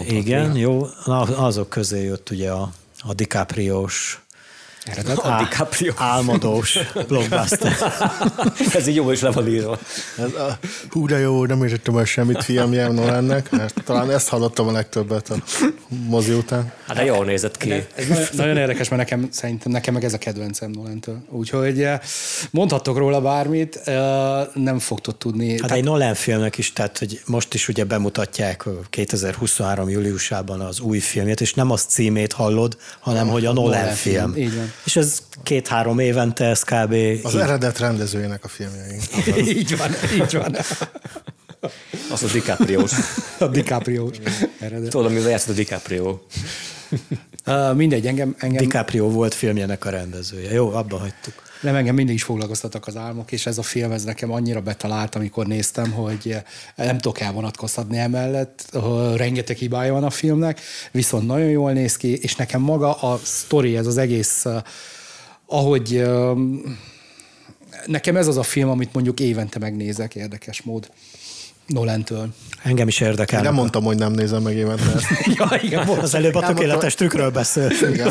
Igen, 0.09 0.57
jó. 0.57 0.87
Na, 1.05 1.21
azok 1.21 1.69
közé 1.69 2.03
jött 2.03 2.31
ugye 2.31 2.51
a, 2.51 2.73
a 3.01 3.15
DiCaprio-s 3.15 4.19
Eredet? 4.85 5.19
A 5.19 5.37
DiCaprio. 5.39 5.93
Álmodós 5.97 6.79
blockbuster. 7.09 7.73
Ez 8.75 8.87
így 8.87 8.95
jó 8.95 9.11
is 9.11 9.21
le 9.21 9.31
van 9.31 9.49
írva. 9.49 9.79
Ez 10.19 10.35
a, 10.35 10.59
hú, 10.91 11.07
de 11.07 11.19
jó, 11.19 11.45
nem 11.45 11.63
értettem 11.63 11.97
el 11.97 12.05
semmit 12.05 12.45
fiam 12.45 12.73
ennek, 12.73 13.51
mert 13.51 13.83
talán 13.85 14.11
ezt 14.11 14.29
hallottam 14.29 14.69
a 14.69 14.73
legtöbbet 14.73 15.31
a 15.31 15.37
mozi 15.89 16.33
után. 16.33 16.73
Hát 16.87 16.97
de 16.97 17.05
jól 17.05 17.25
nézett 17.25 17.57
ki. 17.57 17.73
Ez 17.73 18.09
nagyon, 18.09 18.27
nagyon 18.33 18.57
érdekes, 18.57 18.89
mert 18.89 19.03
nekem, 19.03 19.29
szerintem 19.31 19.73
nekem 19.73 19.95
meg 19.95 20.05
ez 20.05 20.13
a 20.13 20.19
kedvencem 20.19 20.71
Nolentől. 20.71 21.19
Úgyhogy 21.31 21.83
eh, 21.83 22.01
mondhattok 22.51 22.97
róla 22.97 23.21
bármit, 23.21 23.77
eh, 23.77 24.47
nem 24.55 24.79
fogtok 24.79 25.19
tudni. 25.19 25.51
Hát 25.51 25.61
tehát... 25.61 25.77
egy 25.77 25.85
Nolan 25.85 26.15
filmnek 26.15 26.59
is, 26.59 26.73
tehát 26.73 26.99
hogy 26.99 27.21
most 27.27 27.55
is 27.55 27.69
ugye 27.69 27.85
bemutatják 27.85 28.65
2023. 28.91 29.89
júliusában 29.89 30.61
az 30.61 30.81
új 30.81 30.99
filmjét, 30.99 31.41
és 31.41 31.55
nem 31.55 31.71
az 31.71 31.83
címét 31.83 32.33
hallod, 32.33 32.77
hanem 33.01 33.29
hogy 33.29 33.45
a 33.45 33.53
Nolan, 33.53 33.79
Nolan 33.79 33.95
film. 33.95 34.33
film. 34.33 34.47
Így 34.47 34.57
van. 34.57 34.73
És 34.85 34.97
ez 34.97 35.19
két-három 35.43 35.99
évente, 35.99 36.45
ez 36.45 36.63
kb. 36.63 36.93
Az 37.23 37.35
így... 37.35 37.41
eredet 37.41 37.79
rendezőjének 37.79 38.45
a 38.45 38.49
filmjei. 38.49 38.99
így 39.59 39.77
van, 39.77 39.91
így 40.15 40.33
van. 40.37 40.57
Az 42.11 42.23
a 42.23 42.27
DiCaprio. 42.33 42.85
a 43.39 43.47
DiCaprio. 43.47 44.11
Tudod, 44.89 45.13
mivel 45.13 45.31
játszott 45.31 45.49
a 45.49 45.53
DiCaprio. 45.53 46.19
Uh, 47.47 47.75
mindegy, 47.75 48.07
engem, 48.07 48.35
engem... 48.39 48.63
DiCaprio 48.63 49.11
volt 49.11 49.35
filmjének 49.35 49.85
a 49.85 49.91
rendezője. 49.91 50.53
Jó, 50.53 50.73
abba 50.73 50.99
hagytuk. 50.99 51.43
Nem, 51.65 51.75
engem 51.75 51.95
mindig 51.95 52.15
is 52.15 52.23
foglalkoztattak 52.23 52.87
az 52.87 52.97
álmok, 52.97 53.33
és 53.33 53.47
ez 53.47 53.59
a 53.59 53.63
film 53.63 53.91
ez 53.91 54.05
nekem 54.05 54.33
annyira 54.33 54.61
betalált, 54.61 55.15
amikor 55.15 55.47
néztem, 55.47 55.93
hogy 55.93 56.37
nem 56.77 56.99
tudok 56.99 57.21
elvonatkoztatni 57.21 57.99
emellett. 57.99 58.79
Rengeteg 59.17 59.57
hibája 59.57 59.93
van 59.93 60.05
a 60.05 60.11
filmnek, 60.11 60.61
viszont 60.91 61.27
nagyon 61.27 61.49
jól 61.49 61.73
néz 61.73 61.97
ki, 61.97 62.17
és 62.17 62.37
nekem 62.37 62.61
maga 62.61 62.93
a 62.93 63.21
sztori, 63.23 63.77
ez 63.77 63.87
az 63.87 63.97
egész, 63.97 64.45
ahogy 65.47 66.07
nekem 67.87 68.17
ez 68.17 68.27
az 68.27 68.37
a 68.37 68.43
film, 68.43 68.69
amit 68.69 68.93
mondjuk 68.93 69.21
évente 69.21 69.59
megnézek 69.59 70.15
érdekes 70.15 70.63
mód. 70.63 70.91
Nolentől. 71.67 72.29
Engem 72.63 72.89
is 72.89 73.01
érdekel. 73.01 73.43
nem 73.43 73.55
mondtam, 73.55 73.85
hogy 73.85 73.97
nem 73.97 74.13
nézem 74.13 74.43
meg 74.43 74.57
évente 74.57 75.01
ja, 75.39 75.59
igen, 75.63 75.89
az 75.89 76.15
előbb 76.15 76.35
a 76.35 76.47
tökéletes 76.47 76.95
trükkről 76.95 77.31
beszéltünk. 77.31 78.03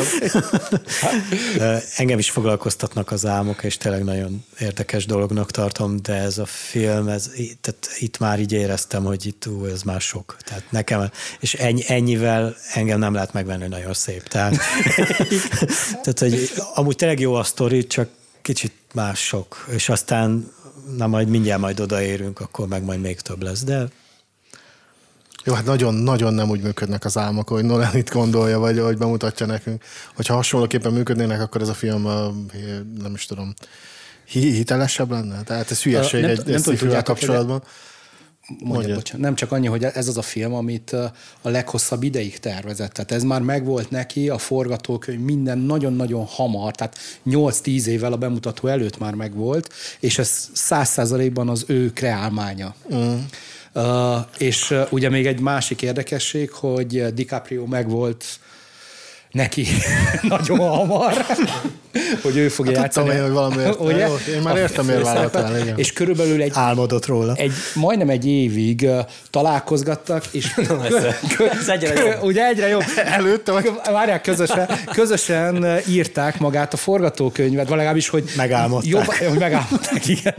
Engem 1.96 2.18
is 2.18 2.30
foglalkoztatnak 2.30 3.10
az 3.10 3.26
álmok, 3.26 3.62
és 3.62 3.76
tényleg 3.76 4.04
nagyon 4.04 4.44
érdekes 4.58 5.06
dolognak 5.06 5.50
tartom, 5.50 6.02
de 6.02 6.14
ez 6.14 6.38
a 6.38 6.46
film, 6.46 7.08
ez, 7.08 7.30
tehát 7.60 7.88
itt 7.98 8.18
már 8.18 8.40
így 8.40 8.52
éreztem, 8.52 9.04
hogy 9.04 9.26
itt 9.26 9.46
ú, 9.46 9.64
ez 9.64 9.82
már 9.82 10.00
sok. 10.00 10.36
Tehát 10.44 10.64
nekem, 10.70 11.10
és 11.40 11.54
ennyi, 11.54 11.82
ennyivel 11.86 12.56
engem 12.72 12.98
nem 12.98 13.14
lehet 13.14 13.32
megvenni, 13.32 13.66
nagyon 13.66 13.94
szép. 13.94 14.28
Tehát, 14.28 14.56
tehát 16.02 16.18
hogy 16.18 16.50
amúgy 16.74 16.96
tényleg 16.96 17.20
jó 17.20 17.34
a 17.34 17.42
sztori, 17.42 17.86
csak 17.86 18.08
kicsit 18.42 18.72
mások, 18.92 19.66
és 19.70 19.88
aztán 19.88 20.52
na 20.96 21.06
majd 21.06 21.28
mindjárt 21.28 21.60
majd 21.60 21.80
odaérünk, 21.80 22.40
akkor 22.40 22.68
meg 22.68 22.84
majd 22.84 23.00
még 23.00 23.20
több 23.20 23.42
lesz, 23.42 23.64
de 23.64 23.88
jó, 25.44 25.52
hát 25.52 25.64
nagyon-nagyon 25.64 26.34
nem 26.34 26.50
úgy 26.50 26.60
működnek 26.60 27.04
az 27.04 27.18
álmok, 27.18 27.48
hogy 27.48 27.64
Nolan 27.64 27.96
itt 27.96 28.10
gondolja, 28.10 28.58
vagy 28.58 28.78
hogy 28.78 28.98
bemutatja 28.98 29.46
nekünk. 29.46 29.84
Hogyha 30.14 30.34
hasonlóképpen 30.34 30.92
működnének, 30.92 31.40
akkor 31.40 31.60
ez 31.60 31.68
a 31.68 31.74
film, 31.74 32.02
nem 32.98 33.14
is 33.14 33.26
tudom, 33.26 33.54
hitelesebb 34.24 35.10
lenne? 35.10 35.42
Tehát 35.42 35.70
ez 35.70 35.82
hülyeség 35.82 36.20
nem, 36.20 36.30
egy, 36.30 36.44
nem, 36.46 36.62
nem 36.88 37.02
kapcsolatban. 37.02 37.58
Hogy 37.58 37.68
Mondja, 38.58 38.94
bocsánat, 38.94 39.22
nem 39.22 39.34
csak 39.34 39.52
annyi, 39.52 39.66
hogy 39.66 39.84
ez 39.84 40.08
az 40.08 40.16
a 40.16 40.22
film, 40.22 40.54
amit 40.54 40.92
a 41.40 41.48
leghosszabb 41.48 42.02
ideig 42.02 42.38
tervezett. 42.38 42.92
Tehát 42.92 43.12
ez 43.12 43.22
már 43.22 43.40
megvolt 43.40 43.90
neki, 43.90 44.28
a 44.28 44.38
forgatókönyv 44.38 45.20
minden 45.20 45.58
nagyon-nagyon 45.58 46.24
hamar, 46.24 46.74
tehát 46.74 46.98
8-10 47.26 47.84
évvel 47.84 48.12
a 48.12 48.16
bemutató 48.16 48.68
előtt 48.68 48.98
már 48.98 49.14
megvolt, 49.14 49.72
és 50.00 50.18
ez 50.18 50.48
száz 50.52 50.88
százalékban 50.88 51.48
az 51.48 51.64
ő 51.66 51.92
kreálmánya. 51.92 52.74
Mm. 52.94 53.14
Uh, 53.74 54.16
és 54.38 54.70
uh, 54.70 54.86
ugye 54.90 55.08
még 55.08 55.26
egy 55.26 55.40
másik 55.40 55.82
érdekesség, 55.82 56.50
hogy 56.50 57.14
DiCaprio 57.14 57.66
megvolt 57.66 58.24
neki 59.34 59.66
nagyon 60.22 60.58
hamar, 60.58 61.26
hogy 62.22 62.36
ő 62.36 62.48
fogja 62.48 62.72
hát 62.72 62.82
játszani. 62.82 63.06
Tudom 63.06 63.22
én, 63.22 63.26
hogy 63.26 63.36
valamiért. 63.36 63.80
Ugye? 63.94 64.06
Jó, 64.06 64.14
én 64.34 64.42
már 64.42 64.56
értem, 64.56 64.84
miért 64.84 65.02
vállaltál. 65.02 65.58
Igen. 65.58 65.78
És 65.78 65.92
körülbelül 65.92 66.42
egy... 66.42 66.52
Álmodott 66.54 67.06
róla. 67.06 67.34
Egy, 67.36 67.52
majdnem 67.74 68.08
egy 68.08 68.26
évig 68.26 68.88
találkozgattak, 69.30 70.24
és... 70.30 70.54
ez 71.60 71.68
egyre 71.68 72.04
jobb. 72.04 72.22
Ugye 72.22 72.46
egyre 72.46 72.68
jobb. 72.68 72.84
Előtte 73.04 73.52
vagy? 73.52 73.70
Várják, 73.90 74.22
közösen, 74.22 74.68
közösen 74.92 75.66
írták 75.88 76.38
magát 76.38 76.72
a 76.72 76.76
forgatókönyvet, 76.76 77.68
vagy 77.68 77.76
legalábbis, 77.76 78.08
hogy... 78.08 78.24
Megálmodták. 78.36 78.90
Jobb, 78.90 79.04
hogy 79.04 79.38
megálmodták, 79.38 80.08
igen 80.08 80.34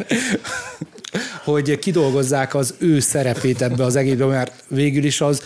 hogy 1.43 1.79
kidolgozzák 1.79 2.55
az 2.55 2.73
ő 2.77 2.99
szerepét 2.99 3.61
ebbe 3.61 3.83
az 3.83 3.95
egészbe, 3.95 4.25
mert 4.25 4.63
végül 4.67 5.03
is 5.03 5.21
az 5.21 5.41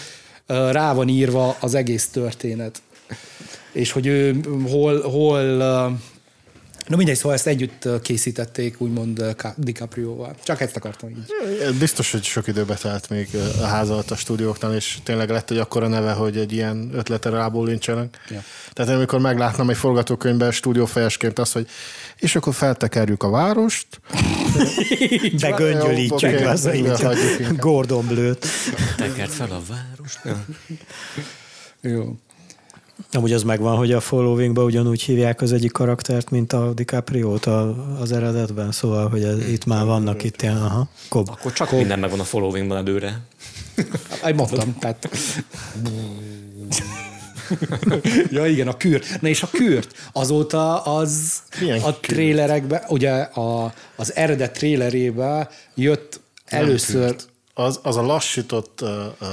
rá 0.47 0.93
van 0.93 1.07
írva 1.07 1.55
az 1.59 1.73
egész 1.73 2.07
történet 2.07 2.81
és 3.71 3.91
hogy 3.91 4.05
ő 4.05 4.39
hol, 4.67 5.01
hol 5.01 5.99
Na 6.89 6.95
mindegy, 6.95 7.15
szóval 7.15 7.33
ezt 7.33 7.47
együtt 7.47 7.87
készítették, 8.01 8.81
úgymond 8.81 9.35
DiCaprio-val. 9.55 10.35
Csak 10.43 10.61
ezt 10.61 10.75
akartam 10.75 11.09
így. 11.09 11.33
Biztos, 11.79 12.11
hogy 12.11 12.23
sok 12.23 12.47
időbe 12.47 12.75
telt 12.75 13.09
még 13.09 13.27
a 13.61 13.65
háza 13.65 14.03
a 14.09 14.15
stúdióknál, 14.15 14.75
és 14.75 14.97
tényleg 15.03 15.29
lett 15.29 15.51
egy 15.51 15.57
akkora 15.57 15.87
neve, 15.87 16.11
hogy 16.11 16.37
egy 16.37 16.51
ilyen 16.51 16.91
ötletre 16.93 17.29
rábólincsenek. 17.29 18.17
Ja. 18.29 18.43
Tehát 18.73 18.95
amikor 18.95 19.19
meglátnám 19.19 19.69
egy 19.69 19.77
forgatókönyvben 19.77 20.51
stúdiófejesként 20.51 21.39
azt, 21.39 21.53
hogy 21.53 21.67
és 22.15 22.35
akkor 22.35 22.53
feltekerjük 22.53 23.23
a 23.23 23.29
várost. 23.29 23.87
Begöngyölítjük 25.41 26.33
okay, 26.33 26.43
az 26.43 26.69
így. 26.73 27.55
Gordon 27.57 28.07
Blőt. 28.07 28.45
Tekert 28.97 29.31
fel 29.31 29.51
a 29.51 29.61
várost. 29.67 30.19
Jó. 31.81 32.17
Amúgy 33.11 33.33
az 33.33 33.43
megvan, 33.43 33.77
hogy 33.77 33.91
a 33.91 33.99
followingban 33.99 34.65
ugyanúgy 34.65 35.01
hívják 35.01 35.41
az 35.41 35.51
egyik 35.51 35.71
karaktert, 35.71 36.29
mint 36.29 36.53
a 36.53 36.73
DiCaprio-t 36.73 37.45
az 37.99 38.11
eredetben, 38.11 38.71
szóval, 38.71 39.09
hogy 39.09 39.23
ez, 39.23 39.49
itt 39.49 39.65
már 39.65 39.85
vannak 39.85 40.23
itt 40.23 40.41
ilyen, 40.41 40.57
aha, 40.57 40.89
kob. 41.09 41.29
Akkor 41.29 41.53
csak 41.53 41.67
kob. 41.67 41.79
minden 41.79 41.99
megvan 41.99 42.19
a 42.19 42.23
followingban 42.23 42.77
előre. 42.77 43.19
Egy 44.23 44.35
mondtam, 44.35 44.77
tehát... 44.79 45.09
ja 48.31 48.45
igen, 48.45 48.67
a 48.67 48.77
kürt. 48.77 49.21
Na 49.21 49.27
és 49.27 49.43
a 49.43 49.47
kürt, 49.51 50.09
azóta 50.11 50.81
az 50.81 51.41
Milyen 51.59 51.81
a 51.81 51.93
trélerekbe, 51.93 52.85
ugye 52.87 53.11
a, 53.21 53.73
az 53.95 54.15
eredet 54.15 54.53
trélerébe 54.53 55.49
jött 55.75 56.19
először... 56.45 57.15
Az, 57.53 57.79
az 57.83 57.97
a 57.97 58.01
lassított 58.01 58.81
uh, 58.81 58.89
uh, 59.21 59.27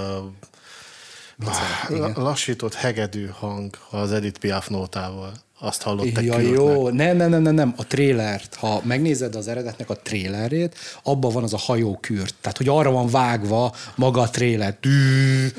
lassított 2.14 2.74
hegedű 2.74 3.26
hang 3.26 3.78
az 3.90 4.12
Edith 4.12 4.40
Piaf 4.40 4.68
nótával. 4.68 5.32
Azt 5.66 5.82
hallották 5.82 6.24
ja, 6.24 6.38
jó, 6.38 6.88
nem, 6.88 7.16
nem, 7.16 7.30
nem, 7.30 7.42
nem, 7.42 7.54
nem, 7.54 7.74
a 7.76 7.86
trélert, 7.86 8.54
ha 8.54 8.80
megnézed 8.84 9.34
az 9.34 9.48
eredetnek 9.48 9.90
a 9.90 9.96
trélerét, 9.96 10.74
abban 11.02 11.32
van 11.32 11.42
az 11.42 11.52
a 11.52 11.58
hajókürt, 11.58 12.34
tehát 12.40 12.56
hogy 12.56 12.68
arra 12.68 12.90
van 12.90 13.08
vágva 13.08 13.74
maga 13.94 14.20
a 14.20 14.30
tréler, 14.30 14.78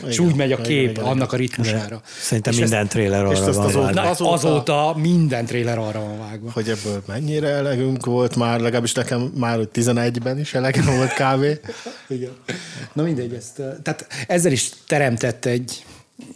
és 0.08 0.20
úgy 0.20 0.36
megy 0.36 0.52
a 0.52 0.62
kép 0.62 0.90
igen, 0.90 1.04
annak 1.04 1.34
a 1.34 1.36
ritmusára. 1.36 2.02
Szerintem 2.20 2.54
és 2.54 2.60
minden 2.60 2.82
ezt, 2.82 2.90
tréler 2.90 3.26
arra 3.26 3.40
van 3.40 3.66
azóta, 3.66 3.82
vágva. 3.82 4.02
Azóta, 4.02 4.32
azóta 4.32 4.96
minden 5.00 5.46
tréler 5.46 5.78
arra 5.78 6.00
van 6.00 6.20
vágva. 6.20 6.52
Hogy 6.52 6.70
ebből 6.70 7.04
mennyire 7.06 7.48
elegünk 7.48 8.06
volt 8.06 8.36
már, 8.36 8.60
legalábbis 8.60 8.94
nekem 8.94 9.22
már 9.22 9.60
11-ben 9.74 10.40
is 10.40 10.54
elegem 10.54 10.86
volt 10.86 11.14
kávé. 11.14 11.60
igen. 12.08 12.32
Na 12.94 13.04
mindegy, 13.04 13.34
ezt, 13.34 13.56
tehát 13.56 14.08
ezzel 14.28 14.52
is 14.52 14.72
teremtett 14.88 15.46
egy, 15.46 15.86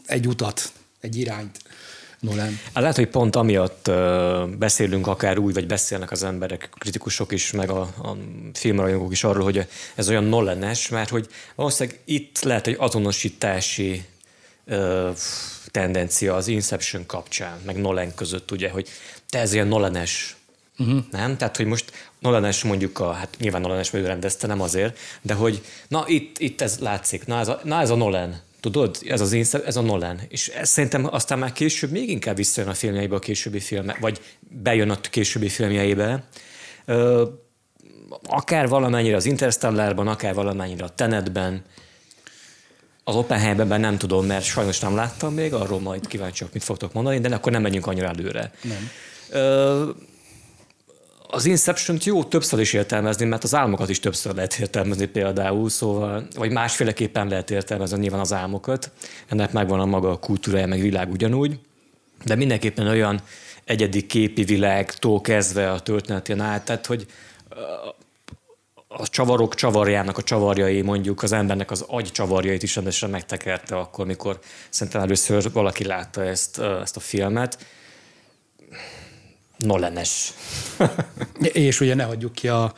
egy 0.06 0.28
utat, 0.28 0.72
egy 1.02 1.16
irányt. 1.16 1.60
Nolan. 2.22 2.60
Hát 2.64 2.82
lehet, 2.82 2.96
hogy 2.96 3.08
pont 3.08 3.36
amiatt 3.36 3.92
beszélünk 4.58 5.08
akár 5.08 5.38
úgy, 5.38 5.54
vagy 5.54 5.68
beszélnek 5.68 6.12
az 6.12 6.24
emberek, 6.24 6.70
kritikusok 6.78 7.32
is, 7.32 7.52
meg 7.52 7.70
a, 7.70 7.82
a 7.82 8.18
filmrajongók 8.54 9.12
is 9.12 9.24
arról, 9.24 9.44
hogy 9.44 9.68
ez 9.96 10.10
olyan 10.10 10.24
Nolanes, 10.24 10.90
mert 10.90 11.10
hogy 11.10 11.28
valószínűleg 11.56 12.00
itt 12.06 12.42
lehet 12.42 12.68
egy 12.68 12.76
azonosítási 12.80 14.06
uh, 14.66 15.10
tendencia 15.72 16.36
az 16.36 16.48
Inception 16.48 17.06
kapcsán, 17.06 17.60
meg 17.66 17.78
Nolan 17.78 18.16
között, 18.16 18.52
ugye, 18.52 18.70
hogy 18.70 18.88
te 19.30 19.40
ez 19.40 19.54
ilyen 19.54 19.68
Nolanes, 19.68 20.36
Uh-huh. 20.78 21.04
Nem? 21.12 21.38
Tehát, 21.38 21.58
hogy 21.58 21.66
most 21.66 21.92
Nolanes 22.20 22.64
mondjuk 22.64 23.00
a, 23.00 23.12
hát 23.12 23.36
nyilván 23.40 23.62
Nolanes 23.62 23.94
ő 23.94 24.06
rendezte, 24.06 24.48
nem 24.48 24.62
azért, 24.62 24.98
de 25.22 25.34
hogy 25.34 25.62
na 25.88 26.04
itt, 26.08 26.40
itt 26.40 26.62
ez 26.62 26.78
látszik, 26.80 27.26
na 27.26 27.40
ez 27.40 27.48
a, 27.48 27.60
na 27.64 27.82
ez 27.82 27.90
a 27.90 27.96
Nolan. 27.96 28.42
Tudod, 28.62 28.98
ez 29.08 29.22
az 29.22 29.32
én, 29.32 29.46
ez 29.66 29.76
a 29.76 29.82
Nolan. 29.82 30.22
És 30.30 30.48
ez 30.48 30.70
szerintem 30.70 31.08
aztán 31.12 31.40
már 31.40 31.52
később 31.52 31.92
még 31.92 32.10
inkább 32.10 32.36
visszajön 32.36 32.70
a 32.70 32.74
filmjeibe 32.74 33.16
a 33.16 33.20
későbbi 33.20 33.60
filmek, 33.60 34.00
vagy 34.00 34.22
bejön 34.40 34.90
a 34.90 35.00
későbbi 35.00 35.50
filmjeibe. 35.50 36.24
Ö, 36.86 37.28
akár 38.24 38.68
valamennyire 38.68 39.16
az 39.16 39.26
Interstellárban, 39.26 40.08
akár 40.08 40.34
valamennyire 40.34 40.84
a 40.84 40.90
Tenetben, 40.90 41.64
az 43.04 43.16
Oppenheimerben 43.16 43.80
nem 43.80 43.98
tudom, 43.98 44.26
mert 44.26 44.44
sajnos 44.44 44.80
nem 44.80 44.96
láttam 44.96 45.34
még, 45.34 45.54
arról 45.54 45.80
majd 45.80 46.08
kíváncsiak, 46.08 46.54
mit 46.54 46.64
fogtok 46.64 46.94
mondani, 46.94 47.20
de 47.20 47.36
akkor 47.36 47.52
nem 47.52 47.62
megyünk 47.62 47.88
annyira 47.88 48.08
előre. 48.08 48.52
Nem. 48.62 48.90
Ö, 49.30 49.90
az 51.32 51.46
inception 51.46 51.98
jó 52.04 52.24
többször 52.24 52.60
is 52.60 52.74
értelmezni, 52.74 53.26
mert 53.26 53.44
az 53.44 53.56
álmokat 53.56 53.90
is 53.90 54.00
többször 54.00 54.36
lehet 54.36 54.60
értelmezni 54.60 55.06
például, 55.06 55.70
szóval, 55.70 56.28
vagy 56.36 56.52
másféleképpen 56.52 57.28
lehet 57.28 57.52
értelmezni 57.52 58.00
nyilván 58.00 58.20
az 58.20 58.34
álmokat. 58.34 58.92
Ennek 59.28 59.52
megvan 59.52 59.80
a 59.80 59.86
maga 59.86 60.18
kultúrája, 60.18 60.68
meg 60.68 60.82
világ 60.82 61.12
ugyanúgy. 61.12 61.60
De 62.24 62.36
mindenképpen 62.36 62.88
olyan 62.88 63.22
egyedi 63.64 64.06
képi 64.06 64.44
világtól 64.44 65.22
kezdve 65.22 65.72
a 65.72 65.80
történetén 65.80 66.40
át, 66.40 66.66
tehát 66.66 66.86
hogy 66.86 67.06
a 68.88 69.10
csavarok 69.10 69.56
csavarjának 69.56 70.18
a 70.18 70.24
csavarjai, 70.24 70.82
mondjuk 70.82 71.24
az 71.24 71.32
embernek 71.32 71.72
az 71.72 71.86
agy 71.88 72.12
csavarjait 72.12 72.64
is 72.64 72.76
rendesen 72.76 73.10
megtekerte 73.10 73.78
akkor, 73.78 74.06
mikor 74.06 74.40
szerintem 74.70 75.02
először 75.02 75.52
valaki 75.52 75.84
látta 75.86 76.24
ezt, 76.24 76.60
ezt 76.60 76.96
a 76.96 77.00
filmet. 77.00 77.58
Nolenes. 79.62 80.34
És 81.42 81.80
ugye 81.80 81.96
ne 81.96 82.04
hagyjuk 82.04 82.34
ki 82.34 82.48
a 82.48 82.74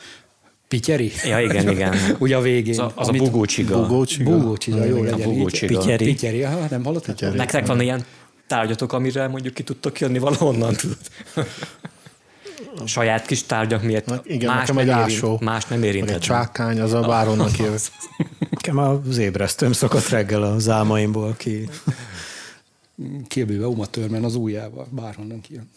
Pityeri? 0.68 1.12
Ja, 1.24 1.40
igen, 1.40 1.68
igen. 1.68 1.96
ugye 2.18 2.36
a 2.36 2.40
végén. 2.40 2.80
Az, 2.80 2.92
az 2.94 3.08
a 3.08 3.12
bugócsiga. 3.12 3.80
Bugócsiga. 3.80 4.30
Bugócsiga, 4.30 4.84
jó 4.84 5.02
legyen. 5.02 5.28
Bugócsiga. 5.28 5.78
Pityeri. 5.78 6.04
Pityeri, 6.04 6.42
aha, 6.42 6.66
nem 6.70 6.84
hallottál? 6.84 7.14
Pityeri. 7.14 7.36
Nektek 7.36 7.66
van 7.66 7.80
ilyen 7.80 8.04
tárgyatok, 8.46 8.92
amire 8.92 9.28
mondjuk 9.28 9.54
ki 9.54 9.62
tudtok 9.62 10.00
jönni 10.00 10.18
valahonnan, 10.18 10.74
tudod? 10.74 10.98
saját 12.86 13.26
kis 13.26 13.42
tárgyak 13.42 13.82
miért 13.82 14.06
Na, 14.06 14.20
igen, 14.24 14.54
más, 14.54 14.68
nem 14.68 14.86
nem 14.86 14.98
ásó, 14.98 15.26
érint, 15.26 15.40
más 15.40 15.64
nem 15.66 15.82
érint. 15.82 16.10
Egy 16.10 16.18
csákány, 16.18 16.80
az 16.80 16.92
a 16.92 17.00
báronnak 17.00 17.56
jön. 17.56 17.76
Nekem 18.50 18.78
az 18.78 19.18
ébresztőm 19.18 19.72
szokott 19.72 20.08
reggel 20.08 20.42
az 20.42 20.68
álmaimból 20.68 21.34
ki. 21.36 21.68
Kébőve 23.28 23.66
Uma 23.66 23.86
Törmen 23.86 24.24
az 24.24 24.34
ujjával, 24.34 24.86
bárhonnan 24.90 25.40
kijön. 25.40 25.70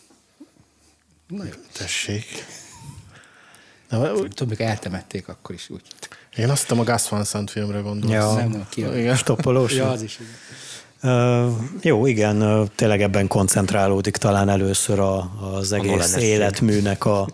Na 1.27 1.43
jó. 1.43 1.51
Tessék. 1.73 2.25
Többek 4.33 4.59
eltemették 4.59 5.27
akkor 5.27 5.55
is 5.55 5.69
úgy. 5.69 5.81
Én 6.35 6.49
azt 6.49 6.61
hittem 6.61 6.79
a 6.79 6.83
Gus 6.83 7.09
Van 7.09 7.23
Sant 7.23 7.51
filmre 7.51 7.79
gondolsz. 7.79 8.13
Ja, 8.13 8.33
nem, 8.33 8.49
nem, 8.49 8.65
ki 8.69 8.81
igen. 8.81 9.15
Stoppolós. 9.25 9.73
Ja, 9.73 9.89
az 9.89 10.01
is. 10.01 10.19
Igen. 10.19 10.35
Uh, 11.01 11.53
jó, 11.81 12.05
igen, 12.05 12.41
uh, 12.41 12.67
tényleg 12.75 13.01
ebben 13.01 13.27
koncentrálódik 13.27 14.17
talán 14.17 14.49
először 14.49 14.99
a, 14.99 15.31
az 15.53 15.71
egész 15.71 16.15
a 16.15 16.19
életműnek 16.19 17.05
a, 17.05 17.27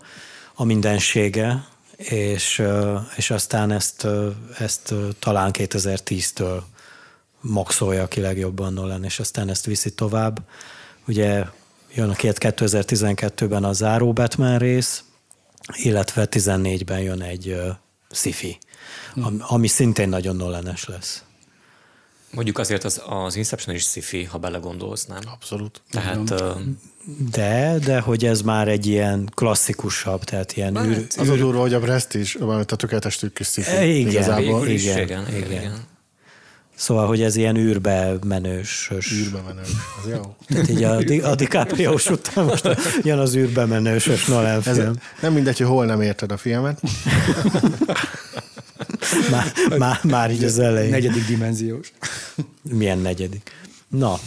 a 0.54 0.64
mindensége, 0.64 1.64
és, 1.96 2.58
uh, 2.58 3.00
és 3.16 3.30
aztán 3.30 3.70
ezt, 3.70 4.04
uh, 4.04 4.26
ezt 4.58 4.90
uh, 4.90 5.08
talán 5.18 5.50
2010-től 5.52 6.60
maxolja 7.40 8.08
ki 8.08 8.20
legjobban 8.20 8.72
Nolan, 8.72 9.04
és 9.04 9.18
aztán 9.18 9.48
ezt 9.48 9.66
viszi 9.66 9.90
tovább. 9.90 10.40
Ugye 11.06 11.44
jön 11.94 12.08
a 12.08 12.14
két 12.14 12.36
2012-ben 12.40 13.64
a 13.64 13.72
záró 13.72 14.12
Batman 14.12 14.58
rész, 14.58 15.04
illetve 15.72 16.28
14-ben 16.30 17.00
jön 17.00 17.22
egy 17.22 17.48
uh, 17.48 17.68
sci-fi, 18.10 18.58
hmm. 19.14 19.36
ami 19.40 19.66
szintén 19.66 20.08
nagyon 20.08 20.36
Nolanes 20.36 20.84
lesz. 20.84 21.24
Mondjuk 22.30 22.58
azért 22.58 22.84
az, 22.84 23.02
az 23.06 23.36
Inception 23.36 23.74
is 23.74 23.82
sci 23.82 24.24
ha 24.24 24.38
belegondolsz, 24.38 25.06
nem? 25.06 25.20
Abszolút. 25.32 25.82
Tehát... 25.90 26.30
Uh, 26.30 26.60
de, 27.30 27.78
de 27.84 28.00
hogy 28.00 28.24
ez 28.24 28.42
már 28.42 28.68
egy 28.68 28.86
ilyen 28.86 29.30
klasszikusabb, 29.34 30.24
tehát 30.24 30.56
ilyen 30.56 30.76
űr, 30.76 30.98
űr... 30.98 31.06
Az 31.16 31.28
a 31.28 31.36
durva, 31.36 31.60
hogy 31.60 31.74
a 31.74 31.78
Prestige, 31.78 32.44
a 32.44 32.64
tökéletes 32.64 33.16
tükk 33.16 33.38
is 33.38 33.46
sci 33.46 33.60
igen, 33.60 33.82
igazából. 33.82 34.68
Igen, 34.68 34.98
igen, 34.98 35.28
igen, 35.28 35.50
igen. 35.50 35.93
Szóval, 36.74 37.06
hogy 37.06 37.22
ez 37.22 37.36
ilyen 37.36 37.56
űrbe 37.56 38.14
menős. 38.26 38.90
Űrbe 39.12 39.40
menős, 39.46 39.68
az 40.02 40.10
jó. 40.10 40.36
Tehát 40.48 40.68
így 40.68 40.82
a, 40.82 41.28
a 41.30 41.34
dicaprio 41.34 41.92
után 42.10 42.44
most 42.44 42.68
jön 43.02 43.18
az 43.18 43.36
űrbe 43.36 43.64
menős 43.64 44.26
Nolan 44.26 44.62
film. 44.62 44.78
Ez, 44.78 44.94
nem 45.20 45.32
mindegy, 45.32 45.58
hogy 45.58 45.66
hol 45.66 45.86
nem 45.86 46.00
érted 46.00 46.32
a 46.32 46.36
filmet. 46.36 46.80
már, 49.30 49.52
már, 49.78 50.00
már 50.02 50.30
így 50.30 50.44
az 50.44 50.58
elején. 50.58 50.90
Negyedik 50.90 51.26
dimenziós. 51.26 51.92
Milyen 52.62 52.98
negyedik? 52.98 53.50
Na, 53.88 54.18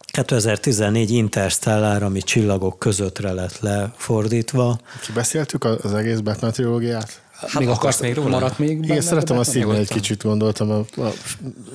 2014 0.00 1.10
Interstellar, 1.10 2.02
ami 2.02 2.22
csillagok 2.22 2.78
közöttre 2.78 3.32
lett 3.32 3.58
lefordítva. 3.60 4.80
Ki 5.00 5.12
beszéltük 5.12 5.64
az 5.64 5.94
egész 5.94 6.18
Batman 6.18 6.52
trilógiát? 6.52 7.22
Hát 7.48 7.58
még 7.58 7.68
akarsz 7.68 8.00
még 8.00 8.14
róla? 8.14 8.28
Maradt 8.28 8.58
még 8.58 8.82
Igen, 8.82 9.00
szeretem 9.00 9.38
a 9.38 9.44
szívni 9.44 9.76
egy 9.76 9.88
kicsit, 9.88 10.22
gondoltam. 10.22 10.70
A, 10.70 10.78
a 10.78 11.12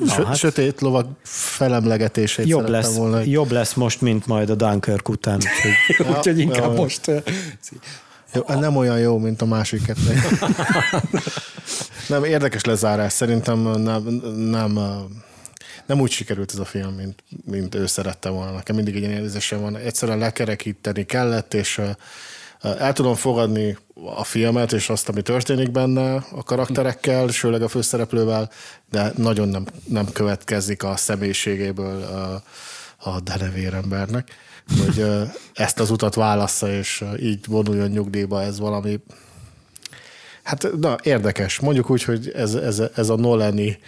Na, 0.05 0.26
hát, 0.26 0.36
sötét 0.36 0.82
lovag 0.82 1.07
felemlegetését 1.24 2.47
jobb 2.47 2.70
lesz, 2.70 2.95
volna. 2.95 3.20
Jobb 3.20 3.51
lesz 3.51 3.74
most, 3.74 4.01
mint 4.01 4.26
majd 4.26 4.49
a 4.49 4.55
Dunkirk 4.55 5.09
után. 5.09 5.36
Úgyhogy, 5.36 5.72
ja, 6.07 6.17
úgyhogy 6.17 6.39
inkább 6.39 6.74
ja, 6.74 6.82
most... 6.82 7.11
Jó, 8.34 8.59
nem 8.59 8.76
olyan 8.76 8.99
jó, 8.99 9.17
mint 9.17 9.41
a 9.41 9.45
másik 9.45 9.86
kettő. 9.86 10.20
nem, 12.09 12.24
érdekes 12.24 12.63
lezárás. 12.63 13.13
Szerintem 13.13 13.59
nem, 13.59 14.03
nem, 14.49 14.80
nem 15.86 15.99
úgy 15.99 16.11
sikerült 16.11 16.51
ez 16.51 16.59
a 16.59 16.65
film, 16.65 16.93
mint, 16.93 17.24
mint 17.45 17.76
ő 17.76 17.86
szerette 17.86 18.30
volna. 18.30 18.51
Nekem 18.51 18.76
mindig 18.76 18.95
egy 18.95 19.01
ilyen 19.01 19.22
érzésem 19.22 19.61
van. 19.61 19.78
Egyszerűen 19.78 20.17
lekerekíteni 20.17 21.05
kellett, 21.05 21.53
és 21.53 21.82
el 22.62 22.93
tudom 22.93 23.16
fogadni 23.16 23.78
a 24.16 24.24
filmet, 24.24 24.72
és 24.72 24.89
azt, 24.89 25.10
ami 25.10 25.22
történik 25.22 25.72
benne 25.72 26.14
a 26.16 26.43
karakterekkel, 26.43 27.28
sőleg 27.28 27.62
a 27.62 27.68
főszereplővel, 27.68 28.49
de 28.91 29.12
nagyon 29.16 29.47
nem, 29.47 29.66
nem 29.88 30.12
következik 30.12 30.84
a 30.84 30.95
személyiségéből 30.95 32.03
a, 32.03 32.43
a 33.10 33.20
denevér 33.20 33.74
embernek 33.74 34.32
hogy 34.86 35.05
ezt 35.53 35.80
az 35.80 35.91
utat 35.91 36.16
válassza, 36.16 36.72
és 36.72 37.03
így 37.20 37.45
vonuljon 37.47 37.89
nyugdíjba, 37.89 38.41
ez 38.41 38.60
valami 38.60 38.99
Hát 40.43 40.68
na, 40.80 40.95
érdekes. 41.03 41.60
Mondjuk 41.60 41.89
úgy, 41.89 42.03
hogy 42.03 42.32
ez, 42.36 42.53
ez, 42.53 42.82
ez 42.95 43.10
a 43.10 43.16
Nolani 43.16 43.80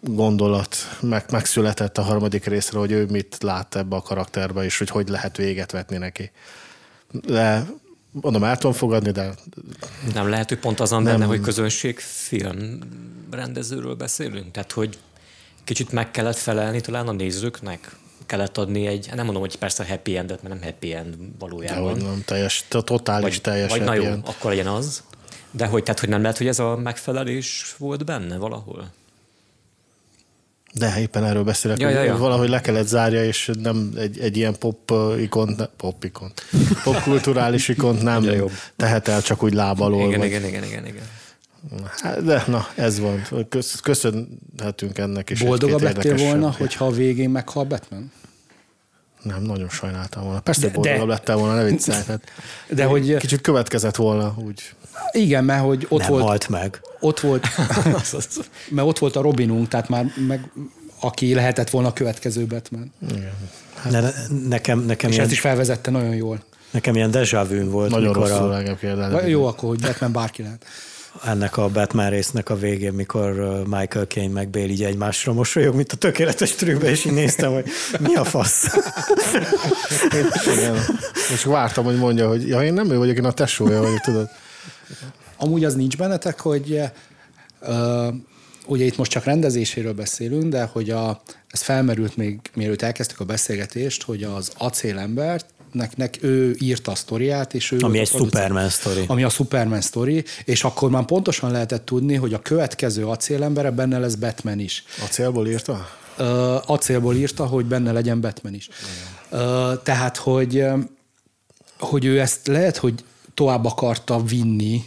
gondolat 0.00 0.76
meg, 1.00 1.24
megszületett 1.30 1.98
a 1.98 2.02
harmadik 2.02 2.44
részre, 2.44 2.78
hogy 2.78 2.92
ő 2.92 3.06
mit 3.10 3.36
lát 3.40 3.76
ebbe 3.76 3.96
a 3.96 4.02
karakterbe, 4.02 4.64
és 4.64 4.78
hogy 4.78 4.90
hogy 4.90 5.08
lehet 5.08 5.36
véget 5.36 5.70
vetni 5.70 5.96
neki. 5.96 6.30
De 7.12 7.66
mondom, 8.10 8.44
el 8.44 8.56
tudom 8.56 8.72
fogadni, 8.76 9.10
de... 9.10 9.34
Nem 10.14 10.28
lehet, 10.28 10.48
hogy 10.48 10.58
pont 10.58 10.80
azon 10.80 11.04
benne, 11.04 11.24
hogy 11.24 11.40
közönségfilm 11.40 12.78
rendezőről 13.30 13.94
beszélünk? 13.94 14.50
Tehát, 14.50 14.72
hogy 14.72 14.98
kicsit 15.64 15.92
meg 15.92 16.10
kellett 16.10 16.36
felelni 16.36 16.80
talán 16.80 17.08
a 17.08 17.12
nézőknek? 17.12 17.96
kellett 18.26 18.58
adni 18.58 18.86
egy, 18.86 19.08
nem 19.14 19.24
mondom, 19.24 19.42
hogy 19.42 19.56
persze 19.56 19.86
happy 19.88 20.16
endet, 20.16 20.42
mert 20.42 20.54
nem 20.54 20.62
happy 20.62 20.92
end 20.92 21.14
valójában. 21.38 21.98
De, 21.98 22.04
nem, 22.04 22.22
teljes, 22.24 22.64
totális 22.68 23.34
vagy, 23.34 23.40
teljes 23.40 23.70
vagy 23.70 23.82
na 23.82 23.94
jó, 23.94 24.04
end. 24.04 24.22
akkor 24.26 24.50
legyen 24.50 24.66
az. 24.66 25.02
De 25.50 25.66
hogy, 25.66 25.82
tehát, 25.82 26.00
hogy 26.00 26.08
nem 26.08 26.22
lehet, 26.22 26.38
hogy 26.38 26.46
ez 26.46 26.58
a 26.58 26.76
megfelelés 26.76 27.74
volt 27.78 28.04
benne 28.04 28.36
valahol? 28.36 28.90
De 30.74 31.00
éppen 31.00 31.24
erről 31.24 31.44
beszélek, 31.44 31.80
ja, 31.80 31.88
ja, 31.88 32.02
ja. 32.02 32.16
valahogy 32.16 32.48
le 32.48 32.60
kellett 32.60 32.86
zárja, 32.86 33.24
és 33.24 33.50
nem 33.62 33.92
egy, 33.96 34.18
egy 34.18 34.36
ilyen 34.36 34.58
pop 34.58 34.92
ikont, 35.20 35.70
pop 35.76 36.04
ikont, 36.04 36.46
pop 36.82 37.02
kulturális 37.02 37.68
ikont 37.68 38.02
nem 38.02 38.26
tehet 38.76 39.08
el 39.08 39.22
csak 39.22 39.42
úgy 39.42 39.52
lábalól. 39.52 40.06
Igen, 40.06 40.18
vagy. 40.18 40.28
igen, 40.28 40.44
igen, 40.44 40.64
igen, 40.64 40.86
igen. 40.86 41.02
Hát, 42.02 42.24
de 42.24 42.44
na, 42.46 42.66
ez 42.74 43.00
van. 43.00 43.22
Köszönhetünk 43.82 44.98
ennek 44.98 45.30
is. 45.30 45.42
Boldogabb 45.42 45.82
lettél 45.82 46.16
volna, 46.16 46.50
hogyha 46.50 46.86
a 46.86 46.90
végén 46.90 47.30
meghal 47.30 47.64
Batman? 47.64 48.12
Nem, 49.22 49.42
nagyon 49.42 49.68
sajnáltam 49.68 50.22
volna. 50.22 50.40
Persze, 50.40 50.66
de, 50.66 50.72
boldogabb 50.72 51.06
de, 51.06 51.12
lettél 51.12 51.36
volna, 51.36 51.54
ne 51.54 51.64
viccelj. 51.64 52.02
Hát, 52.06 52.22
de 52.70 52.84
hogy... 52.84 53.16
Kicsit 53.16 53.40
következett 53.40 53.96
volna, 53.96 54.34
úgy. 54.36 54.74
Igen, 55.12 55.44
mert 55.44 55.64
hogy 55.64 55.86
ott 55.88 56.00
Nem 56.00 56.10
volt... 56.10 56.22
halt 56.22 56.48
meg. 56.48 56.80
Ott 57.00 57.20
volt, 57.20 57.46
mert 58.68 58.88
ott 58.88 58.98
volt 58.98 59.16
a 59.16 59.20
Robinunk, 59.20 59.68
tehát 59.68 59.88
már 59.88 60.12
meg, 60.26 60.50
aki 61.00 61.34
lehetett 61.34 61.70
volna 61.70 61.88
a 61.88 61.92
következő 61.92 62.46
Batman. 62.46 62.92
Igen. 63.10 63.32
Hát, 63.74 63.92
ne, 63.92 64.10
nekem, 64.48 64.78
nekem 64.78 65.08
és 65.08 65.14
ilyen, 65.14 65.26
ezt 65.26 65.34
is 65.34 65.40
felvezette 65.40 65.90
nagyon 65.90 66.14
jól. 66.14 66.42
Nekem 66.70 66.94
ilyen 66.94 67.10
vu 67.48 67.70
volt. 67.70 67.90
Nagyon 67.90 68.12
rosszul 68.12 68.52
a... 68.52 69.26
Jó, 69.26 69.46
akkor, 69.46 69.68
hogy 69.68 69.80
Batman 69.80 70.12
bárki 70.12 70.42
lehet 70.42 70.66
ennek 71.24 71.56
a 71.56 71.68
Batman 71.68 72.10
résznek 72.10 72.50
a 72.50 72.56
végén, 72.56 72.92
mikor 72.92 73.32
Michael 73.66 74.04
Caine 74.04 74.32
meg 74.32 74.48
Bale 74.48 74.64
így 74.64 74.84
egymásra 74.84 75.32
mosolyog, 75.32 75.74
mint 75.74 75.92
a 75.92 75.96
tökéletes 75.96 76.54
trükkbe, 76.54 76.90
és 76.90 77.04
így 77.04 77.12
néztem, 77.12 77.52
hogy 77.52 77.64
mi 77.98 78.14
a 78.14 78.24
fasz. 78.24 78.74
Igen. 80.56 80.76
És 81.32 81.44
vártam, 81.44 81.84
hogy 81.84 81.96
mondja, 81.96 82.28
hogy 82.28 82.48
ja, 82.48 82.62
én 82.62 82.72
nem 82.72 82.90
ő 82.90 82.98
vagyok, 82.98 83.16
én 83.16 83.24
a 83.24 83.32
tesója 83.32 83.80
vagyok, 83.80 84.00
tudod. 84.00 84.28
Amúgy 85.36 85.64
az 85.64 85.74
nincs 85.74 85.96
bennetek, 85.96 86.40
hogy 86.40 86.80
uh, 87.60 88.14
ugye 88.66 88.84
itt 88.84 88.96
most 88.96 89.10
csak 89.10 89.24
rendezéséről 89.24 89.92
beszélünk, 89.92 90.44
de 90.44 90.64
hogy 90.64 90.90
a, 90.90 91.22
ez 91.48 91.60
felmerült 91.60 92.16
még, 92.16 92.40
mielőtt 92.54 92.82
elkezdtük 92.82 93.20
a 93.20 93.24
beszélgetést, 93.24 94.02
hogy 94.02 94.22
az 94.22 94.52
acélembert 94.58 95.46
nek 95.72 96.18
ő 96.20 96.56
írta 96.58 96.90
a 96.90 96.94
sztoriát, 96.94 97.54
és 97.54 97.70
ő 97.70 97.78
Ami 97.80 97.98
egy. 97.98 98.06
Superman 98.06 98.68
sztori. 98.68 99.04
Ami 99.06 99.22
a 99.22 99.28
Superman 99.28 99.80
sztori, 99.80 100.24
és 100.44 100.64
akkor 100.64 100.90
már 100.90 101.04
pontosan 101.04 101.50
lehetett 101.50 101.84
tudni, 101.84 102.14
hogy 102.14 102.34
a 102.34 102.38
következő 102.38 103.06
acélembere 103.06 103.70
benne 103.70 103.98
lesz 103.98 104.14
Batman 104.14 104.58
is. 104.58 104.84
A 105.02 105.04
célból 105.04 105.48
írta? 105.48 105.88
Ö, 106.16 106.56
acélból 106.66 107.14
írta, 107.14 107.46
hogy 107.46 107.64
benne 107.64 107.92
legyen 107.92 108.20
Batman 108.20 108.54
is. 108.54 108.68
Ö, 109.30 109.72
tehát, 109.82 110.16
hogy, 110.16 110.64
hogy 111.78 112.04
ő 112.04 112.20
ezt 112.20 112.46
lehet, 112.46 112.76
hogy 112.76 113.04
tovább 113.34 113.64
akarta 113.64 114.22
vinni 114.22 114.82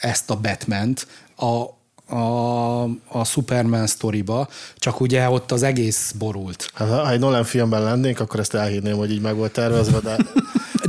ezt 0.00 0.30
a 0.30 0.36
Batman-t 0.36 1.06
a, 1.36 1.64
a, 2.10 2.82
a 3.08 3.24
Superman 3.24 3.86
sztoriba, 3.86 4.48
csak 4.76 5.00
ugye 5.00 5.28
ott 5.28 5.52
az 5.52 5.62
egész 5.62 6.14
borult. 6.18 6.70
Hát, 6.74 6.88
ha 6.88 7.10
egy 7.10 7.18
Nolan 7.18 7.44
filmben 7.44 7.82
lennénk, 7.82 8.20
akkor 8.20 8.40
ezt 8.40 8.54
elhinném, 8.54 8.96
hogy 8.96 9.12
így 9.12 9.20
meg 9.20 9.36
volt 9.36 9.52
tervezve, 9.52 9.98
de 10.00 10.16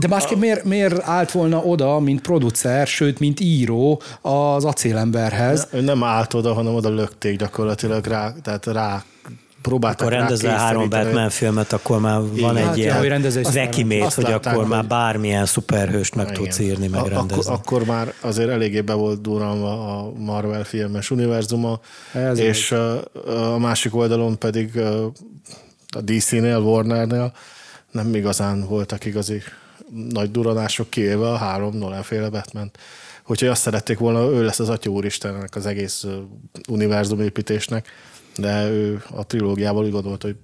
De 0.02 0.08
másképp 0.08 0.38
miért, 0.38 0.64
miért 0.64 1.08
állt 1.08 1.32
volna 1.32 1.58
oda, 1.58 2.00
mint 2.00 2.22
producer, 2.22 2.88
sőt, 2.88 3.20
mint 3.20 3.40
író 3.40 4.02
az 4.22 4.66
acélemberhez? 4.66 5.68
ő 5.72 5.82
nem 5.82 6.04
állt 6.04 6.34
oda, 6.34 6.54
hanem 6.54 6.74
oda 6.74 6.90
lökték 6.90 7.38
gyakorlatilag 7.38 8.06
rá, 8.06 8.34
tehát 8.44 8.66
rá 8.66 9.04
próbáltak 9.62 10.08
Akkor 10.08 10.20
rendezel 10.20 10.58
három. 10.58 10.90
Batman 10.90 11.30
filmet, 11.30 11.74
akkor 11.74 12.00
már 12.00 12.20
van 12.20 12.32
Igen. 12.36 12.56
egy 12.58 12.64
Hát, 12.64 13.04
ilyen 13.04 13.24
egy 13.24 13.54
vekimét, 13.54 14.14
hogy 14.14 14.24
látták, 14.24 14.54
akkor 14.54 14.68
már 14.68 14.86
bármilyen 14.86 15.46
szuperhőst 15.46 16.16
meg 16.16 16.26
Igen. 16.26 16.38
tudsz 16.38 16.60
írni, 16.60 16.88
meg 16.88 17.02
A- 17.02 17.08
rendezni. 17.08 17.54
Akkor, 17.54 17.60
akkor 17.60 17.86
már 17.86 18.14
azért 18.22 18.50
eléggé 18.50 18.82
be 18.82 18.94
volt 18.94 19.22
durranva 19.22 19.98
a 19.98 20.12
Marvel 20.18 20.64
filmes 20.64 21.12
univerzuma, 21.12 21.80
Ez 22.14 22.38
és 22.40 22.72
ö, 22.72 22.98
a 23.54 23.58
másik 23.58 23.96
oldalon 23.96 24.38
pedig 24.38 24.78
a 25.96 26.02
DC-nél, 26.02 26.58
Warnernél 26.58 27.34
nem 27.92 28.16
igazán 28.16 28.66
voltak 28.68 29.06
igazi 29.06 29.42
nagy 30.10 30.32
duranások 30.32 30.90
kivéve 30.90 31.30
a 31.30 31.36
három 31.36 31.78
Nolan 31.78 32.04
féle 32.04 32.30
batman 32.30 32.72
Úgyhogy 33.28 33.48
azt 33.50 33.62
szerették 33.62 33.98
volna, 33.98 34.20
ő 34.20 34.44
lesz 34.44 34.60
az 34.60 34.70
Atya 34.70 34.90
Úristennek 34.90 35.56
az 35.56 35.66
egész 35.66 36.06
univerzum 36.70 37.22
építésnek, 37.22 37.88
de 38.42 38.70
ő 38.70 39.04
a 39.10 39.26
trilógiával 39.26 39.84
úgy 39.84 39.92
gondolt, 39.92 40.22
hogy 40.22 40.36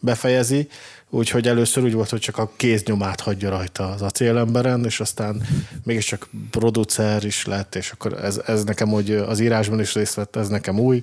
befejezi, 0.00 0.68
úgyhogy 1.10 1.48
először 1.48 1.84
úgy 1.84 1.92
volt, 1.92 2.10
hogy 2.10 2.20
csak 2.20 2.38
a 2.38 2.50
kéznyomát 2.56 3.20
hagyja 3.20 3.50
rajta 3.50 3.90
az 3.90 4.02
acélemberen, 4.02 4.84
és 4.84 5.00
aztán 5.00 5.46
mégiscsak 5.84 6.28
producer 6.50 7.24
is 7.24 7.46
lett, 7.46 7.74
és 7.74 7.90
akkor 7.90 8.12
ez, 8.24 8.40
ez 8.46 8.64
nekem, 8.64 8.88
hogy 8.88 9.10
az 9.10 9.40
írásban 9.40 9.80
is 9.80 9.94
részt 9.94 10.14
vett, 10.14 10.36
ez 10.36 10.48
nekem 10.48 10.78
új. 10.78 11.02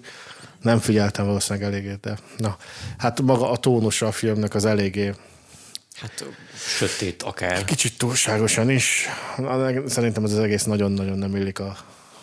Nem 0.62 0.80
figyeltem 0.80 1.26
valószínűleg 1.26 1.74
eléggé, 1.74 1.96
de 2.02 2.18
na, 2.38 2.58
hát 2.98 3.22
maga 3.22 3.52
a 3.52 3.58
tónusa 3.58 4.08
a 4.08 4.12
filmnek 4.12 4.56
az 4.56 4.66
eléggé 4.66 5.14
Hát 6.02 6.26
sötét 6.78 7.24
akár. 7.24 7.64
kicsit 7.66 7.98
túlságosan 7.98 8.70
is. 8.70 9.08
Szerintem 9.86 10.24
ez 10.24 10.32
az 10.32 10.40
egész 10.40 10.64
nagyon-nagyon 10.64 11.18
nem 11.18 11.36
illik 11.36 11.60
a 11.60 11.78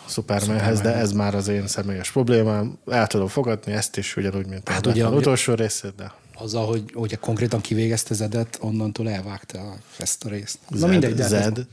Supermanhez, 0.08 0.80
de 0.80 0.94
ez 0.94 1.12
már 1.12 1.34
az 1.34 1.48
én 1.48 1.66
személyes 1.66 2.10
problémám. 2.10 2.78
El 2.90 3.06
tudom 3.06 3.28
fogadni 3.28 3.72
ezt 3.72 3.96
is, 3.96 4.16
ugyanúgy, 4.16 4.46
mint 4.46 4.68
Hát 4.68 4.74
hát 4.74 4.86
ugye, 4.86 5.04
az 5.04 5.10
ugye- 5.10 5.20
utolsó 5.20 5.54
részét, 5.54 5.94
de 5.96 6.12
Azzal, 6.40 6.66
hogy, 6.66 6.82
hogy 6.94 7.18
konkrétan 7.18 7.60
kivégezte 7.60 8.14
Zedet, 8.14 8.58
onnantól 8.60 9.10
elvágta 9.10 9.74
ezt 9.98 10.24
a 10.24 10.28
részt. 10.28 10.58
Na 10.68 10.76
Zed, 10.76 10.88
mindegy, 10.90 11.14
de 11.14 11.22
ez- 11.22 11.28
Zed, 11.30 11.66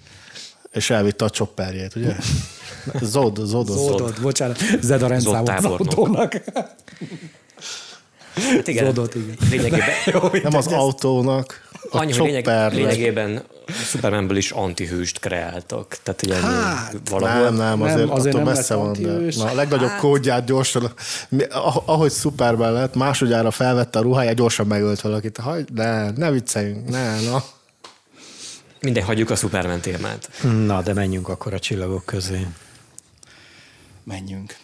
és 0.72 0.90
elvitte 0.90 1.26
a 1.26 1.30
chopperjét, 1.30 1.96
ugye? 1.96 2.16
Zod, 3.02 3.36
Zod, 3.36 3.68
Zod. 3.68 3.68
Zodot, 3.68 4.22
bocsánat, 4.22 4.58
Zed 4.82 5.02
a 5.02 5.08
rendszámot 5.08 5.50
az 5.50 5.66
autónak. 5.66 6.34
Hát 8.36 8.68
igen, 8.68 8.86
Zodot, 8.86 9.16
igen. 9.16 9.36
Lényegében, 9.50 9.90
Nem 10.44 10.56
az 10.56 10.68
autónak, 10.68 11.68
a 11.90 11.98
annyi, 11.98 12.12
choppernek. 12.12 12.74
lényegében 12.74 13.44
Supermanből 13.86 14.38
is 14.38 14.52
antihőst 14.52 15.20
kreáltak. 15.20 15.98
Tehát 16.04 16.22
ugye 16.24 16.36
Hát, 16.36 16.96
valahol 17.10 17.44
Nem, 17.44 17.56
nem, 17.56 17.82
azért, 17.82 17.98
Nem, 17.98 18.12
azért 18.12 18.36
attól 18.36 18.46
nem 18.46 18.54
messze 18.54 18.76
van. 18.76 18.94
De, 19.02 19.18
na, 19.38 19.46
a 19.46 19.54
legnagyobb 19.54 19.90
hát... 19.90 20.00
kódját 20.00 20.46
gyorsan, 20.46 20.94
ah- 21.50 21.84
ahogy 21.90 22.12
Superman 22.12 22.72
lett, 22.74 22.96
másodjára 22.96 23.52
felvette 23.52 24.00
a 24.00 24.02
ruháját, 24.02 24.36
gyorsan 24.36 24.68
megölt 24.68 25.02
valakit. 25.02 25.38
Hagy, 25.38 25.66
ne, 25.74 26.12
ne 26.12 26.32
vicceljünk, 26.32 26.90
ne, 26.90 27.22
na. 27.22 27.44
minden 28.80 29.04
hagyjuk 29.04 29.30
a 29.30 29.36
Superman 29.36 29.82
témát. 29.82 30.30
Na, 30.66 30.82
de 30.82 30.94
menjünk 30.94 31.30
akkor 31.30 31.54
a 31.54 31.60
csillagok 31.60 32.06
közé. 32.06 32.48
menjünk. 34.04 34.56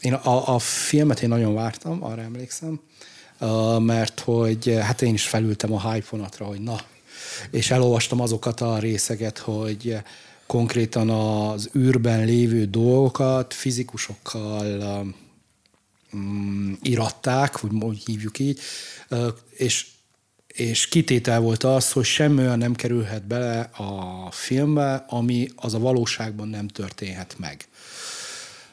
Én 0.00 0.12
a, 0.14 0.54
a 0.54 0.58
filmet 0.58 1.20
én 1.22 1.28
nagyon 1.28 1.54
vártam, 1.54 2.04
arra 2.04 2.22
emlékszem, 2.22 2.80
mert 3.78 4.20
hogy 4.20 4.78
hát 4.80 5.02
én 5.02 5.14
is 5.14 5.28
felültem 5.28 5.72
a 5.72 5.92
hype 5.92 6.06
hogy 6.38 6.60
na, 6.60 6.80
és 7.50 7.70
elolvastam 7.70 8.20
azokat 8.20 8.60
a 8.60 8.78
részeket, 8.78 9.38
hogy 9.38 9.96
konkrétan 10.46 11.10
az 11.10 11.70
űrben 11.76 12.24
lévő 12.24 12.64
dolgokat 12.64 13.54
fizikusokkal 13.54 15.06
um, 16.12 16.78
iratták, 16.82 17.64
úgy 17.64 17.82
úgy 17.82 18.02
hívjuk 18.04 18.38
így, 18.38 18.60
és, 19.50 19.86
és 20.46 20.88
kitétel 20.88 21.40
volt 21.40 21.64
az, 21.64 21.92
hogy 21.92 22.04
semmi 22.04 22.38
olyan 22.38 22.58
nem 22.58 22.74
kerülhet 22.74 23.26
bele 23.26 23.60
a 23.60 24.28
filmbe, 24.30 25.04
ami 25.08 25.48
az 25.56 25.74
a 25.74 25.78
valóságban 25.78 26.48
nem 26.48 26.68
történhet 26.68 27.34
meg. 27.38 27.68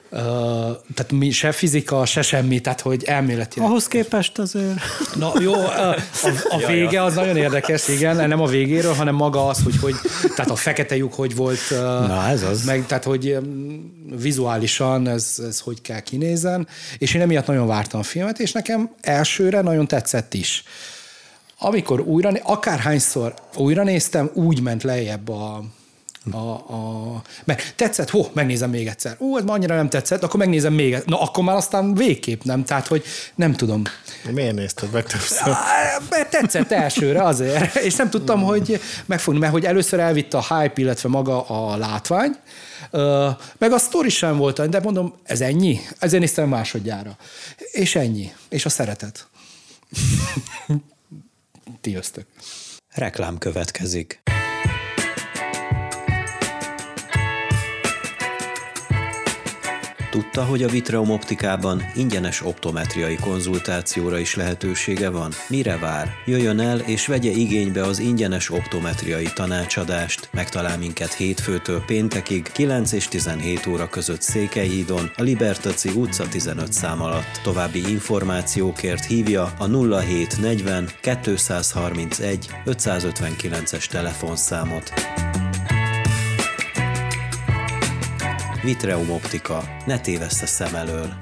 Tehát 0.09 1.11
mi, 1.11 1.31
se 1.31 1.51
fizika, 1.51 2.05
se 2.05 2.21
semmi, 2.21 2.59
tehát 2.59 2.81
hogy 2.81 3.03
elméletileg. 3.03 3.69
Ahhoz 3.69 3.87
képest 3.87 4.37
azért... 4.37 4.79
Na 5.15 5.31
jó, 5.39 5.53
a, 5.53 5.89
a, 5.89 5.97
a 6.49 6.67
vége 6.67 7.03
az 7.03 7.13
nagyon 7.15 7.37
érdekes, 7.37 7.87
igen, 7.87 8.27
nem 8.27 8.41
a 8.41 8.45
végéről, 8.45 8.93
hanem 8.93 9.15
maga 9.15 9.47
az, 9.47 9.63
hogy, 9.63 9.77
hogy 9.81 9.95
tehát 10.35 10.51
a 10.51 10.55
fekete 10.55 10.95
lyuk 10.95 11.13
hogy 11.13 11.35
volt, 11.35 11.59
Na, 11.69 12.27
ez 12.27 12.43
az. 12.43 12.65
meg 12.65 12.85
tehát 12.85 13.03
hogy 13.03 13.37
vizuálisan 14.15 15.07
ez, 15.07 15.35
ez 15.47 15.59
hogy 15.59 15.81
kell 15.81 15.99
kinézzen, 15.99 16.67
és 16.97 17.13
én 17.13 17.21
emiatt 17.21 17.47
nagyon 17.47 17.67
vártam 17.67 17.99
a 17.99 18.03
filmet, 18.03 18.39
és 18.39 18.51
nekem 18.51 18.89
elsőre 19.01 19.61
nagyon 19.61 19.87
tetszett 19.87 20.33
is. 20.33 20.63
Amikor 21.59 21.99
újra, 21.99 22.31
né- 22.31 22.43
akárhányszor 22.45 23.33
újra 23.55 23.83
néztem, 23.83 24.29
úgy 24.33 24.61
ment 24.61 24.83
lejjebb 24.83 25.29
a, 25.29 25.63
a, 26.31 26.51
a, 26.53 27.21
meg 27.43 27.73
tetszett, 27.75 28.09
hó, 28.09 28.27
megnézem 28.33 28.69
még 28.69 28.87
egyszer. 28.87 29.15
Ú, 29.19 29.37
ez 29.37 29.43
ma 29.43 29.53
annyira 29.53 29.75
nem 29.75 29.89
tetszett, 29.89 30.23
akkor 30.23 30.39
megnézem 30.39 30.73
még 30.73 30.93
egyszer. 30.93 31.07
Na, 31.07 31.21
akkor 31.21 31.43
már 31.43 31.55
aztán 31.55 31.93
végképp 31.93 32.41
nem, 32.43 32.63
tehát, 32.63 32.87
hogy 32.87 33.03
nem 33.35 33.53
tudom. 33.53 33.81
Miért 34.31 34.55
nézted 34.55 34.91
meg 34.91 35.05
többször? 35.05 35.53
Mert 36.09 36.29
tetszett 36.29 36.71
elsőre 36.71 37.23
azért, 37.23 37.75
és 37.75 37.95
nem 37.95 38.09
tudtam, 38.09 38.43
hogy 38.43 38.81
megfogni, 39.05 39.39
mert 39.39 39.51
hogy 39.51 39.65
először 39.65 39.99
elvitte 39.99 40.37
a 40.37 40.55
hype, 40.55 40.81
illetve 40.81 41.09
maga 41.09 41.41
a 41.41 41.77
látvány, 41.77 42.35
meg 43.57 43.71
a 43.71 43.77
sztori 43.77 44.09
sem 44.09 44.37
volt, 44.37 44.69
de 44.69 44.79
mondom, 44.79 45.13
ez 45.23 45.41
ennyi? 45.41 45.79
Ezért 45.99 46.21
néztem 46.21 46.49
másodjára. 46.49 47.17
És 47.71 47.95
ennyi. 47.95 48.31
És 48.49 48.65
a 48.65 48.69
szeretet. 48.69 49.27
Tiöztök. 51.81 52.25
Reklám 52.93 53.37
következik. 53.37 54.21
Tudta, 60.17 60.45
hogy 60.45 60.63
a 60.63 60.67
Vitreum 60.67 61.09
optikában 61.09 61.83
ingyenes 61.95 62.45
optometriai 62.45 63.15
konzultációra 63.15 64.17
is 64.17 64.35
lehetősége 64.35 65.09
van? 65.09 65.31
Mire 65.47 65.77
vár? 65.77 66.13
Jöjjön 66.25 66.59
el 66.59 66.79
és 66.79 67.07
vegye 67.07 67.31
igénybe 67.31 67.81
az 67.83 67.99
ingyenes 67.99 68.51
optometriai 68.51 69.27
tanácsadást. 69.33 70.29
Megtalál 70.31 70.77
minket 70.77 71.13
hétfőtől 71.13 71.83
péntekig, 71.85 72.51
9 72.51 72.91
és 72.91 73.07
17 73.07 73.65
óra 73.65 73.89
között 73.89 74.21
Székelyhídon, 74.21 75.11
a 75.17 75.21
Libertaci 75.21 75.89
utca 75.89 76.27
15 76.27 76.73
szám 76.73 77.01
alatt. 77.01 77.39
További 77.43 77.89
információkért 77.89 79.05
hívja 79.05 79.53
a 79.57 79.67
0740 79.67 80.89
231 81.01 82.47
559-es 82.65 83.85
telefonszámot. 83.85 84.93
Vitreum 88.67 89.09
Optika. 89.09 89.63
Ne 89.85 89.99
téveszt 89.99 90.41
a 90.41 90.45
szem 90.45 90.75
elől. 90.75 91.13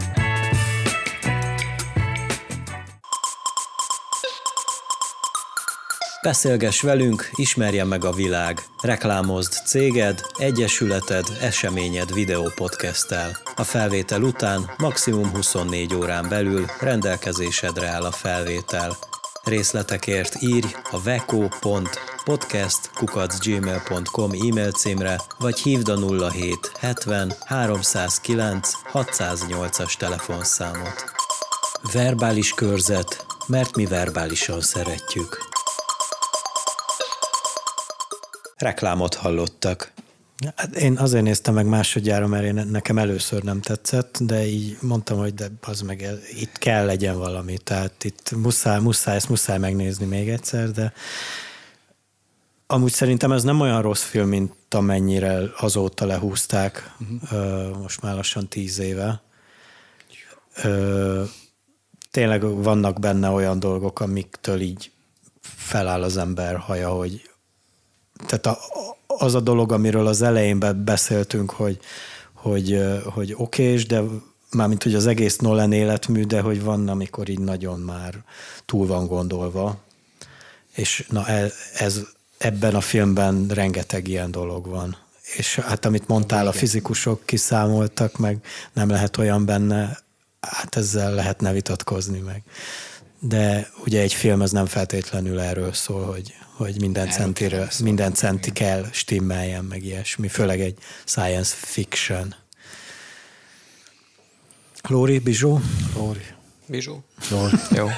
Beszélgess 6.22 6.82
velünk, 6.82 7.30
ismerje 7.36 7.84
meg 7.84 8.06
a 8.06 8.12
világ. 8.12 8.62
Reklámozd 8.82 9.52
céged, 9.66 10.22
egyesületed, 10.38 11.26
eseményed 11.42 12.14
videópodcasttel. 12.14 13.38
A 13.56 13.64
felvétel 13.64 14.22
után 14.22 14.70
maximum 14.78 15.30
24 15.30 15.96
órán 15.96 16.30
belül 16.30 16.66
rendelkezésedre 16.80 17.88
áll 17.88 18.04
a 18.04 18.12
felvétel. 18.12 18.96
Részletekért 19.44 20.42
írj 20.42 20.68
a 20.92 21.02
veco.podcast.gmail.com 22.26 24.32
e-mail 24.32 24.72
címre, 24.72 25.22
vagy 25.40 25.60
hívd 25.60 25.90
a 25.90 26.30
07 26.30 26.72
70 26.80 27.34
309 27.46 28.72
608-as 28.94 29.94
telefonszámot. 29.94 31.04
Verbális 31.94 32.54
körzet, 32.54 33.26
mert 33.48 33.76
mi 33.76 33.86
verbálisan 33.86 34.62
szeretjük. 34.62 35.38
Reklámot 38.58 39.16
hallottak. 39.16 39.94
Hát 40.56 40.76
én 40.76 40.98
azért 40.98 41.24
néztem 41.24 41.54
meg 41.54 41.66
másodjára, 41.66 42.28
mert 42.28 42.44
én, 42.44 42.68
nekem 42.72 42.98
először 42.98 43.44
nem 43.44 43.62
tetszett, 43.62 44.18
de 44.20 44.46
így 44.46 44.78
mondtam, 44.82 45.18
hogy 45.18 45.34
de 45.34 45.48
az 45.62 45.82
meg 45.82 46.06
itt 46.38 46.58
kell 46.58 46.86
legyen 46.86 47.18
valami, 47.18 47.58
tehát 47.58 48.04
itt 48.04 48.32
muszáj, 48.32 48.80
muszáj, 48.80 49.16
ezt 49.16 49.30
muszáj 49.30 49.58
megnézni 49.58 50.06
még 50.06 50.30
egyszer, 50.30 50.72
de 50.72 50.94
amúgy 52.68 52.92
szerintem 52.92 53.32
ez 53.32 53.44
nem 53.44 53.60
olyan 53.60 53.82
rossz 53.82 54.04
film, 54.04 54.28
mint 54.28 54.54
amennyire 54.74 55.40
azóta 55.58 56.06
lehúzták, 56.06 56.96
uh-huh. 57.00 57.78
most 57.82 58.02
már 58.02 58.16
lassan 58.16 58.48
tíz 58.48 58.80
éve. 58.80 59.22
Tényleg 62.12 62.42
vannak 62.64 63.00
benne 63.00 63.30
olyan 63.30 63.60
dolgok, 63.60 64.00
amiktől 64.00 64.60
így 64.62 64.92
feláll 65.42 66.04
az 66.04 66.18
ember 66.18 66.58
haja, 66.58 66.90
hogy 66.90 67.30
tehát 68.26 68.46
a, 68.46 68.58
az 69.08 69.36
a 69.36 69.40
dolog, 69.40 69.72
amiről 69.72 70.08
az 70.08 70.22
elején 70.22 70.84
beszéltünk, 70.86 71.52
hogy, 71.52 71.80
hogy, 72.34 72.82
hogy 73.06 73.34
okés, 73.38 73.86
de 73.86 74.02
mármint, 74.52 74.84
hogy 74.84 74.96
az 74.96 75.06
egész 75.06 75.38
Nolan 75.38 75.72
életmű, 75.72 76.24
de 76.24 76.42
hogy 76.42 76.64
van, 76.64 76.88
amikor 76.88 77.30
így 77.30 77.40
nagyon 77.40 77.80
már 77.80 78.24
túl 78.66 78.88
van 78.88 79.08
gondolva. 79.08 79.78
És 80.76 81.06
na 81.10 81.28
ez, 81.28 81.54
ez 81.78 82.02
ebben 82.46 82.76
a 82.76 82.82
filmben 82.82 83.48
rengeteg 83.48 84.08
ilyen 84.08 84.32
dolog 84.32 84.68
van. 84.68 84.98
És 85.36 85.56
hát 85.56 85.86
amit 85.86 86.08
mondtál, 86.08 86.48
a 86.48 86.52
fizikusok 86.52 87.26
kiszámoltak, 87.26 88.18
meg 88.18 88.38
nem 88.74 88.90
lehet 88.90 89.18
olyan 89.18 89.46
benne, 89.46 90.00
hát 90.40 90.76
ezzel 90.76 91.14
lehetne 91.14 91.52
vitatkozni 91.52 92.20
meg. 92.20 92.44
De 93.20 93.70
ugye 93.86 94.02
egy 94.02 94.14
film 94.14 94.42
az 94.42 94.52
nem 94.52 94.66
feltétlenül 94.66 95.40
erről 95.40 95.74
szól, 95.74 96.06
hogy, 96.06 96.34
hogy 96.56 96.80
minden, 96.80 97.10
centire, 97.10 97.68
minden 97.84 98.14
centi 98.14 98.52
kell 98.52 98.86
stimmeljen, 98.92 99.64
meg 99.64 99.84
ilyesmi, 99.84 100.28
főleg 100.28 100.62
egy 100.62 100.78
science 101.06 101.56
fiction. 101.58 102.36
Lóri, 104.88 105.20
Bizsó? 105.20 105.60
Lóri. 105.96 106.26
Bizsó? 106.66 107.04
Lóri. 107.30 107.56
Jó. 107.72 107.88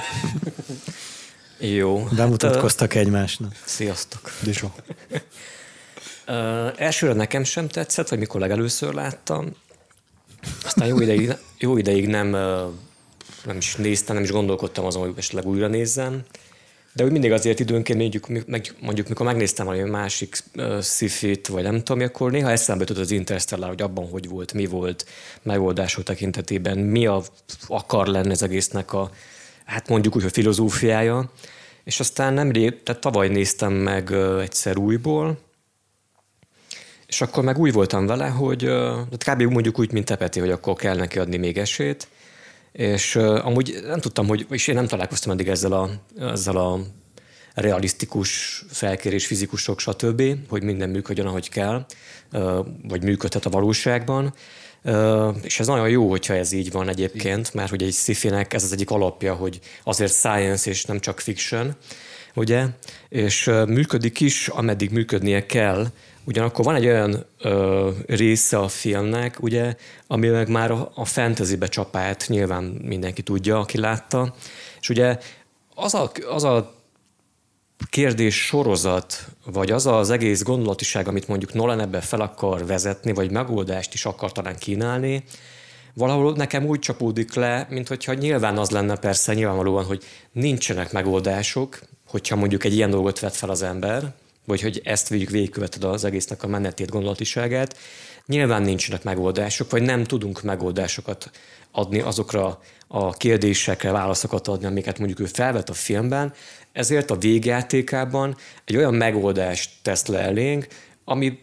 Jó. 1.58 2.08
Bemutatkoztak 2.16 2.92
hát, 2.92 3.02
egymásnak. 3.02 3.52
Sziasztok. 3.64 4.30
Bizsó. 4.44 4.72
Uh, 6.28 6.72
elsőre 6.76 7.12
nekem 7.12 7.44
sem 7.44 7.68
tetszett, 7.68 8.08
vagy 8.08 8.18
mikor 8.18 8.40
legelőször 8.40 8.94
láttam. 8.94 9.54
Aztán 10.64 10.88
jó 10.88 11.00
ideig, 11.00 11.36
jó 11.58 11.76
ideig 11.76 12.06
nem, 12.06 12.28
nem 13.44 13.56
is 13.56 13.76
néztem, 13.76 14.14
nem 14.14 14.24
is 14.24 14.30
gondolkodtam 14.30 14.84
azon, 14.84 15.02
hogy 15.02 15.14
esetleg 15.16 15.46
újra 15.46 15.66
nézzem. 15.66 16.22
De 16.92 17.04
úgy 17.04 17.10
mindig 17.10 17.32
azért 17.32 17.60
időnként 17.60 17.98
mondjuk, 17.98 18.46
meg, 18.46 18.74
mondjuk 18.80 19.08
mikor 19.08 19.26
megnéztem 19.26 19.66
valami 19.66 19.90
másik 19.90 20.38
uh, 20.54 20.80
szifit, 20.80 21.46
vagy 21.46 21.62
nem 21.62 21.82
tudom, 21.82 22.02
akkor 22.02 22.30
néha 22.30 22.50
eszembe 22.50 22.84
jutott 22.88 23.02
az 23.02 23.10
Interstellar, 23.10 23.68
hogy 23.68 23.82
abban 23.82 24.08
hogy 24.08 24.28
volt, 24.28 24.52
mi 24.52 24.66
volt 24.66 25.06
megoldások 25.42 26.04
tekintetében, 26.04 26.78
mi 26.78 27.06
a, 27.06 27.22
akar 27.66 28.06
lenni 28.06 28.30
az 28.30 28.42
egésznek 28.42 28.92
a, 28.92 29.10
hát 29.68 29.88
mondjuk 29.88 30.16
úgy, 30.16 30.22
hogy 30.22 30.32
filozófiája. 30.32 31.30
És 31.84 32.00
aztán 32.00 32.34
nemrég, 32.34 32.82
tehát 32.82 33.00
tavaly 33.00 33.28
néztem 33.28 33.72
meg 33.72 34.12
egyszer 34.40 34.78
újból, 34.78 35.38
és 37.06 37.20
akkor 37.20 37.44
meg 37.44 37.58
úgy 37.58 37.72
voltam 37.72 38.06
vele, 38.06 38.26
hogy 38.26 38.64
uh, 38.64 38.98
kb. 39.26 39.42
mondjuk 39.42 39.78
úgy, 39.78 39.92
mint 39.92 40.04
Tepeti, 40.04 40.40
hogy 40.40 40.50
akkor 40.50 40.74
kell 40.74 40.96
neki 40.96 41.18
adni 41.18 41.36
még 41.36 41.58
esélyt, 41.58 42.08
és 42.72 43.16
amúgy 43.16 43.80
nem 43.86 44.00
tudtam, 44.00 44.26
hogy, 44.26 44.46
és 44.50 44.66
én 44.66 44.74
nem 44.74 44.86
találkoztam 44.86 45.32
eddig 45.32 45.48
ezzel 45.48 45.72
a, 45.72 45.90
ezzel 46.18 46.56
a 46.56 46.80
realisztikus 47.54 48.64
felkérés 48.68 49.26
fizikusok, 49.26 49.80
stb., 49.80 50.22
hogy 50.48 50.62
minden 50.62 50.90
működjön, 50.90 51.26
ahogy 51.26 51.48
kell, 51.48 51.86
vagy 52.82 53.02
működhet 53.02 53.46
a 53.46 53.50
valóságban. 53.50 54.34
És 55.42 55.60
ez 55.60 55.66
nagyon 55.66 55.88
jó, 55.88 56.10
hogyha 56.10 56.34
ez 56.34 56.52
így 56.52 56.72
van 56.72 56.88
egyébként, 56.88 57.54
mert 57.54 57.70
hogy 57.70 57.82
egy 57.82 57.92
sci 57.92 58.30
ez 58.48 58.64
az 58.64 58.72
egyik 58.72 58.90
alapja, 58.90 59.34
hogy 59.34 59.60
azért 59.84 60.12
science 60.12 60.70
és 60.70 60.84
nem 60.84 61.00
csak 61.00 61.20
fiction, 61.20 61.76
ugye? 62.34 62.66
És 63.08 63.50
működik 63.66 64.20
is, 64.20 64.48
ameddig 64.48 64.90
működnie 64.90 65.46
kell, 65.46 65.86
Ugyanakkor 66.28 66.64
van 66.64 66.74
egy 66.74 66.86
olyan 66.86 67.26
ö, 67.40 67.90
része 68.06 68.58
a 68.58 68.68
filmnek, 68.68 69.42
ugye, 69.42 69.74
ami 70.06 70.28
meg 70.28 70.48
már 70.48 70.70
a, 70.70 70.90
a 70.94 71.04
fantasybe 71.04 71.66
csapát, 71.66 72.24
nyilván 72.28 72.64
mindenki 72.64 73.22
tudja, 73.22 73.58
aki 73.58 73.78
látta, 73.78 74.34
és 74.80 74.88
ugye 74.88 75.18
az 75.74 75.94
a, 75.94 76.10
az 76.30 76.44
a 76.44 76.77
kérdés 77.90 78.44
sorozat, 78.44 79.26
vagy 79.44 79.70
az 79.70 79.86
az 79.86 80.10
egész 80.10 80.42
gondolatiság, 80.42 81.08
amit 81.08 81.28
mondjuk 81.28 81.54
Nolan 81.54 81.80
ebbe 81.80 82.00
fel 82.00 82.20
akar 82.20 82.66
vezetni, 82.66 83.12
vagy 83.12 83.30
megoldást 83.30 83.94
is 83.94 84.04
akar 84.04 84.32
talán 84.32 84.56
kínálni, 84.56 85.24
valahol 85.94 86.32
nekem 86.32 86.66
úgy 86.66 86.78
csapódik 86.78 87.34
le, 87.34 87.66
mint 87.70 87.88
hogyha 87.88 88.14
nyilván 88.14 88.58
az 88.58 88.70
lenne 88.70 88.96
persze 88.96 89.34
nyilvánvalóan, 89.34 89.84
hogy 89.84 90.04
nincsenek 90.32 90.92
megoldások, 90.92 91.78
hogyha 92.06 92.36
mondjuk 92.36 92.64
egy 92.64 92.74
ilyen 92.74 92.90
dolgot 92.90 93.20
vet 93.20 93.36
fel 93.36 93.50
az 93.50 93.62
ember, 93.62 94.12
vagy 94.44 94.60
hogy 94.60 94.80
ezt 94.84 95.08
végig 95.08 95.30
végigköveted 95.30 95.84
az 95.84 96.04
egésznek 96.04 96.42
a 96.42 96.46
menetét, 96.46 96.90
gondolatiságát. 96.90 97.76
Nyilván 98.26 98.62
nincsenek 98.62 99.02
megoldások, 99.02 99.70
vagy 99.70 99.82
nem 99.82 100.04
tudunk 100.04 100.42
megoldásokat 100.42 101.30
adni 101.70 102.00
azokra 102.00 102.60
a 102.88 103.12
kérdésekre, 103.12 103.90
válaszokat 103.92 104.48
adni, 104.48 104.66
amiket 104.66 104.98
mondjuk 104.98 105.20
ő 105.20 105.24
felvet 105.24 105.70
a 105.70 105.72
filmben, 105.72 106.32
ezért 106.72 107.10
a 107.10 107.16
végjátékában 107.16 108.36
egy 108.64 108.76
olyan 108.76 108.94
megoldást 108.94 109.70
tesz 109.82 110.06
le 110.06 110.18
elénk, 110.18 110.66
ami 111.04 111.38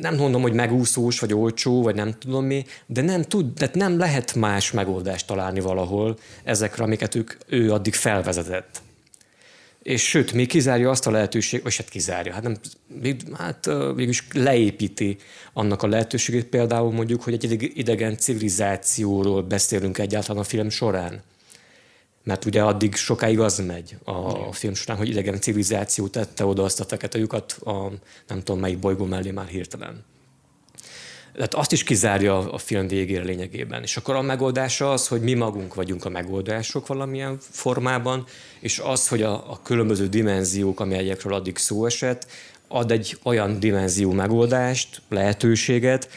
nem 0.00 0.16
mondom, 0.16 0.42
hogy 0.42 0.52
megúszós, 0.52 1.20
vagy 1.20 1.34
olcsó, 1.34 1.82
vagy 1.82 1.94
nem 1.94 2.18
tudom 2.18 2.44
mi, 2.44 2.64
de 2.86 3.00
nem 3.02 3.22
tud, 3.22 3.52
de 3.58 3.70
nem 3.72 3.98
lehet 3.98 4.34
más 4.34 4.70
megoldást 4.70 5.26
találni 5.26 5.60
valahol 5.60 6.18
ezekre, 6.44 6.84
amiket 6.84 7.14
ők, 7.14 7.32
ő 7.46 7.72
addig 7.72 7.94
felvezetett 7.94 8.82
és 9.84 10.08
sőt, 10.08 10.32
még 10.32 10.48
kizárja 10.48 10.90
azt 10.90 11.06
a 11.06 11.10
lehetőség, 11.10 11.62
vagy 11.62 11.76
hát 11.76 11.88
kizárja, 11.88 12.32
hát, 12.32 12.42
nem, 12.42 12.56
hát 13.32 13.64
végülis 13.94 14.26
leépíti 14.32 15.16
annak 15.52 15.82
a 15.82 15.86
lehetőségét 15.86 16.44
például 16.44 16.92
mondjuk, 16.92 17.22
hogy 17.22 17.32
egy 17.32 17.72
idegen 17.74 18.16
civilizációról 18.16 19.42
beszélünk 19.42 19.98
egyáltalán 19.98 20.42
a 20.42 20.44
film 20.44 20.68
során. 20.68 21.22
Mert 22.24 22.44
ugye 22.44 22.62
addig 22.62 22.94
sokáig 22.94 23.40
az 23.40 23.58
megy 23.58 23.96
a 24.04 24.52
film 24.52 24.74
során, 24.74 24.96
hogy 24.96 25.08
idegen 25.08 25.40
civilizáció 25.40 26.08
tette 26.08 26.44
oda 26.44 26.62
azt 26.62 26.80
a 26.80 26.84
fekete 26.84 27.18
lyukat 27.18 27.52
a 27.52 27.88
nem 28.28 28.38
tudom 28.42 28.60
melyik 28.60 28.78
bolygó 28.78 29.04
mellé 29.04 29.30
már 29.30 29.46
hirtelen. 29.46 30.04
Tehát 31.34 31.54
azt 31.54 31.72
is 31.72 31.84
kizárja 31.84 32.52
a 32.52 32.58
film 32.58 32.88
végére 32.88 33.24
lényegében. 33.24 33.82
És 33.82 33.96
akkor 33.96 34.14
a 34.14 34.22
megoldása 34.22 34.92
az, 34.92 35.08
hogy 35.08 35.20
mi 35.20 35.34
magunk 35.34 35.74
vagyunk 35.74 36.04
a 36.04 36.08
megoldások 36.08 36.86
valamilyen 36.86 37.38
formában, 37.40 38.26
és 38.60 38.78
az, 38.78 39.08
hogy 39.08 39.22
a, 39.22 39.50
a 39.52 39.60
különböző 39.62 40.08
dimenziók, 40.08 40.80
amelyekről 40.80 41.34
addig 41.34 41.56
szó 41.56 41.86
esett, 41.86 42.26
ad 42.68 42.90
egy 42.90 43.18
olyan 43.22 43.60
dimenzió 43.60 44.12
megoldást, 44.12 45.02
lehetőséget, 45.08 46.08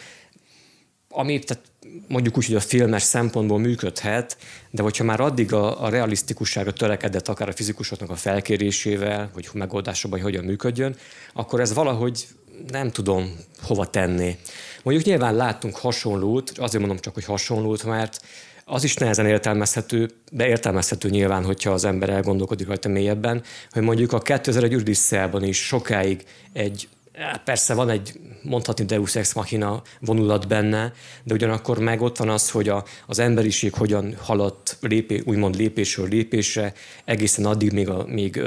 ami 1.10 1.40
tehát 1.40 1.64
mondjuk 2.08 2.38
úgy, 2.38 2.46
hogy 2.46 2.56
a 2.56 2.60
filmes 2.60 3.02
szempontból 3.02 3.60
működhet, 3.60 4.38
de 4.72 4.82
hogyha 4.82 5.04
már 5.04 5.20
addig 5.20 5.54
a, 5.54 5.84
a 5.84 5.90
realisztikusságra 5.90 6.74
törekedett 6.74 7.28
akár 7.28 7.48
a 7.48 7.54
fizikusoknak 7.54 8.10
a 8.10 8.16
felkérésével, 8.16 9.30
hogy 9.34 9.50
megoldásokban 9.54 10.22
hogy 10.22 10.32
hogyan 10.32 10.46
működjön, 10.46 10.96
akkor 11.34 11.60
ez 11.60 11.74
valahogy 11.74 12.28
nem 12.68 12.92
tudom 12.92 13.36
hova 13.62 13.86
tenni. 13.86 14.38
Mondjuk 14.84 15.08
nyilván 15.08 15.36
láttunk 15.36 15.76
hasonlót, 15.76 16.50
azért 16.58 16.80
mondom 16.80 17.00
csak, 17.00 17.14
hogy 17.14 17.26
hasonlót, 17.26 17.84
mert 17.84 18.22
az 18.66 18.84
is 18.84 18.94
nehezen 18.94 19.26
értelmezhető, 19.26 20.10
de 20.32 20.48
értelmezhető 20.48 21.10
nyilván, 21.10 21.46
hogyha 21.46 21.72
az 21.72 21.86
ember 21.86 22.10
elgondolkodik 22.10 22.68
rajta 22.68 22.90
mélyebben, 22.90 23.44
hogy 23.72 23.82
mondjuk 23.82 24.14
a 24.14 24.20
2001 24.20 24.76
Urdiszelban 24.76 25.44
is 25.44 25.66
sokáig 25.66 26.24
egy 26.54 26.88
Persze 27.44 27.74
van 27.74 27.90
egy 27.90 28.20
mondhatni 28.42 28.86
Deus 28.86 29.16
Ex 29.16 29.34
Machina 29.34 29.82
vonulat 30.00 30.48
benne, 30.48 30.94
de 31.24 31.34
ugyanakkor 31.34 31.80
meg 31.80 32.02
ott 32.02 32.18
van 32.18 32.30
az, 32.30 32.50
hogy 32.50 32.70
a, 32.70 32.84
az 33.06 33.20
emberiség 33.20 33.74
hogyan 33.74 34.16
haladt 34.22 34.78
lépé, 34.82 35.22
úgymond 35.26 35.56
lépésről 35.56 36.08
lépésre, 36.08 36.74
egészen 37.06 37.46
addig, 37.46 37.72
még, 37.72 37.90
a, 37.90 38.06
még 38.08 38.42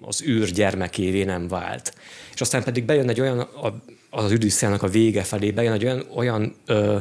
az 0.00 0.22
űr 0.22 0.50
gyermekévé 0.50 1.24
nem 1.24 1.48
vált. 1.48 1.94
És 2.34 2.40
aztán 2.40 2.62
pedig 2.62 2.84
bejön 2.84 3.08
egy 3.08 3.20
olyan, 3.20 3.38
a, 3.38 3.74
az 4.10 4.32
Odüsszeának 4.32 4.82
a 4.82 4.88
vége 4.88 5.22
felé 5.22 5.50
bejön 5.50 5.72
egy 5.72 5.84
olyan, 5.84 6.04
olyan 6.14 6.54
ö, 6.66 6.98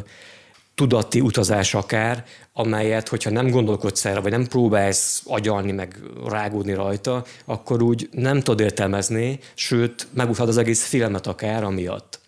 tudati 0.75 1.19
utazás 1.19 1.73
akár, 1.73 2.25
amelyet, 2.53 3.07
hogyha 3.07 3.29
nem 3.29 3.49
gondolkodsz 3.49 4.05
erre, 4.05 4.19
vagy 4.19 4.31
nem 4.31 4.47
próbálsz 4.47 5.21
agyalni, 5.25 5.71
meg 5.71 5.99
rágódni 6.27 6.73
rajta, 6.73 7.25
akkor 7.45 7.81
úgy 7.81 8.09
nem 8.11 8.39
tudod 8.39 8.59
értelmezni, 8.59 9.39
sőt, 9.53 10.07
megúszhat 10.13 10.47
az 10.47 10.57
egész 10.57 10.85
filmet 10.85 11.27
akár 11.27 11.63
amiatt. 11.63 12.19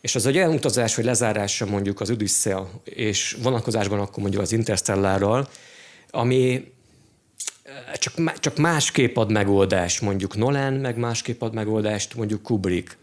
És 0.00 0.14
az 0.14 0.26
egy 0.26 0.36
olyan 0.36 0.54
utazás, 0.54 0.94
hogy 0.94 1.04
lezárása 1.04 1.66
mondjuk 1.66 2.00
az 2.00 2.10
Odyssea, 2.10 2.70
és 2.84 3.36
vonatkozásban 3.42 4.00
akkor 4.00 4.22
mondjuk 4.22 4.42
az 4.42 4.52
Interstellárral, 4.52 5.48
ami 6.10 6.72
csak, 7.94 8.38
csak 8.38 8.56
másképp 8.56 9.16
ad 9.16 9.30
megoldást 9.30 10.00
mondjuk 10.00 10.36
Nolan, 10.36 10.72
meg 10.72 10.96
másképp 10.96 11.42
ad 11.42 11.54
megoldást 11.54 12.14
mondjuk 12.14 12.42
Kubrick. 12.42 12.96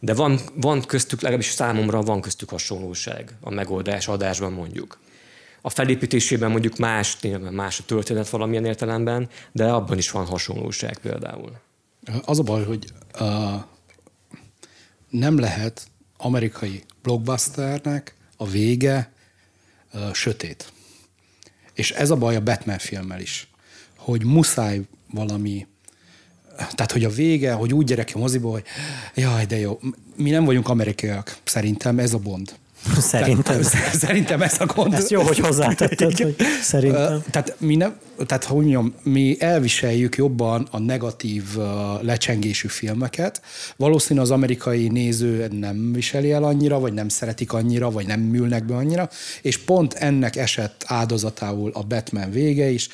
De 0.00 0.14
van, 0.14 0.40
van 0.54 0.82
köztük, 0.82 1.20
legalábbis 1.20 1.50
számomra 1.50 2.02
van 2.02 2.20
köztük 2.20 2.48
hasonlóság 2.48 3.36
a 3.40 3.50
megoldás 3.50 4.08
adásban 4.08 4.52
mondjuk. 4.52 4.98
A 5.60 5.70
felépítésében 5.70 6.50
mondjuk 6.50 6.76
más, 6.76 7.18
más 7.50 7.80
a 7.80 7.84
történet 7.84 8.28
valamilyen 8.28 8.64
értelemben, 8.64 9.28
de 9.52 9.64
abban 9.64 9.98
is 9.98 10.10
van 10.10 10.26
hasonlóság 10.26 10.98
például. 10.98 11.52
Az 12.24 12.38
a 12.38 12.42
baj, 12.42 12.64
hogy 12.64 12.92
uh, 13.20 13.62
nem 15.10 15.38
lehet 15.38 15.86
amerikai 16.16 16.82
blockbusternek 17.02 18.14
a 18.36 18.46
vége 18.46 19.12
uh, 19.94 20.12
sötét. 20.12 20.72
És 21.72 21.90
ez 21.90 22.10
a 22.10 22.16
baj 22.16 22.36
a 22.36 22.42
Batman 22.42 22.78
filmmel 22.78 23.20
is, 23.20 23.48
hogy 23.96 24.24
muszáj 24.24 24.80
valami 25.10 25.66
tehát, 26.56 26.92
hogy 26.92 27.04
a 27.04 27.10
vége, 27.10 27.52
hogy 27.52 27.72
úgy 27.72 27.86
gyerek 27.86 28.10
a 28.14 28.18
moziból, 28.18 28.52
hogy 28.52 28.64
jaj, 29.14 29.44
de 29.44 29.58
jó, 29.58 29.78
mi 30.16 30.30
nem 30.30 30.44
vagyunk 30.44 30.68
amerikaiak, 30.68 31.36
szerintem 31.44 31.98
ez 31.98 32.12
a 32.12 32.18
Bond. 32.18 32.54
Szerintem. 32.98 33.42
Tehát, 33.42 33.94
szerintem 33.94 34.42
ez 34.42 34.56
a 34.58 34.66
gond. 34.66 34.94
Ez 34.94 35.10
jó, 35.10 35.22
hogy 35.22 35.38
hozzátetted, 35.38 36.18
hogy 36.18 36.36
szerintem. 36.62 37.22
Tehát, 37.30 37.54
mi 37.58 37.76
nem, 37.76 37.96
tehát 38.26 38.44
hogy 38.44 38.66
mondjam, 38.66 38.94
mi 39.02 39.36
elviseljük 39.38 40.16
jobban 40.16 40.68
a 40.70 40.78
negatív 40.78 41.44
lecsengésű 42.00 42.68
filmeket. 42.68 43.42
Valószínű 43.76 44.20
az 44.20 44.30
amerikai 44.30 44.88
néző 44.88 45.48
nem 45.50 45.92
viseli 45.92 46.32
el 46.32 46.44
annyira, 46.44 46.78
vagy 46.78 46.92
nem 46.92 47.08
szeretik 47.08 47.52
annyira, 47.52 47.90
vagy 47.90 48.06
nem 48.06 48.20
műlnek 48.20 48.64
be 48.64 48.74
annyira, 48.74 49.08
és 49.42 49.58
pont 49.58 49.94
ennek 49.94 50.36
esett 50.36 50.84
áldozatául 50.86 51.70
a 51.74 51.82
Batman 51.82 52.30
vége 52.30 52.68
is. 52.68 52.88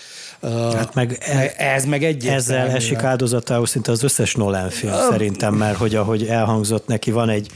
Hát 0.75 0.95
meg 0.95 1.19
e- 1.21 1.55
ez 1.57 1.85
meg 1.85 2.05
egy 2.05 2.27
Ezzel 2.27 2.69
esik 2.69 3.03
áldozatául 3.03 3.67
szinte 3.67 3.91
az 3.93 4.03
összes 4.03 4.35
Nolan 4.35 4.71
film 4.71 4.93
szerintem, 5.11 5.55
mert 5.55 5.77
hogy 5.77 5.95
ahogy 5.95 6.27
elhangzott, 6.27 6.87
neki 6.87 7.11
van 7.11 7.29
egy 7.29 7.51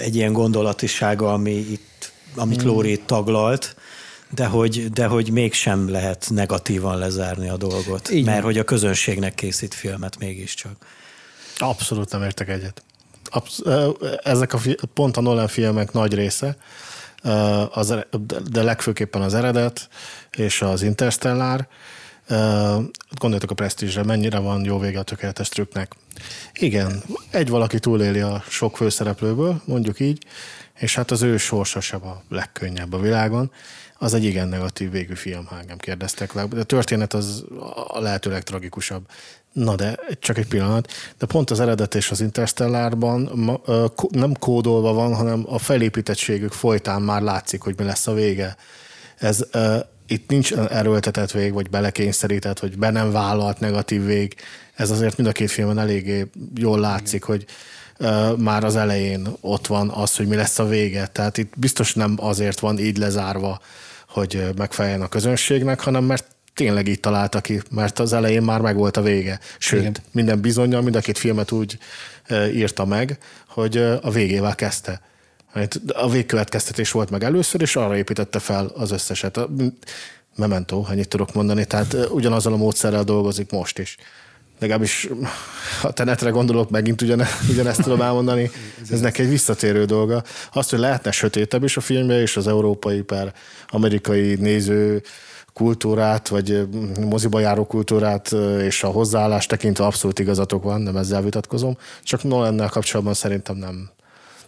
egy 0.00 0.16
ilyen 0.16 0.32
gondolatisága, 0.32 1.32
ami 1.32 1.52
itt, 1.52 2.12
amit 2.34 2.60
hmm. 2.60 2.70
Lóri 2.70 3.00
taglalt, 3.06 3.76
de 4.34 4.46
hogy, 4.46 4.90
de 4.92 5.06
hogy 5.06 5.30
mégsem 5.30 5.90
lehet 5.90 6.26
negatívan 6.30 6.98
lezárni 6.98 7.48
a 7.48 7.56
dolgot, 7.56 8.10
Igen. 8.10 8.32
mert 8.32 8.44
hogy 8.44 8.58
a 8.58 8.64
közönségnek 8.64 9.34
készít 9.34 9.74
filmet 9.74 10.18
mégiscsak. 10.18 10.86
Abszolút 11.56 12.10
nem 12.10 12.22
értek 12.22 12.48
egyet. 12.48 12.82
Absz- 13.24 13.62
ezek 14.22 14.52
a 14.52 14.58
fi- 14.58 14.80
pont 14.94 15.16
a 15.16 15.20
Nolan 15.20 15.48
filmek 15.48 15.92
nagy 15.92 16.14
része, 16.14 16.56
az, 17.70 17.94
de 18.50 18.62
legfőképpen 18.62 19.22
az 19.22 19.34
eredet 19.34 19.88
és 20.30 20.62
az 20.62 20.82
Interstellar, 20.82 21.66
Gondoljatok 23.18 23.50
a 23.50 23.54
presztízsre, 23.54 24.02
mennyire 24.02 24.38
van 24.38 24.64
jó 24.64 24.78
vége 24.78 24.98
a 24.98 25.02
tökéletes 25.02 25.48
trükknek. 25.48 25.92
Igen, 26.52 27.02
egy 27.30 27.48
valaki 27.48 27.78
túléli 27.78 28.20
a 28.20 28.42
sok 28.48 28.76
főszereplőből, 28.76 29.62
mondjuk 29.64 30.00
így, 30.00 30.24
és 30.78 30.94
hát 30.94 31.10
az 31.10 31.22
ő 31.22 31.36
sorsa 31.36 31.80
sem 31.80 32.06
a 32.06 32.22
legkönnyebb 32.28 32.92
a 32.92 33.00
világon. 33.00 33.50
Az 33.98 34.14
egy 34.14 34.24
igen 34.24 34.48
negatív 34.48 34.90
végű 34.90 35.14
film, 35.14 35.46
ha 35.46 35.58
engem 35.58 35.76
kérdeztek. 35.76 36.32
De 36.32 36.60
a 36.60 36.62
történet 36.62 37.14
az 37.14 37.44
a 37.88 38.00
lehető 38.00 38.30
legtragikusabb. 38.30 39.06
Na 39.52 39.74
de, 39.74 39.98
csak 40.18 40.38
egy 40.38 40.46
pillanat, 40.46 40.92
de 41.18 41.26
pont 41.26 41.50
az 41.50 41.60
eredet 41.60 41.94
és 41.94 42.10
az 42.10 42.20
Interstellárban 42.20 43.30
nem 44.10 44.32
kódolva 44.32 44.92
van, 44.92 45.14
hanem 45.14 45.44
a 45.46 45.58
felépítettségük 45.58 46.52
folytán 46.52 47.02
már 47.02 47.22
látszik, 47.22 47.60
hogy 47.60 47.74
mi 47.78 47.84
lesz 47.84 48.06
a 48.06 48.12
vége. 48.14 48.56
Ez 49.18 49.44
itt 50.12 50.28
nincs 50.28 50.52
erőltetett 50.52 51.30
vég, 51.30 51.52
vagy 51.52 51.70
belekényszerített, 51.70 52.58
vagy 52.58 52.78
be 52.78 52.90
nem 52.90 53.12
vállalt 53.12 53.60
negatív 53.60 54.04
vég. 54.04 54.34
Ez 54.74 54.90
azért 54.90 55.16
mind 55.16 55.28
a 55.28 55.32
két 55.32 55.50
filmen 55.50 55.78
eléggé 55.78 56.26
jól 56.54 56.80
látszik, 56.80 57.22
hogy 57.22 57.44
uh, 57.98 58.38
már 58.38 58.64
az 58.64 58.76
elején 58.76 59.28
ott 59.40 59.66
van 59.66 59.88
az, 59.88 60.16
hogy 60.16 60.26
mi 60.26 60.36
lesz 60.36 60.58
a 60.58 60.66
vége. 60.66 61.06
Tehát 61.06 61.38
itt 61.38 61.52
biztos 61.56 61.94
nem 61.94 62.14
azért 62.20 62.60
van 62.60 62.78
így 62.78 62.96
lezárva, 62.96 63.60
hogy 64.08 64.44
megfeleljen 64.56 65.02
a 65.02 65.08
közönségnek, 65.08 65.80
hanem 65.80 66.04
mert 66.04 66.26
tényleg 66.54 66.88
így 66.88 67.00
találta 67.00 67.40
ki, 67.40 67.62
mert 67.70 67.98
az 67.98 68.12
elején 68.12 68.42
már 68.42 68.60
megvolt 68.60 68.96
a 68.96 69.02
vége. 69.02 69.38
Sőt, 69.58 69.80
Igen. 69.80 69.96
minden 70.10 70.40
bizonyal 70.40 70.82
mind 70.82 70.96
a 70.96 71.00
két 71.00 71.18
filmet 71.18 71.52
úgy 71.52 71.78
írta 72.52 72.84
meg, 72.84 73.18
hogy 73.48 73.76
a 74.02 74.10
végével 74.10 74.54
kezdte. 74.54 75.00
A 75.86 76.10
végkövetkeztetés 76.10 76.90
volt 76.90 77.10
meg 77.10 77.24
először, 77.24 77.60
és 77.60 77.76
arra 77.76 77.96
építette 77.96 78.38
fel 78.38 78.66
az 78.66 78.90
összeset. 78.90 79.36
A 79.36 79.48
Memento, 80.36 80.86
ennyit 80.90 81.08
tudok 81.08 81.34
mondani, 81.34 81.64
tehát 81.64 81.96
ugyanazzal 82.10 82.52
a 82.52 82.56
módszerrel 82.56 83.04
dolgozik 83.04 83.50
most 83.50 83.78
is. 83.78 83.96
Legalábbis 84.58 85.08
ha 85.80 85.90
tenetre 85.90 86.30
gondolok, 86.30 86.70
megint 86.70 87.02
ugyane, 87.02 87.26
ugyanezt 87.50 87.82
tudom 87.82 88.00
elmondani, 88.00 88.50
ez 88.90 89.00
neki 89.00 89.22
egy 89.22 89.28
visszatérő 89.28 89.84
dolga. 89.84 90.22
Azt, 90.52 90.70
hogy 90.70 90.78
lehetne 90.78 91.10
sötétebb 91.10 91.64
is 91.64 91.76
a 91.76 91.80
filmje, 91.80 92.20
és 92.20 92.36
az 92.36 92.46
európai 92.46 93.00
per 93.00 93.32
amerikai 93.68 94.34
néző 94.34 95.02
kultúrát, 95.52 96.28
vagy 96.28 96.68
moziba 97.00 97.40
járó 97.40 97.66
kultúrát 97.66 98.34
és 98.60 98.82
a 98.82 98.88
hozzáállást 98.88 99.48
tekintve 99.48 99.84
abszolút 99.84 100.18
igazatok 100.18 100.62
van, 100.62 100.80
nem 100.80 100.96
ezzel 100.96 101.22
vitatkozom. 101.22 101.76
Csak 102.02 102.22
Nolannel 102.22 102.68
kapcsolatban 102.68 103.14
szerintem 103.14 103.56
nem, 103.56 103.90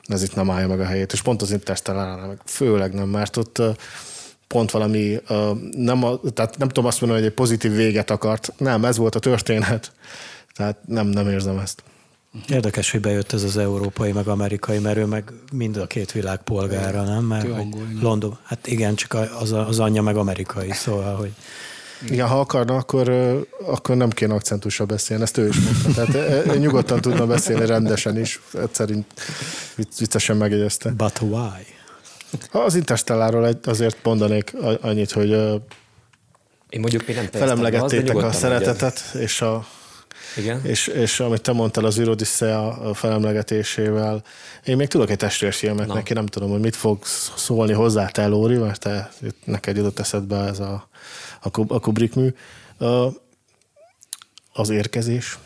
ez 0.07 0.23
itt 0.23 0.35
nem 0.35 0.51
állja 0.51 0.69
meg 0.69 0.81
a 0.81 0.85
helyét, 0.85 1.13
és 1.13 1.23
pont 1.23 1.43
az 1.43 1.51
Interstellar 1.51 2.27
meg. 2.27 2.41
Főleg 2.45 2.95
nem, 2.95 3.09
mert 3.09 3.37
ott 3.37 3.63
pont 4.47 4.71
valami, 4.71 5.21
nem, 5.71 6.05
a, 6.05 6.21
tehát 6.35 6.59
nem 6.59 6.69
tudom 6.69 6.87
azt 6.87 7.01
mondani, 7.01 7.21
hogy 7.21 7.31
egy 7.31 7.37
pozitív 7.37 7.75
véget 7.75 8.11
akart, 8.11 8.53
nem, 8.57 8.85
ez 8.85 8.97
volt 8.97 9.15
a 9.15 9.19
történet, 9.19 9.93
tehát 10.55 10.77
nem, 10.87 11.07
nem 11.07 11.29
érzem 11.29 11.59
ezt. 11.59 11.83
Érdekes, 12.49 12.91
hogy 12.91 13.01
bejött 13.01 13.33
ez 13.33 13.43
az 13.43 13.57
európai, 13.57 14.13
meg 14.13 14.29
amerikai, 14.29 14.79
mert 14.79 14.97
ő 14.97 15.05
meg 15.05 15.33
mind 15.53 15.77
a 15.77 15.87
két 15.87 16.13
világ 16.13 16.43
polgára, 16.43 17.03
nem? 17.03 17.25
Mert 17.25 17.49
London, 18.01 18.39
hát 18.43 18.67
igen, 18.67 18.95
csak 18.95 19.17
az, 19.41 19.53
az 19.53 19.79
anyja 19.79 20.03
meg 20.03 20.17
amerikai, 20.17 20.71
szóval, 20.73 21.17
hogy 21.17 21.33
igen, 22.09 22.27
ha 22.27 22.41
akarna, 22.41 22.77
akkor, 22.77 23.09
akkor 23.67 23.97
nem 23.97 24.11
kéne 24.11 24.35
akcentussal 24.35 24.87
beszélni, 24.87 25.23
ezt 25.23 25.37
ő 25.37 25.49
is 25.49 25.57
mondta. 25.59 26.05
Tehát 26.05 26.59
nyugodtan 26.59 27.01
tudna 27.01 27.27
beszélni 27.27 27.67
rendesen 27.67 28.19
is, 28.19 28.41
egyszerűen 28.63 29.07
viccesen 29.99 30.37
megjegyezte. 30.37 30.91
But 30.91 31.21
why? 31.21 31.67
Az 32.51 32.75
Interstelláról 32.75 33.59
azért 33.65 33.97
mondanék 34.03 34.55
annyit, 34.81 35.13
hogy 35.13 35.31
én 36.69 36.81
mondjuk 36.81 37.07
még 37.07 37.17
nem 37.17 37.29
felemlegettétek 37.33 38.17
a 38.17 38.33
szeretetet, 38.33 39.15
és 39.19 39.41
a 39.41 39.67
igen. 40.37 40.61
És, 40.65 40.87
és 40.87 41.21
amit 41.21 41.41
te 41.41 41.53
mondtál 41.53 41.85
az 41.85 41.99
Ürodisszea 41.99 42.91
felemlegetésével, 42.95 44.23
én 44.65 44.77
még 44.77 44.89
tudok 44.89 45.11
egy 45.11 45.17
testvérfilmet 45.17 45.87
neki, 45.87 46.13
nem 46.13 46.27
tudom, 46.27 46.51
hogy 46.51 46.61
mit 46.61 46.77
fog 46.77 47.05
szólni 47.37 47.73
hozzá 47.73 48.07
te, 48.07 48.27
Lóri, 48.27 48.57
mert 48.57 48.81
te, 48.81 49.13
neked 49.45 49.77
jutott 49.77 49.99
eszedbe 49.99 50.37
ez 50.37 50.59
a 50.59 50.89
a 51.69 51.81
Kubrick 51.81 52.15
mű. 52.15 52.29
Az 54.53 54.69
érkezés. 54.71 55.39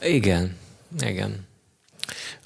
Igen, 0.00 0.56
igen. 1.00 1.46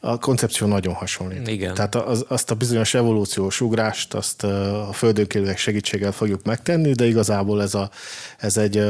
A 0.01 0.19
koncepció 0.19 0.67
nagyon 0.67 0.95
hasonlít. 0.95 1.49
Igen. 1.49 1.75
Tehát 1.75 1.95
az, 1.95 2.25
azt 2.29 2.51
a 2.51 2.55
bizonyos 2.55 2.95
evolúciós 2.95 3.61
ugrást, 3.61 4.15
azt 4.15 4.45
a 4.45 4.91
földönkélőek 4.93 5.59
segítséggel 5.59 6.13
fogjuk 6.13 6.45
megtenni, 6.45 6.93
de 6.93 7.07
igazából 7.07 7.63
ez, 7.63 7.75
a, 7.75 7.91
ez 8.39 8.57
egy 8.57 8.85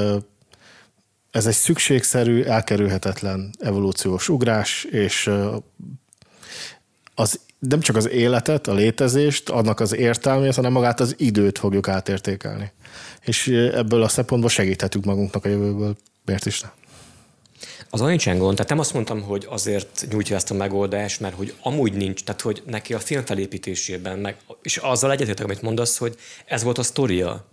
ez 1.33 1.47
egy 1.47 1.55
szükségszerű, 1.55 2.43
elkerülhetetlen 2.43 3.51
evolúciós 3.59 4.29
ugrás, 4.29 4.85
és 4.85 5.31
az 7.15 7.41
nem 7.59 7.81
csak 7.81 7.97
az 7.97 8.09
életet, 8.09 8.67
a 8.67 8.75
létezést, 8.75 9.49
annak 9.49 9.81
az 9.81 9.95
értelmét, 9.95 10.55
hanem 10.55 10.73
magát 10.73 11.01
az 11.01 11.15
időt 11.19 11.59
fogjuk 11.59 11.89
átértékelni 11.89 12.73
és 13.25 13.49
ebből 13.49 14.03
a 14.03 14.09
szempontból 14.09 14.51
segíthetünk 14.51 15.05
magunknak 15.05 15.45
a 15.45 15.49
jövőből. 15.49 15.97
Miért 16.25 16.47
is 16.47 16.61
ne? 16.61 16.69
Az 17.91 18.01
nincsen 18.01 18.39
gond, 18.39 18.55
tehát 18.55 18.71
nem 18.71 18.79
azt 18.79 18.93
mondtam, 18.93 19.23
hogy 19.23 19.47
azért 19.51 20.07
nyújtja 20.11 20.37
ezt 20.37 20.51
a 20.51 20.55
megoldást, 20.55 21.21
mert 21.21 21.35
hogy 21.35 21.55
amúgy 21.63 21.93
nincs, 21.93 22.25
tehát 22.25 22.41
hogy 22.41 22.63
neki 22.67 22.95
a 22.95 22.99
film 22.99 23.25
felépítésében, 23.25 24.19
meg, 24.19 24.37
és 24.63 24.77
azzal 24.77 25.13
egyetértek, 25.13 25.45
amit 25.45 25.63
mondasz, 25.63 25.99
hogy 25.99 26.17
ez 26.45 26.63
volt 26.63 26.79
a 26.79 26.83
sztoria. 26.83 27.47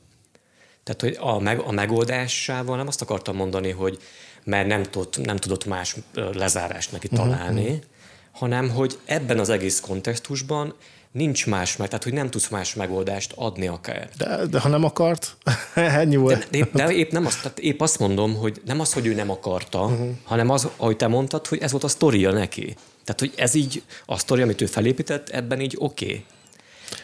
Tehát, 0.84 1.02
hogy 1.02 1.18
a, 1.20 1.40
meg, 1.40 1.60
a 1.60 1.72
megoldásával 1.72 2.78
nem 2.78 2.88
azt 2.88 3.02
akartam 3.02 3.36
mondani, 3.36 3.72
hogy 3.72 4.00
mert 4.44 4.68
nem 4.68 4.84
tudott, 4.84 5.26
nem 5.26 5.38
tudott 5.38 5.66
más 5.66 5.96
lezárást 6.14 6.92
neki 6.92 7.08
mhm, 7.12 7.22
találni, 7.22 7.64
uh-huh. 7.64 7.80
hanem 8.32 8.70
hogy 8.70 8.98
ebben 9.06 9.40
az 9.40 9.50
egész 9.50 9.80
kontextusban 9.80 10.76
nincs 11.12 11.48
más 11.48 11.78
meg, 11.78 11.88
tehát 11.88 12.04
hogy 12.04 12.14
nem 12.14 12.30
tudsz 12.30 12.48
más 12.48 12.74
megoldást 12.74 13.34
adni 13.36 13.68
akár. 13.68 14.10
De, 14.18 14.46
de 14.46 14.60
ha 14.60 14.70
nem 14.70 14.84
akart, 14.84 15.36
ennyi 15.76 16.16
volt. 16.16 16.48
De, 16.50 16.68
de, 16.74 16.86
de 16.86 16.94
épp, 16.94 17.12
nem 17.12 17.26
azt, 17.26 17.42
tehát 17.42 17.60
épp 17.60 17.82
azt 17.82 18.00
mondom, 18.00 18.36
hogy 18.36 18.62
nem 18.66 18.80
az, 18.80 18.94
hogy 18.94 19.06
ő 19.06 19.14
nem 19.14 19.30
akarta, 19.30 19.84
uh-huh. 19.84 20.10
hanem 20.24 20.50
az, 20.50 20.68
ahogy 20.78 20.96
te 20.96 21.08
mondtad, 21.08 21.48
hogy 21.48 21.60
ez 21.62 21.72
volt 21.72 21.84
a 21.84 21.88
sztoria 21.88 22.32
neki. 22.32 22.76
Tehát, 23.04 23.20
hogy 23.20 23.34
ez 23.36 23.54
így, 23.54 23.84
a 24.06 24.18
sztori, 24.18 24.42
amit 24.42 24.62
ő 24.62 24.66
felépített, 24.66 25.30
ebben 25.30 25.60
így 25.62 25.76
oké. 25.78 26.06
Okay. 26.06 26.26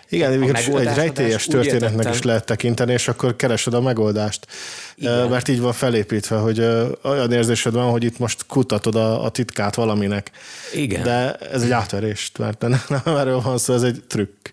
Igen, 0.10 0.44
a 0.44 0.58
egy 0.80 0.96
rejtélyes 0.96 1.46
történetnek 1.46 2.14
is 2.14 2.22
lehet 2.22 2.46
tekinteni, 2.46 2.94
és 2.94 3.08
akkor 3.08 3.36
keresed 3.36 3.74
a 3.74 3.82
megoldást. 3.82 4.48
Igen. 4.96 5.30
Mert 5.30 5.48
így 5.48 5.60
van 5.60 5.74
felépítve, 5.74 6.38
hogy 6.38 6.60
olyan 7.04 7.32
érzésed 7.32 7.74
van, 7.74 7.92
hogy 7.92 8.04
itt 8.04 8.20
most 8.20 8.46
kutatod 8.48 8.96
a, 8.96 9.24
a 9.24 9.30
titkát 9.30 9.76
valaminek. 9.76 10.32
Igen. 10.74 11.04
De 11.04 11.34
ez 11.34 11.62
egy 11.62 11.72
átverést, 11.72 12.38
mert 12.38 12.62
nem, 12.62 12.82
nem 13.04 13.18
erről 13.18 13.42
van 13.42 13.58
szó, 13.58 13.74
ez 13.74 13.84
egy 13.84 14.04
trükk. 14.08 14.48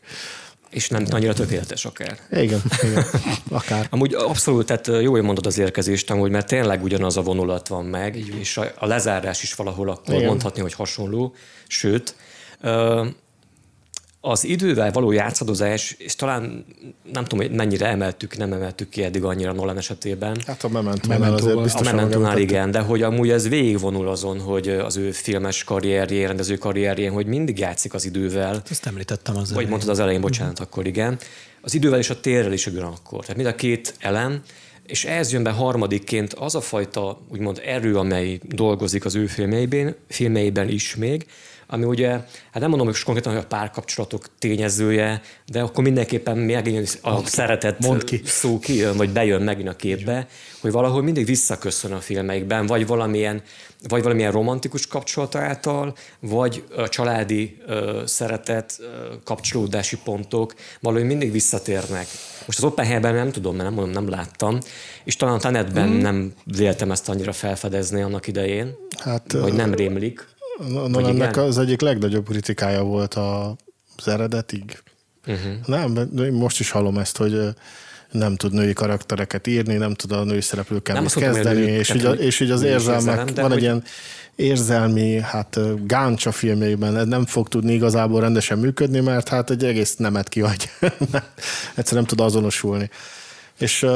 És 0.70 0.88
nem 0.88 1.04
annyira 1.10 1.32
tökéletes 1.32 1.84
akár. 1.84 2.18
Igen, 2.30 2.62
igen. 2.82 3.04
akár. 3.50 3.86
amúgy 3.90 4.14
abszolút, 4.14 4.66
tehát 4.66 5.02
jó, 5.02 5.10
hogy 5.10 5.22
mondod 5.22 5.46
az 5.46 5.58
érkezést, 5.58 6.10
amúgy, 6.10 6.30
mert 6.30 6.46
tényleg 6.46 6.82
ugyanaz 6.82 7.16
a 7.16 7.22
vonulat 7.22 7.68
van 7.68 7.84
meg, 7.84 8.16
és 8.16 8.56
a, 8.56 8.72
a 8.78 8.86
lezárás 8.86 9.42
is 9.42 9.54
valahol 9.54 9.90
akkor 9.90 10.14
igen. 10.14 10.26
mondhatni, 10.26 10.60
hogy 10.60 10.72
hasonló, 10.72 11.34
sőt, 11.66 12.14
az 14.24 14.44
idővel 14.44 14.90
való 14.90 15.12
játszadozás, 15.12 15.94
és 15.98 16.14
talán 16.14 16.64
nem 17.12 17.24
tudom, 17.24 17.46
hogy 17.46 17.56
mennyire 17.56 17.86
emeltük, 17.86 18.36
nem 18.36 18.52
emeltük 18.52 18.88
ki 18.88 19.02
eddig 19.04 19.24
annyira 19.24 19.52
Nolan 19.52 19.76
esetében. 19.76 20.40
Hát 20.46 20.64
a 20.64 20.68
Memento-nál 20.68 21.34
azért 21.34 21.62
biztos. 21.62 21.88
A 21.88 21.94
memento 21.94 22.38
igen, 22.38 22.70
de 22.70 22.80
hogy 22.80 23.02
amúgy 23.02 23.30
ez 23.30 23.48
végigvonul 23.48 24.08
azon, 24.08 24.40
hogy 24.40 24.68
az 24.68 24.96
ő 24.96 25.10
filmes 25.10 25.64
karrierjén, 25.64 26.26
rendező 26.26 26.56
karrierjén, 26.56 27.12
hogy 27.12 27.26
mindig 27.26 27.58
játszik 27.58 27.94
az 27.94 28.04
idővel. 28.04 28.62
Ezt 28.70 28.86
említettem 28.86 29.36
az 29.36 29.52
Vagy 29.52 29.68
mondtad 29.68 29.90
az 29.90 29.98
elején, 29.98 30.20
bocsánat, 30.20 30.52
uh-huh. 30.52 30.68
akkor 30.70 30.86
igen. 30.86 31.18
Az 31.60 31.74
idővel 31.74 31.98
és 31.98 32.10
a 32.10 32.20
térrel 32.20 32.52
is 32.52 32.66
ugyanakkor. 32.66 33.20
Tehát 33.20 33.36
mind 33.36 33.48
a 33.48 33.54
két 33.54 33.94
elem, 33.98 34.42
és 34.86 35.04
ez 35.04 35.32
jön 35.32 35.42
be 35.42 35.50
harmadikként 35.50 36.32
az 36.32 36.54
a 36.54 36.60
fajta, 36.60 37.20
úgymond 37.28 37.60
erő, 37.64 37.96
amely 37.96 38.40
dolgozik 38.42 39.04
az 39.04 39.14
ő 39.14 39.26
filmeiben, 39.26 39.96
filmeiben 40.08 40.68
is 40.68 40.96
még, 40.96 41.26
ami 41.72 41.84
ugye, 41.84 42.10
hát 42.10 42.60
nem 42.60 42.68
mondom 42.68 42.86
hogy 42.86 43.02
konkrétan, 43.02 43.32
hogy 43.32 43.42
a 43.42 43.46
párkapcsolatok 43.46 44.26
tényezője, 44.38 45.20
de 45.46 45.60
akkor 45.60 45.84
mindenképpen 45.84 46.38
megint 46.38 46.98
a 47.02 47.10
mond 47.10 47.26
szeretet 47.26 47.78
mond 47.78 48.04
ki. 48.04 48.20
szó 48.24 48.58
kijön, 48.58 48.96
vagy 48.96 49.10
bejön 49.10 49.42
megint 49.42 49.68
a 49.68 49.76
képbe, 49.76 50.26
hogy 50.60 50.72
valahol 50.72 51.02
mindig 51.02 51.26
visszaköszön 51.26 51.92
a 51.92 52.00
filmeikben, 52.00 52.66
vagy 52.66 52.86
valamilyen, 52.86 53.42
vagy 53.88 54.02
valamilyen 54.02 54.32
romantikus 54.32 54.86
kapcsolat 54.86 55.34
által, 55.34 55.94
vagy 56.20 56.64
a 56.76 56.88
családi 56.88 57.56
ö, 57.66 58.02
szeretet, 58.06 58.76
ö, 58.80 58.84
kapcsolódási 59.24 59.98
pontok 60.04 60.54
valahogy 60.80 61.06
mindig 61.06 61.32
visszatérnek. 61.32 62.06
Most 62.46 62.58
az 62.58 62.64
Oppenheimerben 62.64 63.22
nem 63.22 63.32
tudom, 63.32 63.56
mert 63.56 63.68
nem 63.68 63.74
mondom, 63.74 64.02
nem 64.02 64.08
láttam, 64.10 64.58
és 65.04 65.16
talán 65.16 65.34
a 65.34 65.38
Tenetben 65.38 65.88
mm. 65.88 66.00
nem 66.00 66.32
véltem 66.44 66.90
ezt 66.90 67.08
annyira 67.08 67.32
felfedezni 67.32 68.02
annak 68.02 68.26
idején, 68.26 68.74
hát, 68.98 69.32
vagy 69.32 69.52
nem 69.52 69.74
rémlik. 69.74 70.30
Na, 70.68 71.08
ennek 71.08 71.36
az 71.36 71.58
egyik 71.58 71.80
legnagyobb 71.80 72.28
kritikája 72.28 72.82
volt 72.82 73.14
az 73.14 74.08
eredetig. 74.08 74.82
Uh-huh. 75.26 75.52
Nem, 75.66 76.08
most 76.32 76.60
is 76.60 76.70
hallom 76.70 76.98
ezt, 76.98 77.16
hogy 77.16 77.54
nem 78.10 78.36
tud 78.36 78.52
női 78.52 78.72
karaktereket 78.72 79.46
írni, 79.46 79.74
nem 79.74 79.94
tud 79.94 80.12
a 80.12 80.24
női 80.24 80.40
szereplőkkel 80.40 80.94
nem 80.94 81.06
kezdeni, 81.06 81.60
női, 81.60 81.70
és, 81.70 81.94
így, 81.94 82.20
és 82.20 82.40
így 82.40 82.50
az 82.50 82.62
érzelmek, 82.62 83.18
érzelem, 83.18 83.34
van 83.34 83.44
hogy... 83.44 83.56
egy 83.56 83.62
ilyen 83.62 83.84
érzelmi, 84.36 85.20
hát 85.20 85.58
gáncsa 85.86 86.32
filmjében 86.32 86.96
ez 86.96 87.06
nem 87.06 87.26
fog 87.26 87.48
tudni 87.48 87.72
igazából 87.72 88.20
rendesen 88.20 88.58
működni, 88.58 89.00
mert 89.00 89.28
hát 89.28 89.50
egy 89.50 89.64
egész 89.64 89.96
nemet 89.96 90.28
kihagy. 90.28 90.70
Egyszerűen 91.76 92.04
nem 92.04 92.04
tud 92.04 92.20
azonosulni. 92.20 92.90
És 93.58 93.86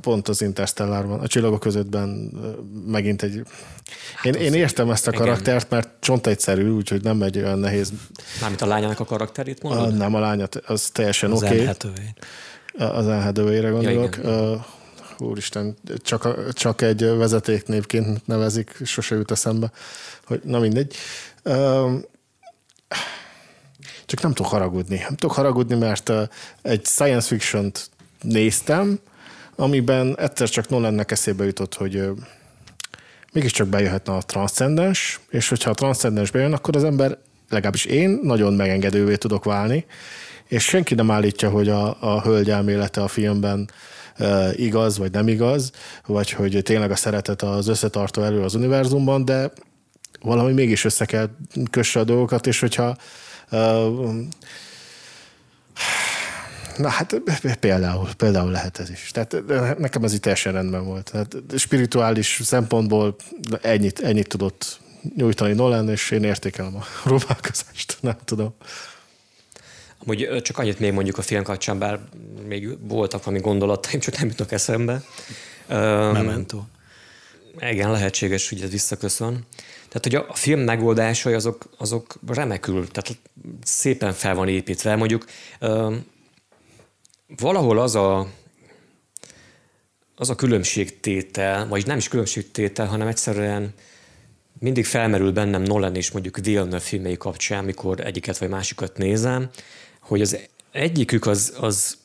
pont 0.00 0.28
az 0.28 0.42
Interstellárban, 0.42 1.20
a 1.20 1.26
csillagok 1.26 1.60
közöttben 1.60 2.08
megint 2.86 3.22
egy... 3.22 3.42
Hát 4.14 4.24
én, 4.24 4.34
én 4.42 4.54
értem 4.54 4.90
ezt 4.90 5.06
a 5.06 5.10
igen. 5.10 5.22
karaktert, 5.22 5.70
mert 5.70 5.88
csont 6.00 6.26
egyszerű, 6.26 6.68
úgyhogy 6.68 7.02
nem 7.02 7.16
megy 7.16 7.36
olyan 7.38 7.58
nehéz. 7.58 7.92
Mármint 8.40 8.62
a 8.62 8.66
lányának 8.66 9.00
a 9.00 9.04
karakterét 9.04 9.62
mondod? 9.62 9.92
A, 9.92 9.96
nem, 9.96 10.14
a 10.14 10.18
lányat, 10.18 10.56
az 10.56 10.90
teljesen 10.92 11.32
oké. 11.32 11.68
Okay. 11.68 11.94
Az 12.78 13.06
gondolok. 13.70 14.16
Ja, 14.22 14.66
úristen, 15.18 15.76
csak, 16.02 16.52
csak 16.52 16.82
egy 16.82 17.04
vezetéknévként 17.04 18.26
nevezik, 18.26 18.76
sose 18.84 19.14
jut 19.14 19.30
eszembe, 19.30 19.70
hogy 20.24 20.40
na 20.44 20.58
mindegy. 20.58 20.94
Csak 24.06 24.22
nem 24.22 24.32
tudok 24.32 24.52
haragudni. 24.52 24.96
Nem 24.96 25.16
tudok 25.16 25.36
haragudni, 25.36 25.76
mert 25.76 26.12
egy 26.62 26.84
science 26.84 27.26
fiction-t 27.26 27.90
néztem, 28.22 28.98
amiben 29.56 30.18
egyszer 30.18 30.48
csak 30.48 30.68
Nolannek 30.68 31.10
eszébe 31.10 31.44
jutott, 31.44 31.74
hogy 31.74 32.02
mégiscsak 33.32 33.68
bejöhetne 33.68 34.12
a 34.12 34.22
transzcendens, 34.22 35.20
és 35.30 35.48
hogyha 35.48 35.70
a 35.70 35.74
transzcendens 35.74 36.30
bejön, 36.30 36.52
akkor 36.52 36.76
az 36.76 36.84
ember, 36.84 37.18
legalábbis 37.48 37.84
én, 37.84 38.20
nagyon 38.22 38.52
megengedővé 38.54 39.16
tudok 39.16 39.44
válni, 39.44 39.84
és 40.48 40.64
senki 40.64 40.94
nem 40.94 41.10
állítja, 41.10 41.50
hogy 41.50 41.68
a, 41.68 41.96
a 42.00 42.22
hölgy 42.22 42.50
elmélete 42.50 43.02
a 43.02 43.08
filmben 43.08 43.70
e, 44.16 44.50
igaz, 44.54 44.98
vagy 44.98 45.12
nem 45.12 45.28
igaz, 45.28 45.70
vagy 46.06 46.30
hogy 46.30 46.60
tényleg 46.62 46.90
a 46.90 46.96
szeretet 46.96 47.42
az 47.42 47.68
összetartó 47.68 48.22
elő 48.22 48.42
az 48.42 48.54
univerzumban, 48.54 49.24
de 49.24 49.52
valami 50.20 50.52
mégis 50.52 50.84
össze 50.84 51.04
kell 51.04 51.28
kösse 51.70 52.00
a 52.00 52.04
dolgokat, 52.04 52.46
és 52.46 52.60
hogyha 52.60 52.96
e, 53.50 53.58
Na 56.78 56.88
hát 56.88 57.14
például, 57.60 58.08
például 58.16 58.50
lehet 58.50 58.78
ez 58.78 58.90
is. 58.90 59.10
Tehát 59.12 59.36
nekem 59.78 60.04
ez 60.04 60.12
itt 60.12 60.22
teljesen 60.22 60.52
rendben 60.52 60.84
volt. 60.84 61.10
Tehát 61.10 61.36
spirituális 61.56 62.40
szempontból 62.44 63.16
ennyit, 63.62 64.00
ennyit 64.00 64.28
tudott 64.28 64.80
nyújtani 65.16 65.52
Nolan, 65.52 65.88
és 65.88 66.10
én 66.10 66.24
értékelem 66.24 66.76
a 66.76 66.84
próbálkozást, 67.04 67.98
nem 68.00 68.16
tudom. 68.24 68.54
Amúgy 69.98 70.42
csak 70.42 70.58
annyit 70.58 70.78
még 70.78 70.92
mondjuk 70.92 71.18
a 71.18 71.22
film 71.22 71.42
kapcsán, 71.42 71.78
bár 71.78 72.00
még 72.46 72.88
voltak 72.88 73.24
valami 73.24 73.42
gondolataim, 73.42 74.00
csak 74.00 74.18
nem 74.18 74.26
jutnak 74.28 74.52
eszembe. 74.52 75.02
Memento. 75.68 76.62
Igen, 77.60 77.90
lehetséges, 77.90 78.48
hogy 78.48 78.60
ez 78.60 78.70
visszaköszön. 78.70 79.46
Tehát, 79.88 80.02
hogy 80.02 80.14
a 80.14 80.34
film 80.34 80.60
megoldásai 80.60 81.34
azok, 81.34 81.64
azok 81.78 82.18
remekül, 82.26 82.88
tehát 82.88 83.18
szépen 83.62 84.12
fel 84.12 84.34
van 84.34 84.48
építve. 84.48 84.96
Mondjuk 84.96 85.24
valahol 87.36 87.78
az 87.78 87.94
a, 87.94 88.28
az 90.16 90.30
a 90.30 90.34
különbségtétel, 90.34 91.68
vagy 91.68 91.86
nem 91.86 91.96
is 91.96 92.08
különbségtétel, 92.08 92.86
hanem 92.86 93.06
egyszerűen 93.06 93.74
mindig 94.58 94.84
felmerül 94.84 95.32
bennem 95.32 95.62
Nolan 95.62 95.94
és 95.94 96.10
mondjuk 96.10 96.36
Villeneuve 96.36 96.78
filmei 96.78 97.16
kapcsán, 97.16 97.58
amikor 97.58 98.00
egyiket 98.00 98.38
vagy 98.38 98.48
másikat 98.48 98.96
nézem, 98.96 99.50
hogy 100.00 100.20
az 100.20 100.38
egyikük 100.72 101.26
az, 101.26 101.56
az 101.60 101.96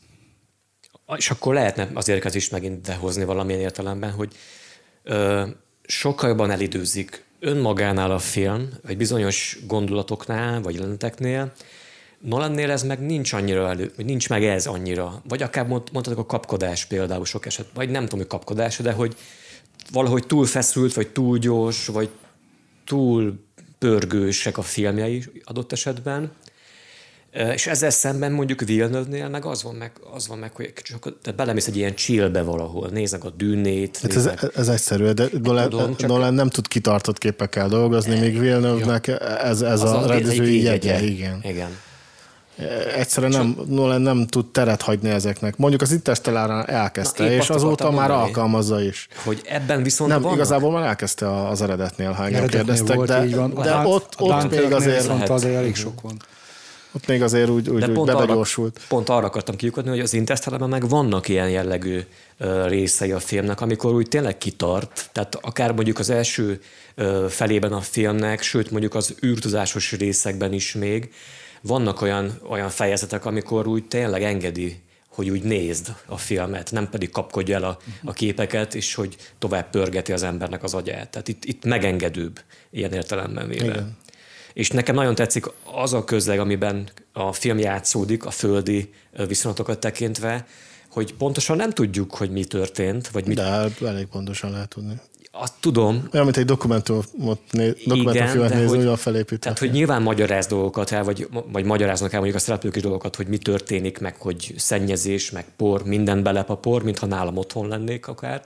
és 1.16 1.30
akkor 1.30 1.54
lehetne 1.54 1.90
az 1.94 2.08
érkezést 2.08 2.52
megint 2.52 2.82
behozni 2.82 3.24
valamilyen 3.24 3.62
értelemben, 3.62 4.12
hogy 4.12 4.36
ö, 5.04 5.48
sokkal 5.84 6.30
jobban 6.30 6.52
elidőzik 6.52 7.24
önmagánál 7.40 8.12
a 8.12 8.20
film, 8.20 8.70
vagy 8.84 8.98
bizonyos 8.98 9.58
gondolatoknál, 9.68 10.62
vagy 10.62 10.76
jelenteknél, 10.76 11.54
Nolannél 12.24 12.72
ez 12.72 12.84
meg 12.84 13.00
nincs 13.00 13.34
annyira 13.34 13.70
elő, 13.70 13.92
vagy 13.96 14.06
nincs 14.06 14.30
meg 14.30 14.44
ez 14.44 14.66
annyira. 14.66 15.22
Vagy 15.28 15.42
akár 15.42 15.68
mondhatok 15.68 16.18
a 16.18 16.26
kapkodás 16.26 16.86
például 16.86 17.26
sok 17.26 17.46
eset, 17.46 17.66
vagy 17.74 17.90
nem 17.90 18.04
tudom, 18.04 18.20
hogy 18.20 18.28
kapkodás, 18.28 18.78
de 18.78 18.92
hogy 18.92 19.16
valahogy 19.92 20.28
túl 20.28 20.46
feszült, 20.46 20.94
vagy 20.94 21.08
túl 21.08 21.38
gyors, 21.38 21.88
vagy 21.88 22.10
túl 22.86 23.40
pörgősek 23.80 24.58
a 24.58 24.62
filmjei 24.62 25.24
adott 25.44 25.72
esetben. 25.72 26.32
És 27.54 27.68
ezzel 27.68 27.90
szemben 27.90 28.32
mondjuk 28.32 28.62
Villeneuve-nél 28.62 29.30
meg 29.30 29.46
az 29.46 29.64
van 29.64 29.76
meg, 29.76 29.92
az 30.14 30.28
van 30.28 30.38
meg 30.38 30.56
hogy 30.56 30.74
csak, 30.74 31.22
tehát 31.22 31.36
belemész 31.36 31.68
egy 31.68 31.78
ilyen 31.78 31.96
chillbe 31.96 32.42
valahol, 32.42 32.90
néznek 32.90 33.24
a 33.24 33.30
dűnét. 33.30 33.98
Hát 33.98 34.16
ez, 34.16 34.30
ez 34.56 34.68
egyszerű, 34.68 35.10
de 35.10 35.28
Nolan, 35.42 35.70
tudom, 35.70 35.96
csak... 35.96 36.10
Nolan 36.10 36.34
nem 36.34 36.50
tud 36.50 36.68
kitartott 36.68 37.18
képekkel 37.18 37.68
dolgozni, 37.68 38.16
e, 38.16 38.20
még 38.20 38.40
Villeneuve-nek 38.40 39.08
ez, 39.08 39.62
ez 39.62 39.82
az 39.82 39.92
a 39.92 40.06
rendezői 40.06 40.62
jegye. 40.62 41.02
Igen. 41.02 41.40
igen. 41.44 41.70
Egyszerűen 42.98 43.32
nem, 43.32 43.58
Nolan 43.68 44.02
nem 44.02 44.28
tud 44.28 44.52
teret 44.52 44.82
hagyni 44.82 45.10
ezeknek. 45.10 45.58
Mondjuk 45.58 45.82
az 45.82 45.92
interstellar 45.92 46.70
elkezdte, 46.70 47.24
Na, 47.24 47.32
és 47.32 47.50
azóta 47.50 47.92
már 47.92 48.10
mondani, 48.10 48.22
alkalmazza 48.22 48.82
is. 48.82 49.08
Hogy 49.24 49.42
ebben 49.46 49.84
viszont 49.84 50.10
Nem, 50.10 50.22
vannak? 50.22 50.36
igazából 50.36 50.72
már 50.72 50.86
elkezdte 50.86 51.48
az 51.48 51.62
eredetnél, 51.62 52.12
ha 52.12 52.26
engem 52.26 52.48
kérdeztek, 52.48 52.96
volt, 52.96 53.08
de, 53.08 53.36
van. 53.36 53.54
de 53.54 53.72
hát, 53.74 53.86
ott, 53.86 54.14
ott 54.18 54.50
még 54.50 54.72
azért... 54.72 55.02
Viszont 55.02 55.30
azért 55.30 55.56
elég 55.56 55.76
sok 55.76 56.02
van. 56.02 56.18
Ott 56.96 57.08
még 57.08 57.22
azért 57.22 57.50
úgy, 57.50 57.70
úgy, 57.70 57.84
úgy 57.90 58.06
bebegyorsult. 58.06 58.76
Arra, 58.78 58.86
pont 58.88 59.10
arra 59.10 59.26
akartam 59.26 59.56
kiukadni, 59.56 59.90
hogy 59.90 60.00
az 60.00 60.14
interstellar 60.14 60.70
meg 60.70 60.90
vannak 60.90 61.28
ilyen 61.28 61.50
jellegű 61.50 62.00
részei 62.66 63.12
a 63.12 63.20
filmnek, 63.20 63.62
amikor 63.62 63.94
úgy 63.94 64.08
tényleg 64.08 64.38
kitart, 64.38 65.10
tehát 65.12 65.38
akár 65.42 65.72
mondjuk 65.72 66.00
az 66.00 66.10
első 66.10 66.62
felében 67.30 67.74
a 67.74 67.82
filmnek, 67.82 68.42
sőt 68.42 68.72
mondjuk 68.72 68.96
az 68.96 69.16
űrtuzásos 69.26 69.92
részekben 69.92 70.54
is 70.54 70.74
még, 70.74 71.14
vannak 71.64 72.02
olyan, 72.02 72.40
olyan 72.50 72.70
fejezetek, 72.70 73.26
amikor 73.26 73.68
úgy 73.68 73.88
tényleg 73.88 74.24
engedi, 74.24 74.82
hogy 75.08 75.30
úgy 75.30 75.44
nézd 75.44 75.96
a 76.06 76.18
filmet, 76.18 76.72
nem 76.72 76.90
pedig 76.90 77.10
kapkodja 77.10 77.56
el 77.56 77.64
a, 77.64 77.78
a 78.04 78.14
képeket, 78.14 78.76
és 78.76 78.94
hogy 78.94 79.16
tovább 79.40 79.70
pörgeti 79.70 80.14
az 80.14 80.24
embernek 80.24 80.64
az 80.64 80.74
agyát. 80.74 81.10
Tehát 81.10 81.28
itt, 81.28 81.46
itt 81.46 81.66
megengedőbb 81.66 82.40
ilyen 82.72 82.94
értelemben 82.94 83.48
véve. 83.48 83.66
Igen. 83.66 83.98
És 84.54 84.70
nekem 84.70 84.96
nagyon 84.96 85.16
tetszik 85.16 85.46
az 85.64 85.94
a 85.94 86.04
közeg, 86.04 86.40
amiben 86.40 86.90
a 87.14 87.34
film 87.34 87.58
játszódik, 87.58 88.26
a 88.26 88.32
földi 88.32 88.90
viszonyatokat 89.28 89.80
tekintve, 89.80 90.46
hogy 90.90 91.14
pontosan 91.14 91.58
nem 91.58 91.70
tudjuk, 91.70 92.16
hogy 92.16 92.32
mi 92.32 92.46
történt, 92.46 93.08
vagy 93.08 93.28
mi... 93.28 93.34
De 93.34 93.44
hát 93.44 93.82
elég 93.82 94.06
pontosan 94.06 94.52
lehet 94.52 94.70
tudni. 94.70 95.02
Azt 95.36 95.54
tudom. 95.60 96.08
Olyan, 96.12 96.26
mint 96.26 96.38
egy 96.38 96.46
dokumentumot 96.46 97.40
néz, 97.52 97.74
dokumentumfilmet 97.86 98.54
nézni, 98.54 98.86
hogy, 98.86 99.00
felépített. 99.00 99.42
Tehát, 99.42 99.60
hogy 99.60 99.72
nyilván 99.72 100.02
magyaráz 100.02 100.48
dolgokat 100.48 100.92
el, 100.92 101.04
vagy, 101.04 101.28
vagy 101.52 101.66
magyaráznak 101.66 102.14
el 102.14 102.20
mondjuk 102.20 102.40
a 102.40 102.44
szereplők 102.44 102.76
is 102.76 102.82
dolgokat, 102.82 103.16
hogy 103.16 103.28
mi 103.28 103.38
történik, 103.38 104.00
meg 104.00 104.16
hogy 104.18 104.54
szennyezés, 104.58 105.32
meg 105.32 105.46
por, 105.58 105.84
minden 105.84 106.24
belep 106.24 106.50
a 106.50 106.56
por, 106.56 106.84
mintha 106.84 107.06
nálam 107.06 107.38
otthon 107.38 107.68
lennék 107.68 108.08
akár. 108.08 108.44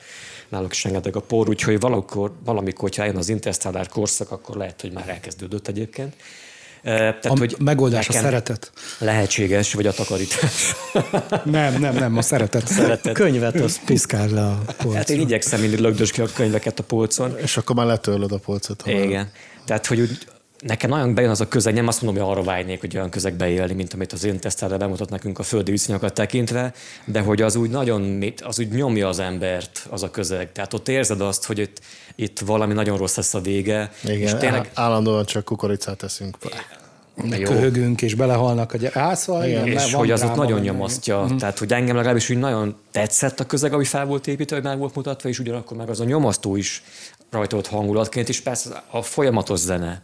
Náluk 0.50 0.72
is 0.72 0.84
rengeteg 0.84 1.16
a 1.16 1.22
por, 1.22 1.50
úgyhogy 1.50 1.80
valamikor, 1.80 2.32
valamikor 2.46 2.82
hogyha 2.82 3.02
eljön 3.02 3.18
az 3.18 3.30
interstellár 3.30 3.88
korszak, 3.88 4.32
akkor 4.32 4.56
lehet, 4.56 4.82
hogy 4.82 4.92
már 4.92 5.10
elkezdődött 5.10 5.68
egyébként. 5.68 6.16
Tehát, 6.88 7.26
a 7.26 7.38
hogy 7.38 7.56
megoldás 7.60 8.10
a 8.10 8.12
szeretet. 8.12 8.72
Lehetséges, 9.00 9.74
vagy 9.74 9.88
a 9.88 9.92
takarítás. 9.92 10.76
nem, 11.44 11.80
nem, 11.80 11.96
nem, 11.96 12.18
a 12.18 12.22
szeretet. 12.22 12.68
szeretet. 12.68 13.14
Könyvet 13.14 13.56
az 13.56 13.80
piszkál 13.86 14.28
le 14.28 14.42
a 14.42 14.62
polcon. 14.66 14.96
Hát 14.96 15.10
én 15.10 15.20
igyekszem 15.20 15.60
mindig 15.60 15.80
lögdös 15.80 16.12
ki 16.12 16.22
a 16.22 16.28
könyveket 16.36 16.80
a 16.80 16.84
polcon. 16.84 17.38
És 17.38 17.58
akkor 17.58 17.76
már 17.76 17.86
letörlöd 17.86 18.32
a 18.32 18.38
polcot. 18.38 18.84
Igen. 18.86 19.32
Tehát, 19.66 19.86
hogy 19.86 20.00
úgy, 20.00 20.18
nekem 20.60 20.90
nagyon 20.90 21.14
bejön 21.14 21.30
az 21.30 21.42
a 21.42 21.48
közeg, 21.48 21.74
nem 21.74 21.88
azt 21.88 22.02
mondom, 22.02 22.24
hogy 22.24 22.32
arra 22.32 22.44
vágynék, 22.44 22.80
hogy 22.80 22.96
olyan 22.96 23.10
közegbe 23.10 23.50
élni, 23.50 23.74
mint 23.74 23.94
amit 23.94 24.14
az 24.14 24.24
Interstellar 24.24 24.78
bemutat 24.78 25.10
nekünk 25.10 25.40
a 25.40 25.44
földi 25.44 25.72
viszonyokat 25.72 26.14
tekintve, 26.14 26.74
de 27.06 27.20
hogy 27.20 27.42
az 27.42 27.56
úgy 27.56 27.70
nagyon, 27.70 28.24
az 28.44 28.60
úgy 28.60 28.70
nyomja 28.70 29.08
az 29.08 29.20
embert, 29.20 29.88
az 29.90 30.04
a 30.04 30.12
közeg. 30.12 30.52
Tehát 30.52 30.74
ott 30.74 30.88
érzed 30.88 31.22
azt, 31.22 31.46
hogy 31.46 31.60
itt, 31.60 31.82
itt 32.16 32.40
valami 32.40 32.74
nagyon 32.74 32.98
rossz 32.98 33.16
lesz 33.16 33.34
a 33.34 33.40
vége. 33.40 33.92
Igen, 34.04 34.18
és 34.18 34.34
tényleg... 34.34 34.72
állandóan 34.74 35.26
csak 35.26 35.46
kukoricát 35.46 35.98
teszünk 35.98 36.38
meg 37.24 37.40
köhögünk, 37.40 38.02
és 38.02 38.16
belehalnak 38.16 38.74
a 38.74 38.78
gyerek. 38.78 39.16
Szóval 39.16 39.46
igen, 39.46 39.68
és 39.68 39.94
hogy 39.94 40.12
az 40.12 40.24
ott 40.24 40.36
nagyon 40.36 40.60
nyomasztja. 40.60 41.22
Uh-huh. 41.22 41.40
Tehát, 41.40 41.58
hogy 41.60 41.74
engem 41.74 41.96
legalábbis 41.96 42.30
úgy 42.30 42.38
nagyon 42.38 42.76
tetszett 42.92 43.40
a 43.40 43.46
közeg, 43.46 43.74
ami 43.74 43.86
fel 43.86 44.06
volt 44.06 44.28
építve, 44.28 44.56
hogy 44.56 44.66
meg 44.66 44.78
volt 44.78 44.96
mutatva, 44.96 45.30
és 45.30 45.40
ugyanakkor 45.40 45.78
meg 45.78 45.90
az 45.90 46.00
a 46.00 46.04
nyomasztó 46.04 46.56
is 46.56 46.84
rajta 47.30 47.58
ott 47.58 47.68
hangulatként, 47.68 48.30
és 48.30 48.42
persze 48.42 48.84
a 48.90 49.02
folyamatos 49.02 49.60
zene. 49.60 50.02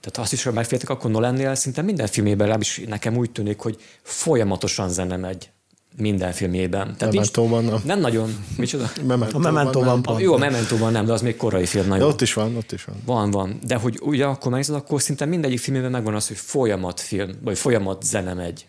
Tehát 0.00 0.18
azt 0.18 0.32
is, 0.32 0.42
hogy 0.42 0.52
megféltek, 0.52 0.88
akkor 0.88 1.10
Nolannél 1.10 1.54
szinte 1.54 1.82
minden 1.82 2.06
filmében 2.06 2.38
legalábbis 2.38 2.82
nekem 2.86 3.16
úgy 3.16 3.30
tűnik, 3.30 3.60
hogy 3.60 3.76
folyamatosan 4.02 4.88
zene 4.88 5.16
megy 5.16 5.50
minden 5.96 6.32
filmjében. 6.32 6.96
Tehát 6.96 7.14
Mementóban 7.14 7.64
nem. 7.64 7.80
Nem 7.84 8.00
nagyon. 8.00 8.44
Micsoda? 8.56 8.90
Memento 9.06 9.36
a 9.36 9.40
Mementóban 9.40 10.02
pont. 10.02 10.20
Jó, 10.20 10.34
a 10.34 10.38
Mementóban 10.38 10.92
nem, 10.92 11.06
de 11.06 11.12
az 11.12 11.22
még 11.22 11.36
korai 11.36 11.66
film 11.66 11.86
nagyon. 11.86 11.98
De 11.98 12.12
ott 12.12 12.20
is 12.20 12.32
van, 12.32 12.56
ott 12.56 12.72
is 12.72 12.84
van. 12.84 12.96
Van, 13.04 13.30
van. 13.30 13.58
De 13.66 13.74
hogy 13.74 13.98
ugye 14.02 14.24
akkor 14.24 14.50
megnézed, 14.50 14.74
akkor 14.74 15.02
szinte 15.02 15.24
mindegyik 15.24 15.58
filmében 15.58 15.90
megvan 15.90 16.14
az, 16.14 16.28
hogy 16.28 16.36
folyamat 16.36 17.00
film, 17.00 17.30
vagy 17.42 17.58
folyamat 17.58 18.02
zene 18.02 18.34
megy. 18.34 18.66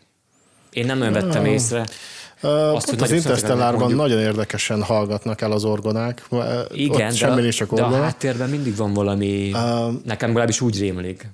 Én 0.72 0.86
nem 0.86 1.02
olyan 1.02 1.14
vettem 1.14 1.46
észre. 1.46 1.88
Azt, 2.42 2.90
hogy 2.90 3.02
az 3.02 3.12
Interstellárban 3.12 3.92
nagyon 3.92 4.20
érdekesen 4.20 4.84
hallgatnak 4.84 5.42
el 5.42 5.52
az 5.52 5.64
orgonák. 5.64 6.28
Igen, 6.72 6.92
Ott 6.92 6.98
de, 6.98 7.12
semmi 7.12 7.42
nincs 7.42 7.56
csak 7.56 7.74
de 7.74 7.84
a 7.84 8.02
háttérben 8.02 8.50
mindig 8.50 8.76
van 8.76 8.94
valami, 8.94 9.52
uh, 9.54 9.94
nekem 10.06 10.28
legalábbis 10.28 10.62
úgy 10.62 10.80
rémlik. 10.80 11.30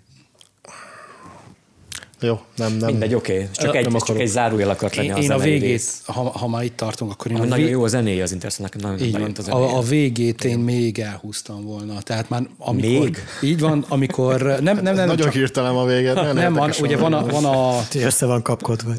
Jó, 2.21 2.39
nem, 2.55 2.73
nem. 2.73 2.89
Mindegy, 2.89 3.13
oké. 3.13 3.33
Okay. 3.33 3.47
Csak, 3.51 3.75
egy, 3.75 3.89
nem 3.89 3.99
csak 3.99 4.19
egy 4.19 4.27
zárójel 4.27 4.69
akart 4.69 4.95
lenni 4.95 5.07
én, 5.07 5.13
a 5.13 5.17
én 5.17 5.31
a 5.31 5.37
végét, 5.37 5.83
ha, 6.05 6.21
ha 6.21 6.47
már 6.47 6.63
itt 6.63 6.75
tartunk, 6.75 7.11
akkor 7.11 7.31
én 7.31 7.37
a 7.37 7.39
nagyon 7.39 7.57
vég... 7.57 7.69
jó 7.69 7.83
a 7.83 7.87
zenéje 7.87 8.23
az 8.23 8.31
Interstellar, 8.31 8.71
nekem 8.73 8.89
nagyon 8.91 9.07
így 9.07 9.45
van. 9.47 9.61
A, 9.61 9.77
a 9.77 9.81
végét 9.81 10.43
én 10.43 10.59
még 10.59 10.99
elhúztam 10.99 11.63
volna. 11.63 12.01
Tehát 12.01 12.29
már 12.29 12.47
amikor, 12.57 12.99
még? 12.99 13.17
Így 13.41 13.59
van, 13.59 13.85
amikor... 13.87 14.41
Nem, 14.41 14.59
nem, 14.61 14.83
nem, 14.83 14.95
nagyon 14.95 15.17
csak, 15.17 15.33
hirtelen 15.33 15.75
a 15.75 15.85
vége. 15.85 16.13
Nem, 16.13 16.35
nem 16.35 16.53
van, 16.53 16.71
ugye 16.81 16.97
van 16.97 17.13
a... 17.13 17.25
Van 17.25 17.45
a 17.45 17.81
össze 17.95 18.25
van 18.25 18.41
kapkodva. 18.41 18.91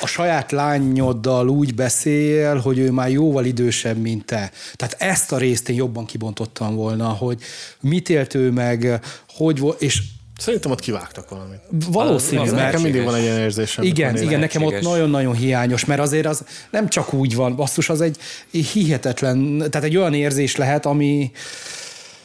A 0.00 0.06
saját 0.06 0.52
lányoddal 0.52 1.48
úgy 1.48 1.74
beszél, 1.74 2.56
hogy 2.56 2.78
ő 2.78 2.90
már 2.90 3.10
jóval 3.10 3.44
idősebb, 3.44 3.96
mint 3.96 4.24
te. 4.24 4.50
Tehát 4.74 4.96
ezt 4.98 5.32
a 5.32 5.38
részt 5.38 5.68
én 5.68 5.76
jobban 5.76 6.04
kibontottam 6.04 6.74
volna, 6.74 7.08
hogy 7.08 7.38
mit 7.80 8.08
élt 8.08 8.34
ő 8.34 8.50
meg, 8.50 9.00
hogy 9.28 9.58
volt, 9.58 9.82
és 9.82 10.02
Szerintem 10.38 10.70
ott 10.70 10.80
kivágtak 10.80 11.28
valamit. 11.28 11.60
Valószínű. 11.88 12.40
Az, 12.40 12.52
nekem 12.52 12.80
mindig 12.82 13.04
van 13.04 13.14
egy 13.14 13.22
ilyen 13.22 13.38
érzésem. 13.38 13.84
Igen, 13.84 14.16
igen, 14.16 14.40
nekem 14.40 14.62
ott 14.62 14.80
nagyon-nagyon 14.80 15.34
hiányos, 15.34 15.84
mert 15.84 16.00
azért 16.00 16.26
az 16.26 16.44
nem 16.70 16.88
csak 16.88 17.12
úgy 17.12 17.34
van, 17.34 17.56
basszus, 17.56 17.88
az 17.88 18.00
egy 18.00 18.18
hihetetlen, 18.50 19.56
tehát 19.56 19.84
egy 19.84 19.96
olyan 19.96 20.14
érzés 20.14 20.56
lehet, 20.56 20.86
ami, 20.86 21.30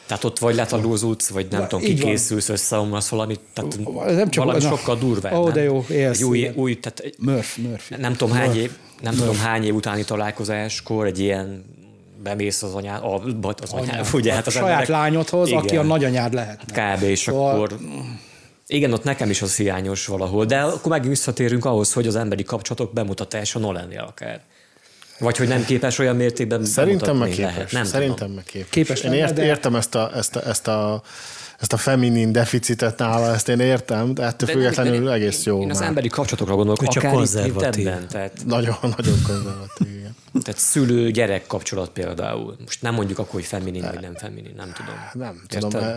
tehát 0.06 0.24
ott 0.24 0.38
vagy 0.38 0.54
letalózódsz, 0.54 1.28
vagy 1.28 1.46
nem 1.50 1.68
tudom, 1.68 1.84
kikészülsz, 1.84 2.48
összeomlasz 2.48 3.08
valamit, 3.08 3.40
tehát 3.52 3.78
nem 4.06 4.30
csak 4.30 4.44
valami 4.44 4.64
na, 4.64 4.76
sokkal 4.76 4.96
durvább. 4.96 5.32
Ó, 5.32 5.50
de 5.50 5.62
jó, 5.62 5.84
élsz. 5.90 6.18
Egy 6.18 6.24
új, 6.24 6.50
új, 6.54 6.80
tehát 6.80 7.14
Murph, 7.18 7.58
Murphy. 7.58 7.94
Nem 7.98 8.14
tudom, 8.14 8.36
hány 8.36 8.56
év, 8.56 8.70
nem 9.02 9.14
Murph. 9.14 9.28
tudom 9.28 9.46
hány 9.46 9.64
év 9.64 9.74
utáni 9.74 10.04
találkozáskor 10.04 11.06
egy 11.06 11.18
ilyen 11.18 11.64
bemész 12.22 12.62
az 12.62 12.74
anyád, 12.74 13.02
a, 13.02 13.22
az 13.62 13.72
anyád, 13.72 14.06
ugye, 14.12 14.32
hát 14.32 14.46
az 14.46 14.56
a 14.56 14.58
saját 14.58 14.70
emberek, 14.70 14.88
lányodhoz, 14.88 15.48
igen, 15.48 15.60
aki 15.60 15.76
a 15.76 15.82
nagyanyád 15.82 16.34
lehet. 16.34 16.64
Kb. 16.64 17.02
és 17.02 17.20
szóval... 17.20 17.54
akkor 17.54 17.78
igen, 18.66 18.92
ott 18.92 19.04
nekem 19.04 19.30
is 19.30 19.42
az 19.42 19.56
hiányos 19.56 20.06
valahol, 20.06 20.44
de 20.44 20.60
akkor 20.60 20.90
megint 20.90 21.08
visszatérünk 21.08 21.64
ahhoz, 21.64 21.92
hogy 21.92 22.06
az 22.06 22.16
emberi 22.16 22.42
kapcsolatok 22.42 22.92
bemutatása 22.92 23.58
Nolannél 23.58 24.00
akár. 24.08 24.40
Vagy 25.18 25.36
hogy 25.36 25.48
nem 25.48 25.64
képes 25.64 25.98
olyan 25.98 26.16
mértékben 26.16 26.64
Szerintem 26.64 27.16
meg 27.16 27.28
képes. 27.28 27.44
Lehet. 27.44 27.72
Nem 27.72 27.84
Szerintem 27.84 28.30
meg 28.30 28.44
képes. 28.44 28.68
képes 28.70 29.00
Én 29.00 29.12
ért, 29.12 29.32
de... 29.32 29.44
értem 29.44 29.74
ezt 29.74 29.94
a, 29.94 30.10
ezt 30.14 30.36
a, 30.36 30.46
ezt 30.46 30.68
a 30.68 31.02
ezt 31.60 31.72
a 31.72 31.76
feminin 31.76 32.32
deficitet 32.32 32.98
nála, 32.98 33.34
ezt 33.34 33.48
én 33.48 33.60
értem, 33.60 34.14
de 34.14 34.22
ettől 34.22 34.48
de 34.48 34.52
függetlenül 34.54 35.04
de, 35.04 35.12
egész 35.12 35.44
jó. 35.44 35.62
Én 35.62 35.70
az 35.70 35.80
emberi 35.80 36.08
kapcsolatokra 36.08 36.54
gondolok, 36.54 36.88
csak 36.88 37.02
akár 37.02 37.14
konzervatív. 37.14 37.86
Ebben, 37.86 38.08
tehát... 38.08 38.32
Nagyon, 38.46 38.76
nagyon 38.80 39.22
konzervatív, 39.26 39.88
igen. 39.88 40.16
Tehát 40.32 40.60
szülő-gyerek 40.60 41.46
kapcsolat 41.46 41.90
például. 41.90 42.56
Most 42.64 42.82
nem 42.82 42.94
mondjuk 42.94 43.18
akkor, 43.18 43.32
hogy 43.32 43.44
feminin 43.44 43.82
vagy 43.82 44.00
nem 44.00 44.14
feminin, 44.14 44.52
nem 44.56 44.72
tudom. 44.72 44.94
Nem 45.12 45.42
Érted? 45.42 45.70
tudom. 45.70 45.88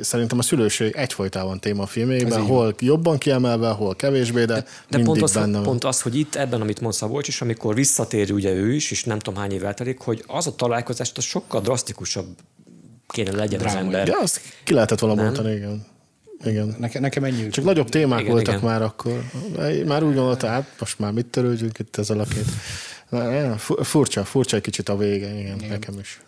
Szerintem 0.00 0.38
a 0.38 0.42
szülőség 0.42 0.94
egyfolytában 0.96 1.60
téma 1.60 1.82
a 1.82 1.86
filmében, 1.86 2.40
hol 2.40 2.74
jobban 2.78 3.18
kiemelve, 3.18 3.68
hol 3.68 3.96
kevésbé, 3.96 4.44
de, 4.44 4.54
de, 4.54 4.64
de 4.88 5.02
pont, 5.02 5.22
az, 5.22 5.34
benne 5.34 5.62
pont 5.62 5.84
az, 5.84 6.02
hogy 6.02 6.18
itt 6.18 6.34
ebben, 6.34 6.60
amit 6.60 6.80
mondsz 6.80 6.96
Szabolcs 6.96 7.28
is, 7.28 7.40
amikor 7.40 7.74
visszatér 7.74 8.32
ugye 8.32 8.52
ő 8.52 8.72
is, 8.72 8.90
és 8.90 9.04
nem 9.04 9.18
tudom 9.18 9.40
hány 9.40 9.52
év 9.52 9.64
eltelik, 9.64 10.00
hogy 10.00 10.24
az 10.26 10.46
a 10.46 10.54
találkozás 10.54 11.12
az 11.14 11.24
sokkal 11.24 11.60
drasztikusabb 11.60 12.26
kéne 13.06 13.30
legyen 13.30 13.58
Drámai. 13.58 13.78
az 13.78 13.84
ember. 13.84 14.08
Ja, 14.08 14.18
azt 14.18 14.40
ki 14.64 14.74
lehetett 14.74 14.98
volna 14.98 15.22
mondani, 15.22 15.54
igen. 15.54 15.86
Igen. 16.44 16.76
Nekem, 16.78 17.02
nekem 17.02 17.24
ennyi. 17.24 17.48
Csak 17.48 17.64
nagyobb 17.64 17.88
témák 17.88 18.20
igen, 18.20 18.32
voltak 18.32 18.54
igen. 18.54 18.68
már 18.68 18.82
akkor. 18.82 19.24
Már 19.86 20.02
úgy 20.02 20.14
gondolta, 20.14 20.46
hát 20.46 20.66
most 20.78 20.98
már 20.98 21.12
mit 21.12 21.26
törődjünk 21.26 21.78
itt 21.78 21.96
ez 21.96 22.10
alakét. 22.10 22.46
Furcsa, 23.82 24.24
furcsa 24.24 24.56
egy 24.56 24.62
kicsit 24.62 24.88
a 24.88 24.96
vége, 24.96 25.38
igen, 25.38 25.56
igen. 25.56 25.68
nekem 25.68 25.98
is. 25.98 26.20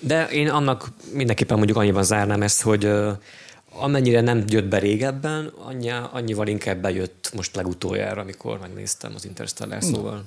De 0.00 0.28
én 0.28 0.48
annak 0.48 0.90
mindenképpen 1.12 1.56
mondjuk 1.56 1.78
annyiban 1.78 2.04
zárnám 2.04 2.42
ezt, 2.42 2.62
hogy 2.62 2.90
amennyire 3.78 4.20
nem 4.20 4.44
jött 4.46 4.68
be 4.68 4.78
régebben, 4.78 5.52
annyi, 5.64 5.90
annyival 5.90 6.46
inkább 6.46 6.80
bejött 6.80 7.30
most 7.34 7.56
legutoljára, 7.56 8.20
amikor 8.20 8.58
megnéztem 8.58 9.12
az 9.14 9.24
Interstellar, 9.24 9.82
szóval. 9.82 10.24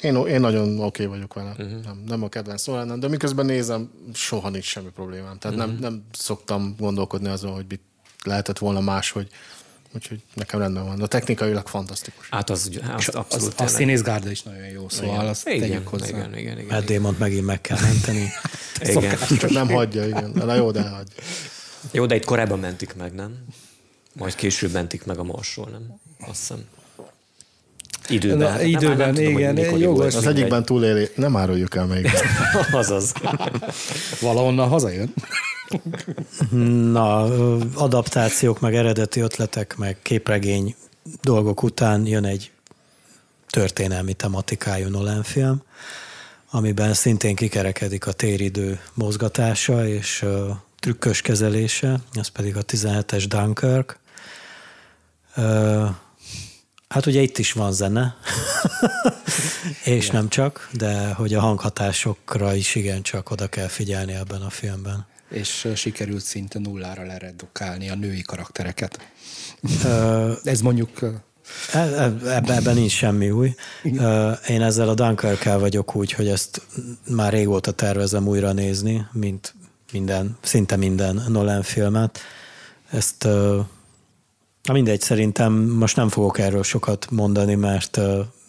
Én, 0.00 0.16
én 0.16 0.40
nagyon 0.40 0.68
oké 0.68 0.84
okay 0.84 1.06
vagyok 1.06 1.34
vele. 1.34 1.50
Uh-huh. 1.50 1.84
Nem, 1.84 2.02
nem 2.06 2.22
a 2.22 2.28
kedvenc 2.28 2.60
szó 2.60 2.82
nem, 2.82 3.00
de 3.00 3.08
miközben 3.08 3.46
nézem, 3.46 3.90
soha 4.14 4.48
nincs 4.48 4.64
semmi 4.64 4.90
problémám. 4.94 5.38
Tehát 5.38 5.56
uh-huh. 5.56 5.72
nem, 5.72 5.80
nem 5.80 6.04
szoktam 6.12 6.74
gondolkodni 6.78 7.28
azon, 7.28 7.52
hogy 7.52 7.64
mit 7.68 7.80
lehetett 8.24 8.58
volna 8.58 8.80
más, 8.80 9.10
hogy 9.10 9.28
úgyhogy 9.94 10.22
nekem 10.34 10.60
rendben 10.60 10.84
van. 10.84 10.98
De 10.98 11.06
technikailag 11.06 11.66
fantasztikus. 11.66 12.28
Hát 12.30 12.50
az, 12.50 12.70
az 12.96 13.08
abszolút. 13.08 13.60
Az, 13.60 13.72
a 13.72 13.76
színészgárda 13.76 14.30
is 14.30 14.42
nagyon 14.42 14.66
jó, 14.66 14.88
szóval 14.88 15.14
igen. 15.14 15.26
azt 15.26 15.48
igen, 15.48 15.60
tegyük 15.60 15.88
hozzá. 15.88 16.06
Igen, 16.06 16.36
igen, 16.36 16.58
igen, 16.58 16.70
hát 16.70 16.84
Démont 16.84 17.18
megint 17.18 17.46
meg 17.46 17.60
kell 17.60 17.80
menteni. 17.80 18.28
igen. 18.96 19.18
Csak 19.38 19.50
nem 19.50 19.68
hagyja, 19.68 20.06
igen. 20.06 20.30
Na 20.34 20.54
jó, 20.54 20.70
de 20.70 20.82
hagyja. 20.88 21.22
Jó, 21.90 22.06
de 22.06 22.14
itt 22.14 22.24
korábban 22.24 22.58
mentik 22.58 22.94
meg, 22.94 23.14
nem? 23.14 23.44
Majd 24.12 24.34
később 24.34 24.72
mentik 24.72 25.04
meg 25.04 25.18
a 25.18 25.22
Marsról, 25.22 25.68
nem? 25.70 26.00
Azt 26.20 26.38
hiszem. 26.38 26.64
Időben. 28.08 28.52
Na, 28.52 28.62
időben, 28.62 29.12
nem, 29.12 29.22
igen. 29.22 29.54
Tudom, 29.54 29.78
jogos. 29.78 30.14
Az 30.14 30.26
egyikben 30.26 30.64
túléli, 30.64 31.08
nem 31.14 31.36
áruljuk 31.36 31.76
el 31.76 31.86
még. 31.86 32.10
Azaz. 32.72 33.12
Valahonnan 34.20 34.68
hazajön. 34.68 35.12
Na, 36.92 37.22
adaptációk, 37.74 38.60
meg 38.60 38.74
eredeti 38.74 39.20
ötletek, 39.20 39.76
meg 39.76 39.96
képregény 40.02 40.74
dolgok 41.22 41.62
után 41.62 42.06
jön 42.06 42.24
egy 42.24 42.50
történelmi 43.50 44.12
tematikájú 44.12 44.88
Nolan 44.88 45.22
film, 45.22 45.62
amiben 46.50 46.94
szintén 46.94 47.34
kikerekedik 47.34 48.06
a 48.06 48.12
téridő 48.12 48.80
mozgatása 48.94 49.88
és 49.88 50.24
trükkös 50.80 51.20
kezelése, 51.20 52.00
ez 52.12 52.28
pedig 52.28 52.56
a 52.56 52.64
17-es 52.64 53.24
Dunkirk. 53.28 53.98
Hát 56.88 57.06
ugye 57.06 57.20
itt 57.20 57.38
is 57.38 57.52
van 57.52 57.72
zene, 57.72 58.16
és 59.84 60.04
Igen. 60.04 60.16
nem 60.16 60.28
csak, 60.28 60.68
de 60.72 61.12
hogy 61.12 61.34
a 61.34 61.40
hanghatásokra 61.40 62.54
is 62.54 62.74
igen 62.74 63.02
csak 63.02 63.30
oda 63.30 63.46
kell 63.46 63.66
figyelni 63.66 64.12
ebben 64.12 64.42
a 64.42 64.50
filmben. 64.50 65.06
És 65.30 65.68
sikerült 65.74 66.24
szinte 66.24 66.58
nullára 66.58 67.06
leredukálni 67.06 67.90
a 67.90 67.94
női 67.94 68.22
karaktereket. 68.22 68.98
Ez 70.44 70.60
mondjuk 70.60 71.00
E, 71.72 71.78
e, 71.78 72.02
ebben, 72.04 72.50
ebben 72.50 72.74
nincs 72.74 72.92
semmi 72.92 73.30
új. 73.30 73.54
Én 74.48 74.62
ezzel 74.62 74.88
a 74.88 74.94
Dunkirk 74.94 75.44
vagyok 75.44 75.94
úgy, 75.94 76.12
hogy 76.12 76.28
ezt 76.28 76.62
már 77.08 77.32
régóta 77.32 77.70
tervezem 77.70 78.28
újra 78.28 78.52
nézni, 78.52 79.06
mint 79.12 79.54
minden, 79.92 80.36
szinte 80.40 80.76
minden 80.76 81.24
Nolan 81.28 81.62
filmet. 81.62 82.18
Ezt 82.90 83.28
na 84.62 84.72
mindegy, 84.72 85.00
szerintem 85.00 85.52
most 85.52 85.96
nem 85.96 86.08
fogok 86.08 86.38
erről 86.38 86.62
sokat 86.62 87.10
mondani, 87.10 87.54
mert 87.54 87.98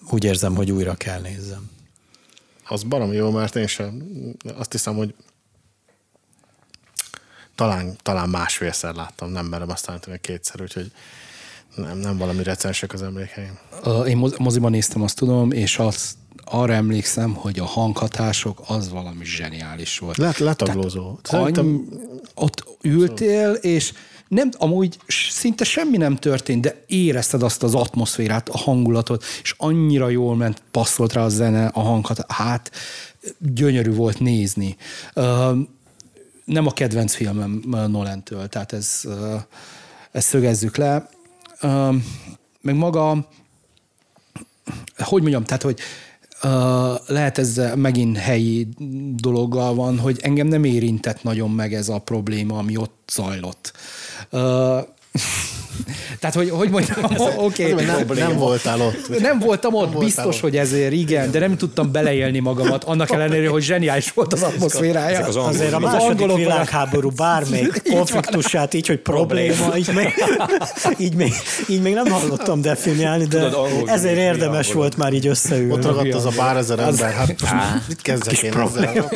úgy 0.10 0.24
érzem, 0.24 0.56
hogy 0.56 0.72
újra 0.72 0.96
kell 0.96 1.22
nézzem. 1.22 1.70
Az 2.68 2.84
barom 2.84 3.14
jó, 3.14 3.32
mert 3.32 3.56
én 3.56 3.68
sem 3.68 4.04
azt 4.58 4.72
hiszem, 4.72 4.96
hogy 4.96 5.14
talán, 7.56 7.96
talán 8.02 8.30
másfélszer 8.30 8.96
láttam, 8.96 9.32
nem 9.32 9.46
merem 9.46 9.70
azt 9.70 9.90
állítani, 9.90 10.12
hogy 10.12 10.22
kétszer, 10.22 10.62
úgyhogy 10.62 10.92
nem, 11.76 11.98
nem 11.98 12.18
valami 12.18 12.44
recensek 12.44 12.94
az 12.94 13.02
emlékeim. 13.02 13.60
Én 14.08 14.32
moziban 14.38 14.72
néztem, 14.72 15.02
azt 15.02 15.16
tudom, 15.16 15.52
és 15.52 15.78
azt 15.78 16.16
arra 16.44 16.74
emlékszem, 16.74 17.34
hogy 17.34 17.60
a 17.60 17.66
hanghatások 17.66 18.62
az 18.68 18.90
valami 18.90 19.26
zseniális 19.26 20.00
volt. 20.00 20.18
Let, 20.18 20.38
letaglózó. 20.38 21.20
Annyi, 21.24 21.80
ott 22.34 22.64
ültél, 22.82 23.52
és 23.52 23.94
nem, 24.30 24.50
amúgy 24.58 24.98
szinte 25.30 25.64
semmi 25.64 25.98
nem 25.98 26.16
történt, 26.16 26.62
de 26.62 26.84
érezted 26.88 27.44
azt 27.44 27.64
az 27.64 27.76
atmoszférát, 27.76 28.50
a 28.50 28.58
hangulatot, 28.58 29.24
és 29.42 29.54
annyira 29.58 30.10
jól 30.10 30.36
ment, 30.36 30.62
passzolt 30.72 31.14
rá 31.14 31.24
a 31.24 31.30
zene, 31.30 31.66
a 31.66 31.80
hangat, 31.80 32.32
hát 32.32 32.72
gyönyörű 33.38 33.94
volt 33.94 34.20
nézni. 34.20 34.78
Nem 36.46 36.66
a 36.66 36.72
kedvenc 36.74 37.14
filmem 37.14 37.62
Nolentől, 37.88 38.48
tehát 38.48 38.74
ez, 38.74 39.02
ezt 40.12 40.28
szögezzük 40.28 40.78
le 40.78 41.10
meg 42.62 42.76
maga, 42.76 43.28
hogy 44.98 45.22
mondjam, 45.22 45.44
tehát, 45.44 45.62
hogy 45.62 45.80
Lehet 47.08 47.38
ez 47.38 47.62
megint 47.76 48.18
helyi 48.18 48.68
dologgal 49.16 49.76
van, 49.76 50.00
hogy 50.00 50.20
engem 50.22 50.48
nem 50.48 50.64
érintett 50.64 51.24
nagyon 51.24 51.52
meg 51.52 51.74
ez 51.74 51.90
a 51.90 52.00
probléma, 52.00 52.58
ami 52.58 52.78
ott 52.78 53.12
zajlott. 53.12 53.74
Tehát, 56.20 56.36
hogy, 56.36 56.50
hogy 56.50 56.70
mondjam, 56.70 56.98
oké. 57.38 57.64
Okay. 57.70 57.86
Nem, 57.86 58.06
nem 58.16 58.38
voltál 58.38 58.82
ott. 58.82 59.20
Nem 59.20 59.40
voltam 59.40 59.74
ott, 59.74 59.92
nem 59.92 60.00
biztos, 60.00 60.36
ott. 60.36 60.42
hogy 60.42 60.58
ezért 60.58 60.92
igen, 60.92 61.32
de 61.32 61.40
nem 61.40 61.58
tudtam 61.58 61.92
beleélni 61.92 62.40
magamat, 62.40 62.84
annak 62.84 63.12
ellenére, 63.12 63.50
hogy 63.50 63.64
zseniális 63.64 64.12
volt 64.12 64.34
az 64.34 64.44
atmoszférája. 64.44 65.18
Ezek 65.18 65.28
az 65.28 65.36
Azért 65.36 65.74
a 65.74 65.80
második 65.80 66.36
világháború 66.36 67.10
bármelyik 67.10 67.82
konfliktusát 67.94 68.74
így, 68.74 68.88
hogy 68.88 69.00
probléma, 69.00 69.78
így 69.78 69.92
még, 69.94 70.14
így, 70.98 71.14
még, 71.16 71.34
így 71.68 71.82
még 71.82 71.94
nem 71.94 72.08
hallottam 72.12 72.62
definiálni, 72.62 73.26
de 73.26 73.50
Tudod, 73.50 73.70
ezért 73.86 74.18
érdemes 74.18 74.74
volt 74.74 74.98
már 74.98 75.14
így 75.14 75.28
összeülni. 75.28 75.72
Ott 75.72 75.86
ragadt 75.86 76.14
az 76.14 76.26
a 76.26 76.32
pár 76.36 76.58
ezer 76.58 76.80
ember, 76.80 77.14
hát 77.14 77.28
mit 77.88 78.02
kezdek 78.02 78.44
én 78.44 78.54
ezzel? 78.54 79.12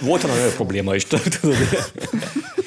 Volt 0.00 0.24
olyan 0.24 0.50
probléma 0.56 0.94
is, 0.94 1.04
tudod. 1.04 1.54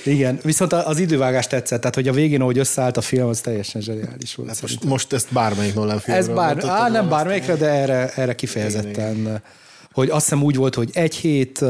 Igen, 0.04 0.40
viszont 0.44 0.74
az 0.74 1.00
idővágás 1.00 1.48
tetszett, 1.50 1.80
tehát 1.80 1.96
hogy 1.96 2.08
a 2.08 2.14
végén, 2.14 2.42
ahogy 2.42 2.58
összeállt 2.58 2.98
a 2.98 3.02
film, 3.02 3.28
az 3.28 3.42
teljesen 3.42 3.82
zseniális 3.82 4.36
volt. 4.36 4.50
Hát 4.50 4.62
most, 4.62 4.84
most 4.84 5.14
ezt 5.14 5.34
bármelyik 5.34 5.74
Nolan 5.74 6.00
filmről 6.00 6.30
Ez 6.30 6.36
bár, 6.36 6.66
á, 6.66 6.90
nem 6.90 7.10
bármelyikre, 7.10 7.56
de 7.56 7.68
erre, 7.68 8.14
erre 8.16 8.36
kifejezetten. 8.36 9.18
Igen, 9.18 9.42
hogy 9.92 10.10
azt 10.10 10.24
hiszem 10.24 10.44
úgy 10.44 10.56
volt, 10.56 10.76
hogy 10.76 10.90
egy 10.94 11.16
hét, 11.16 11.66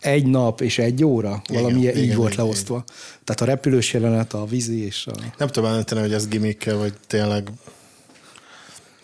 egy 0.00 0.26
nap 0.26 0.60
és 0.60 0.78
egy 0.78 1.04
óra, 1.04 1.42
valami 1.48 1.80
igen, 1.80 1.96
így 1.96 2.02
igen, 2.02 2.16
volt 2.16 2.32
igen, 2.32 2.44
leosztva. 2.44 2.74
Igen. 2.74 2.96
Tehát 3.24 3.40
a 3.40 3.44
repülős 3.44 3.92
jelenet, 3.92 4.32
a 4.32 4.44
vízi 4.44 4.84
és 4.84 5.06
a... 5.06 5.12
Nem 5.38 5.48
tudom 5.48 5.68
elmenteni, 5.68 6.00
hogy 6.00 6.12
ez 6.12 6.28
gimmickkel, 6.28 6.76
vagy 6.76 6.92
tényleg 7.06 7.50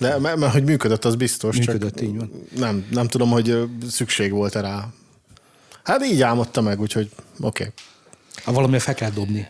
de 0.01 0.18
mert, 0.18 0.36
mert 0.36 0.52
hogy 0.52 0.64
működött, 0.64 1.05
az 1.05 1.14
biztos. 1.14 1.56
Működött, 1.56 1.94
csak 1.94 2.06
így 2.06 2.16
van. 2.16 2.47
Nem, 2.56 2.86
nem 2.90 3.09
tudom, 3.09 3.30
hogy 3.30 3.59
szükség 3.88 4.32
volt 4.32 4.55
rá. 4.55 4.88
Hát 5.82 6.05
így 6.05 6.22
álmodta 6.22 6.60
meg, 6.60 6.80
úgyhogy 6.80 7.10
oké. 7.40 7.62
Okay. 7.62 7.74
Ha 8.44 8.52
valami 8.52 8.78
fel 8.78 8.94
kell 8.94 9.10
dobni. 9.10 9.46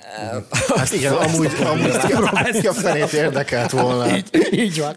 Hát 0.76 0.92
igen, 0.92 1.12
amúgy, 1.12 1.50
amúgy 1.64 1.96
ki 2.60 2.66
a 2.72 2.72
felét 2.72 3.12
érdekelt 3.12 3.70
volna. 3.70 4.06
Így, 4.16 4.48
így 4.52 4.78
van. 4.78 4.96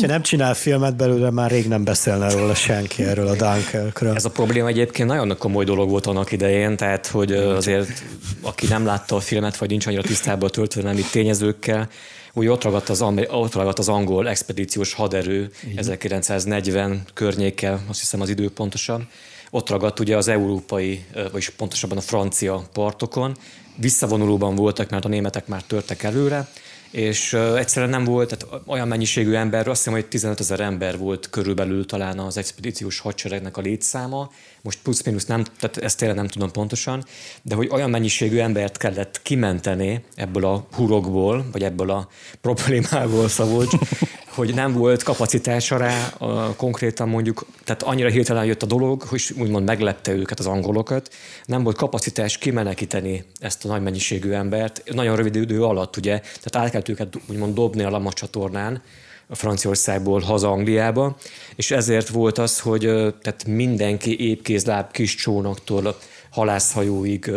Ha 0.00 0.06
nem 0.06 0.22
csinál 0.22 0.54
filmet 0.54 0.96
belőle, 0.96 1.30
már 1.30 1.50
rég 1.50 1.68
nem 1.68 1.84
beszélne 1.84 2.30
róla 2.30 2.54
senki 2.54 3.02
erről 3.02 3.28
a 3.28 3.36
Dunkerkről. 3.36 4.14
Ez 4.14 4.24
a 4.24 4.30
probléma 4.30 4.68
egyébként 4.68 5.08
nagyon 5.08 5.36
komoly 5.38 5.64
dolog 5.64 5.90
volt 5.90 6.06
annak 6.06 6.32
idején, 6.32 6.76
tehát 6.76 7.06
hogy 7.06 7.32
azért 7.32 8.02
aki 8.40 8.66
nem 8.66 8.84
látta 8.84 9.16
a 9.16 9.20
filmet, 9.20 9.56
vagy 9.56 9.68
nincs 9.68 9.86
annyira 9.86 10.02
tisztában 10.02 10.48
a 10.48 10.52
történelmi 10.52 11.02
tényezőkkel, 11.10 11.88
úgy 12.32 12.46
ott 12.46 12.64
ragadt 12.64 12.88
az, 12.88 13.02
ott 13.28 13.54
ragadt 13.54 13.78
az 13.78 13.88
angol 13.88 14.28
expedíciós 14.28 14.92
haderő 14.92 15.50
Igen. 15.62 15.78
1940 15.78 17.02
környékkel, 17.14 17.80
azt 17.88 18.00
hiszem 18.00 18.20
az 18.20 18.28
idő 18.28 18.50
pontosan, 18.50 19.08
ott 19.50 19.68
ragadt 19.68 20.00
ugye 20.00 20.16
az 20.16 20.28
európai, 20.28 21.04
vagyis 21.30 21.50
pontosabban 21.50 21.98
a 21.98 22.00
francia 22.00 22.68
partokon, 22.72 23.36
visszavonulóban 23.76 24.54
voltak, 24.54 24.90
mert 24.90 25.04
a 25.04 25.08
németek 25.08 25.46
már 25.46 25.62
törtek 25.62 26.02
előre, 26.02 26.48
és 26.90 27.32
egyszerűen 27.32 27.90
nem 27.90 28.04
volt, 28.04 28.36
tehát 28.36 28.62
olyan 28.66 28.88
mennyiségű 28.88 29.32
ember, 29.32 29.68
azt 29.68 29.78
hiszem, 29.78 29.92
hogy 29.92 30.06
15 30.06 30.40
ezer 30.40 30.60
ember 30.60 30.98
volt 30.98 31.30
körülbelül 31.30 31.86
talán 31.86 32.18
az 32.18 32.36
expedíciós 32.36 32.98
hadseregnek 32.98 33.56
a 33.56 33.60
létszáma, 33.60 34.30
most 34.62 34.78
plusz-minusz 34.82 35.24
nem, 35.24 35.44
tehát 35.58 35.76
ezt 35.76 35.98
tényleg 35.98 36.16
nem 36.16 36.26
tudom 36.26 36.50
pontosan, 36.50 37.04
de 37.42 37.54
hogy 37.54 37.68
olyan 37.70 37.90
mennyiségű 37.90 38.38
embert 38.38 38.76
kellett 38.76 39.22
kimenteni 39.22 40.04
ebből 40.14 40.44
a 40.44 40.66
hurokból, 40.72 41.46
vagy 41.52 41.62
ebből 41.62 41.90
a 41.90 42.08
problémából, 42.40 43.28
Szabolcs, 43.28 43.72
hogy 44.34 44.54
nem 44.54 44.72
volt 44.72 45.02
kapacitása 45.02 45.76
rá 45.76 46.06
a, 46.18 46.54
konkrétan 46.56 47.08
mondjuk, 47.08 47.46
tehát 47.64 47.82
annyira 47.82 48.08
hirtelen 48.08 48.44
jött 48.44 48.62
a 48.62 48.66
dolog, 48.66 49.02
hogy 49.02 49.22
úgymond 49.38 49.64
meglepte 49.64 50.12
őket 50.12 50.38
az 50.38 50.46
angolokat, 50.46 51.14
nem 51.44 51.62
volt 51.62 51.76
kapacitás 51.76 52.38
kimenekíteni 52.38 53.24
ezt 53.38 53.64
a 53.64 53.68
nagy 53.68 53.82
mennyiségű 53.82 54.30
embert, 54.30 54.82
nagyon 54.92 55.16
rövid 55.16 55.36
idő 55.36 55.62
alatt, 55.62 55.96
ugye, 55.96 56.20
tehát 56.20 56.56
át 56.56 56.70
kellett 56.70 56.88
őket 56.88 57.16
úgymond 57.28 57.54
dobni 57.54 57.82
a 57.82 57.90
Lamas 57.90 58.14
csatornán, 58.14 58.74
a 58.74 58.82
Franciaországból 59.30 60.20
haza 60.20 60.50
Angliába, 60.50 61.16
és 61.56 61.70
ezért 61.70 62.08
volt 62.08 62.38
az, 62.38 62.60
hogy 62.60 62.80
tehát 63.22 63.44
mindenki 63.46 64.28
épkézláb 64.28 64.90
kis 64.90 65.14
csónaktól 65.14 65.96
halászhajóig, 66.30 67.30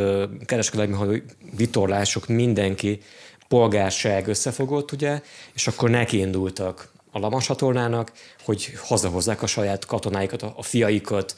kereskedelmi 0.45 0.93
hajóig, 0.93 1.23
vitorlások, 1.57 2.27
mindenki 2.27 2.99
polgárság 3.47 4.27
összefogott, 4.27 4.91
ugye, 4.91 5.21
és 5.53 5.67
akkor 5.67 5.89
neki 5.89 6.17
indultak 6.17 6.91
a 7.15 7.19
Lamas 7.19 7.45
csatornának, 7.45 8.11
hogy 8.43 8.73
hazahozzák 8.77 9.41
a 9.41 9.47
saját 9.47 9.85
katonáikat, 9.85 10.41
a 10.41 10.63
fiaikat, 10.63 11.35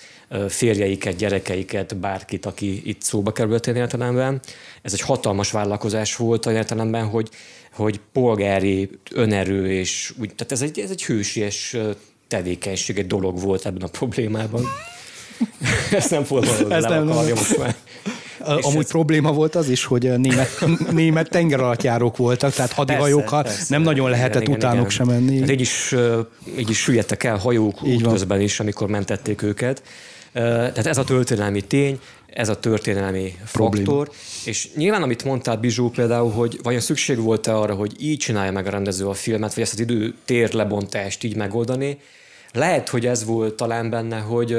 férjeiket, 0.48 1.16
gyerekeiket, 1.16 1.98
bárkit, 1.98 2.46
aki 2.46 2.90
itt 2.90 3.02
szóba 3.02 3.32
került 3.32 3.68
értelemben. 3.68 4.42
Ez 4.82 4.94
egy 4.94 5.02
hatalmas 5.02 5.52
vállalkozás 5.52 6.16
volt 6.16 6.46
a 6.46 6.52
értelemben, 6.52 7.08
hogy, 7.08 7.30
hogy 7.76 8.00
polgári 8.14 8.90
önerő, 9.12 9.72
és 9.72 10.14
úgy, 10.20 10.36
tehát 10.36 10.52
ez 10.52 10.62
egy, 10.62 10.80
ez 10.80 10.90
egy 10.90 11.04
hősies 11.04 11.78
tevékenység, 12.28 12.98
egy 12.98 13.08
dolog 13.08 13.42
volt 13.42 13.66
ebben 13.66 13.82
a 13.82 13.88
problémában. 13.88 14.66
Ezt 15.92 16.10
nem 16.10 16.24
fordulom, 16.24 16.68
nem, 16.68 16.82
nem 16.82 17.06
most 17.06 17.58
már. 17.58 17.76
Amúgy 18.40 18.84
ez... 18.84 18.90
probléma 18.90 19.32
volt 19.32 19.56
az 19.56 19.70
is, 19.70 19.86
hogy 19.86 20.20
német, 20.20 20.66
német 20.92 21.30
tengeralattjárók 21.30 22.18
voltak, 22.18 22.54
tehát 22.54 22.72
hadihajókkal 22.72 23.42
persze, 23.42 23.58
persze. 23.58 23.74
nem 23.74 23.84
nagyon 23.84 24.10
lehetett 24.10 24.42
igen, 24.42 24.56
utánuk 24.56 24.78
igen. 24.78 24.90
sem 24.90 25.08
menni. 25.08 25.40
Hát 25.40 25.52
így 25.52 25.62
is, 25.62 25.96
így 26.58 26.70
is 26.70 26.80
süllyedtek 26.80 27.24
el 27.24 27.38
hajók 27.38 27.80
így 27.86 28.04
útközben 28.04 28.42
is, 28.42 28.60
amikor 28.60 28.88
mentették 28.88 29.42
őket. 29.42 29.84
Tehát 30.34 30.86
ez 30.86 30.98
a 30.98 31.04
történelmi 31.04 31.62
tény, 31.62 32.00
ez 32.36 32.50
a 32.50 32.60
történelmi 32.60 33.38
Probléma. 33.52 33.86
faktor, 33.86 34.12
és 34.46 34.70
nyilván, 34.74 35.04
amit 35.04 35.24
mondtál 35.24 35.58
Bizsó 35.58 35.90
például, 35.90 36.32
hogy 36.32 36.60
vajon 36.64 36.80
szükség 36.80 37.20
volt-e 37.20 37.58
arra, 37.58 37.74
hogy 37.74 37.96
így 38.00 38.18
csinálja 38.18 38.52
meg 38.52 38.68
a 38.68 38.70
rendező 38.70 39.08
a 39.08 39.14
filmet, 39.14 39.54
vagy 39.54 39.64
ezt 39.64 39.74
az 39.74 39.80
idő 39.80 40.14
tér 40.26 40.54
lebontást 40.54 41.24
így 41.24 41.36
megoldani, 41.36 42.00
lehet, 42.54 42.90
hogy 42.90 43.06
ez 43.06 43.26
volt 43.26 43.56
talán 43.56 43.90
benne, 43.90 44.20
hogy 44.20 44.58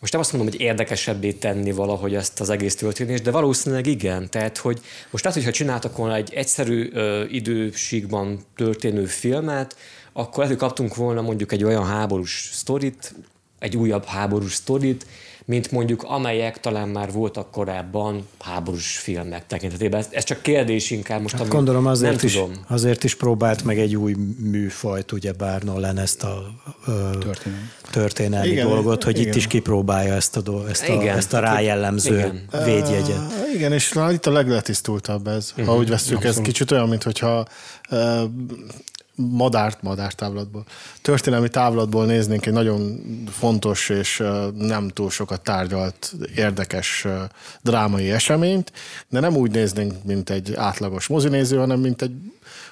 most 0.00 0.12
nem 0.12 0.20
azt 0.20 0.32
mondom, 0.32 0.50
hogy 0.50 0.60
érdekesebbé 0.60 1.32
tenni 1.32 1.72
valahogy 1.72 2.14
ezt 2.14 2.40
az 2.40 2.50
egész 2.50 2.76
történést, 2.76 3.22
de 3.22 3.30
valószínűleg 3.30 3.86
igen. 3.86 4.30
Tehát, 4.30 4.56
hogy 4.56 4.80
most 5.10 5.24
lehet, 5.24 5.38
hogyha 5.38 5.54
csináltak 5.54 5.96
volna 5.96 6.14
egy 6.14 6.34
egyszerű 6.34 6.90
ö, 6.92 7.24
időségben 7.24 8.40
történő 8.56 9.04
filmet, 9.04 9.76
akkor 10.12 10.36
lehet, 10.36 10.58
hogy 10.58 10.68
kaptunk 10.68 10.94
volna 10.94 11.20
mondjuk 11.20 11.52
egy 11.52 11.64
olyan 11.64 11.86
háborús 11.86 12.50
sztorit, 12.52 13.14
egy 13.60 13.76
újabb 13.76 14.04
háborús 14.04 14.54
sztorit, 14.54 15.06
mint 15.44 15.70
mondjuk 15.70 16.02
amelyek 16.02 16.60
talán 16.60 16.88
már 16.88 17.12
voltak 17.12 17.50
korábban 17.50 18.28
háborús 18.38 18.98
filmek 18.98 19.46
tekintetében. 19.46 20.04
Ez 20.10 20.24
csak 20.24 20.42
kérdés 20.42 20.90
inkább 20.90 21.20
most, 21.20 21.36
hát 21.36 21.48
gondolom 21.48 21.86
azért 21.86 22.16
nem 22.16 22.24
is, 22.24 22.32
tudom. 22.32 22.52
azért 22.68 23.04
is 23.04 23.14
próbált 23.14 23.64
meg 23.64 23.78
egy 23.78 23.96
új 23.96 24.14
műfajt, 24.38 25.12
ugye 25.12 25.32
bár 25.32 25.62
Nolan 25.62 25.98
ezt 25.98 26.22
a 26.22 26.50
ö, 26.86 27.10
Történelmi. 27.18 27.64
történelmi 27.90 28.48
Igen, 28.48 28.68
dolgot, 28.68 29.04
hogy 29.04 29.18
igen. 29.18 29.28
itt 29.28 29.34
is 29.34 29.46
kipróbálja 29.46 30.14
ezt 30.14 30.36
a, 30.36 30.40
do- 30.40 30.68
ezt 30.68 30.88
a, 30.88 30.92
Igen. 30.92 31.16
ezt 31.16 31.32
a 31.32 31.38
rájellemző 31.38 32.16
Igen. 32.16 32.44
védjegyet. 32.64 33.18
Uh, 33.18 33.54
igen, 33.54 33.72
és 33.72 33.88
talán 33.88 34.12
itt 34.12 34.26
a 34.26 34.30
legletisztultabb 34.30 35.26
ez. 35.26 35.50
Uh-huh. 35.50 35.66
Ha 35.66 35.76
úgy 35.76 35.88
veszük, 35.88 36.24
ez 36.24 36.40
kicsit 36.40 36.70
olyan, 36.70 36.88
mintha 36.88 37.46
uh, 37.90 38.22
madárt, 39.30 39.82
madártávlatból, 39.82 40.64
történelmi 41.02 41.48
távlatból 41.48 42.06
néznénk 42.06 42.46
egy 42.46 42.52
nagyon 42.52 43.00
fontos 43.30 43.88
és 43.88 44.22
nem 44.54 44.88
túl 44.88 45.10
sokat 45.10 45.40
tárgyalt, 45.40 46.14
érdekes 46.36 47.06
drámai 47.62 48.10
eseményt, 48.10 48.72
de 49.08 49.20
nem 49.20 49.36
úgy 49.36 49.50
néznénk, 49.50 50.04
mint 50.04 50.30
egy 50.30 50.54
átlagos 50.54 51.06
mozinéző, 51.06 51.56
hanem 51.56 51.80
mint 51.80 52.02
egy 52.02 52.12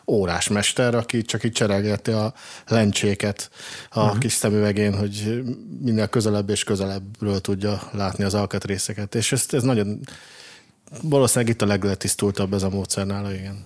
órásmester, 0.06 0.94
aki 0.94 1.22
csak 1.22 1.44
így 1.44 1.52
cserélgeti 1.52 2.10
a 2.10 2.34
lencséket 2.68 3.50
a 3.90 4.02
uh-huh. 4.02 4.18
kis 4.18 4.32
szemüvegén, 4.32 4.98
hogy 4.98 5.44
minél 5.80 6.06
közelebb 6.06 6.50
és 6.50 6.64
közelebbről 6.64 7.40
tudja 7.40 7.82
látni 7.92 8.24
az 8.24 8.34
alkatrészeket. 8.34 9.14
És 9.14 9.32
ez, 9.32 9.46
ez 9.50 9.62
nagyon 9.62 10.00
valószínűleg 11.02 11.54
itt 11.54 11.62
a 11.62 11.66
legletisztultabb 11.66 12.52
ez 12.52 12.62
a 12.62 12.68
módszer 12.68 13.06
nála, 13.06 13.34
igen. 13.34 13.64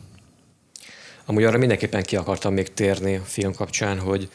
Amúgy 1.25 1.45
arra 1.45 1.59
mindenképpen 1.59 2.03
ki 2.03 2.17
akartam 2.17 2.53
még 2.53 2.75
térni 2.75 3.17
a 3.17 3.23
film 3.25 3.55
kapcsán, 3.55 3.99
hogy 3.99 4.31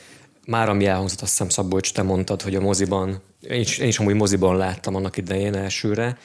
már 0.46 0.70
ami 0.70 0.86
elhangzott, 0.86 1.22
azt 1.22 1.32
hiszem 1.32 1.50
Szabolcs, 1.50 1.94
te 1.94 2.02
mondtad, 2.02 2.42
hogy 2.42 2.56
a 2.56 2.62
moziban, 2.62 3.22
én 3.50 3.60
is, 3.60 3.78
én 3.78 3.88
is 3.88 4.00
amúgy 4.00 4.16
moziban 4.16 4.58
láttam 4.58 4.96
annak 4.96 5.18
idején 5.18 5.56
elsőre, 5.56 6.18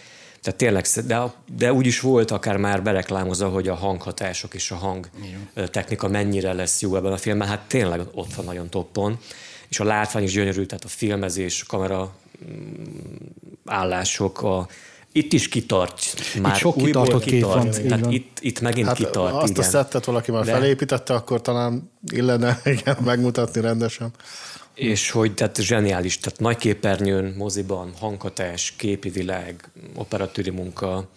tehát 0.42 0.58
tényleg, 0.58 0.86
de, 1.06 1.32
de 1.56 1.72
úgy 1.72 1.86
is 1.86 2.00
volt 2.00 2.30
akár 2.30 2.56
már 2.56 2.82
bereklámozva, 2.82 3.48
hogy 3.48 3.68
a 3.68 3.74
hanghatások 3.74 4.54
és 4.54 4.70
a 4.70 4.74
hang 4.74 5.08
technika 5.54 6.08
mennyire 6.08 6.52
lesz 6.52 6.80
jó 6.80 6.96
ebben 6.96 7.12
a 7.12 7.16
filmben, 7.16 7.48
hát 7.48 7.68
tényleg 7.68 8.00
ott 8.14 8.34
van 8.34 8.44
nagyon 8.44 8.68
toppon, 8.68 9.18
és 9.68 9.80
a 9.80 9.84
látvány 9.84 10.22
is 10.22 10.32
gyönyörű, 10.32 10.64
tehát 10.64 10.84
a 10.84 10.88
filmezés, 10.88 11.62
a 11.62 11.64
kamera 11.68 12.14
mm, 12.44 12.84
állások, 13.64 14.42
a, 14.42 14.68
itt 15.12 15.32
is 15.32 15.48
kitart. 15.48 16.02
Már 16.42 16.56
sok 16.56 16.76
újból 16.76 16.86
kitartott 17.04 17.24
kép 17.24 17.42
van, 17.44 17.66
így 17.66 17.86
Tehát 17.86 18.00
van. 18.00 18.12
itt, 18.12 18.36
itt 18.40 18.60
megint 18.60 18.86
Hát 18.86 18.96
kitart, 18.96 19.34
azt 19.34 19.50
igen. 19.50 19.62
a 19.62 19.66
szettet 19.66 20.04
valaki 20.04 20.30
már 20.30 20.44
De- 20.44 20.52
felépítette, 20.52 21.14
akkor 21.14 21.40
talán 21.40 21.90
illene 22.12 22.60
igen, 22.64 22.96
megmutatni 23.04 23.60
rendesen. 23.60 24.10
És 24.74 25.10
hogy 25.10 25.34
tehát 25.34 25.60
zseniális, 25.60 26.18
tehát 26.18 26.38
nagy 26.40 26.56
képernyőn, 26.56 27.34
moziban, 27.36 27.92
hanghatás, 28.00 28.74
képi 28.76 29.08
világ, 29.08 29.70
operatőri 29.94 30.50
munka, 30.50 31.08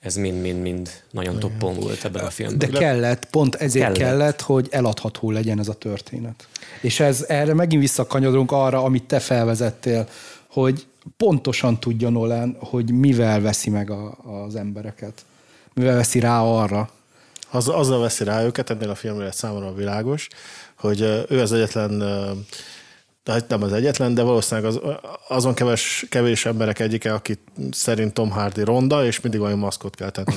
ez 0.00 0.16
mind-mind-mind 0.16 0.90
nagyon 1.10 1.38
toppon 1.38 1.74
volt 1.74 2.04
ebben 2.04 2.24
a 2.24 2.30
filmben. 2.30 2.70
De 2.70 2.78
kellett, 2.78 3.28
pont 3.30 3.54
ezért 3.54 3.84
Kellett. 3.84 3.98
kellett. 3.98 4.18
kellett, 4.18 4.40
hogy 4.40 4.68
eladható 4.70 5.30
legyen 5.30 5.58
ez 5.58 5.68
a 5.68 5.74
történet. 5.74 6.48
És 6.80 7.00
ez, 7.00 7.24
erre 7.28 7.54
megint 7.54 7.82
visszakanyodunk 7.82 8.52
arra, 8.52 8.82
amit 8.84 9.04
te 9.04 9.18
felvezettél, 9.20 10.08
hogy 10.48 10.86
pontosan 11.16 11.80
tudja 11.80 12.08
Nolan, 12.08 12.56
hogy 12.58 12.90
mivel 12.90 13.40
veszi 13.40 13.70
meg 13.70 13.90
a, 13.90 14.16
az 14.46 14.54
embereket. 14.54 15.24
Mivel 15.74 15.94
veszi 15.94 16.18
rá 16.20 16.40
arra. 16.40 16.90
Az, 17.50 17.68
azzal 17.68 18.00
veszi 18.00 18.24
rá 18.24 18.44
őket, 18.44 18.70
ennél 18.70 18.90
a 18.90 18.94
filmről 18.94 19.32
számomra 19.32 19.74
világos, 19.74 20.28
hogy 20.78 21.00
ő 21.28 21.40
az 21.40 21.52
egyetlen, 21.52 22.02
hát 23.24 23.48
nem 23.48 23.62
az 23.62 23.72
egyetlen, 23.72 24.14
de 24.14 24.22
valószínűleg 24.22 24.70
az, 24.70 24.80
azon 25.28 25.54
keves, 25.54 26.06
kevés 26.08 26.46
emberek 26.46 26.78
egyike, 26.78 27.12
aki 27.12 27.38
szerint 27.70 28.14
Tom 28.14 28.30
Hardy 28.30 28.64
ronda, 28.64 29.04
és 29.04 29.20
mindig 29.20 29.40
valami 29.40 29.58
maszkot 29.58 29.94
kell 29.94 30.10
tenni. 30.10 30.34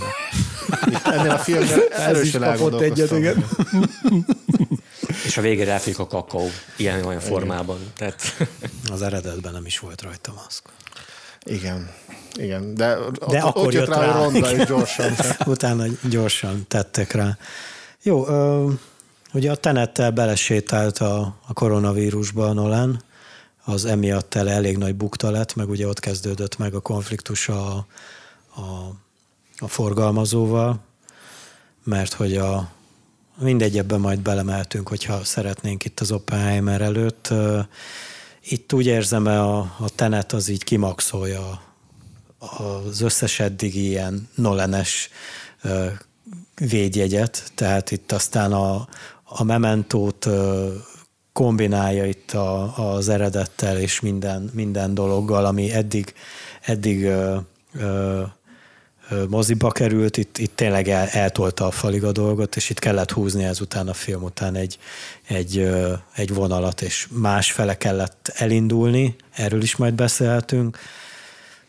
Ennél 1.15 1.31
a 1.31 1.37
filmnél 1.37 1.83
erősen 1.91 2.41
kapott 2.41 2.81
egyet, 2.81 3.11
elgondolkoztam. 3.11 3.17
igen. 3.17 3.43
És 5.25 5.37
a 5.37 5.41
végére 5.41 5.71
elfogyik 5.71 5.99
a 5.99 6.07
kakaó 6.07 6.49
ilyen 6.75 7.05
olyan 7.05 7.19
formában. 7.19 7.79
Tehát 7.95 8.21
Az 8.91 9.01
eredetben 9.01 9.53
nem 9.53 9.65
is 9.65 9.79
volt 9.79 10.01
rajta 10.01 10.33
maszk. 10.43 10.63
Igen. 11.43 11.91
Igen, 12.33 12.75
de, 12.75 12.95
De 12.95 12.97
ott, 13.25 13.35
akkor 13.35 13.65
ott 13.65 13.73
jött 13.73 13.87
jött 13.87 13.95
rá, 13.95 14.05
rá. 14.05 14.11
ronda, 14.23 14.51
és 14.51 14.65
gyorsan. 14.65 15.13
Utána 15.45 15.83
gyorsan 16.09 16.65
tettek 16.67 17.11
rá. 17.11 17.37
Jó, 18.03 18.27
ö, 18.27 18.71
ugye 19.33 19.51
a 19.51 19.55
Tenettel 19.55 20.11
belesétált 20.11 20.97
a, 20.97 21.35
a 21.47 21.53
koronavírusba 21.53 22.47
a 22.47 22.53
Nolan, 22.53 23.03
az 23.63 23.85
emiatt 23.85 24.29
tele 24.29 24.51
elég 24.51 24.77
nagy 24.77 24.95
bukta 24.95 25.31
lett, 25.31 25.55
meg 25.55 25.69
ugye 25.69 25.87
ott 25.87 25.99
kezdődött 25.99 26.57
meg 26.57 26.73
a 26.73 26.79
konfliktus 26.79 27.49
a, 27.49 27.75
a, 28.55 28.95
a 29.57 29.67
forgalmazóval, 29.67 30.79
mert 31.83 32.13
hogy 32.13 32.37
a 32.37 32.69
mindegy, 33.39 33.77
ebben 33.77 33.99
majd 33.99 34.19
belemeltünk, 34.19 34.87
hogyha 34.87 35.23
szeretnénk 35.23 35.85
itt 35.85 35.99
az 35.99 36.11
Oppenheimer 36.11 36.81
előtt. 36.81 37.33
Itt 38.43 38.73
úgy 38.73 38.85
érzem, 38.85 39.25
a, 39.25 39.59
a 39.59 39.89
Tenet 39.95 40.33
az 40.33 40.47
így 40.47 40.63
kimaxolja 40.63 41.61
az 42.39 43.01
összes 43.01 43.39
eddig 43.39 43.75
ilyen 43.75 44.29
Nolanes 44.35 45.09
ö, 45.61 45.87
védjegyet, 46.55 47.51
tehát 47.55 47.91
itt 47.91 48.11
aztán 48.11 48.53
a, 48.53 48.87
a 49.23 49.43
mementót 49.43 50.27
kombinálja 51.33 52.05
itt 52.05 52.31
a, 52.31 52.77
az 52.95 53.09
eredettel 53.09 53.77
és 53.77 53.99
minden, 53.99 54.49
minden 54.53 54.93
dologgal, 54.93 55.45
ami 55.45 55.71
eddig, 55.71 56.13
eddig 56.61 57.03
ö, 57.03 57.37
ö, 57.73 58.21
moziba 59.29 59.71
került, 59.71 60.17
itt, 60.17 60.37
itt 60.37 60.55
tényleg 60.55 60.87
el, 60.87 61.07
eltolta 61.07 61.65
a 61.65 61.71
falig 61.71 62.03
a 62.03 62.11
dolgot, 62.11 62.55
és 62.55 62.69
itt 62.69 62.79
kellett 62.79 63.11
húzni 63.11 63.43
ezután 63.43 63.87
a 63.87 63.93
film 63.93 64.23
után 64.23 64.55
egy, 64.55 64.79
egy, 65.27 65.69
egy 66.15 66.33
vonalat, 66.33 66.81
és 66.81 67.07
más 67.11 67.51
fele 67.51 67.77
kellett 67.77 68.31
elindulni, 68.35 69.15
erről 69.31 69.61
is 69.61 69.75
majd 69.75 69.93
beszélhetünk. 69.93 70.77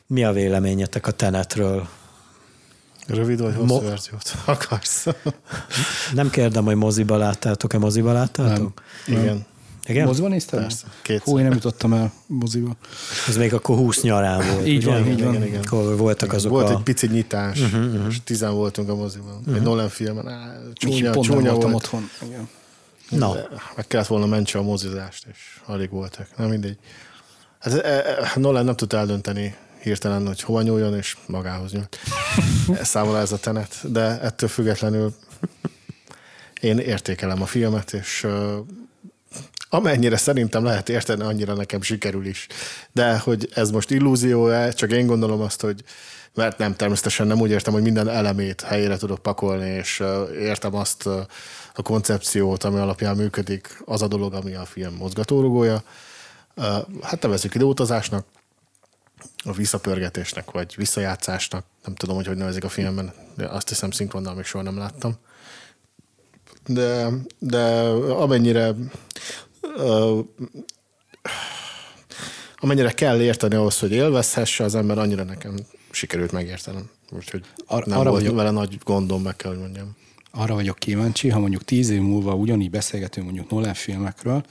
Mi 0.06 0.24
a 0.24 0.32
véleményetek 0.32 1.06
a 1.06 1.10
Tenetről? 1.10 1.88
Rövid 3.06 3.40
vagy 3.40 3.54
hosszú 3.54 3.66
Mo- 3.66 3.82
verziót 3.82 4.34
akarsz? 4.44 5.06
Nem 6.12 6.30
kérdem, 6.30 6.64
hogy 6.64 6.76
moziba 6.76 7.16
láttátok-e, 7.16 7.78
moziba 7.78 8.12
láttátok? 8.12 8.82
Igen. 9.06 9.46
Igen? 9.90 10.06
Moziban 10.06 10.30
néztem? 10.30 10.60
Persze, 10.60 10.86
kétszer. 11.02 11.26
Hú, 11.26 11.38
én 11.38 11.44
nem 11.44 11.52
jutottam 11.52 11.92
el 11.92 12.12
moziba. 12.26 12.76
Ez 13.28 13.36
még 13.36 13.54
akkor 13.54 13.76
20 13.76 14.02
nyarán 14.02 14.46
volt. 14.52 14.66
Így 14.66 14.76
ugye? 14.76 14.98
van, 14.98 15.06
így 15.06 15.22
van. 15.24 15.34
igen, 15.34 15.46
igen. 15.46 15.62
Akkor 15.62 15.96
voltak 15.96 16.32
azok 16.32 16.50
Volt 16.50 16.68
a... 16.68 16.72
egy 16.72 16.82
pici 16.82 17.06
nyitás, 17.06 17.60
uh-huh, 17.60 18.06
és 18.08 18.16
tizen 18.24 18.54
voltunk 18.54 18.88
a 18.88 18.94
moziban. 18.94 19.38
Uh-huh. 19.38 19.54
Egy 19.54 19.62
Nolan 19.62 19.88
filmen. 19.88 20.28
Á, 20.28 20.52
Csúnya, 20.72 20.96
csúnya, 20.96 21.10
pont 21.10 21.26
csúnya 21.26 21.50
voltam 21.50 21.70
volt. 21.70 21.84
otthon. 21.84 22.08
Igen. 22.26 22.48
Na, 23.10 23.34
De 23.34 23.48
Meg 23.76 23.86
kellett 23.86 24.06
volna 24.06 24.26
mentse 24.26 24.58
a 24.58 24.62
mozizást, 24.62 25.26
és 25.32 25.60
alig 25.66 25.90
voltak. 25.90 26.26
Nem 26.36 26.48
mindegy. 26.48 26.76
Hát, 27.58 27.74
e, 27.74 27.88
e, 27.88 28.32
Nolan 28.34 28.64
nem 28.64 28.76
tudta 28.76 28.96
eldönteni 28.96 29.54
hirtelen, 29.82 30.26
hogy 30.26 30.40
hova 30.42 30.62
nyúljon, 30.62 30.96
és 30.96 31.16
magához 31.26 31.72
nyúlt. 31.72 31.98
Számomra 32.82 33.18
ez 33.18 33.32
a 33.32 33.38
tenet, 33.38 33.92
de 33.92 34.20
ettől 34.20 34.48
függetlenül 34.48 35.14
én 36.60 36.78
értékelem 36.78 37.42
a 37.42 37.46
filmet, 37.46 37.92
és 37.92 38.26
amennyire 39.70 40.16
szerintem 40.16 40.64
lehet 40.64 40.88
érteni, 40.88 41.22
annyira 41.22 41.54
nekem 41.54 41.82
sikerül 41.82 42.26
is. 42.26 42.46
De 42.92 43.18
hogy 43.18 43.48
ez 43.54 43.70
most 43.70 43.90
illúzió-e, 43.90 44.72
csak 44.72 44.92
én 44.92 45.06
gondolom 45.06 45.40
azt, 45.40 45.60
hogy 45.60 45.84
mert 46.34 46.58
nem, 46.58 46.76
természetesen 46.76 47.26
nem 47.26 47.40
úgy 47.40 47.50
értem, 47.50 47.72
hogy 47.72 47.82
minden 47.82 48.08
elemét 48.08 48.60
helyére 48.60 48.96
tudok 48.96 49.18
pakolni, 49.18 49.68
és 49.68 50.02
értem 50.40 50.74
azt 50.74 51.06
a 51.74 51.82
koncepciót, 51.82 52.64
ami 52.64 52.78
alapján 52.78 53.16
működik 53.16 53.82
az 53.84 54.02
a 54.02 54.08
dolog, 54.08 54.34
ami 54.34 54.54
a 54.54 54.64
film 54.64 54.94
mozgatórugója. 54.94 55.82
Hát 57.02 57.22
nevezzük 57.22 57.54
időutazásnak, 57.54 58.26
a 59.44 59.52
visszapörgetésnek, 59.52 60.50
vagy 60.50 60.74
visszajátszásnak, 60.76 61.64
nem 61.84 61.94
tudom, 61.94 62.16
hogy 62.16 62.26
hogy 62.26 62.36
nevezik 62.36 62.64
a 62.64 62.68
filmben, 62.68 63.12
de 63.36 63.46
azt 63.46 63.68
hiszem 63.68 63.90
szinkronnal 63.90 64.34
még 64.34 64.44
soha 64.44 64.64
nem 64.64 64.78
láttam. 64.78 65.16
De, 66.66 67.08
de 67.38 67.62
amennyire 68.08 68.74
ö, 69.76 70.18
amennyire 72.56 72.90
kell 72.90 73.20
érteni 73.20 73.54
ahhoz, 73.54 73.78
hogy 73.78 73.92
élvezhesse 73.92 74.64
az 74.64 74.74
ember, 74.74 74.98
annyira 74.98 75.22
nekem 75.24 75.54
sikerült 75.90 76.32
megértenem. 76.32 76.90
Úgyhogy 77.12 77.44
Ar- 77.66 77.86
nem 77.86 77.98
arra 77.98 78.10
volt 78.10 78.22
vagyok- 78.22 78.36
vele 78.36 78.50
nagy 78.50 78.78
gondom, 78.84 79.22
meg 79.22 79.36
kell, 79.36 79.50
hogy 79.50 79.60
mondjam. 79.60 79.96
arra 80.32 80.54
vagyok 80.54 80.78
kíváncsi, 80.78 81.28
ha 81.28 81.38
mondjuk 81.38 81.64
tíz 81.64 81.90
év 81.90 82.00
múlva 82.00 82.34
ugyanígy 82.34 82.70
beszélgetünk 82.70 83.26
mondjuk 83.26 83.50
Nolan 83.50 83.74
filmekről, 83.74 84.44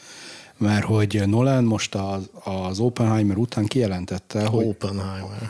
mert 0.57 0.86
hogy 0.86 1.23
Nolan 1.27 1.64
most 1.64 1.95
az, 1.95 2.30
az 2.44 2.80
Oppenheimer 2.80 3.38
után 3.38 3.65
kijelentette, 3.65 4.45
hogy 4.45 4.65
Oppenheimer. 4.65 5.49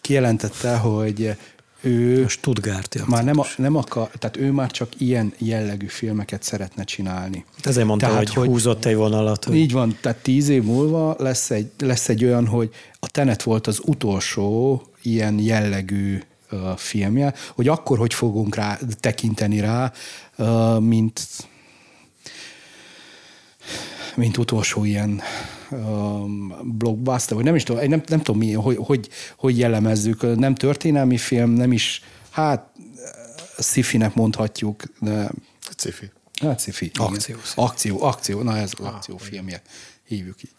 kijelentette, 0.00 0.76
hogy 0.76 1.36
ő 1.82 2.24
A 2.24 2.28
Stuttgarti 2.28 3.00
már 3.06 3.24
nem, 3.24 3.38
a, 3.38 3.44
nem 3.56 3.76
akar, 3.76 4.10
tehát 4.18 4.36
ő 4.36 4.50
már 4.50 4.70
csak 4.70 4.88
ilyen 5.00 5.32
jellegű 5.38 5.86
filmeket 5.86 6.42
szeretne 6.42 6.84
csinálni. 6.84 7.44
Ezért 7.62 7.86
mondta, 7.86 8.06
Tehát, 8.06 8.20
hogy, 8.20 8.34
hogy- 8.34 8.48
húzott 8.48 8.84
egy 8.84 8.94
vonalat. 8.94 9.44
Hogy 9.44 9.56
Így 9.56 9.72
van, 9.72 9.96
tehát 10.00 10.22
tíz 10.22 10.48
év 10.48 10.62
múlva 10.62 11.16
lesz 11.18 11.50
egy, 11.50 11.70
lesz 11.78 12.08
egy 12.08 12.24
olyan, 12.24 12.46
hogy 12.46 12.70
a 13.00 13.08
Tenet 13.08 13.42
volt 13.42 13.66
az 13.66 13.80
utolsó 13.84 14.82
ilyen 15.02 15.38
jellegű 15.38 16.22
uh, 16.50 16.76
filmje, 16.76 17.34
hogy 17.54 17.68
akkor 17.68 17.98
hogy 17.98 18.14
fogunk 18.14 18.54
rá 18.54 18.78
tekinteni 19.00 19.60
rá, 19.60 19.92
uh, 20.38 20.80
mint 20.80 21.20
mint 24.14 24.36
utolsó 24.36 24.84
ilyen 24.84 25.22
um, 25.72 26.54
blockbuster, 26.78 27.36
vagy 27.36 27.44
nem 27.44 27.54
is 27.54 27.62
tudom, 27.62 27.88
nem, 27.88 28.02
nem 28.06 28.22
tudom 28.22 28.40
mi, 28.40 28.52
hogy, 28.52 28.76
hogy, 28.76 29.08
hogy 29.36 29.58
jellemezzük. 29.58 30.36
Nem 30.36 30.54
történelmi 30.54 31.16
film, 31.16 31.50
nem 31.50 31.72
is, 31.72 32.02
hát 32.30 32.72
szifinek 33.58 34.14
mondhatjuk, 34.14 34.82
de 35.00 35.30
Cifi. 35.76 36.10
hát 36.40 36.58
szifi. 36.58 36.84
igen. 36.84 37.06
Akciószi. 37.06 37.52
Akció, 37.56 38.02
akció, 38.02 38.42
na 38.42 38.56
ez 38.56 38.72
az 38.78 38.84
akciófilmje. 38.84 39.62
Hívjuk 40.04 40.42
így. 40.42 40.54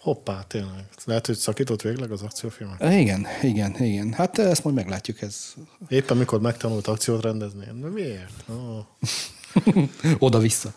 Hoppá, 0.00 0.42
tényleg. 0.42 0.84
Lehet, 1.04 1.26
hogy 1.26 1.36
szakított 1.36 1.82
végleg 1.82 2.10
az 2.10 2.22
akciófilmet? 2.22 2.92
Igen, 2.92 3.26
igen, 3.42 3.76
igen. 3.78 4.12
Hát 4.12 4.38
ezt 4.38 4.64
majd 4.64 4.76
meglátjuk. 4.76 5.22
Ez 5.22 5.54
Éppen 5.88 6.16
mikor 6.16 6.40
megtanult 6.40 6.86
akciót 6.86 7.22
rendezni. 7.22 7.64
Na 7.80 7.88
miért? 7.88 8.44
Oh. 8.48 8.78
oda-vissza. 10.18 10.72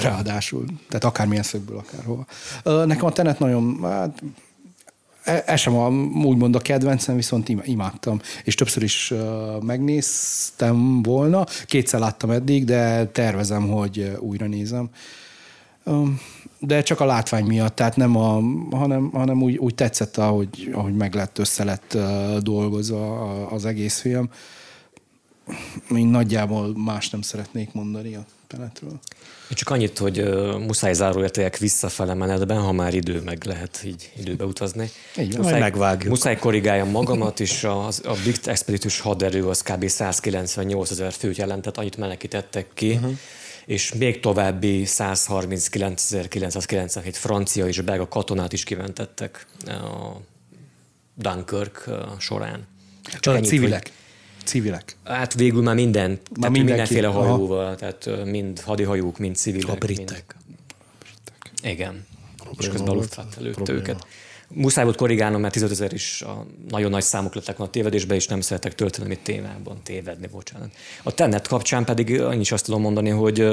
Ráadásul. 0.00 0.64
Tehát 0.88 1.04
akármilyen 1.04 1.42
szögből, 1.42 1.76
akárhova. 1.76 2.26
Nekem 2.86 3.04
a 3.04 3.12
Tenet 3.12 3.38
nagyon, 3.38 3.78
hát, 3.82 4.22
e- 5.24 5.42
ez 5.46 5.60
sem 5.60 5.76
a, 5.76 5.88
úgymond 6.24 6.54
a 6.54 6.58
kedvencem, 6.58 7.16
viszont 7.16 7.48
im- 7.48 7.66
imádtam. 7.66 8.20
És 8.44 8.54
többször 8.54 8.82
is 8.82 9.12
megnéztem 9.60 11.02
volna. 11.02 11.46
Kétszer 11.66 12.00
láttam 12.00 12.30
eddig, 12.30 12.64
de 12.64 13.06
tervezem, 13.06 13.68
hogy 13.68 14.16
újra 14.20 14.46
nézem. 14.46 14.90
De 16.58 16.82
csak 16.82 17.00
a 17.00 17.04
látvány 17.04 17.44
miatt, 17.44 17.74
tehát 17.74 17.96
nem 17.96 18.16
a, 18.16 18.40
hanem, 18.70 19.10
hanem 19.12 19.42
úgy, 19.42 19.56
úgy 19.56 19.74
tetszett, 19.74 20.16
ahogy, 20.16 20.70
ahogy 20.72 20.94
meg 20.94 21.14
lett, 21.14 21.38
össze 21.38 21.64
lett 21.64 21.98
dolgozva 22.40 23.46
az 23.46 23.64
egész 23.64 24.00
film. 24.00 24.28
Én 25.96 26.06
nagyjából 26.06 26.78
más 26.78 27.10
nem 27.10 27.22
szeretnék 27.22 27.72
mondani 27.72 28.14
a 28.14 28.24
Tenetről. 28.46 28.90
Én 29.50 29.56
Csak 29.56 29.70
annyit, 29.70 29.98
hogy 29.98 30.20
uh, 30.20 30.58
muszáj 30.58 30.92
záróértékek 30.92 31.56
visszafele 31.56 32.14
menetben, 32.14 32.60
ha 32.60 32.72
már 32.72 32.94
idő 32.94 33.20
meg 33.20 33.44
lehet 33.44 33.80
így 33.84 34.12
időbe 34.18 34.44
utazni. 34.44 34.90
Így. 35.18 35.38
Majd 35.38 35.58
megvágjuk. 35.58 36.10
Muszáj 36.10 36.38
korrigáljam 36.38 36.90
magamat, 36.90 37.40
és 37.40 37.64
az, 37.64 38.00
a 38.04 38.12
Big 38.24 38.36
Expeditus 38.44 39.00
haderő 39.00 39.48
az 39.48 39.62
kb. 39.62 39.88
198 39.88 40.90
ezer 40.90 41.12
főt 41.12 41.36
jelentett, 41.36 41.76
annyit 41.76 41.96
menekítettek 41.96 42.66
ki, 42.74 42.92
uh-huh. 42.92 43.18
és 43.66 43.92
még 43.92 44.20
további 44.20 44.82
139.997 44.86 47.08
francia 47.12 47.66
és 47.66 47.80
belga 47.80 48.08
katonát 48.08 48.52
is 48.52 48.64
kimentettek 48.64 49.46
a 49.66 50.16
Dunkirk 51.14 51.88
során. 52.18 52.66
Csak 53.20 53.34
ennyit, 53.34 53.48
civilek. 53.48 53.82
hogy- 53.82 53.92
Civilek. 54.44 54.96
Hát 55.04 55.34
végül 55.34 55.62
már 55.62 55.74
minden, 55.74 56.18
tehát 56.34 56.40
mindenki, 56.40 56.62
mindenféle 56.62 57.06
aha. 57.08 57.20
hajóval, 57.20 57.74
tehát 57.74 58.06
ö, 58.06 58.24
mind 58.24 58.60
hadihajók, 58.60 59.18
mind 59.18 59.36
civilek. 59.36 59.68
a 59.68 59.74
britek. 59.74 60.36
Mind. 60.46 60.58
Igen. 61.76 62.06
és 62.36 62.42
Probléma 62.44 62.72
közben 62.72 62.88
a 62.88 62.94
volt. 62.94 63.16
Luftwaffe 63.16 63.50
Probléma. 63.50 63.80
őket. 63.80 64.06
Muszáj 64.54 64.84
volt 64.84 64.96
korrigálnom, 64.96 65.40
mert 65.40 65.52
15 65.52 65.74
ezer 65.74 65.92
is 65.92 66.22
a 66.22 66.46
nagyon 66.68 66.90
nagy 66.90 67.02
számok 67.02 67.34
lettek 67.34 67.56
volna 67.56 67.72
a 67.72 67.74
tévedésbe, 67.74 68.14
és 68.14 68.26
nem 68.26 68.40
szeretek 68.40 68.74
történelmi 68.74 69.18
témában 69.18 69.80
tévedni, 69.82 70.26
bocsánat. 70.26 70.70
A 71.02 71.14
Tenet 71.14 71.48
kapcsán 71.48 71.84
pedig 71.84 72.20
annyi 72.20 72.40
is 72.40 72.52
azt 72.52 72.64
tudom 72.64 72.80
mondani, 72.80 73.08
hogy 73.08 73.48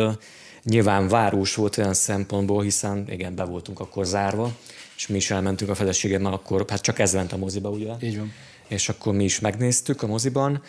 nyilván 0.63 1.07
várós 1.07 1.55
volt 1.55 1.77
olyan 1.77 1.93
szempontból, 1.93 2.63
hiszen 2.63 3.05
igen, 3.09 3.35
be 3.35 3.43
voltunk 3.43 3.79
akkor 3.79 4.05
zárva, 4.05 4.51
és 4.95 5.07
mi 5.07 5.15
is 5.15 5.31
elmentünk 5.31 5.69
a 5.71 5.75
feleségemmel, 5.75 6.33
akkor 6.33 6.65
hát 6.67 6.81
csak 6.81 6.99
ez 6.99 7.13
ment 7.13 7.31
a 7.31 7.37
moziba, 7.37 7.69
ugye? 7.69 7.93
Így 8.01 8.17
van. 8.17 8.33
És 8.69 8.89
akkor 8.89 9.13
mi 9.13 9.23
is 9.23 9.39
megnéztük 9.39 10.01
a 10.03 10.07
moziban. 10.07 10.61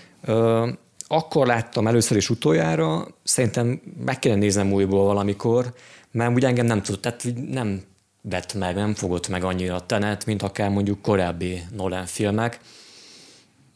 Akkor 1.06 1.46
láttam 1.46 1.86
először 1.86 2.16
is 2.16 2.30
utoljára, 2.30 3.06
szerintem 3.22 3.80
meg 4.04 4.18
kéne 4.18 4.34
néznem 4.34 4.72
újból 4.72 5.04
valamikor, 5.04 5.74
mert 6.10 6.34
ugye 6.34 6.46
engem 6.46 6.66
nem 6.66 6.82
tud, 6.82 7.00
tehát 7.00 7.24
úgy 7.24 7.34
nem 7.34 7.82
vett 8.22 8.54
meg, 8.54 8.74
nem 8.74 8.94
fogott 8.94 9.28
meg 9.28 9.44
annyira 9.44 9.74
a 9.74 9.86
tenet, 9.86 10.26
mint 10.26 10.42
akár 10.42 10.70
mondjuk 10.70 11.02
korábbi 11.02 11.62
Nolan 11.76 12.06
filmek. 12.06 12.60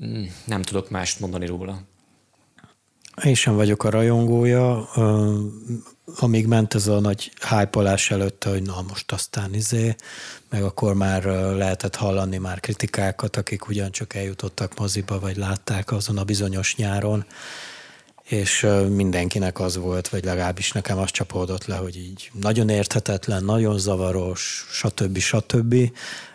Mm, 0.04 0.24
Nem 0.46 0.62
tudok 0.62 0.90
mást 0.90 1.20
mondani 1.20 1.46
róla. 1.46 1.80
Én 3.22 3.34
sem 3.34 3.54
vagyok 3.54 3.84
a 3.84 3.90
rajongója, 3.90 4.88
amíg 6.16 6.46
ment 6.46 6.74
ez 6.74 6.86
a 6.86 7.00
nagy 7.00 7.32
hype 7.48 7.98
előtte, 8.08 8.50
hogy 8.50 8.62
na 8.62 8.84
most 8.88 9.12
aztán 9.12 9.54
izé, 9.54 9.96
meg 10.50 10.62
akkor 10.62 10.94
már 10.94 11.24
lehetett 11.56 11.96
hallani 11.96 12.38
már 12.38 12.60
kritikákat, 12.60 13.36
akik 13.36 13.68
ugyancsak 13.68 14.14
eljutottak 14.14 14.78
moziba, 14.78 15.18
vagy 15.18 15.36
látták 15.36 15.92
azon 15.92 16.18
a 16.18 16.24
bizonyos 16.24 16.76
nyáron, 16.76 17.24
és 18.22 18.66
mindenkinek 18.88 19.60
az 19.60 19.76
volt, 19.76 20.08
vagy 20.08 20.24
legalábbis 20.24 20.72
nekem 20.72 20.98
az 20.98 21.10
csapódott 21.10 21.64
le, 21.66 21.76
hogy 21.76 21.96
így 21.96 22.30
nagyon 22.40 22.68
érthetetlen, 22.68 23.44
nagyon 23.44 23.78
zavaros, 23.78 24.66
stb. 24.70 25.18
stb. 25.18 25.74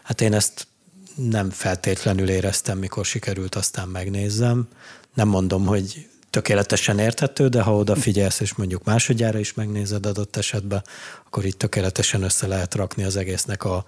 Hát 0.03 0.22
én 0.22 0.34
ezt 0.34 0.68
nem 1.15 1.49
feltétlenül 1.49 2.30
éreztem, 2.30 2.77
mikor 2.77 3.06
sikerült, 3.06 3.56
aztán 3.56 3.88
megnézzem. 3.88 4.68
Nem 5.14 5.27
mondom, 5.27 5.65
hogy 5.65 6.09
tökéletesen 6.30 6.99
érthető, 6.99 7.47
de 7.47 7.61
ha 7.61 7.76
odafigyelsz, 7.76 8.39
és 8.39 8.56
mondjuk 8.56 8.84
másodjára 8.84 9.39
is 9.39 9.53
megnézed 9.53 10.06
adott 10.06 10.35
esetben, 10.35 10.84
akkor 11.26 11.45
itt 11.45 11.57
tökéletesen 11.57 12.23
össze 12.23 12.47
lehet 12.47 12.76
rakni 12.76 13.03
az 13.03 13.15
egésznek 13.15 13.64
a 13.64 13.85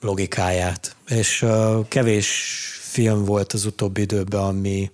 logikáját. 0.00 0.96
És 1.08 1.42
uh, 1.42 1.88
kevés 1.88 2.28
film 2.80 3.24
volt 3.24 3.52
az 3.52 3.64
utóbbi 3.64 4.00
időben, 4.00 4.40
ami, 4.40 4.90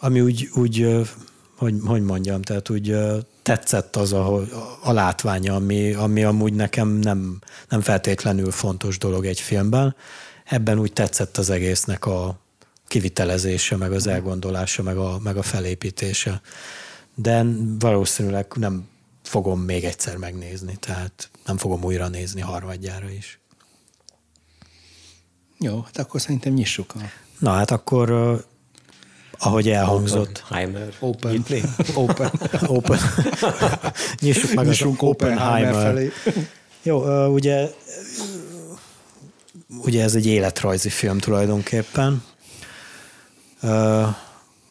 ami 0.00 0.20
úgy, 0.20 0.48
úgy 0.54 0.82
uh, 0.82 1.06
hogy, 1.56 1.74
hogy 1.84 2.02
mondjam, 2.02 2.42
tehát 2.42 2.70
úgy 2.70 2.90
uh, 2.90 3.18
tetszett 3.42 3.96
az 3.96 4.12
a, 4.12 4.42
a 4.82 4.92
látványa, 4.92 5.54
ami, 5.54 5.92
ami 5.92 6.24
amúgy 6.24 6.54
nekem 6.54 6.88
nem, 6.88 7.38
nem 7.68 7.80
feltétlenül 7.80 8.50
fontos 8.50 8.98
dolog 8.98 9.26
egy 9.26 9.40
filmben. 9.40 9.96
Ebben 10.44 10.78
úgy 10.78 10.92
tetszett 10.92 11.36
az 11.36 11.50
egésznek 11.50 12.06
a 12.06 12.38
kivitelezése, 12.88 13.76
meg 13.76 13.92
az 13.92 14.06
elgondolása, 14.06 14.82
meg 14.82 14.96
a, 14.96 15.18
meg 15.22 15.36
a 15.36 15.42
felépítése. 15.42 16.40
De 17.14 17.44
valószínűleg 17.78 18.46
nem 18.54 18.88
fogom 19.22 19.60
még 19.60 19.84
egyszer 19.84 20.16
megnézni, 20.16 20.76
tehát 20.80 21.30
nem 21.46 21.56
fogom 21.56 21.84
újra 21.84 22.08
nézni 22.08 22.40
harmadjára 22.40 23.10
is. 23.10 23.40
Jó, 25.58 25.80
hát 25.80 25.98
akkor 25.98 26.20
szerintem 26.20 26.52
nyissuk 26.52 26.94
a 26.94 26.98
Na 27.38 27.50
hát 27.50 27.70
akkor, 27.70 28.10
uh, 28.10 28.40
ahogy 29.38 29.68
elhangzott, 29.68 30.44
Heimer. 30.50 30.94
Open. 31.00 31.44
Open. 31.94 32.30
Open. 32.66 32.98
Nyissuk 34.20 34.54
meg 34.54 34.66
Nyissunk 34.66 35.02
az 35.02 35.08
Oppenheimer 35.08 35.72
felé. 35.72 36.12
Jó, 36.82 37.26
ugye, 37.26 37.70
ugye 39.68 40.02
ez 40.02 40.14
egy 40.14 40.26
életrajzi 40.26 40.88
film 40.88 41.18
tulajdonképpen. 41.18 42.22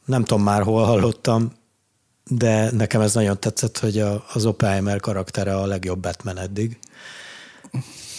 Nem 0.06 0.24
tudom 0.24 0.44
már 0.44 0.64
hol 0.64 0.86
hallottam, 0.86 1.52
de 2.30 2.72
nekem 2.72 3.02
ez 3.02 3.14
nagyon 3.14 3.40
tetszett, 3.40 3.80
hogy 3.80 4.00
a, 4.00 4.26
az 4.34 4.46
Oppenheimer 4.46 5.00
karaktere 5.00 5.56
a 5.56 5.66
legjobb 5.66 6.00
Batman 6.00 6.38
eddig. 6.38 6.80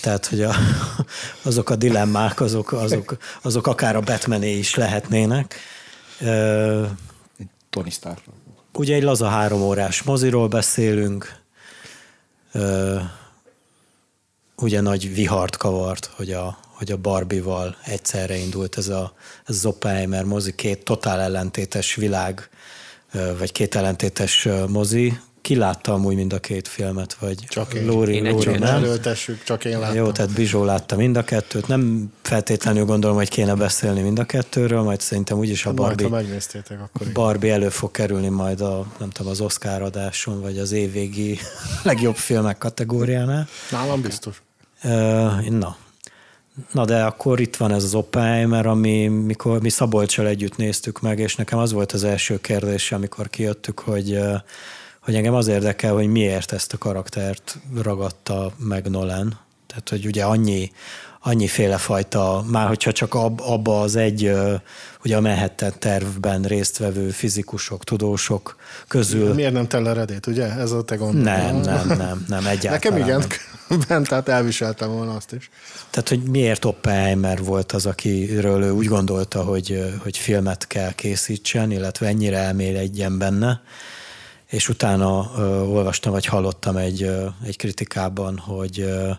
Tehát, 0.03 0.27
hogy 0.27 0.43
a, 0.43 0.55
azok 1.43 1.71
a 1.71 1.77
dilemmák, 1.77 2.41
azok, 2.41 2.73
azok, 2.73 3.17
azok 3.43 3.67
akár 3.67 3.97
a 3.97 4.01
Batmané 4.01 4.59
is 4.59 4.75
lehetnének. 4.75 5.55
Tony 7.71 7.91
Stark. 7.91 8.21
Ugye 8.73 8.95
egy 8.95 9.03
laza 9.03 9.29
három 9.29 9.63
órás 9.63 10.03
moziról 10.03 10.49
beszélünk, 10.49 11.41
ugye 14.57 14.81
nagy 14.81 15.15
vihart 15.15 15.57
kavart, 15.57 16.11
hogy 16.17 16.33
a, 16.33 16.59
hogy 16.77 16.90
a 16.93 16.97
Barbie-val 16.97 17.77
egyszerre 17.85 18.36
indult 18.36 18.78
ez, 18.78 18.89
a, 18.89 19.12
ez 19.47 19.55
az 19.57 19.66
Oppenheimer 19.66 20.24
mozi, 20.24 20.55
két 20.55 20.85
totál 20.85 21.20
ellentétes 21.20 21.94
világ, 21.94 22.48
vagy 23.39 23.53
két 23.53 23.74
ellentétes 23.74 24.48
mozi. 24.69 25.19
Ki 25.40 25.57
látta 25.57 25.93
amúgy 25.93 26.15
mind 26.15 26.32
a 26.32 26.39
két 26.39 26.69
filmet, 26.69 27.15
vagy 27.15 27.44
Csak 27.48 27.74
én. 27.74 27.86
Lóri, 27.86 28.15
Én 28.15 28.24
Lóri 28.24 28.48
egyet. 28.48 28.61
nem? 28.61 28.74
Előtessük, 28.85 29.43
csak 29.44 29.65
én 29.65 29.78
láttam. 29.78 29.97
Jó, 29.97 30.11
tehát 30.11 30.32
Bizsó 30.32 30.65
látta 30.65 30.97
mind 30.97 31.16
a 31.16 31.24
kettőt. 31.24 31.66
Nem 31.66 32.12
feltétlenül 32.23 32.85
gondolom, 32.85 33.16
hogy 33.16 33.28
kéne 33.28 33.55
beszélni 33.55 34.01
mind 34.01 34.19
a 34.19 34.24
kettőről, 34.24 34.82
majd 34.82 35.01
szerintem 35.01 35.39
úgyis 35.39 35.66
a 35.66 35.73
Majd, 35.73 35.78
Barbie, 35.81 36.09
megnéztétek, 36.09 36.81
akkor. 36.81 37.12
Barbie 37.12 37.53
elő 37.53 37.69
fog 37.69 37.90
kerülni 37.90 38.28
majd 38.28 38.61
a, 38.61 38.86
nem 38.98 39.11
tudom, 39.11 39.32
az 39.32 39.40
Oscar 39.40 39.82
adáson, 39.82 40.40
vagy 40.40 40.59
az 40.59 40.73
évvégi 40.73 41.39
legjobb 41.82 42.16
filmek 42.16 42.59
kategóriánál. 42.59 43.48
Nálam 43.70 44.01
biztos. 44.01 44.43
Na, 45.48 45.77
Na 46.73 46.85
de 46.85 47.05
akkor 47.05 47.41
itt 47.41 47.57
van 47.57 47.73
ez 47.73 47.85
az 47.85 47.95
Oppenheimer, 47.95 48.66
ami 48.66 49.07
mikor 49.07 49.61
mi 49.61 49.69
Szabolcsal 49.69 50.27
együtt 50.27 50.57
néztük 50.57 51.01
meg, 51.01 51.19
és 51.19 51.37
nekem 51.37 51.59
az 51.59 51.73
volt 51.73 51.93
az 51.93 52.05
első 52.05 52.41
kérdés, 52.41 52.93
amikor 52.93 53.31
kijöttük, 53.31 53.78
hogy, 53.78 54.19
hogy 55.01 55.15
engem 55.15 55.35
az 55.35 55.47
érdekel, 55.47 55.93
hogy 55.93 56.07
miért 56.07 56.53
ezt 56.53 56.73
a 56.73 56.78
karaktert 56.78 57.59
ragadta 57.83 58.53
meg 58.59 58.91
Nolan. 58.91 59.39
Tehát, 59.66 59.89
hogy 59.89 60.07
ugye 60.07 60.24
annyi, 60.24 60.70
annyiféle 61.20 61.77
fajta, 61.77 62.45
már 62.51 62.66
hogyha 62.66 62.93
csak 62.93 63.15
ab, 63.15 63.41
abba 63.41 63.81
az 63.81 63.97
egy, 63.97 64.33
ugye 65.05 65.16
a 65.16 65.20
Manhattan 65.20 65.73
tervben 65.78 66.43
résztvevő 66.43 67.11
fizikusok, 67.11 67.85
tudósok 67.85 68.57
közül. 68.89 69.35
Miért 69.35 69.53
nem 69.53 69.69
telleredét, 69.69 70.27
ugye? 70.27 70.53
Ez 70.53 70.70
a 70.70 70.85
te 70.85 70.97
gondol. 70.97 71.23
Nem, 71.23 71.57
nem, 71.57 71.87
nem, 71.87 72.24
nem, 72.28 72.47
egyáltalán 72.47 72.73
Nekem 72.73 72.97
igen, 72.97 73.19
nem. 73.19 73.28
Bent, 73.89 74.09
tehát 74.09 74.29
elviseltem 74.29 74.91
volna 74.91 75.15
azt 75.15 75.33
is. 75.33 75.51
Tehát, 75.91 76.09
hogy 76.09 76.23
miért 76.23 76.65
Oppenheimer 76.65 77.45
volt 77.45 77.73
az, 77.73 77.87
akiről 77.87 78.63
ő 78.63 78.71
úgy 78.71 78.87
gondolta, 78.87 79.43
hogy, 79.43 79.95
hogy 80.03 80.17
filmet 80.17 80.67
kell 80.67 80.93
készítsen, 80.93 81.71
illetve 81.71 82.07
ennyire 82.07 82.39
elmélyedjen 82.39 83.19
benne, 83.19 83.63
és 84.47 84.69
utána 84.69 85.31
ö, 85.37 85.61
olvastam, 85.61 86.13
vagy 86.13 86.27
hallottam 86.27 86.77
egy, 86.77 87.03
ö, 87.03 87.27
egy 87.45 87.57
kritikában, 87.57 88.39
hogy 88.39 88.81
ö, 88.81 89.11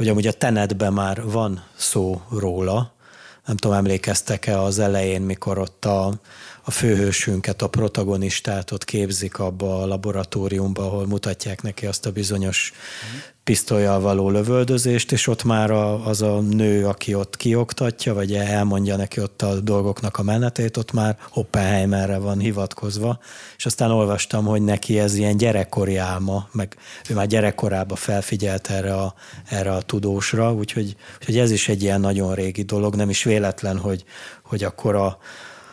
hogy 0.00 0.08
amúgy 0.08 0.26
a 0.26 0.32
Tenetben 0.32 0.92
már 0.92 1.24
van 1.24 1.64
szó 1.76 2.22
róla, 2.30 2.94
nem 3.46 3.56
tudom, 3.56 3.76
emlékeztek-e 3.76 4.60
az 4.60 4.78
elején, 4.78 5.22
mikor 5.22 5.58
ott 5.58 5.84
a, 5.84 6.20
a 6.62 6.70
főhősünket, 6.70 7.62
a 7.62 7.68
protagonistát 7.68 8.70
ott 8.70 8.84
képzik 8.84 9.38
abba 9.38 9.82
a 9.82 9.86
laboratóriumba, 9.86 10.84
ahol 10.84 11.06
mutatják 11.06 11.62
neki 11.62 11.86
azt 11.86 12.06
a 12.06 12.12
bizonyos 12.12 12.72
pisztolyjal 13.50 14.00
való 14.00 14.30
lövöldözést, 14.30 15.12
és 15.12 15.26
ott 15.26 15.44
már 15.44 15.70
a, 15.70 16.06
az 16.06 16.22
a 16.22 16.40
nő, 16.40 16.86
aki 16.86 17.14
ott 17.14 17.36
kioktatja, 17.36 18.14
vagy 18.14 18.34
elmondja 18.34 18.96
neki 18.96 19.20
ott 19.20 19.42
a 19.42 19.60
dolgoknak 19.60 20.18
a 20.18 20.22
menetét, 20.22 20.76
ott 20.76 20.92
már 20.92 21.16
Oppenheimerre 21.34 22.18
van 22.18 22.38
hivatkozva, 22.38 23.18
és 23.56 23.66
aztán 23.66 23.90
olvastam, 23.90 24.44
hogy 24.44 24.62
neki 24.62 24.98
ez 24.98 25.14
ilyen 25.14 25.36
gyerekkori 25.36 25.96
álma, 25.96 26.48
meg 26.52 26.76
ő 27.08 27.14
már 27.14 27.26
gyerekkorában 27.26 27.96
felfigyelt 27.96 28.70
erre 28.70 28.94
a, 28.94 29.14
erre 29.48 29.72
a 29.72 29.82
tudósra, 29.82 30.52
úgyhogy, 30.52 30.96
úgyhogy 31.18 31.38
ez 31.38 31.50
is 31.50 31.68
egy 31.68 31.82
ilyen 31.82 32.00
nagyon 32.00 32.34
régi 32.34 32.62
dolog, 32.62 32.94
nem 32.94 33.10
is 33.10 33.22
véletlen, 33.22 33.78
hogy, 33.78 34.04
hogy 34.42 34.64
akkor 34.64 34.94
a, 34.94 35.18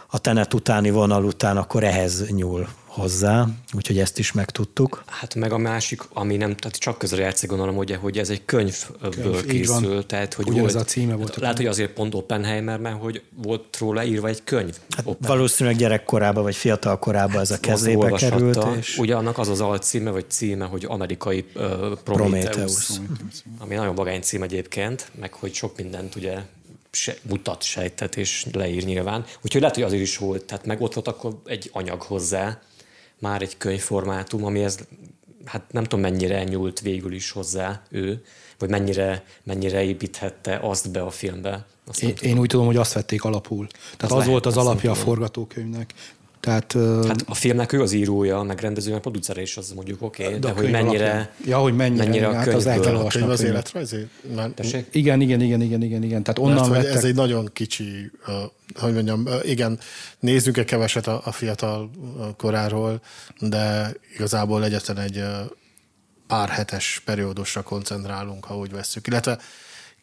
a 0.07 0.19
tenet 0.19 0.53
utáni 0.53 0.89
vonal 0.89 1.23
után 1.23 1.57
akkor 1.57 1.83
ehhez 1.83 2.29
nyúl 2.29 2.67
hozzá, 2.97 3.47
úgyhogy 3.73 3.99
ezt 3.99 4.19
is 4.19 4.31
megtudtuk. 4.31 5.03
Hát 5.05 5.35
meg 5.35 5.51
a 5.51 5.57
másik, 5.57 6.01
ami 6.13 6.37
nem, 6.37 6.55
tehát 6.55 6.77
csak 6.77 6.97
közre 6.97 7.21
játszik 7.21 7.49
gondolom, 7.49 7.77
ugye, 7.77 7.95
hogy 7.95 8.17
ez 8.17 8.29
egy 8.29 8.45
könyvből 8.45 9.11
Könyv, 9.11 9.45
készül, 9.45 10.05
tehát 10.05 10.33
hogy 10.33 10.47
Ugyanez 10.47 10.73
volt, 10.73 10.85
a 10.85 10.89
címe 10.89 11.15
volt. 11.15 11.29
Hát, 11.29 11.39
lehet, 11.39 11.57
hogy 11.57 11.65
azért 11.65 11.91
pont 11.91 12.15
Oppenheimer, 12.15 12.79
mert 12.79 13.01
hogy 13.01 13.21
volt 13.43 13.77
róla 13.77 14.03
írva 14.03 14.27
egy 14.27 14.43
könyv. 14.43 14.77
Hát 14.89 15.05
valószínűleg 15.19 15.77
gyerekkorában 15.77 16.43
vagy 16.43 16.55
fiatal 16.55 16.99
korában 16.99 17.41
ez 17.41 17.51
a 17.51 17.53
Hát, 17.53 17.61
kezébe 17.61 18.11
került. 18.11 18.65
És... 18.79 18.97
Ugye 18.97 19.15
annak 19.15 19.37
az 19.37 19.47
az 19.47 19.61
alcíme, 19.61 20.09
vagy 20.09 20.25
címe, 20.29 20.65
hogy 20.65 20.85
amerikai 20.85 21.45
uh, 21.55 21.63
Prometheus, 22.03 22.03
Prometheus. 22.03 22.89
ami 23.57 23.75
nagyon 23.75 23.95
vagány 23.95 24.21
cím 24.21 24.43
egyébként, 24.43 25.11
meg 25.19 25.33
hogy 25.33 25.53
sok 25.53 25.77
mindent 25.77 26.15
ugye 26.15 26.37
se, 26.91 27.15
mutat, 27.21 27.63
sejtet 27.63 28.15
és 28.15 28.45
leír 28.51 28.83
nyilván. 28.83 29.25
Úgyhogy 29.41 29.61
lehet, 29.61 29.75
hogy 29.75 29.85
azért 29.85 30.01
is 30.01 30.17
volt, 30.17 30.43
tehát 30.43 30.65
meg 30.65 30.81
ott 30.81 30.93
volt 30.93 31.07
akkor 31.07 31.41
egy 31.45 31.69
anyag 31.73 32.01
hozzá, 32.01 32.61
már 33.19 33.41
egy 33.41 33.57
könyvformátum, 33.57 34.45
amihez 34.45 34.87
hát 35.47 35.71
nem 35.71 35.83
tudom 35.83 35.99
mennyire 35.99 36.43
nyúlt 36.43 36.79
végül 36.79 37.13
is 37.13 37.31
hozzá 37.31 37.81
ő, 37.89 38.23
vagy 38.57 38.69
mennyire, 38.69 39.23
mennyire 39.43 39.83
építhette 39.83 40.59
azt 40.61 40.91
be 40.91 41.01
a 41.01 41.09
filmbe. 41.09 41.65
Azt 41.87 42.03
Én, 42.03 42.15
tudom. 42.15 42.31
én 42.31 42.39
úgy 42.39 42.47
tudom, 42.47 42.65
hogy 42.65 42.75
azt 42.75 42.93
vették 42.93 43.23
alapul. 43.23 43.67
Tehát 43.67 44.01
az, 44.01 44.11
lehet, 44.11 44.27
volt 44.27 44.45
az 44.45 44.57
alapja 44.57 44.91
a 44.91 44.95
forgatókönyvnek. 44.95 45.93
Tehát, 46.47 46.75
Hát 47.07 47.23
a 47.25 47.35
filmnek 47.35 47.71
ő 47.71 47.81
az 47.81 47.91
írója, 47.91 48.41
meg 48.41 48.59
rendező, 48.59 48.91
meg 48.91 49.01
producere 49.01 49.41
is, 49.41 49.57
az 49.57 49.71
mondjuk 49.71 50.01
oké, 50.01 50.25
okay, 50.25 50.39
de, 50.39 50.47
a 50.47 50.51
de 50.51 50.59
hogy 50.59 50.71
mennyire, 50.71 51.03
alapján. 51.03 51.29
Ja, 51.45 51.57
hogy 51.57 51.75
mennyire, 51.75 52.03
mennyire 52.03 52.27
a 52.27 52.33
hát 52.33 52.47
az 52.47 52.65
el 52.65 52.73
kell 52.73 52.81
könyvből. 52.81 52.95
olvasni 52.95 53.19
Könyv 53.19 53.31
az 53.31 53.43
életrajzi? 53.43 54.07
Mert, 54.35 54.53
Tessék? 54.53 54.87
Igen, 54.91 55.21
igen, 55.21 55.41
igen, 55.41 55.61
igen, 55.61 55.81
igen, 55.81 56.03
igen. 56.03 56.23
Tehát 56.23 56.39
mert 56.39 56.49
onnan 56.49 56.67
hogy 56.67 56.77
vettek. 56.77 56.95
ez 56.95 57.03
egy 57.03 57.15
nagyon 57.15 57.49
kicsi, 57.53 58.11
uh, 58.27 58.33
hogy 58.75 58.93
mondjam, 58.93 59.23
uh, 59.25 59.49
igen, 59.49 59.79
nézzünk 60.19 60.57
egy 60.57 60.65
keveset 60.65 61.07
a, 61.07 61.21
a 61.23 61.31
fiatal 61.31 61.89
koráról, 62.37 63.01
de 63.39 63.93
igazából 64.15 64.63
egyetlen 64.63 64.97
egy 64.97 65.17
uh, 65.17 65.25
pár 66.27 66.49
hetes 66.49 67.01
periódusra 67.05 67.61
koncentrálunk, 67.61 68.45
ha 68.45 68.57
úgy 68.57 68.71
vesszük, 68.71 69.07
illetve 69.07 69.37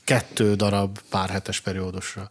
kettő 0.04 0.54
darab 0.54 0.98
pár 1.10 1.28
hetes 1.28 1.60
periódusra. 1.60 2.30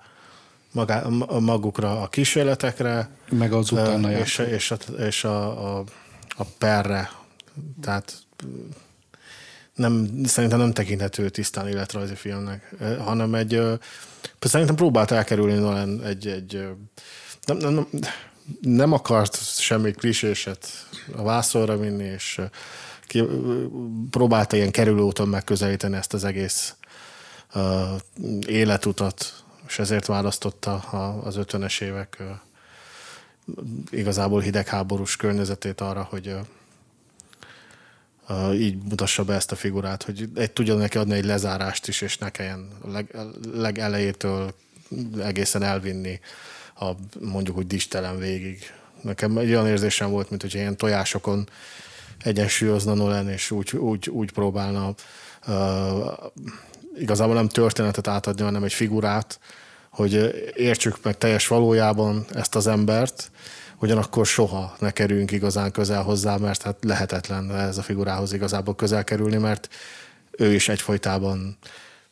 Magá, 0.74 1.08
ma- 1.08 1.40
magukra 1.40 2.02
a 2.02 2.08
kísérletekre, 2.08 3.10
Meg 3.30 3.54
az 3.54 3.72
utána 3.72 4.12
és, 4.12 4.38
és, 4.38 4.72
a, 4.72 4.76
és 4.92 5.24
a, 5.24 5.78
a, 5.78 5.84
a 6.38 6.44
perre. 6.58 7.12
Tehát 7.82 8.14
nem, 9.76 10.10
szerintem 10.26 10.60
nem 10.60 10.74
tekinthető 10.74 11.30
tisztán 11.30 11.68
életrajzi 11.68 12.16
filmnek, 12.16 12.76
hanem 13.00 13.36
egy, 13.36 13.62
szerintem 14.40 14.76
próbált 14.76 15.12
elkerülni 15.12 15.54
Nolan 15.54 16.04
egy, 16.04 16.28
egy 16.28 16.68
nem, 17.46 17.58
nem, 17.58 17.74
nem, 17.74 17.88
nem 18.62 18.92
akart 18.92 19.58
semmi 19.60 19.92
kliséset 19.92 20.68
a 21.16 21.24
vászorra 21.24 21.78
vinni, 21.78 22.04
és 22.04 22.42
ki, 23.08 23.24
próbálta 24.10 24.56
ilyen 24.56 24.72
kerülőúton 24.72 25.28
megközelíteni 25.28 25.96
ezt 25.96 26.14
az 26.14 26.24
egész 26.24 26.76
uh, 27.56 27.64
életutat, 28.48 29.43
és 29.68 29.80
ezért 29.80 30.06
választotta 30.06 30.76
az 31.24 31.36
50-es 31.38 31.82
évek 31.82 32.24
igazából 33.90 34.42
hidegháborús 34.42 35.16
környezetét 35.16 35.82
arra, 35.82 36.04
hogy 36.04 36.36
így 38.54 38.78
mutassa 38.84 39.24
be 39.24 39.34
ezt 39.34 39.52
a 39.52 39.56
figurát, 39.56 40.04
hogy 40.04 40.30
egy, 40.36 40.52
tudjon 40.52 40.78
neki 40.78 40.98
adni 40.98 41.14
egy 41.14 41.26
lezárást 41.26 41.88
is, 41.88 42.02
és 42.02 42.18
ne 42.18 42.30
kelljen 42.30 42.68
leg, 42.86 43.16
legelejétől 43.54 44.54
egészen 45.20 45.64
elvinni 45.64 46.20
a 46.76 46.92
mondjuk 47.20 47.58
úgy 47.58 47.68
distelen 47.68 48.18
végig. 48.18 48.72
Nekem 49.02 49.38
egy 49.38 49.50
olyan 49.50 49.68
érzésem 49.68 50.10
volt, 50.10 50.30
mint 50.30 50.42
hogy 50.42 50.54
ilyen 50.54 50.78
tojásokon 50.78 51.50
egyensúlyozna 52.24 52.94
Nolan, 52.94 53.30
és 53.30 53.52
úgy, 53.52 53.76
úgy, 53.76 54.10
úgy 54.10 54.32
próbálna 54.32 54.94
uh, 55.48 55.54
igazából 56.96 57.34
nem 57.34 57.48
történetet 57.48 58.08
átadni, 58.08 58.44
hanem 58.44 58.64
egy 58.64 58.74
figurát, 58.74 59.40
hogy 59.90 60.34
értsük 60.56 60.98
meg 61.04 61.18
teljes 61.18 61.48
valójában 61.48 62.26
ezt 62.34 62.56
az 62.56 62.68
embert, 62.68 63.32
ugyanakkor 63.80 64.26
soha 64.26 64.76
ne 64.80 64.92
kerüljünk 64.92 65.32
igazán 65.32 65.72
közel 65.72 66.04
hozzá, 66.04 66.38
mert 66.38 66.62
hát 66.62 66.78
lehetetlen 66.82 67.56
ez 67.56 67.78
a 67.78 67.82
figurához 67.82 68.34
igazából 68.34 68.76
közel 68.76 69.04
kerülni, 69.04 69.38
mert 69.38 69.70
ő 70.32 70.54
is 70.54 70.70
egyfolytában 70.70 71.58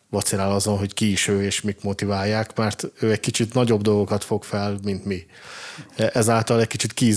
vacilál 0.10 0.52
azon, 0.52 0.78
hogy 0.78 0.94
ki 0.94 1.12
is 1.12 1.28
ő 1.28 1.44
és 1.44 1.62
mik 1.62 1.84
motiválják, 1.84 2.58
mert 2.58 2.92
ő 3.00 3.12
egy 3.12 3.20
kicsit 3.20 3.54
nagyobb 3.54 3.82
dolgokat 3.82 4.24
fog 4.24 4.44
fel, 4.44 4.80
mint 4.84 5.06
mi. 5.06 5.26
Ezáltal 5.96 6.60
egy 6.60 6.68
kicsit 6.68 6.94
ki 6.94 7.14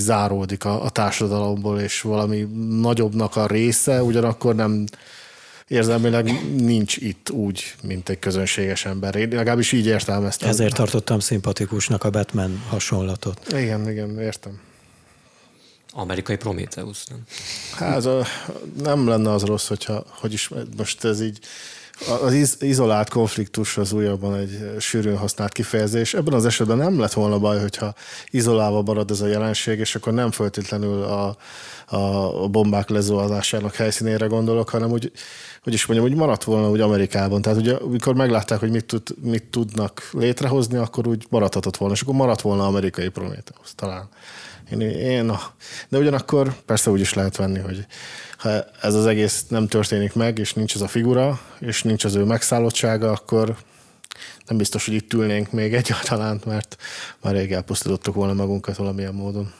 a, 0.59 0.83
a 0.83 0.89
társadalomból, 0.89 1.79
és 1.79 2.01
valami 2.01 2.47
nagyobbnak 2.81 3.35
a 3.35 3.47
része, 3.47 4.03
ugyanakkor 4.03 4.55
nem 4.55 4.85
érzelmileg 5.67 6.55
nincs 6.55 6.97
itt 6.97 7.29
úgy, 7.29 7.75
mint 7.83 8.09
egy 8.09 8.19
közönséges 8.19 8.85
ember. 8.85 9.15
Én 9.15 9.27
legalábbis 9.29 9.71
így 9.71 9.85
értelmeztem. 9.85 10.49
Ezért 10.49 10.75
tartottam 10.75 11.19
szimpatikusnak 11.19 12.03
a 12.03 12.09
Batman 12.09 12.63
hasonlatot. 12.69 13.53
Igen, 13.53 13.89
igen, 13.89 14.19
értem. 14.19 14.59
Amerikai 15.91 16.35
Prometheus, 16.35 17.05
nem? 17.05 17.23
Hát 17.75 17.95
az 17.95 18.05
a, 18.05 18.25
nem 18.81 19.07
lenne 19.07 19.31
az 19.31 19.43
rossz, 19.43 19.67
hogyha, 19.67 20.05
hogy 20.07 20.33
is 20.33 20.49
most 20.77 21.03
ez 21.03 21.21
így, 21.21 21.39
az 22.21 22.33
iz, 22.33 22.57
izolált 22.59 23.09
konfliktus 23.09 23.77
az 23.77 23.91
újabban 23.91 24.35
egy 24.35 24.75
sűrűn 24.79 25.17
használt 25.17 25.51
kifejezés. 25.51 26.13
Ebben 26.13 26.33
az 26.33 26.45
esetben 26.45 26.77
nem 26.77 26.99
lett 26.99 27.13
volna 27.13 27.39
baj, 27.39 27.59
hogyha 27.59 27.93
izolálva 28.29 28.81
marad 28.81 29.11
ez 29.11 29.21
a 29.21 29.27
jelenség, 29.27 29.79
és 29.79 29.95
akkor 29.95 30.13
nem 30.13 30.31
feltétlenül 30.31 31.03
a, 31.03 31.37
a 31.95 32.47
bombák 32.47 32.89
lezuhanásának 32.89 33.75
helyszínére 33.75 34.25
gondolok, 34.25 34.69
hanem 34.69 34.91
úgy, 34.91 35.11
hogy 35.63 35.73
is 35.73 35.85
mondjam, 35.85 36.09
hogy 36.09 36.17
maradt 36.17 36.43
volna 36.43 36.69
úgy 36.69 36.81
Amerikában. 36.81 37.41
Tehát 37.41 37.59
ugye, 37.59 37.73
amikor 37.73 38.15
meglátták, 38.15 38.59
hogy 38.59 38.71
mit, 38.71 38.85
tud, 38.85 39.03
mit 39.21 39.43
tudnak 39.43 40.09
létrehozni, 40.11 40.77
akkor 40.77 41.07
úgy 41.07 41.25
maradhatott 41.29 41.77
volna, 41.77 41.93
és 41.93 42.01
akkor 42.01 42.15
maradt 42.15 42.41
volna 42.41 42.65
amerikai 42.65 43.09
Prometheus 43.09 43.75
talán. 43.75 44.09
Én, 44.71 44.81
én, 44.81 45.37
de 45.89 45.97
ugyanakkor 45.97 46.53
persze 46.65 46.91
úgy 46.91 46.99
is 46.99 47.13
lehet 47.13 47.35
venni, 47.35 47.59
hogy 47.59 47.85
ha 48.45 48.65
ez 48.81 48.93
az 48.93 49.05
egész 49.05 49.45
nem 49.47 49.67
történik 49.67 50.13
meg, 50.13 50.37
és 50.37 50.53
nincs 50.53 50.75
ez 50.75 50.81
a 50.81 50.87
figura, 50.87 51.39
és 51.59 51.83
nincs 51.83 52.03
az 52.03 52.15
ő 52.15 52.23
megszállottsága, 52.23 53.11
akkor 53.11 53.55
nem 54.47 54.57
biztos, 54.57 54.85
hogy 54.85 54.93
itt 54.93 55.13
ülnénk 55.13 55.51
még 55.51 55.73
egyáltalán, 55.73 56.41
mert 56.45 56.77
már 57.21 57.33
rég 57.33 57.51
elpusztítottuk 57.51 58.15
volna 58.15 58.33
magunkat 58.33 58.75
valamilyen 58.75 59.13
módon. 59.13 59.53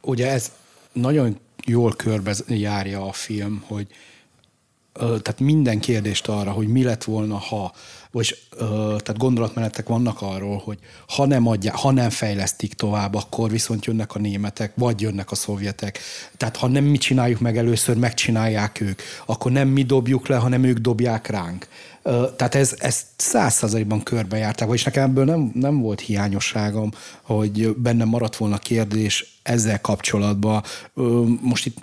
Ugye 0.00 0.30
ez 0.30 0.52
nagyon 0.92 1.38
jól 1.64 1.92
körbe 1.96 2.34
járja 2.46 3.06
a 3.06 3.12
film, 3.12 3.64
hogy 3.66 3.86
tehát 4.98 5.40
minden 5.40 5.80
kérdést 5.80 6.28
arra, 6.28 6.50
hogy 6.50 6.68
mi 6.68 6.82
lett 6.82 7.04
volna, 7.04 7.36
ha, 7.36 7.72
vagy 8.10 8.38
tehát 8.76 9.18
gondolatmenetek 9.18 9.88
vannak 9.88 10.22
arról, 10.22 10.62
hogy 10.64 10.78
ha 11.08 11.26
nem, 11.26 11.46
adják, 11.46 11.74
ha 11.74 11.90
nem 11.90 12.10
fejlesztik 12.10 12.74
tovább, 12.74 13.14
akkor 13.14 13.50
viszont 13.50 13.84
jönnek 13.84 14.14
a 14.14 14.18
németek, 14.18 14.72
vagy 14.74 15.00
jönnek 15.00 15.30
a 15.30 15.34
szovjetek. 15.34 15.98
Tehát 16.36 16.56
ha 16.56 16.68
nem 16.68 16.84
mi 16.84 16.96
csináljuk 16.96 17.40
meg 17.40 17.56
először, 17.56 17.96
megcsinálják 17.96 18.80
ők, 18.80 19.02
akkor 19.26 19.52
nem 19.52 19.68
mi 19.68 19.82
dobjuk 19.82 20.26
le, 20.26 20.36
hanem 20.36 20.64
ők 20.64 20.78
dobják 20.78 21.26
ránk. 21.26 21.68
Tehát 22.36 22.54
ez, 22.54 22.74
ezt 22.78 23.06
száz 23.16 23.54
százalékban 23.54 24.02
körbejárták, 24.02 24.68
vagyis 24.68 24.84
nekem 24.84 25.04
ebből 25.04 25.24
nem, 25.24 25.50
nem 25.54 25.80
volt 25.80 26.00
hiányosságom, 26.00 26.90
hogy 27.22 27.76
bennem 27.76 28.08
maradt 28.08 28.36
volna 28.36 28.58
kérdés 28.58 29.38
ezzel 29.42 29.80
kapcsolatban. 29.80 30.62
Most 31.40 31.66
itt 31.66 31.76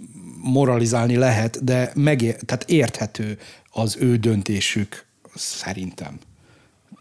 moralizálni 0.44 1.16
lehet, 1.16 1.64
de 1.64 1.92
megér, 1.96 2.36
tehát 2.36 2.64
érthető 2.70 3.38
az 3.72 3.98
ő 4.00 4.18
döntésük 4.18 5.06
szerintem. 5.36 6.20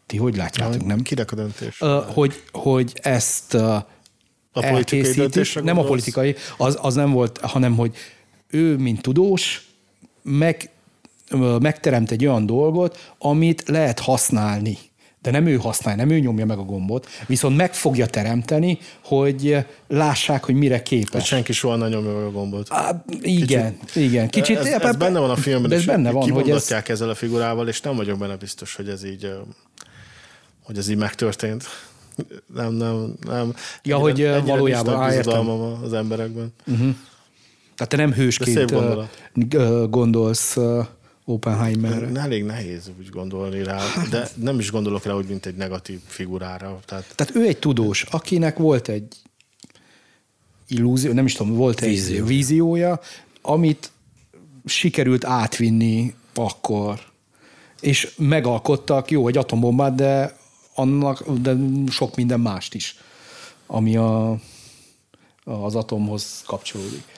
Ti 0.07 0.17
hogy 0.17 0.37
látjátok, 0.37 0.87
nem? 0.87 1.03
Kinek 1.03 1.33
a 1.33 1.35
döntés? 1.35 1.81
Uh, 1.81 2.05
hogy, 2.05 2.43
hogy 2.53 2.93
ezt 3.03 3.55
uh, 3.55 3.75
a 4.53 4.61
politikai 4.69 5.13
döntésre 5.13 5.61
Nem 5.61 5.79
a 5.79 5.85
politikai, 5.85 6.35
az, 6.57 6.79
az 6.81 6.95
nem 6.95 7.11
volt, 7.11 7.39
hanem 7.39 7.77
hogy 7.77 7.95
ő, 8.47 8.77
mint 8.77 9.03
tudós, 9.03 9.69
meg, 10.23 10.71
megteremt 11.61 12.11
egy 12.11 12.27
olyan 12.27 12.47
dolgot, 12.47 13.15
amit 13.19 13.69
lehet 13.69 13.99
használni 13.99 14.79
de 15.23 15.31
nem 15.31 15.47
ő 15.47 15.57
használja, 15.57 16.05
nem 16.05 16.17
ő 16.17 16.19
nyomja 16.19 16.47
meg 16.47 16.59
a 16.59 16.63
gombot, 16.63 17.09
viszont 17.27 17.57
meg 17.57 17.75
fogja 17.75 18.07
teremteni, 18.07 18.79
hogy 19.05 19.57
lássák, 19.89 20.45
hogy 20.45 20.55
mire 20.55 20.83
képes. 20.83 21.13
Hogy 21.13 21.25
senki 21.25 21.53
soha 21.53 21.77
nem 21.77 21.89
nyomja 21.89 22.13
meg 22.13 22.25
a 22.25 22.31
gombot. 22.31 22.67
Á, 22.71 23.05
igen, 23.21 23.79
Kicsit, 23.79 24.03
igen. 24.03 24.29
Kicsit, 24.29 24.57
ez, 24.57 24.67
ez 24.67 24.97
benne 24.97 25.19
van 25.19 25.31
a 25.31 25.37
filmben, 25.37 25.71
de 25.71 25.77
ez 25.77 25.85
benne 25.85 26.11
van, 26.11 26.31
hogy 26.31 26.51
ez... 26.51 26.75
ezzel 26.87 27.09
a 27.09 27.15
figurával, 27.15 27.69
és 27.69 27.81
nem 27.81 27.97
vagyok 27.97 28.19
benne 28.19 28.37
biztos, 28.37 28.75
hogy 28.75 28.89
ez 28.89 29.05
így, 29.05 29.33
hogy 30.63 30.79
ez 30.79 30.89
így 30.89 30.97
megtörtént. 30.97 31.65
Nem, 32.55 32.73
nem, 32.73 33.15
nem. 33.27 33.55
Ja, 33.83 33.97
egyre, 33.97 34.03
hogy 34.03 34.21
egyre 34.21 34.41
valójában 34.41 35.83
az 35.83 35.93
emberekben. 35.93 36.55
Uh-huh. 36.67 36.95
Tehát 37.75 37.89
te 37.89 37.97
nem 37.97 38.13
hősként 38.13 38.75
gondolsz 39.91 40.57
Oppenheimerre. 41.31 42.21
Elég 42.21 42.45
nehéz 42.45 42.91
úgy 42.99 43.09
gondolni 43.09 43.63
rá, 43.63 43.81
de 44.11 44.29
nem 44.35 44.59
is 44.59 44.71
gondolok 44.71 45.05
rá 45.05 45.15
úgy, 45.15 45.29
mint 45.29 45.47
egy 45.47 45.55
negatív 45.55 46.01
figurára. 46.07 46.81
Tehát, 46.87 47.15
Tehát 47.17 47.37
ő 47.37 47.47
egy 47.47 47.59
tudós, 47.59 48.03
akinek 48.03 48.59
volt 48.59 48.89
egy 48.89 49.17
illúzió, 50.67 51.13
nem 51.13 51.25
is 51.25 51.35
tudom, 51.35 51.55
volt 51.55 51.81
Vízió. 51.81 52.17
egy 52.17 52.27
víziója, 52.27 53.01
amit 53.43 53.91
sikerült 54.65 55.25
átvinni 55.25 56.15
akkor. 56.35 57.01
És 57.81 58.15
megalkottak, 58.17 59.11
jó, 59.11 59.29
egy 59.29 59.37
atombombát, 59.37 59.95
de 59.95 60.37
annak, 60.75 61.31
de 61.31 61.57
sok 61.91 62.17
minden 62.17 62.41
mást 62.41 62.75
is, 62.75 62.97
ami 63.67 63.97
a, 63.97 64.39
az 65.45 65.75
atomhoz 65.75 66.43
kapcsolódik. 66.47 67.10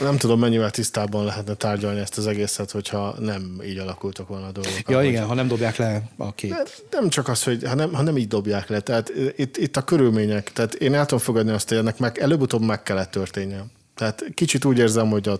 Nem 0.00 0.16
tudom, 0.16 0.38
mennyivel 0.38 0.70
tisztában 0.70 1.24
lehetne 1.24 1.54
tárgyalni 1.54 2.00
ezt 2.00 2.18
az 2.18 2.26
egészet, 2.26 2.70
hogyha 2.70 3.14
nem 3.18 3.60
így 3.64 3.78
alakultak 3.78 4.28
volna 4.28 4.46
a 4.46 4.52
dolgok. 4.52 4.88
Ja, 4.88 4.96
ahogy... 4.96 5.08
igen, 5.08 5.26
ha 5.26 5.34
nem 5.34 5.48
dobják 5.48 5.76
le 5.76 6.02
a 6.16 6.34
kép. 6.34 6.54
Nem 6.90 7.08
csak 7.08 7.28
az, 7.28 7.42
hogy 7.42 7.64
ha 7.64 7.74
nem, 7.74 7.92
ha 7.92 8.02
nem 8.02 8.16
így 8.16 8.28
dobják 8.28 8.68
le. 8.68 8.80
Tehát 8.80 9.12
itt, 9.36 9.56
itt 9.56 9.76
a 9.76 9.82
körülmények, 9.82 10.52
tehát 10.52 10.74
én 10.74 10.94
el 10.94 11.06
tudom 11.06 11.24
fogadni 11.24 11.50
azt, 11.50 11.68
hogy 11.68 11.78
ennek 11.78 11.98
meg, 11.98 12.18
előbb-utóbb 12.18 12.62
meg 12.62 12.82
kellett 12.82 13.10
történnie. 13.10 13.64
Tehát 13.94 14.24
kicsit 14.34 14.64
úgy 14.64 14.78
érzem, 14.78 15.10
hogy 15.10 15.28
a 15.28 15.38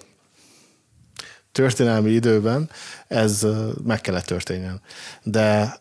történelmi 1.52 2.10
időben 2.10 2.70
ez 3.08 3.46
meg 3.84 4.00
kellett 4.00 4.24
történjen. 4.24 4.80
De 5.22 5.76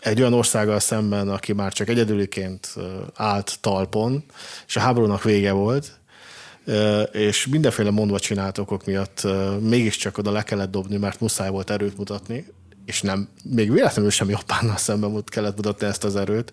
egy 0.00 0.20
olyan 0.20 0.32
országgal 0.32 0.80
szemben, 0.80 1.28
aki 1.28 1.52
már 1.52 1.72
csak 1.72 1.88
egyedüliként 1.88 2.74
állt 3.14 3.56
talpon, 3.60 4.24
és 4.66 4.76
a 4.76 4.80
háborúnak 4.80 5.22
vége 5.22 5.52
volt, 5.52 6.00
és 7.12 7.46
mindenféle 7.46 7.90
mondva 7.90 8.18
csinált 8.18 8.58
okok 8.58 8.84
miatt 8.84 9.26
mégiscsak 9.60 10.18
oda 10.18 10.30
le 10.30 10.42
kellett 10.42 10.70
dobni, 10.70 10.96
mert 10.96 11.20
muszáj 11.20 11.50
volt 11.50 11.70
erőt 11.70 11.96
mutatni, 11.96 12.46
és 12.84 13.02
nem, 13.02 13.28
még 13.42 13.72
véletlenül 13.72 14.10
sem 14.10 14.28
Japánnal 14.28 14.76
szemben 14.76 15.22
kellett 15.24 15.56
mutatni 15.56 15.86
ezt 15.86 16.04
az 16.04 16.16
erőt. 16.16 16.52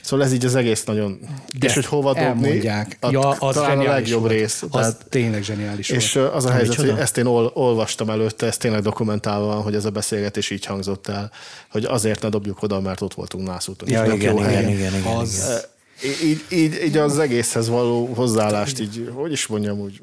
Szóval 0.00 0.26
ez 0.26 0.32
így 0.32 0.44
az 0.44 0.54
egész 0.54 0.84
nagyon... 0.84 1.18
De 1.58 1.66
és 1.66 1.74
hogy 1.74 1.86
hova 1.86 2.12
dobni, 2.12 2.24
elmondják. 2.24 2.96
A, 3.00 3.10
ja, 3.10 3.28
az 3.28 3.54
talán 3.54 3.78
a 3.78 3.82
legjobb 3.82 4.20
volt. 4.20 4.32
rész. 4.32 4.62
Az 4.62 4.68
tehát, 4.70 5.06
tényleg 5.08 5.42
zseniális 5.42 5.88
És 5.88 6.12
volt. 6.12 6.34
az 6.34 6.44
a 6.44 6.50
helyzet, 6.50 6.74
hogy 6.74 6.88
ezt 6.88 7.16
én 7.16 7.26
ol, 7.26 7.50
olvastam 7.54 8.10
előtte, 8.10 8.46
ez 8.46 8.56
tényleg 8.56 8.82
dokumentálva 8.82 9.46
van, 9.46 9.62
hogy 9.62 9.74
ez 9.74 9.84
a 9.84 9.90
beszélgetés 9.90 10.50
így 10.50 10.64
hangzott 10.64 11.08
el, 11.08 11.30
hogy 11.70 11.84
azért 11.84 12.22
ne 12.22 12.28
dobjuk 12.28 12.62
oda, 12.62 12.80
mert 12.80 13.00
ott 13.00 13.14
voltunk 13.14 13.46
nászúton. 13.46 13.88
Ja, 13.88 14.04
igen, 14.04 14.16
igen, 14.16 14.36
igen, 14.36 14.68
igen, 14.68 14.94
igen, 14.94 15.16
az, 15.16 15.34
igen 15.34 15.76
így, 16.04 16.44
így, 16.48 16.82
így 16.84 16.96
az 16.96 17.18
egészhez 17.18 17.68
való 17.68 18.06
hozzáállást 18.14 18.80
így, 18.80 19.10
hogy 19.14 19.32
is 19.32 19.46
mondjam, 19.46 19.78
úgy 19.78 20.00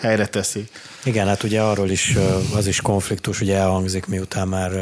helyre 0.00 0.26
teszi. 0.26 0.68
Igen, 1.04 1.26
hát 1.26 1.42
ugye 1.42 1.60
arról 1.60 1.90
is 1.90 2.16
az 2.54 2.66
is 2.66 2.80
konfliktus, 2.80 3.40
ugye 3.40 3.56
elhangzik, 3.56 4.06
miután 4.06 4.48
már 4.48 4.72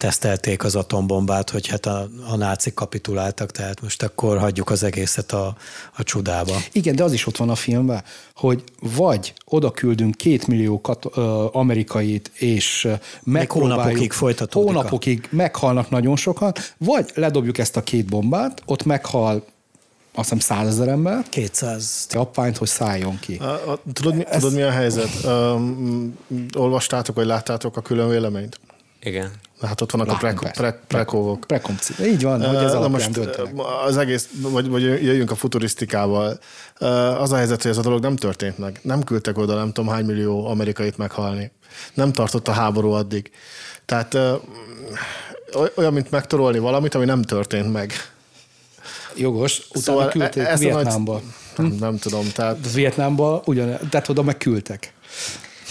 tesztelték 0.00 0.64
az 0.64 0.74
atombombát, 0.74 1.50
hogy 1.50 1.66
hát 1.66 1.86
a, 1.86 2.08
a 2.30 2.36
nácik 2.36 2.74
kapituláltak, 2.74 3.50
tehát 3.50 3.80
most 3.80 4.02
akkor 4.02 4.38
hagyjuk 4.38 4.70
az 4.70 4.82
egészet 4.82 5.32
a, 5.32 5.56
a 5.96 6.02
csudába. 6.02 6.56
Igen, 6.72 6.96
de 6.96 7.04
az 7.04 7.12
is 7.12 7.26
ott 7.26 7.36
van 7.36 7.50
a 7.50 7.54
filmben, 7.54 8.02
hogy 8.34 8.64
vagy 8.96 9.32
oda 9.44 9.70
küldünk 9.70 10.14
két 10.14 10.46
millió 10.46 10.80
kat, 10.80 11.06
ö, 11.14 11.46
amerikait, 11.52 12.30
és 12.34 12.88
megpróbáljuk... 13.22 13.80
hónapokig 13.80 14.12
folytatódik. 14.12 14.68
Hónapokig 14.68 15.28
a... 15.32 15.34
meghalnak 15.34 15.90
nagyon 15.90 16.16
sokan, 16.16 16.52
vagy 16.76 17.10
ledobjuk 17.14 17.58
ezt 17.58 17.76
a 17.76 17.82
két 17.82 18.06
bombát, 18.06 18.62
ott 18.66 18.84
meghal 18.84 19.44
azt 20.14 20.30
hiszem 20.30 20.38
százezer 20.38 20.88
ember. 20.88 21.28
200. 21.28 22.06
Japányt, 22.10 22.56
hogy 22.56 22.68
szálljon 22.68 23.18
ki. 23.18 23.36
A, 23.36 23.44
a, 23.44 23.80
tudod, 23.92 24.14
mi, 24.14 24.24
Ez... 24.26 24.40
tudod, 24.40 24.54
mi 24.54 24.62
a 24.62 24.70
helyzet? 24.70 25.24
Um, 25.24 26.18
olvastátok, 26.56 27.14
vagy 27.14 27.26
láttátok 27.26 27.76
a 27.76 27.80
külön 27.80 28.08
véleményt? 28.08 28.60
Igen. 29.00 29.30
Hát 29.66 29.80
ott 29.80 29.90
vannak 29.90 30.06
Látom, 30.06 30.38
a 30.44 30.50
pre, 30.50 30.80
pre. 30.86 30.98
Így 32.04 32.22
van, 32.22 32.46
hogy 32.46 32.56
ez 32.56 32.74
most 32.74 33.20
Az 33.84 33.96
egész, 33.96 34.28
vagy, 34.40 34.68
vagy 34.68 34.82
jöjjünk 34.82 35.30
a 35.30 35.34
futurisztikával. 35.34 36.38
Az 37.18 37.32
a 37.32 37.36
helyzet, 37.36 37.62
hogy 37.62 37.70
ez 37.70 37.76
a 37.78 37.82
dolog 37.82 38.02
nem 38.02 38.16
történt 38.16 38.58
meg. 38.58 38.78
Nem 38.82 39.02
küldtek 39.02 39.38
oda 39.38 39.54
nem 39.54 39.72
tudom 39.72 39.90
hány 39.90 40.04
millió 40.04 40.46
amerikait 40.46 40.96
meghalni. 40.96 41.50
Nem 41.94 42.12
tartott 42.12 42.48
a 42.48 42.52
háború 42.52 42.90
addig. 42.90 43.30
Tehát 43.84 44.14
olyan, 45.74 45.92
mint 45.92 46.10
megtorolni 46.10 46.58
valamit, 46.58 46.94
ami 46.94 47.04
nem 47.04 47.22
történt 47.22 47.72
meg. 47.72 47.92
Jogos, 49.16 49.58
utána 49.68 49.82
szóval 49.82 50.08
küldték 50.08 50.42
e- 50.42 50.56
Vietnámba. 50.56 51.12
Nagy... 51.56 51.68
Nem, 51.68 51.76
nem 51.80 51.98
tudom. 51.98 52.28
Tehát... 52.32 52.72
Vietnámba 52.72 53.42
ugyan, 53.44 53.78
tehát 53.90 54.08
oda 54.08 54.22
megküldtek. 54.22 54.92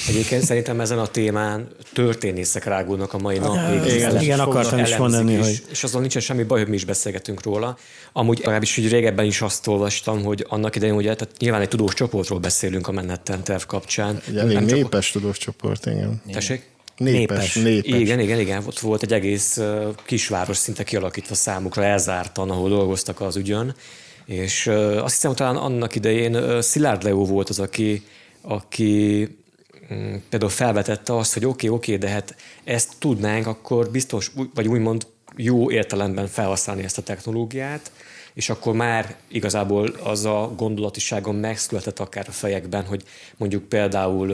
Egyébként 0.07 0.43
szerintem 0.43 0.79
ezen 0.79 0.99
a 0.99 1.07
témán 1.07 1.67
történészek 1.93 2.63
rágulnak 2.65 3.13
a 3.13 3.17
mai 3.17 3.37
napig. 3.37 3.93
Igen, 3.93 4.21
igen 4.21 4.39
akartam 4.39 4.79
is 4.79 4.97
mondani, 4.97 5.33
is, 5.33 5.39
hogy... 5.39 5.61
És 5.71 5.83
azon 5.83 6.01
nincsen 6.01 6.21
semmi 6.21 6.43
baj, 6.43 6.59
hogy 6.59 6.69
mi 6.69 6.75
is 6.75 6.85
beszélgetünk 6.85 7.43
róla. 7.43 7.77
Amúgy 8.13 8.37
legalábbis 8.37 8.75
hogy 8.75 8.89
régebben 8.89 9.25
is 9.25 9.41
azt 9.41 9.67
olvastam, 9.67 10.23
hogy 10.23 10.45
annak 10.49 10.75
idején 10.75 10.95
ugye, 10.95 11.15
tehát 11.15 11.37
nyilván 11.37 11.61
egy 11.61 11.67
tudós 11.67 11.93
csoportról 11.93 12.39
beszélünk 12.39 12.87
a 12.87 12.91
Manhattan 12.91 13.43
terv 13.43 13.63
kapcsán. 13.63 14.21
Egy 14.27 14.37
elég 14.37 14.59
népes 14.59 15.11
csak... 15.11 15.21
tudós 15.21 15.37
csoport, 15.37 15.85
igen. 15.85 16.21
Tessék? 16.31 16.63
Népes, 16.97 17.53
népes. 17.53 17.53
népes. 17.53 17.99
Igen, 17.99 18.19
igen, 18.19 18.39
igen. 18.39 18.63
Ott 18.65 18.79
volt 18.79 19.03
egy 19.03 19.13
egész 19.13 19.59
kisváros 20.05 20.57
szinte 20.57 20.83
kialakítva 20.83 21.35
számukra, 21.35 21.83
elzártan, 21.83 22.49
ahol 22.49 22.69
dolgoztak 22.69 23.21
az 23.21 23.35
ügyön. 23.35 23.75
És 24.25 24.67
azt 25.01 25.13
hiszem, 25.13 25.35
talán 25.35 25.55
annak 25.55 25.95
idején 25.95 26.61
Szilárd 26.61 27.03
Leó 27.03 27.25
volt 27.25 27.49
az, 27.49 27.59
aki, 27.59 28.03
aki 28.41 29.27
például 30.29 30.51
felvetette 30.51 31.15
azt, 31.15 31.33
hogy 31.33 31.45
oké, 31.45 31.67
okay, 31.67 31.77
oké, 31.77 31.95
okay, 31.95 32.07
de 32.07 32.13
hát 32.13 32.35
ezt 32.63 32.93
tudnánk 32.99 33.47
akkor 33.47 33.89
biztos, 33.89 34.31
vagy 34.53 34.67
úgymond 34.67 35.07
jó 35.35 35.71
értelemben 35.71 36.27
felhasználni 36.27 36.83
ezt 36.83 36.97
a 36.97 37.03
technológiát, 37.03 37.91
és 38.33 38.49
akkor 38.49 38.73
már 38.73 39.15
igazából 39.27 39.87
az 40.03 40.25
a 40.25 40.53
gondolatiságon 40.57 41.35
megszületett 41.35 41.99
akár 41.99 42.25
a 42.27 42.31
fejekben, 42.31 42.85
hogy 42.85 43.03
mondjuk 43.37 43.63
például 43.63 44.31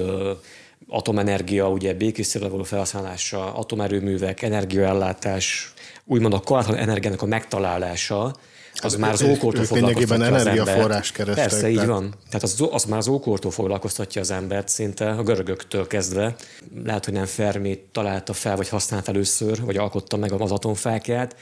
atomenergia, 0.87 1.69
ugye 1.69 1.93
békészszerre 1.93 2.47
való 2.47 2.63
felhasználása, 2.63 3.53
atomerőművek, 3.53 4.41
energiaellátás, 4.41 5.73
úgymond 6.05 6.33
a 6.33 6.39
korlátlan 6.39 6.77
energiának 6.77 7.21
a 7.21 7.25
megtalálása, 7.25 8.35
az 8.83 8.91
hát 8.91 9.01
már 9.01 9.13
az 9.13 9.21
ókortól 9.21 9.63
foglalkoztatja 9.65 10.61
az 10.61 10.67
embert. 10.67 11.11
kerestek. 11.11 11.47
Persze, 11.47 11.69
így 11.69 11.85
van. 11.85 12.13
Tehát 12.29 12.43
az, 12.43 12.67
az 12.71 12.85
már 12.85 12.97
az 12.97 13.07
ókortól 13.07 13.51
foglalkoztatja 13.51 14.21
az 14.21 14.31
embert 14.31 14.69
szinte, 14.69 15.09
a 15.09 15.23
görögöktől 15.23 15.87
kezdve. 15.87 16.35
Lehet, 16.83 17.05
hogy 17.05 17.13
nem 17.13 17.25
Fermi 17.25 17.79
találta 17.91 18.33
fel, 18.33 18.55
vagy 18.55 18.69
használt 18.69 19.07
először, 19.07 19.61
vagy 19.65 19.77
alkotta 19.77 20.17
meg 20.17 20.31
az 20.31 20.51
atomfákját, 20.51 21.35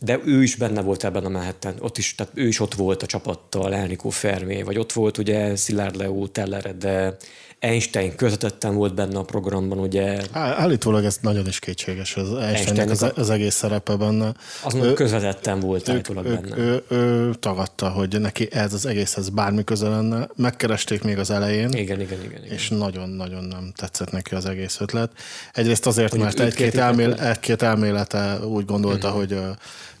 de 0.00 0.20
ő 0.24 0.42
is 0.42 0.56
benne 0.56 0.80
volt 0.80 1.04
ebben 1.04 1.24
a 1.24 1.28
mehetten. 1.28 1.74
Ott 1.80 1.98
is, 1.98 2.14
tehát 2.14 2.32
ő 2.34 2.46
is 2.46 2.60
ott 2.60 2.74
volt 2.74 3.02
a 3.02 3.06
csapattal, 3.06 3.74
Elnikó 3.74 4.10
Fermi, 4.10 4.62
vagy 4.62 4.78
ott 4.78 4.92
volt 4.92 5.18
ugye 5.18 5.56
Szilárd 5.56 5.96
Leó, 5.96 6.26
Tellere, 6.26 6.72
de 6.72 7.16
Einstein 7.60 8.16
közvetetten 8.16 8.74
volt 8.74 8.94
benne 8.94 9.18
a 9.18 9.22
programban, 9.22 9.78
ugye. 9.78 10.22
Állítólag 10.32 11.04
ez 11.04 11.18
nagyon 11.20 11.46
is 11.46 11.58
kétséges, 11.58 12.16
az 12.16 12.34
Einsteinnek 12.34 12.90
az, 12.90 13.12
az 13.14 13.30
egész 13.30 13.54
szerepe 13.54 13.96
benne. 13.96 14.32
Az 14.64 14.74
ő, 14.74 14.92
közvetetten 14.92 15.60
volt 15.60 15.88
állítólag 15.88 16.26
ő, 16.26 16.34
benne. 16.34 16.56
Ő, 16.56 16.82
ő, 16.88 16.96
ő 16.96 17.34
tagadta, 17.34 17.88
hogy 17.88 18.20
neki 18.20 18.48
ez 18.52 18.72
az 18.72 18.86
egészhez 18.86 19.28
bármi 19.28 19.64
köze 19.64 19.88
lenne. 19.88 20.28
Megkeresték 20.36 21.02
még 21.02 21.18
az 21.18 21.30
elején. 21.30 21.72
Igen, 21.72 22.00
igen, 22.00 22.20
igen. 22.22 22.42
igen. 22.44 22.52
És 22.52 22.68
nagyon-nagyon 22.68 23.44
nem 23.44 23.72
tetszett 23.76 24.10
neki 24.10 24.34
az 24.34 24.46
egész 24.46 24.80
ötlet. 24.80 25.12
Egyrészt 25.52 25.86
azért, 25.86 26.16
mert 26.16 26.40
egy-két, 26.40 26.74
elmél, 26.74 27.12
egy-két 27.12 27.62
elmélete 27.62 28.38
úgy 28.44 28.64
gondolta, 28.64 29.08
uh-huh. 29.08 29.22
hogy 29.22 29.40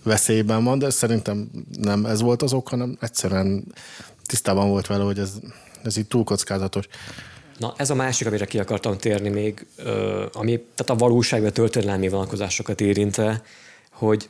veszélyben 0.02 0.64
van, 0.64 0.78
de 0.78 0.90
szerintem 0.90 1.50
nem 1.78 2.04
ez 2.04 2.20
volt 2.20 2.42
az 2.42 2.52
ok, 2.52 2.68
hanem 2.68 2.96
egyszerűen 3.00 3.64
tisztában 4.26 4.68
volt 4.68 4.86
vele, 4.86 5.04
hogy 5.04 5.18
ez, 5.18 5.32
ez 5.84 5.96
így 5.96 6.06
túl 6.06 6.24
kockázatos. 6.24 6.88
Na, 7.58 7.74
ez 7.76 7.90
a 7.90 7.94
másik, 7.94 8.26
amire 8.26 8.44
ki 8.44 8.58
akartam 8.58 8.96
térni 8.96 9.28
még, 9.28 9.66
ami 10.32 10.60
tehát 10.74 10.90
a 10.90 10.94
valóságban 10.94 11.52
történelmi 11.52 12.08
vonalkozásokat 12.08 12.80
érintve, 12.80 13.42
hogy 13.92 14.28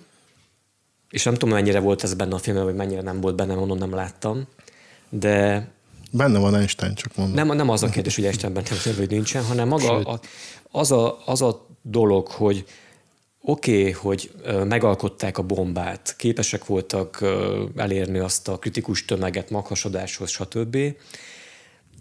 és 1.10 1.24
nem 1.24 1.34
tudom, 1.34 1.54
mennyire 1.54 1.80
volt 1.80 2.02
ez 2.02 2.14
benne 2.14 2.34
a 2.34 2.38
filmben, 2.38 2.64
vagy 2.64 2.74
mennyire 2.74 3.02
nem 3.02 3.20
volt 3.20 3.34
benne, 3.34 3.54
mondom, 3.54 3.78
nem 3.78 3.94
láttam, 3.94 4.46
de 5.08 5.68
Benne 6.10 6.38
van 6.38 6.54
Einstein, 6.54 6.94
csak 6.94 7.16
mondom. 7.16 7.34
Nem, 7.34 7.56
nem 7.56 7.68
az 7.68 7.82
a 7.82 7.88
kérdés, 7.88 8.14
hogy 8.14 8.24
Einstein 8.24 8.52
benne 8.52 8.66
van, 8.84 8.94
vagy 8.96 9.10
nincsen, 9.10 9.44
hanem 9.44 9.68
maga 9.68 9.96
a, 9.96 10.20
az, 10.70 10.92
a, 10.92 11.22
az 11.26 11.42
a 11.42 11.66
dolog, 11.82 12.26
hogy 12.28 12.64
oké, 13.40 13.78
okay, 13.78 13.92
hogy 13.92 14.30
megalkották 14.64 15.38
a 15.38 15.42
bombát, 15.42 16.14
képesek 16.16 16.66
voltak 16.66 17.24
elérni 17.76 18.18
azt 18.18 18.48
a 18.48 18.58
kritikus 18.58 19.04
tömeget 19.04 19.50
maghasadáshoz, 19.50 20.30
stb., 20.30 20.78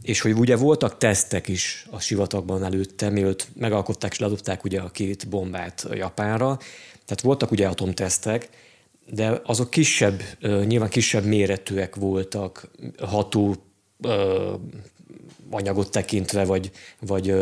és 0.01 0.21
hogy 0.21 0.31
ugye 0.33 0.55
voltak 0.55 0.97
tesztek 0.97 1.47
is 1.47 1.87
a 1.91 1.99
sivatagban 1.99 2.63
előtte, 2.63 3.09
mielőtt 3.09 3.47
megalkották 3.55 4.11
és 4.11 4.19
ledobták 4.19 4.63
ugye 4.63 4.79
a 4.79 4.89
két 4.89 5.27
bombát 5.29 5.87
Japánra, 5.91 6.57
tehát 7.05 7.21
voltak 7.21 7.51
ugye 7.51 7.67
atomtesztek, 7.67 8.49
de 9.09 9.41
azok 9.45 9.69
kisebb, 9.69 10.21
nyilván 10.41 10.89
kisebb 10.89 11.25
méretűek 11.25 11.95
voltak, 11.95 12.69
ható 12.97 13.55
anyagot 15.49 15.91
tekintve, 15.91 16.45
vagy, 16.45 16.71
vagy 16.99 17.35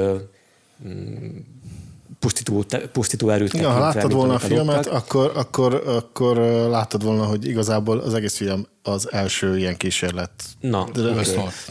pusztító, 2.26 2.66
pusztító 2.92 3.30
erőt 3.30 3.54
ja, 3.54 3.70
ha 3.70 3.80
láttad 3.80 4.14
volna 4.14 4.34
a 4.34 4.40
filmet, 4.40 4.86
akkor, 4.86 5.32
akkor, 5.36 5.74
akkor 5.86 6.38
láttad 6.70 7.04
volna, 7.04 7.24
hogy 7.24 7.48
igazából 7.48 8.00
az 8.00 8.14
egész 8.14 8.36
film 8.36 8.68
az 8.84 9.12
első 9.12 9.58
ilyen 9.58 9.78
kísérlet. 9.78 10.32
Na, 10.60 10.88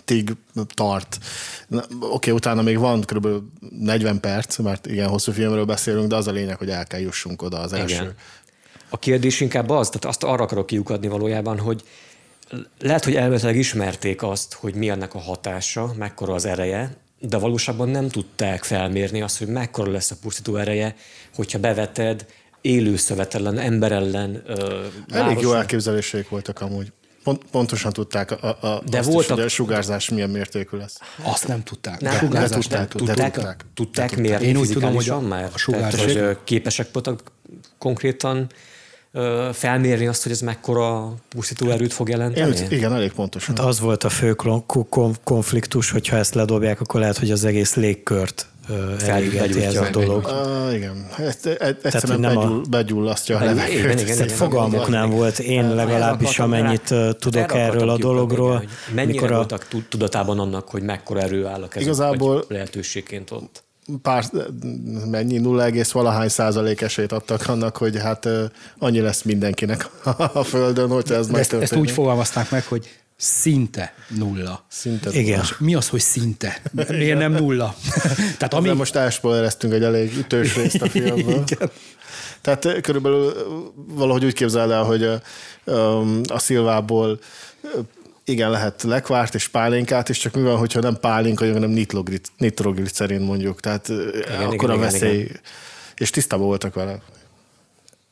Tig 0.05 0.37
tart. 0.75 1.19
Oké, 1.71 1.85
okay, 2.01 2.33
utána 2.33 2.63
még 2.63 2.79
van 2.79 3.01
kb. 3.01 3.29
40 3.81 4.21
perc, 4.21 4.59
mert 4.59 4.87
igen, 4.87 5.09
hosszú 5.09 5.33
filmről 5.33 5.65
beszélünk, 5.65 6.09
de 6.09 6.17
az 6.17 6.27
a 6.27 6.33
lényeg, 6.33 6.57
hogy 6.57 6.71
el 6.71 6.87
kell 6.87 7.01
jussunk 7.01 7.43
oda 7.43 7.59
az 7.59 7.73
első. 7.73 7.95
Igen. 7.95 8.15
A 8.89 8.99
kérdés 8.99 9.41
inkább 9.41 9.71
az, 9.71 9.87
tehát 9.87 10.05
azt 10.05 10.23
arra 10.23 10.43
akarok 10.43 10.67
kiukadni 10.67 11.09
valójában, 11.09 11.59
hogy 11.59 11.83
lehet, 12.79 13.05
hogy 13.05 13.15
elméletileg 13.15 13.57
ismerték 13.57 14.23
azt, 14.23 14.55
hogy 14.55 14.75
mi 14.75 14.89
ennek 14.89 15.15
a 15.15 15.19
hatása, 15.21 15.93
mekkora 15.99 16.35
az 16.35 16.45
ereje, 16.45 16.97
de 17.29 17.39
valóságban 17.39 17.89
nem 17.89 18.09
tudták 18.09 18.65
felmérni 18.65 19.23
azt, 19.23 19.39
hogy 19.39 19.47
mekkora 19.47 19.91
lesz 19.91 20.11
a 20.11 20.17
pusztító 20.23 20.57
ereje, 20.57 20.95
hogyha 21.35 21.59
beveted 21.59 22.27
élő 22.61 22.97
szövet 22.97 23.35
ellen, 23.35 23.59
ember 23.59 23.93
ellen. 23.93 24.43
Ö, 24.47 24.85
Elég 25.11 25.39
jó 25.41 25.53
elképzeléseik 25.53 26.29
voltak 26.29 26.61
amúgy. 26.61 26.93
Pont, 27.25 27.43
pontosan 27.51 27.93
tudták 27.93 28.31
a, 28.31 28.47
a, 28.47 28.83
de 28.87 28.99
azt 28.99 29.09
voltak, 29.09 29.31
is, 29.31 29.35
hogy 29.37 29.45
a 29.45 29.49
sugárzás 29.49 30.09
milyen 30.09 30.31
mértékű 30.31 30.77
lesz. 30.77 30.99
Azt 31.23 31.49
nem 31.49 31.63
tudták. 31.63 32.01
Nem, 32.01 32.29
de, 32.29 32.39
de 32.39 32.49
tudták, 32.49 32.89
tudták, 32.89 33.17
tudták, 33.17 33.33
tudták, 33.33 33.65
tudták 33.75 34.17
mérni 34.17 34.47
Én 34.47 34.57
úgy 34.57 34.69
tudom, 34.69 34.95
hogy 34.95 35.09
a, 35.09 35.21
már, 35.21 35.51
a 35.55 35.59
sugárzás. 35.59 36.13
Tehát, 36.13 36.27
hogy 36.27 36.39
képesek 36.45 36.89
voltak 36.93 37.33
konkrétan 37.79 38.47
felmérni 39.53 40.07
azt, 40.07 40.23
hogy 40.23 40.33
ez 40.33 40.41
mekkora 40.41 41.15
pusztító 41.29 41.71
erőt 41.71 41.93
fog 41.93 42.09
jelenteni? 42.09 42.57
Én, 42.57 42.71
igen, 42.71 42.93
elég 42.93 43.13
pontosan. 43.13 43.57
Hát 43.57 43.67
az 43.67 43.81
volt 43.81 44.05
a 44.05 44.09
fő 44.09 44.37
konfliktus, 45.25 45.91
hogyha 45.91 46.17
ezt 46.17 46.35
ledobják, 46.35 46.81
akkor 46.81 47.01
lehet, 47.01 47.19
hogy 47.19 47.31
az 47.31 47.45
egész 47.45 47.75
légkört 47.75 48.47
elégeti 49.07 49.63
ez 49.63 49.77
a 49.77 49.91
dolog. 49.91 50.25
Uh, 50.25 50.75
igen, 50.75 51.07
ezt, 51.19 51.47
egyszerűen 51.83 52.21
nem 52.21 52.35
begyull, 52.35 52.61
a... 52.65 52.69
begyullasztja 52.71 53.39
a 53.39 53.45
levegőt. 53.45 53.79
Igen, 53.79 53.99
igen, 53.99 54.15
igen, 54.15 54.29
fogalmuk 54.29 54.89
nem 54.89 55.11
volt. 55.11 55.39
Én 55.39 55.75
legalábbis 55.75 56.39
amennyit 56.39 56.95
tudok 57.19 57.55
erről 57.55 57.89
a 57.89 57.97
dologról. 57.97 58.65
Mennyire 58.95 59.13
mikor 59.13 59.33
a... 59.33 59.37
voltak 59.37 59.67
tudatában 59.89 60.39
annak, 60.39 60.69
hogy 60.69 60.83
mekkora 60.83 61.21
erő 61.21 61.47
áll 61.47 61.63
a 61.63 61.69
kezük, 61.69 61.89
Igazából 61.89 62.45
lehetőségként 62.49 63.31
ott? 63.31 63.64
Pár, 64.03 64.25
mennyi, 65.11 65.39
0, 65.39 65.71
valahány 65.93 66.29
százalék 66.29 66.81
esélyt 66.81 67.13
adtak 67.13 67.49
annak, 67.49 67.77
hogy 67.77 68.01
hát 68.01 68.29
annyi 68.79 69.01
lesz 69.01 69.23
mindenkinek 69.23 69.89
a 70.33 70.45
Földön, 70.45 70.89
hogyha 70.89 71.15
ez 71.15 71.29
ezt, 71.29 71.53
ezt 71.53 71.77
úgy 71.77 71.91
fogalmazták 71.91 72.51
meg, 72.51 72.65
hogy 72.65 72.89
szinte 73.17 73.95
nulla. 74.09 74.65
Szinte 74.69 75.11
Igen. 75.13 75.39
Nulla. 75.39 75.57
Mi 75.59 75.75
az, 75.75 75.89
hogy 75.89 76.01
szinte? 76.01 76.61
Miért 76.89 77.19
nem 77.19 77.33
nulla? 77.33 77.75
Tehát 78.39 78.55
ami... 78.55 78.73
Most 78.73 78.95
elspoilereztünk 78.95 79.73
egy 79.73 79.83
elég 79.83 80.17
ütős 80.17 80.57
részt 80.57 80.83
a 80.83 80.89
filmből. 80.89 81.45
Igen. 81.47 81.71
Tehát 82.41 82.81
körülbelül 82.81 83.33
valahogy 83.75 84.25
úgy 84.25 84.33
képzeld 84.33 84.71
el, 84.71 84.83
hogy 84.83 85.05
a, 85.05 85.21
a 86.27 86.39
Szilvából 86.39 87.19
igen, 88.25 88.51
lehet 88.51 88.83
lekvárt 88.83 89.35
és 89.35 89.49
pálinkát 89.49 90.09
is, 90.09 90.19
csak 90.19 90.35
mi 90.35 90.43
van, 90.43 90.57
hogyha 90.57 90.81
nem 90.81 90.97
pálinka, 91.01 91.53
hanem 91.53 91.87
nitroglicerin 92.37 93.21
mondjuk. 93.21 93.61
Tehát 93.61 93.89
igen, 93.89 94.43
akkor 94.43 94.55
igen, 94.55 94.71
a 94.71 94.79
veszély. 94.79 95.13
Igen, 95.13 95.25
igen. 95.25 95.41
És 95.95 96.11
tisztában 96.11 96.47
voltak 96.47 96.75
vele. 96.75 96.99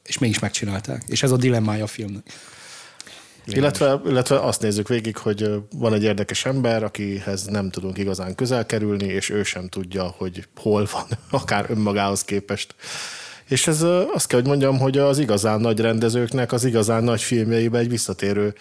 És 0.06 0.18
mégis 0.18 0.39
megcsinálták. 0.39 1.02
És 1.06 1.22
ez 1.22 1.30
a 1.30 1.36
dilemmája 1.36 1.84
a 1.84 1.86
filmnek. 1.86 2.22
Illetve, 3.47 4.01
illetve 4.06 4.40
azt 4.40 4.60
nézzük 4.60 4.89
végig, 4.89 5.16
hogy 5.16 5.51
van 5.76 5.94
egy 5.94 6.02
érdekes 6.02 6.44
ember, 6.44 6.82
akihez 6.82 7.44
nem 7.44 7.70
tudunk 7.70 7.98
igazán 7.98 8.34
közel 8.34 8.66
kerülni, 8.66 9.05
és 9.05 9.30
ő 9.30 9.43
sem 9.43 9.68
tudja, 9.68 10.14
hogy 10.16 10.48
hol 10.56 10.89
van, 10.93 11.06
akár 11.40 11.66
önmagához 11.68 12.24
képest. 12.24 12.74
És 13.48 13.66
ez 13.66 13.82
azt 14.14 14.26
kell, 14.26 14.39
hogy 14.39 14.48
mondjam, 14.48 14.78
hogy 14.78 14.98
az 14.98 15.18
igazán 15.18 15.60
nagy 15.60 15.80
rendezőknek, 15.80 16.52
az 16.52 16.64
igazán 16.64 17.05
nagy 17.05 17.22
filmjeibe 17.22 17.78
egy 17.78 17.89
visszatérő 17.89 18.55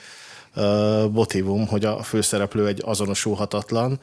motivum, 1.12 1.68
hogy 1.68 1.86
a 1.86 2.04
főszereplő 2.04 2.68
egy 2.68 2.82
azonosulhatatlan, 2.86 4.00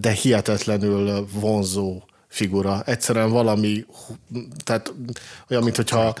de 0.00 0.10
hihetetlenül 0.10 1.26
vonzó 1.32 2.02
figura. 2.28 2.82
Egyszerűen 2.86 3.30
valami, 3.30 3.84
tehát 4.64 4.92
olyan, 5.50 5.62
mint 5.62 5.76
hogyha 5.76 6.14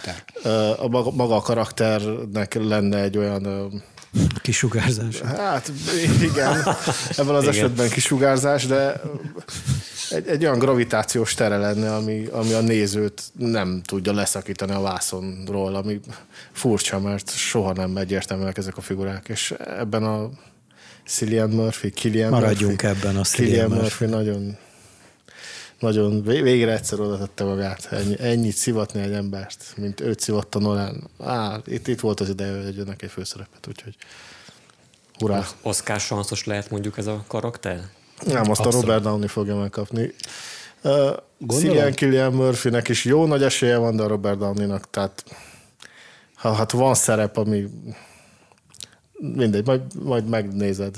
a 0.76 0.88
maga, 0.88 1.10
maga 1.10 1.36
a 1.36 1.40
karakternek 1.40 2.54
lenne 2.54 3.02
egy 3.02 3.18
olyan 3.18 3.72
Kisugárzás. 4.42 5.20
Hát 5.20 5.72
igen, 6.20 6.56
ebben 7.16 7.34
az 7.34 7.42
igen. 7.42 7.54
esetben 7.54 7.88
kisugárzás, 7.88 8.66
de 8.66 9.00
egy, 10.10 10.28
egy 10.28 10.44
olyan 10.44 10.58
gravitációs 10.58 11.34
tere 11.34 11.56
lenne, 11.56 11.94
ami, 11.94 12.26
ami 12.26 12.52
a 12.52 12.60
nézőt 12.60 13.22
nem 13.38 13.82
tudja 13.84 14.12
leszakítani 14.12 14.72
a 14.72 14.80
vászonról, 14.80 15.74
ami 15.74 16.00
furcsa, 16.52 17.00
mert 17.00 17.30
soha 17.30 17.72
nem 17.72 17.96
egyértelműek 17.96 18.58
ezek 18.58 18.76
a 18.76 18.80
figurák, 18.80 19.28
és 19.28 19.54
ebben 19.78 20.04
a 20.04 20.30
Cillian 21.06 21.50
Murphy, 21.50 21.90
Killian 21.90 22.30
Maradjunk 22.30 22.82
Murphy, 22.82 22.98
ebben 22.98 23.16
a 23.16 23.22
Cillian 23.22 23.68
Murphy. 23.68 23.82
Murphy 23.82 24.06
nagyon 24.06 24.56
nagyon, 25.78 26.22
végre 26.22 26.72
egyszer 26.72 27.00
oda 27.00 27.18
tette 27.18 27.44
magát, 27.44 27.88
ennyi, 27.90 28.16
ennyit 28.18 28.56
szivatni 28.56 29.00
egy 29.00 29.12
embert, 29.12 29.64
mint 29.76 30.00
őt 30.00 30.20
szivatta 30.20 30.58
Nolan. 30.58 31.10
Á, 31.20 31.60
itt, 31.66 31.88
itt 31.88 32.00
volt 32.00 32.20
az 32.20 32.28
ideje, 32.28 32.56
hogy 32.56 32.66
adjanak 32.66 33.02
egy 33.02 33.10
főszerepet, 33.10 33.66
úgyhogy 33.66 33.96
hurrá. 35.18 35.46
Oscar 35.62 36.00
sanszos 36.00 36.44
lehet 36.44 36.70
mondjuk 36.70 36.98
ez 36.98 37.06
a 37.06 37.24
karakter? 37.26 37.88
Nem, 38.24 38.50
azt 38.50 38.60
Abszolút. 38.60 38.74
a 38.74 38.80
Robert 38.80 39.02
Downey 39.02 39.26
fogja 39.26 39.56
megkapni. 39.56 40.14
Uh, 40.82 40.92
Cillian 41.48 41.92
Killian 41.92 42.32
Murphynek 42.32 42.88
is 42.88 43.04
jó 43.04 43.26
nagy 43.26 43.42
esélye 43.42 43.76
van, 43.76 43.96
de 43.96 44.02
a 44.02 44.06
Robert 44.06 44.38
Downey-nak, 44.38 44.90
tehát 44.90 45.24
ha 46.34 46.52
hát 46.52 46.70
van 46.70 46.94
szerep, 46.94 47.36
ami 47.36 47.66
mindegy, 49.12 49.66
majd, 49.66 49.80
majd 50.02 50.28
megnézed. 50.28 50.96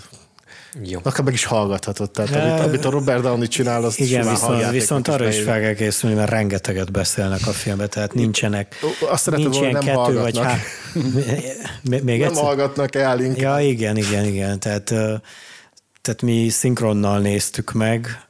Jó. 0.82 0.98
Akár 1.02 1.24
meg 1.24 1.32
is 1.32 1.44
hallgathatod. 1.44 2.10
Tehát 2.10 2.50
amit, 2.50 2.66
amit 2.66 2.84
a 2.84 2.90
Robert 2.90 3.22
Downey 3.22 3.48
csinál, 3.48 3.84
azt 3.84 3.98
Igen, 3.98 4.28
viszont, 4.28 4.70
viszont 4.70 5.08
arra 5.08 5.28
is 5.28 5.40
fel 5.40 5.60
kell 5.60 5.74
készülni, 5.74 6.16
mert 6.16 6.30
rengeteget 6.30 6.92
beszélnek 6.92 7.46
a 7.46 7.50
filmben, 7.50 7.88
tehát 7.90 8.14
nincsenek 8.14 8.74
azt 9.10 9.22
szeretném, 9.22 9.50
nincs 9.50 9.72
nem 9.72 9.82
kettő 9.82 10.20
vagy 10.20 10.38
há... 10.38 10.56
Még 11.90 12.04
nem 12.04 12.28
egyszer? 12.28 12.44
hallgatnak 12.44 12.94
el 12.94 13.20
inkább. 13.20 13.60
Ja, 13.60 13.66
igen, 13.66 13.96
igen, 13.96 14.24
igen. 14.24 14.60
Tehát, 14.60 14.94
tehát 16.08 16.22
mi 16.22 16.48
szinkronnal 16.48 17.18
néztük 17.20 17.72
meg, 17.72 18.26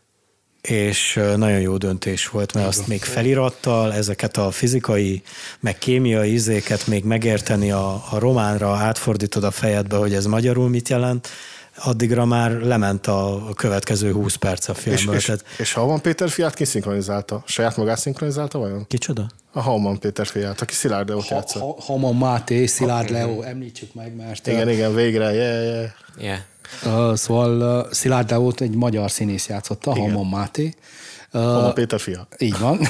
és 0.60 1.20
nagyon 1.36 1.60
jó 1.60 1.76
döntés 1.76 2.28
volt, 2.28 2.54
mert 2.54 2.66
azt 2.66 2.86
még 2.86 3.02
felirattal, 3.02 3.92
ezeket 3.92 4.36
a 4.36 4.50
fizikai, 4.50 5.22
meg 5.60 5.78
kémiai 5.78 6.32
izéket 6.32 6.86
még 6.86 7.04
megérteni 7.04 7.70
a, 7.70 8.02
a 8.10 8.18
románra, 8.18 8.70
átfordítod 8.76 9.44
a 9.44 9.50
fejedbe, 9.50 9.96
hogy 9.96 10.14
ez 10.14 10.26
magyarul 10.26 10.68
mit 10.68 10.88
jelent, 10.88 11.28
addigra 11.76 12.24
már 12.24 12.50
lement 12.50 13.06
a 13.06 13.48
következő 13.56 14.12
20 14.12 14.34
perc 14.34 14.68
a 14.68 14.72
És, 14.72 14.78
filmből. 14.78 15.14
és, 15.14 15.24
tehát, 15.24 15.44
és 15.58 15.72
Hauman 15.72 16.00
Péter 16.00 16.28
fiát 16.30 16.54
ki 16.54 16.64
szinkronizálta? 16.64 17.42
Saját 17.46 17.76
magát 17.76 17.98
szinkronizálta 17.98 18.58
vajon? 18.58 18.84
kicsoda? 18.88 19.26
A 19.52 19.60
Hauman 19.60 19.98
Péter 19.98 20.26
fiát, 20.26 20.60
aki 20.60 20.74
Szilárd 20.74 21.08
Leót 21.08 21.26
Ha, 21.28 21.34
játszott. 21.34 21.62
ha, 21.62 21.76
Haman 21.80 22.14
Máté, 22.16 22.66
Szilárd 22.66 23.10
Leó, 23.10 23.42
említsük 23.42 23.94
meg, 23.94 24.16
mert 24.16 24.46
Igen, 24.46 24.68
igen, 24.68 24.94
végre, 24.94 25.32
yeah, 25.32 25.62
yeah. 25.64 25.90
Yeah. 26.18 26.38
Uh, 26.84 27.14
szóval 27.14 27.84
uh, 27.86 27.92
Szilárd 27.92 28.30
Leót 28.30 28.60
egy 28.60 28.74
magyar 28.74 29.10
színész 29.10 29.48
játszotta, 29.48 29.94
Haman 29.94 30.26
Máté. 30.26 30.74
Uh, 31.32 31.42
Hauman 31.42 31.74
Péter 31.74 32.00
fia. 32.00 32.26
Így 32.38 32.58
van. 32.58 32.80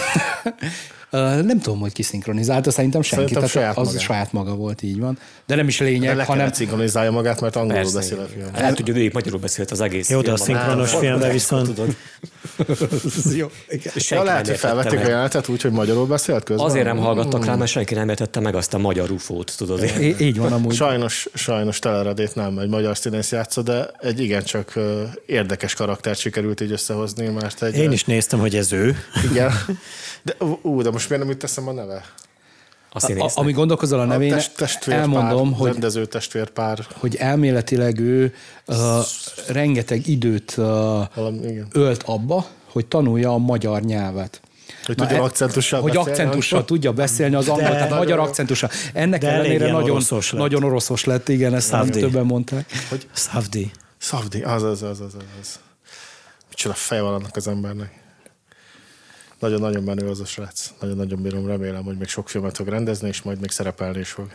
Nem 1.10 1.60
tudom, 1.60 1.80
hogy 1.80 1.92
ki 1.92 2.02
szinkronizálta, 2.02 2.70
szerintem 2.70 3.02
senki. 3.02 3.24
Szerintem 3.34 3.48
tehát 3.50 3.74
saját 3.74 3.86
az 3.86 3.86
maga. 3.92 3.98
saját 4.04 4.32
maga 4.32 4.54
volt, 4.54 4.82
így 4.82 4.98
van. 4.98 5.18
De 5.46 5.54
nem 5.54 5.68
is 5.68 5.78
De 5.78 5.84
lényeg, 5.84 6.16
le 6.16 6.24
hanem 6.24 6.52
szinkronizálja 6.52 7.10
magát, 7.10 7.40
mert 7.40 7.56
angolul 7.56 7.76
Persze. 7.82 7.96
beszél 7.98 8.18
a 8.18 8.26
film. 8.32 8.46
Lehet, 8.54 8.76
hogy 8.76 8.88
ő 8.88 8.92
végig 8.92 9.12
magyarul 9.12 9.38
beszélt 9.38 9.70
az 9.70 9.80
egész 9.80 10.10
Jó, 10.10 10.20
de 10.20 10.32
a 10.32 10.36
szinkronos 10.36 10.94
filmben 10.94 11.32
viszont- 11.32 11.66
Tudod, 11.66 11.96
jó. 13.36 13.50
Ja, 14.08 14.22
lehet, 14.22 14.46
hogy 14.46 14.56
felvették 14.56 14.98
a 14.98 15.08
jelenetet 15.08 15.48
úgy, 15.48 15.62
hogy 15.62 15.70
magyarul 15.70 16.06
beszélt 16.06 16.44
közben. 16.44 16.66
Azért 16.66 16.84
nem 16.84 16.96
hallgattak 16.98 17.44
rá, 17.44 17.54
mert 17.54 17.70
senki 17.70 17.94
nem 17.94 18.08
értette 18.08 18.40
meg 18.40 18.54
azt 18.54 18.74
a 18.74 18.78
magyar 18.78 19.10
ufót, 19.10 19.54
tudod. 19.56 19.84
Így 20.20 20.38
van 20.38 20.52
amúgy. 20.52 20.74
Sajnos, 20.74 21.28
sajnos 21.34 21.78
teleredét 21.78 22.34
nem 22.34 22.58
egy 22.58 22.68
magyar 22.68 22.96
színész 22.96 23.32
játszott, 23.32 23.64
de 23.64 23.90
egy 24.00 24.20
igencsak 24.20 24.72
érdekes 25.26 25.74
karaktert 25.74 26.18
sikerült 26.18 26.60
így 26.60 26.72
összehozni, 26.72 27.26
mert 27.28 27.62
egy... 27.62 27.76
Én 27.76 27.92
is 27.92 28.04
néztem, 28.04 28.38
hogy 28.38 28.56
ez 28.56 28.72
ő. 28.72 28.96
Igen. 29.30 29.52
De, 30.22 30.36
ú, 30.62 30.82
de 30.82 30.90
most 30.90 31.08
miért 31.08 31.24
nem 31.24 31.32
jut 31.32 31.44
eszembe 31.44 31.70
a 31.70 31.74
neve? 31.74 32.04
A 32.90 32.96
A, 32.96 33.00
színésznek. 33.00 33.36
ami 33.44 33.52
gondolkozol 33.52 34.00
a 34.00 34.04
nevén, 34.04 34.32
a 34.32 34.34
test, 34.36 34.56
testvérpár, 34.56 35.02
elmondom, 35.02 35.52
hogy, 35.52 35.70
rendező 35.70 36.06
testvérpár. 36.06 36.86
hogy 36.94 37.16
elméletileg 37.16 37.98
ő 37.98 38.34
uh, 38.66 38.76
rengeteg 39.48 40.06
időt 40.06 40.54
uh, 40.56 40.64
Valami, 41.14 41.46
igen. 41.46 41.66
ölt 41.72 42.02
abba, 42.02 42.46
hogy 42.72 42.86
tanulja 42.86 43.32
a 43.32 43.38
magyar 43.38 43.82
nyelvet. 43.82 44.40
Hogy 44.84 44.96
Na, 44.96 45.02
tudjon 45.06 45.20
e- 45.20 45.24
akcentussal 45.24 45.80
Hogy 45.80 45.92
beszélni, 45.92 46.10
akcentussal 46.10 46.58
akkor- 46.58 46.70
tudja 46.70 46.92
beszélni 46.92 47.34
az 47.34 47.48
angol, 47.48 47.62
tehát 47.64 47.88
magyar 47.90 47.98
nagyon- 48.06 48.18
akcentussal. 48.26 48.70
Ennek 48.92 49.20
de 49.20 49.28
ellenére 49.30 49.70
nagyon, 49.70 49.90
oroszos 49.90 50.32
lett. 50.32 50.40
nagyon 50.40 50.62
oroszos 50.62 51.04
lett, 51.04 51.28
igen, 51.28 51.54
ezt 51.54 51.70
nem 51.70 51.80
Szavdi. 51.84 52.00
többen 52.00 52.24
mondták. 52.26 52.70
Szavdi. 53.12 53.70
Szavdi, 53.98 54.42
az, 54.42 54.62
az, 54.62 54.82
az, 54.82 55.00
az, 55.00 55.16
az. 55.40 55.58
Micsoda 56.48 56.74
fej 56.74 57.00
van 57.00 57.14
annak 57.14 57.36
az 57.36 57.48
embernek. 57.48 57.92
Nagyon-nagyon 59.38 59.82
menő 59.82 60.08
az 60.08 60.20
a 60.20 60.24
srác. 60.24 60.70
Nagyon-nagyon 60.80 61.22
bírom, 61.22 61.46
remélem, 61.46 61.84
hogy 61.84 61.96
még 61.96 62.08
sok 62.08 62.28
filmet 62.28 62.56
fog 62.56 62.68
rendezni, 62.68 63.08
és 63.08 63.22
majd 63.22 63.40
még 63.40 63.50
szerepelni 63.50 63.98
is 63.98 64.10
fog. 64.10 64.30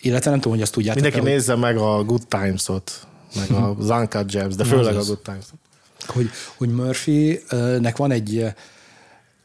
Illetve 0.00 0.30
nem 0.30 0.38
tudom, 0.38 0.52
hogy 0.52 0.62
azt 0.62 0.72
tudjátok 0.72 1.02
Mindenki 1.02 1.26
nézze 1.26 1.54
meg 1.54 1.76
a 1.76 2.04
Good 2.04 2.26
Times-ot, 2.28 3.06
meg 3.34 3.50
a 3.50 3.76
Zankat 3.80 4.32
Jams, 4.32 4.54
de 4.54 4.64
főleg 4.64 4.96
a 4.96 5.04
Good 5.04 5.22
Times-ot. 5.22 5.58
hogy, 6.06 6.30
hogy 6.56 6.68
Murphy-nek 6.68 7.96
van 7.96 8.10
egy 8.10 8.46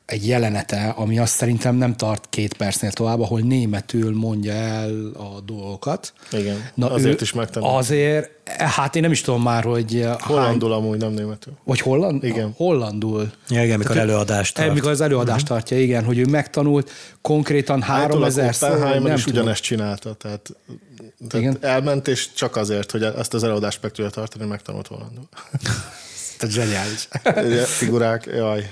egy 0.08 0.28
jelenete, 0.28 0.94
ami 0.96 1.20
azt 1.20 1.34
szerintem 1.34 1.76
nem 1.76 1.96
tart 1.96 2.28
két 2.30 2.54
percnél 2.54 2.92
tovább, 2.92 3.20
ahol 3.22 3.40
németül 3.40 4.16
mondja 4.16 4.54
el 4.54 5.12
a 5.14 5.42
dolgokat. 5.46 6.14
Igen, 6.32 6.64
azért 6.80 7.22
is 7.22 7.34
megtanult. 7.34 7.76
Azért, 7.76 8.30
hát 8.58 8.96
én 8.96 9.02
nem 9.02 9.12
is 9.12 9.22
tudom 9.22 9.42
már, 9.42 9.64
hogy 9.64 10.02
hány, 10.04 10.16
Hollandul 10.20 10.74
amúgy, 10.74 10.98
nem 10.98 11.12
németül. 11.12 11.54
vagy 11.64 11.80
holland? 11.80 12.24
Igen. 12.24 12.54
Hollandul. 12.56 13.32
Ja, 13.50 13.64
igen, 13.64 13.78
mikor 13.78 13.98
előadást 13.98 14.56
tart. 14.56 14.70
Amikor 14.70 14.92
az 14.92 15.02
előadást 15.02 15.46
tartja, 15.48 15.80
igen, 15.80 16.04
hogy 16.04 16.18
ő 16.18 16.26
megtanult 16.26 16.92
konkrétan 17.22 17.82
három 17.82 18.24
ezer 18.24 18.56
szó, 18.56 18.68
Oppenheimer 18.68 19.02
nem 19.02 19.16
is 19.16 19.24
tudom. 19.24 19.40
ugyanezt 19.40 19.62
csinálta, 19.62 20.14
tehát, 20.14 20.50
tehát 21.28 21.46
Igen. 21.46 21.58
elment, 21.62 22.08
és 22.08 22.34
csak 22.34 22.56
azért, 22.56 22.92
hogy 22.92 23.04
ezt 23.04 23.34
az 23.34 23.44
előadást 23.44 23.80
meg 23.82 23.92
tudja 23.92 24.12
tartani, 24.12 24.46
megtanult 24.46 24.88
hollandul. 24.88 25.28
Tehát 26.38 26.56
zseniális. 26.56 27.08
Figurák, 27.80 28.30
jaj. 28.36 28.70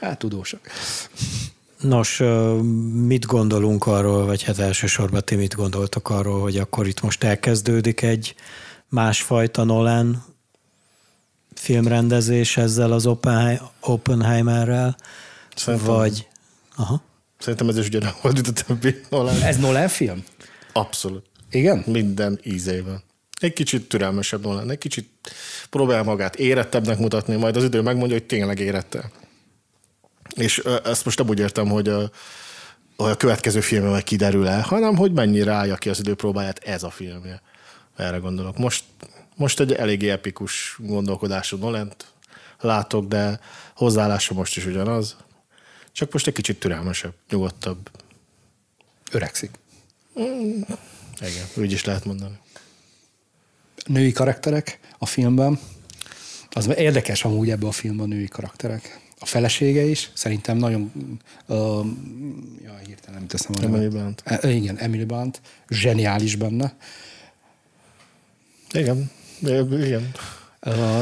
Hát 0.00 0.18
tudósak. 0.18 0.70
Nos, 1.80 2.22
mit 2.92 3.26
gondolunk 3.26 3.86
arról, 3.86 4.24
vagy 4.24 4.42
hát 4.42 4.58
elsősorban 4.58 5.22
ti 5.24 5.34
mit 5.34 5.54
gondoltok 5.54 6.10
arról, 6.10 6.40
hogy 6.40 6.56
akkor 6.56 6.86
itt 6.86 7.00
most 7.00 7.24
elkezdődik 7.24 8.02
egy 8.02 8.34
másfajta 8.88 9.64
Nolan 9.64 10.24
filmrendezés 11.54 12.56
ezzel 12.56 12.92
az 12.92 13.06
Oppenhei- 13.06 13.60
Oppenheimerrel, 13.80 14.96
Szerintem, 15.54 15.88
vagy... 15.88 16.28
Aha. 16.76 17.02
Szerintem 17.38 17.68
ez 17.68 17.78
is 17.78 17.88
mint 17.88 18.48
a 18.48 18.52
többi 18.52 19.00
Nolan. 19.10 19.42
Ez 19.42 19.56
Nolan 19.56 19.88
film? 19.88 20.24
Abszolút. 20.72 21.24
Igen? 21.50 21.84
Minden 21.86 22.40
ízében. 22.42 23.02
Egy 23.40 23.52
kicsit 23.52 23.88
türelmesebb 23.88 24.42
Nolan, 24.42 24.70
egy 24.70 24.78
kicsit 24.78 25.08
próbál 25.70 26.02
magát 26.02 26.36
érettebbnek 26.36 26.98
mutatni, 26.98 27.36
majd 27.36 27.56
az 27.56 27.64
idő 27.64 27.80
megmondja, 27.80 28.16
hogy 28.16 28.26
tényleg 28.26 28.58
érette. 28.60 29.10
És 30.34 30.58
ezt 30.84 31.04
most 31.04 31.18
nem 31.18 31.28
úgy 31.28 31.38
értem, 31.38 31.68
hogy 31.68 31.88
a, 31.88 32.10
a 32.96 33.16
következő 33.16 33.60
filmje 33.60 33.90
meg 33.90 34.04
kiderül 34.04 34.48
el, 34.48 34.60
hanem 34.60 34.96
hogy 34.96 35.12
mennyire 35.12 35.52
állja 35.52 35.76
ki 35.76 35.88
az 35.88 35.98
időpróbáját 35.98 36.58
ez 36.58 36.82
a 36.82 36.90
filmje. 36.90 37.42
Erre 37.96 38.16
gondolok. 38.16 38.58
Most, 38.58 38.84
most 39.36 39.60
egy 39.60 39.72
eléggé 39.72 40.08
epikus 40.08 40.76
gondolkodású 40.78 41.56
Nolent 41.56 42.06
látok, 42.60 43.06
de 43.06 43.40
hozzáállása 43.74 44.34
most 44.34 44.56
is 44.56 44.66
ugyanaz. 44.66 45.16
Csak 45.92 46.12
most 46.12 46.26
egy 46.26 46.34
kicsit 46.34 46.58
türelmesebb, 46.58 47.14
nyugodtabb. 47.30 47.90
Öregszik. 49.10 49.50
Igen, 51.20 51.46
úgy 51.56 51.72
is 51.72 51.84
lehet 51.84 52.04
mondani. 52.04 52.38
Női 53.86 54.12
karakterek 54.12 54.80
a 54.98 55.06
filmben. 55.06 55.58
Az 56.50 56.68
érdekes 56.76 57.24
amúgy 57.24 57.50
ebben 57.50 57.68
a 57.68 57.72
filmben 57.72 58.10
a 58.10 58.14
női 58.14 58.28
karakterek. 58.28 59.05
A 59.18 59.26
felesége 59.26 59.82
is, 59.82 60.10
szerintem 60.14 60.56
nagyon... 60.56 60.92
Uh, 61.46 61.86
ja, 62.64 62.76
hirtelen 62.86 63.18
nem 63.18 63.26
teszem 63.26 63.52
Emily. 63.62 63.88
Blunt. 63.88 64.22
E, 64.24 64.50
igen, 64.50 64.76
Emily 64.78 65.04
Blunt. 65.04 65.40
Zseniális 65.68 66.36
benne. 66.36 66.76
Igen, 68.72 69.10
igen. 69.70 70.10
Uh, 70.66 71.00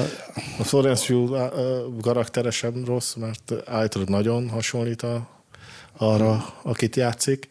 A 0.59 0.65
Florence 0.65 1.07
Pugh 1.07 1.33
ö, 1.33 1.87
karaktere 2.01 2.51
sem 2.51 2.85
rossz, 2.85 3.15
mert 3.15 3.53
állítólag 3.67 4.09
nagyon 4.09 4.49
hasonlít 4.49 5.03
a, 5.03 5.29
arra, 5.97 6.55
akit 6.63 6.97
játszik, 6.97 7.49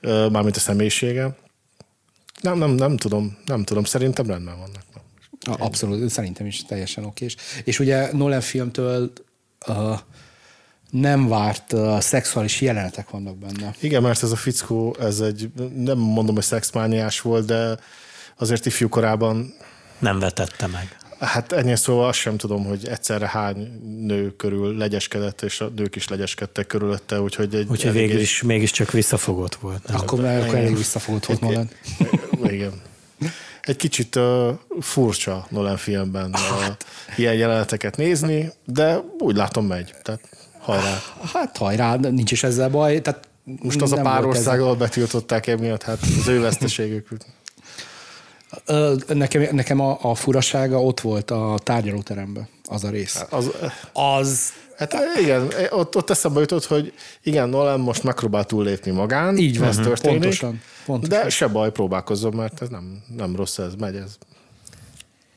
Ö, 0.00 0.28
mármint 0.28 0.56
a 0.56 0.60
személyisége. 0.60 1.36
Nem, 2.40 2.58
nem, 2.58 2.70
nem 2.70 2.96
tudom, 2.96 3.38
nem 3.44 3.64
tudom, 3.64 3.84
szerintem 3.84 4.26
rendben 4.26 4.56
vannak. 4.58 4.82
abszolút, 5.60 6.10
szerintem 6.10 6.46
is 6.46 6.64
teljesen 6.64 7.04
okés. 7.04 7.36
És 7.64 7.78
ugye 7.78 8.12
Nolan 8.12 8.40
filmtől 8.40 9.02
uh, 9.02 9.26
nem 10.90 11.28
várt 11.28 11.72
uh, 11.72 12.00
szexuális 12.00 12.60
jelenetek 12.60 13.10
vannak 13.10 13.36
benne. 13.36 13.74
Igen, 13.80 14.02
mert 14.02 14.22
ez 14.22 14.30
a 14.30 14.36
fickó, 14.36 14.96
ez 15.00 15.20
egy, 15.20 15.50
nem 15.74 15.98
mondom, 15.98 16.34
hogy 16.34 16.44
szexmániás 16.44 17.20
volt, 17.20 17.46
de 17.46 17.78
azért 18.38 18.66
ifjú 18.66 18.88
korában, 18.88 19.54
Nem 19.98 20.18
vetette 20.18 20.66
meg. 20.66 20.96
hát 21.18 21.52
ennyi 21.52 21.76
szóval 21.76 22.08
azt 22.08 22.18
sem 22.18 22.36
tudom, 22.36 22.64
hogy 22.64 22.88
egyszerre 22.88 23.28
hány 23.28 23.80
nő 24.06 24.36
körül 24.36 24.76
legyeskedett, 24.76 25.42
és 25.42 25.60
a 25.60 25.68
nők 25.76 25.96
is 25.96 26.08
legyeskedtek 26.08 26.66
körülötte, 26.66 27.20
úgyhogy 27.20 27.54
egy 27.54 27.68
Úgyhogy 27.68 27.92
végül 27.92 28.20
is 28.20 28.42
mégiscsak 28.42 28.90
visszafogott 28.90 29.54
volt. 29.54 29.86
Nem? 29.86 29.96
Akkor, 29.96 30.24
akkor 30.24 30.54
elég 30.54 30.76
visszafogott 30.76 31.26
volt 31.26 31.40
Nolan. 31.40 31.70
Igen. 32.42 32.72
Egy 33.70 33.76
kicsit 33.76 34.16
uh, 34.16 34.48
furcsa 34.80 35.46
Nolan 35.48 35.76
filmben 35.76 36.30
uh, 36.34 36.76
ilyen 37.16 37.34
jeleneteket 37.34 37.96
nézni, 37.96 38.52
de 38.64 38.96
úgy 39.18 39.36
látom 39.36 39.66
megy. 39.66 39.94
Tehát 40.02 40.20
hajrá. 40.58 40.98
Hát 41.32 41.56
hajrá, 41.56 41.96
nincs 41.96 42.32
is 42.32 42.42
ezzel 42.42 42.68
baj. 42.68 43.00
Tehát 43.00 43.28
Most 43.62 43.82
az 43.82 43.92
a 43.92 44.00
pár 44.00 44.22
volt 44.22 44.36
ország, 44.36 44.60
ahol 44.60 44.76
betiltották 44.76 45.46
emiatt, 45.46 45.82
hát 45.82 45.98
az 46.20 46.28
ő 46.28 46.40
veszteségük. 46.40 47.08
Nekem, 49.06 49.48
nekem 49.50 49.80
a, 49.80 49.98
a 50.02 50.14
furasága 50.14 50.82
ott 50.82 51.00
volt 51.00 51.30
a 51.30 51.58
tárgyalóteremben, 51.62 52.48
az 52.64 52.84
a 52.84 52.90
rész. 52.90 53.24
Az, 53.30 53.50
Az 53.92 54.52
hát 54.80 55.18
igen, 55.20 55.52
ott, 55.70 55.96
ott 55.96 56.10
eszembe 56.10 56.40
jutott, 56.40 56.64
hogy 56.64 56.92
igen, 57.22 57.48
Nolan 57.48 57.80
most 57.80 58.02
megpróbál 58.02 58.44
túllépni 58.44 58.90
magán. 58.90 59.36
Így 59.36 59.58
van, 59.58 59.68
ez 59.68 59.76
történik, 59.76 60.20
pontosan, 60.20 60.62
pontosan. 60.86 61.22
De 61.22 61.28
se 61.28 61.46
baj, 61.46 61.70
próbálkozzon, 61.70 62.34
mert 62.34 62.62
ez 62.62 62.68
nem, 62.68 63.02
nem 63.16 63.36
rossz, 63.36 63.58
ez 63.58 63.74
megy. 63.74 63.96
Ez. 63.96 64.16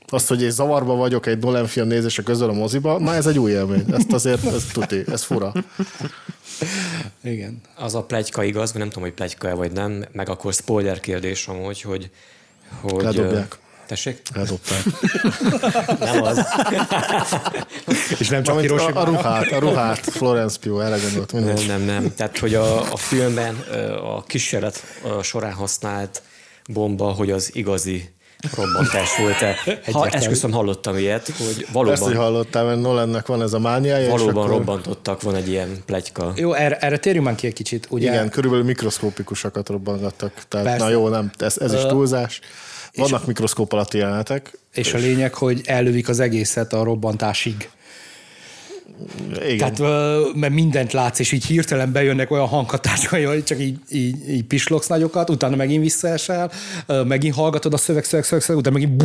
Azt, 0.07 0.27
hogy 0.27 0.41
én 0.41 0.51
zavarba 0.51 0.95
vagyok 0.95 1.25
egy 1.25 1.39
Nolan 1.39 1.65
film 1.65 1.87
nézése 1.87 2.23
közül 2.23 2.49
a 2.49 2.53
moziba, 2.53 2.99
na 2.99 3.13
ez 3.13 3.27
egy 3.27 3.39
új 3.39 3.51
élmény. 3.51 3.85
Ezt 3.91 4.11
azért, 4.11 4.45
ez 4.45 4.65
tuti, 4.73 5.03
ez 5.11 5.23
fura. 5.23 5.53
igen. 7.23 7.61
Az 7.75 7.95
a 7.95 8.03
plegyka 8.03 8.43
igaz, 8.43 8.71
vagy 8.71 8.79
nem 8.79 8.89
tudom, 8.89 9.03
hogy 9.03 9.13
plegyka 9.13 9.55
vagy 9.55 9.71
nem, 9.71 10.05
meg 10.11 10.29
akkor 10.29 10.53
spoiler 10.53 10.99
kérdés 10.99 11.47
amúgy, 11.47 11.81
hogy... 11.81 12.09
hogy 12.81 13.03
Ledobják. 13.03 13.57
Tessék? 13.87 14.21
Eldobták. 14.33 14.83
Nem 16.13 16.23
az. 16.23 16.45
És 18.19 18.27
nem 18.27 18.43
csak 18.43 18.55
Amit 18.55 18.71
a, 18.71 18.73
a 18.73 18.77
Hiroshima. 18.77 19.03
ruhát, 19.03 19.51
a 19.51 19.59
ruhát, 19.59 19.99
Florence 20.17 20.57
Pugh, 20.59 20.85
erre 20.85 20.97
gondolt 20.97 21.31
Nem, 21.31 21.43
mindegy. 21.43 21.67
nem, 21.67 21.81
nem. 21.81 22.13
Tehát, 22.15 22.37
hogy 22.39 22.53
a, 22.55 22.91
a 22.91 22.97
filmben 22.97 23.55
a 24.03 24.23
kísérlet 24.23 24.83
során 25.21 25.53
használt 25.53 26.21
bomba, 26.67 27.11
hogy 27.11 27.31
az 27.31 27.55
igazi 27.55 28.09
robbantás 28.55 29.17
volt-e. 29.17 29.55
Ha, 29.91 30.07
esküszöm, 30.07 30.51
hallottam 30.51 30.97
ilyet, 30.97 31.29
hogy 31.37 31.67
valóban... 31.71 31.93
Persze, 31.93 32.05
hogy 32.05 32.15
hallottál, 32.15 32.65
mert 32.65 32.81
Nolannek 32.81 33.25
van 33.25 33.41
ez 33.41 33.53
a 33.53 33.59
mániája. 33.59 34.09
Valóban 34.09 34.35
akkor... 34.35 34.49
robbantottak, 34.49 35.21
van 35.21 35.35
egy 35.35 35.49
ilyen 35.49 35.83
plegyka. 35.85 36.33
Jó, 36.35 36.53
erre, 36.53 36.77
erre 36.77 36.97
térjünk 36.97 37.25
már 37.25 37.35
ki 37.35 37.47
egy 37.47 37.53
kicsit. 37.53 37.87
Ugye? 37.89 38.11
Igen, 38.11 38.29
körülbelül 38.29 38.65
mikroszkópikusakat 38.65 39.69
robbangattak. 39.69 40.31
Tehát, 40.47 40.65
Persze. 40.65 40.83
na 40.83 40.89
jó, 40.91 41.07
nem, 41.07 41.31
ez, 41.37 41.57
ez 41.57 41.73
is 41.73 41.81
túlzás. 41.81 42.39
Vannak 42.95 43.25
mikroszkóp 43.25 43.73
alatti 43.73 43.97
jelenetek. 43.97 44.57
És, 44.73 44.87
és 44.87 44.93
a 44.93 44.97
lényeg, 44.97 45.33
hogy 45.33 45.61
ellövik 45.65 46.09
az 46.09 46.19
egészet 46.19 46.73
a 46.73 46.83
robbantásig. 46.83 47.69
Igen. 49.47 49.73
Tehát, 49.73 49.79
mert 50.35 50.53
mindent 50.53 50.93
látsz, 50.93 51.19
és 51.19 51.31
így 51.31 51.45
hirtelen 51.45 51.91
bejönnek 51.91 52.31
olyan 52.31 52.47
hanghatások, 52.47 53.09
hogy 53.09 53.43
csak 53.43 53.59
így, 53.59 53.77
így, 53.89 54.29
így 54.29 54.43
pislogsz 54.43 54.87
nagyokat, 54.87 55.29
utána 55.29 55.55
megint 55.55 55.83
visszaesel, 55.83 56.51
megint 57.07 57.35
hallgatod 57.35 57.73
a 57.73 57.77
szöveg, 57.77 58.03
szöveg, 58.03 58.25
szöveg, 58.25 58.43
szöveg 58.43 58.59
utána 58.59 58.77
megint, 58.77 59.03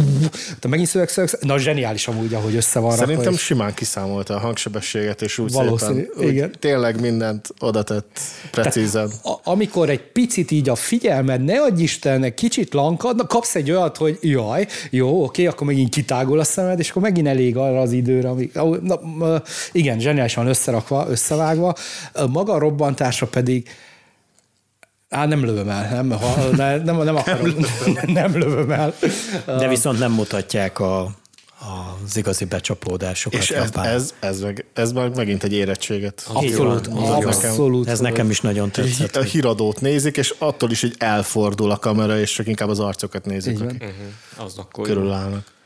utána 0.56 0.68
megint 0.68 0.88
szöveg, 0.88 1.08
szöveg, 1.08 1.30
szöveg. 1.30 1.46
Na, 1.46 1.58
zseniális 1.58 2.08
amúgy, 2.08 2.34
ahogy 2.34 2.56
össze 2.56 2.78
van 2.78 2.96
Szerintem 2.96 3.32
és... 3.32 3.40
simán 3.40 3.74
kiszámolta 3.74 4.34
a 4.34 4.38
hangsebességet, 4.38 5.22
és 5.22 5.38
úgy 5.38 5.52
Valószínű, 5.52 6.08
szépen, 6.14 6.30
igen. 6.30 6.48
Úgy 6.48 6.58
tényleg 6.58 7.00
mindent 7.00 7.48
oda 7.60 7.82
tett 7.82 8.20
precízen. 8.50 9.08
Tehát, 9.08 9.24
a, 9.24 9.50
amikor 9.50 9.90
egy 9.90 10.02
picit 10.02 10.50
így 10.50 10.68
a 10.68 10.74
figyelmed, 10.74 11.44
ne 11.44 11.62
adj 11.62 11.82
Istennek, 11.82 12.34
kicsit 12.34 12.74
lankad, 12.74 13.26
kapsz 13.26 13.54
egy 13.54 13.70
olyat, 13.70 13.96
hogy 13.96 14.18
jaj, 14.20 14.66
jó, 14.90 15.24
oké, 15.24 15.46
akkor 15.46 15.66
megint 15.66 15.90
kitágul 15.90 16.38
a 16.38 16.44
szemed, 16.44 16.78
és 16.78 16.90
akkor 16.90 17.02
megint 17.02 17.26
elég 17.26 17.56
arra 17.56 17.80
az 17.80 17.92
időre, 17.92 18.28
amíg, 18.28 18.50
na, 18.82 19.00
igen, 19.78 19.98
zseniálisan 19.98 20.46
összerakva, 20.46 21.06
összevágva, 21.08 21.74
maga 22.28 22.52
a 22.52 22.58
robbantása 22.58 23.26
pedig 23.26 23.68
Á, 25.10 25.26
nem 25.26 25.44
lövöm 25.44 25.68
el, 25.68 26.02
nem, 26.02 26.18
ha, 26.18 26.50
nem, 26.56 26.82
nem, 26.82 26.96
nem 26.96 27.16
akarom, 27.22 27.54
nem, 27.84 28.12
nem 28.20 28.38
lövöm 28.38 28.70
el. 28.70 28.94
De 29.46 29.68
viszont 29.68 29.98
nem 29.98 30.12
mutatják 30.12 30.80
a, 30.80 31.10
az 31.58 32.16
igazi 32.16 32.44
becsapódásokat. 32.44 33.40
És 33.40 33.50
ez, 33.50 33.70
ez, 33.74 34.14
ez, 34.20 34.40
meg, 34.40 34.64
ez 34.72 34.92
meg 34.92 35.16
megint 35.16 35.44
egy 35.44 35.52
érettséget. 35.52 36.24
Abszolút, 36.32 36.86
abszolút. 36.86 37.78
Nekem, 37.78 37.92
ez 37.92 38.00
nekem 38.00 38.30
is 38.30 38.40
nagyon 38.40 38.70
tetszett. 38.70 39.16
A 39.16 39.22
híradót 39.22 39.80
nézik, 39.80 40.16
és 40.16 40.34
attól 40.38 40.70
is, 40.70 40.80
hogy 40.80 40.94
elfordul 40.98 41.70
a 41.70 41.76
kamera, 41.76 42.18
és 42.18 42.32
csak 42.32 42.46
inkább 42.46 42.68
az 42.68 42.80
arcokat 42.80 43.24
nézik, 43.24 43.60
akik 43.60 43.82
uh-huh. 43.82 44.46
az 44.46 44.58
akkor 44.58 44.86
körülállnak. 44.86 45.56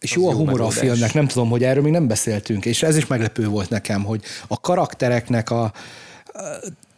És 0.00 0.12
jó 0.12 0.28
a 0.28 0.32
humor 0.32 0.60
a 0.60 0.70
filmnek, 0.70 1.14
nem 1.14 1.26
tudom, 1.26 1.48
hogy 1.50 1.64
erről 1.64 1.82
még 1.82 1.92
nem 1.92 2.06
beszéltünk, 2.06 2.64
és 2.64 2.82
ez 2.82 2.96
is 2.96 3.06
meglepő 3.06 3.46
volt 3.46 3.70
nekem, 3.70 4.04
hogy 4.04 4.22
a 4.46 4.60
karaktereknek 4.60 5.50
a 5.50 5.72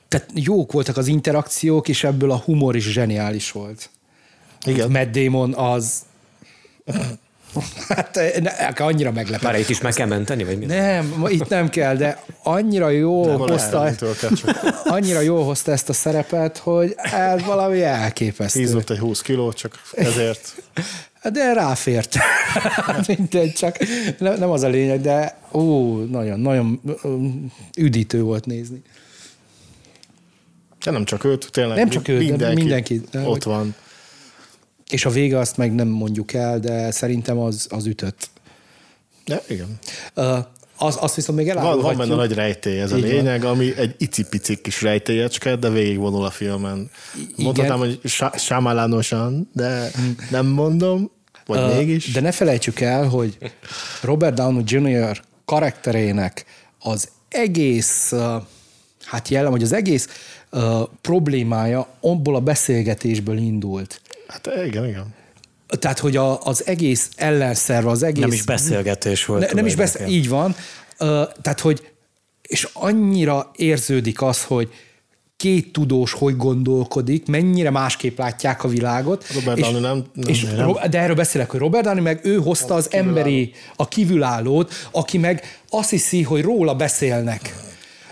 tehát 0.08 0.28
jók 0.34 0.72
voltak 0.72 0.96
az 0.96 1.06
interakciók, 1.06 1.88
és 1.88 2.04
ebből 2.04 2.30
a 2.30 2.36
humor 2.36 2.76
is 2.76 2.92
zseniális 2.92 3.52
volt. 3.52 3.90
Igen. 4.66 4.90
Matt 4.90 5.10
Damon 5.12 5.54
az 5.54 6.02
Hát 7.88 8.20
ne, 8.40 8.50
annyira 8.84 9.12
meglepő. 9.12 9.46
Már 9.46 9.58
itt 9.58 9.68
is 9.68 9.80
meg 9.80 9.92
kell 9.92 10.06
menteni, 10.06 10.44
vagy 10.44 10.58
mi? 10.58 10.64
Nem, 10.64 11.24
itt 11.28 11.48
nem 11.48 11.68
kell, 11.68 11.96
de 11.96 12.22
annyira 12.42 12.88
jó 12.88 13.26
nem, 13.26 13.38
hozta, 13.38 13.90
annyira 14.84 15.20
jó 15.20 15.42
hozta 15.42 15.72
ezt 15.72 15.88
a 15.88 15.92
szerepet, 15.92 16.58
hogy 16.58 16.94
ez 16.96 17.44
valami 17.44 17.82
elképesztő. 17.82 18.58
Hízott 18.58 18.90
egy 18.90 18.98
20 18.98 19.20
kilót, 19.22 19.56
csak 19.56 19.82
ezért. 19.92 20.62
De 21.30 21.52
ráfért. 21.52 22.16
Mindegy, 23.16 23.52
csak 23.52 23.76
nem, 24.18 24.38
nem 24.38 24.50
az 24.50 24.62
a 24.62 24.68
lényeg, 24.68 25.00
de 25.00 25.38
ó, 25.52 25.96
nagyon, 26.04 26.40
nagyon 26.40 26.80
üdítő 27.76 28.22
volt 28.22 28.46
nézni. 28.46 28.82
De 30.84 30.90
nem 30.90 31.04
csak 31.04 31.24
őt, 31.24 31.48
tényleg 31.50 31.76
nem 31.76 31.88
csak 31.88 32.08
őt, 32.08 32.28
mindenki, 32.28 32.54
mindenki 32.54 33.02
ott 33.24 33.42
van. 33.42 33.74
És 34.90 35.04
a 35.04 35.10
vége 35.10 35.38
azt 35.38 35.56
meg 35.56 35.74
nem 35.74 35.88
mondjuk 35.88 36.32
el, 36.32 36.58
de 36.60 36.90
szerintem 36.90 37.38
az, 37.38 37.66
az 37.70 37.86
ütött. 37.86 38.30
De 39.24 39.42
igen. 39.48 39.78
Uh, 40.14 40.38
az, 40.82 40.98
azt 41.00 41.14
viszont 41.14 41.38
még 41.38 41.48
elárulhatjuk. 41.48 41.84
Van, 41.86 41.96
van 41.96 42.08
benne 42.08 42.20
nagy 42.20 42.32
rejtély, 42.32 42.80
ez 42.80 42.92
Így 42.92 43.04
a 43.04 43.06
lényeg, 43.06 43.42
van. 43.42 43.50
ami 43.50 43.72
egy 43.76 43.94
icipici 43.98 44.60
kis 44.60 44.82
rejtélyecske, 44.82 45.56
de 45.56 45.70
végigvonul 45.70 46.24
a 46.24 46.30
filmen. 46.30 46.90
Mondhatnám, 47.36 47.78
hogy 47.78 48.00
sámálánosan, 48.34 49.50
de 49.52 49.90
nem 50.30 50.46
mondom, 50.46 51.10
vagy 51.46 51.58
uh, 51.58 51.76
mégis. 51.76 52.12
De 52.12 52.20
ne 52.20 52.32
felejtsük 52.32 52.80
el, 52.80 53.08
hogy 53.08 53.38
Robert 54.02 54.34
Downey 54.34 54.62
Jr. 54.66 55.20
karakterének 55.44 56.44
az 56.78 57.08
egész, 57.28 58.12
hát 59.04 59.28
jellem, 59.28 59.50
hogy 59.50 59.62
az 59.62 59.72
egész 59.72 60.08
uh, 60.52 60.82
problémája 61.00 61.86
abból 62.00 62.34
a 62.34 62.40
beszélgetésből 62.40 63.36
indult. 63.36 64.00
Hát 64.26 64.50
igen, 64.66 64.86
igen. 64.86 65.14
Tehát, 65.78 65.98
hogy 65.98 66.16
a, 66.16 66.42
az 66.42 66.66
egész 66.66 67.08
ellenszerv, 67.16 67.86
az 67.86 68.02
egész... 68.02 68.22
Nem 68.22 68.32
is 68.32 68.42
beszélgetés 68.42 69.24
volt. 69.24 69.40
Ne, 69.40 69.52
nem 69.52 69.66
is 69.66 69.74
beszél, 69.74 70.06
így 70.06 70.28
van. 70.28 70.56
Tehát, 71.42 71.60
hogy 71.60 71.92
és 72.42 72.68
annyira 72.72 73.50
érződik 73.56 74.22
az, 74.22 74.44
hogy 74.44 74.72
két 75.36 75.72
tudós 75.72 76.12
hogy 76.12 76.36
gondolkodik, 76.36 77.26
mennyire 77.26 77.70
másképp 77.70 78.18
látják 78.18 78.64
a 78.64 78.68
világot. 78.68 79.26
Robert 79.34 79.58
és, 79.58 79.64
Downey 79.64 79.80
nem, 79.80 80.04
nem, 80.14 80.28
és, 80.28 80.42
nem. 80.42 80.72
De 80.90 80.98
erről 80.98 81.14
beszélek, 81.14 81.50
hogy 81.50 81.60
Robert 81.60 81.84
Downey 81.84 82.02
meg 82.02 82.20
ő 82.22 82.36
hozta 82.36 82.74
az, 82.74 82.86
az 82.86 82.92
emberi, 82.92 83.52
a 83.76 83.88
kívülállót, 83.88 84.72
aki 84.90 85.18
meg 85.18 85.60
azt 85.70 85.90
hiszi, 85.90 86.22
hogy 86.22 86.42
róla 86.42 86.74
beszélnek 86.74 87.54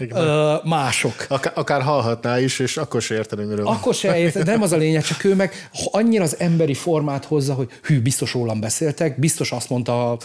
ö, 0.09 0.55
mások. 0.65 1.27
Akár, 1.29 1.53
akár 1.55 1.83
hallhatná 1.83 2.41
is, 2.41 2.59
és 2.59 2.77
akkor 2.77 3.03
se 3.03 3.15
érteni, 3.15 3.45
miről 3.45 3.67
Akkor 3.67 3.95
se 3.95 4.19
érteni, 4.19 4.45
nem 4.45 4.63
az 4.63 4.73
a 4.73 4.77
lényeg, 4.77 5.03
csak 5.03 5.25
ő 5.25 5.35
meg 5.35 5.69
annyira 5.91 6.23
az 6.23 6.37
emberi 6.39 6.75
formát 6.75 7.25
hozza, 7.25 7.55
hogy 7.55 7.69
hű, 7.83 8.01
biztos 8.01 8.33
rólam 8.33 8.61
beszéltek, 8.61 9.19
biztos 9.19 9.53
azt 9.53 9.69
mondta 9.69 10.17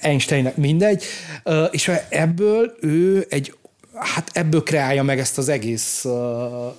Einsteinnek, 0.00 0.56
mindegy, 0.56 1.04
és 1.70 1.92
ebből 2.08 2.76
ő 2.80 3.26
egy 3.28 3.54
hát 3.98 4.30
ebből 4.32 4.62
kreálja 4.62 5.02
meg 5.02 5.18
ezt 5.18 5.38
az 5.38 5.48
egész... 5.48 6.04
Uh, 6.04 6.12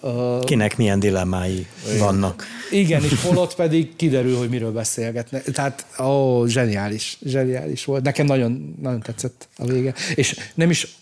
uh, 0.01 0.43
Kinek 0.43 0.77
milyen 0.77 0.99
dilemmái 0.99 1.67
igen. 1.85 1.99
vannak. 1.99 2.45
Igen, 2.71 3.03
és 3.03 3.21
holott 3.27 3.55
pedig 3.55 3.95
kiderül, 3.95 4.37
hogy 4.37 4.49
miről 4.49 4.71
beszélgetnek. 4.71 5.43
Tehát, 5.43 5.85
ó, 5.99 6.45
zseniális, 6.45 7.17
zseniális 7.25 7.85
volt. 7.85 8.03
Nekem 8.03 8.25
nagyon, 8.25 8.75
nagyon 8.81 8.99
tetszett 8.99 9.47
a 9.57 9.65
vége. 9.65 9.93
És 10.15 10.35
nem 10.53 10.69
is 10.69 10.95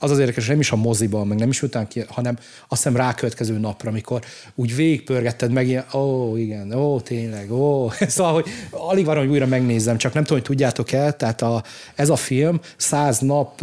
az 0.00 0.10
az 0.10 0.18
érdekes, 0.18 0.46
nem 0.46 0.60
is 0.60 0.70
a 0.70 0.76
moziban, 0.76 1.26
meg 1.26 1.38
nem 1.38 1.48
is 1.48 1.62
után 1.62 1.88
ki, 1.88 2.04
hanem 2.08 2.36
azt 2.68 2.82
hiszem 2.82 2.96
rákövetkező 2.96 3.58
napra, 3.58 3.90
amikor 3.90 4.22
úgy 4.54 4.76
végigpörgetted 4.76 5.52
meg 5.52 5.68
ilyen, 5.68 5.84
ó, 5.94 6.36
igen, 6.36 6.72
ó, 6.72 7.00
tényleg, 7.00 7.52
ó. 7.52 7.90
Szóval, 8.08 8.32
hogy 8.32 8.46
alig 8.70 9.04
van, 9.04 9.16
hogy 9.16 9.28
újra 9.28 9.46
megnézzem, 9.46 9.96
csak 9.96 10.12
nem 10.12 10.22
tudom, 10.22 10.38
hogy 10.38 10.48
tudjátok 10.48 10.92
el, 10.92 11.16
tehát 11.16 11.42
a, 11.42 11.62
ez 11.94 12.08
a 12.08 12.16
film 12.16 12.60
száz 12.76 13.18
nap... 13.18 13.62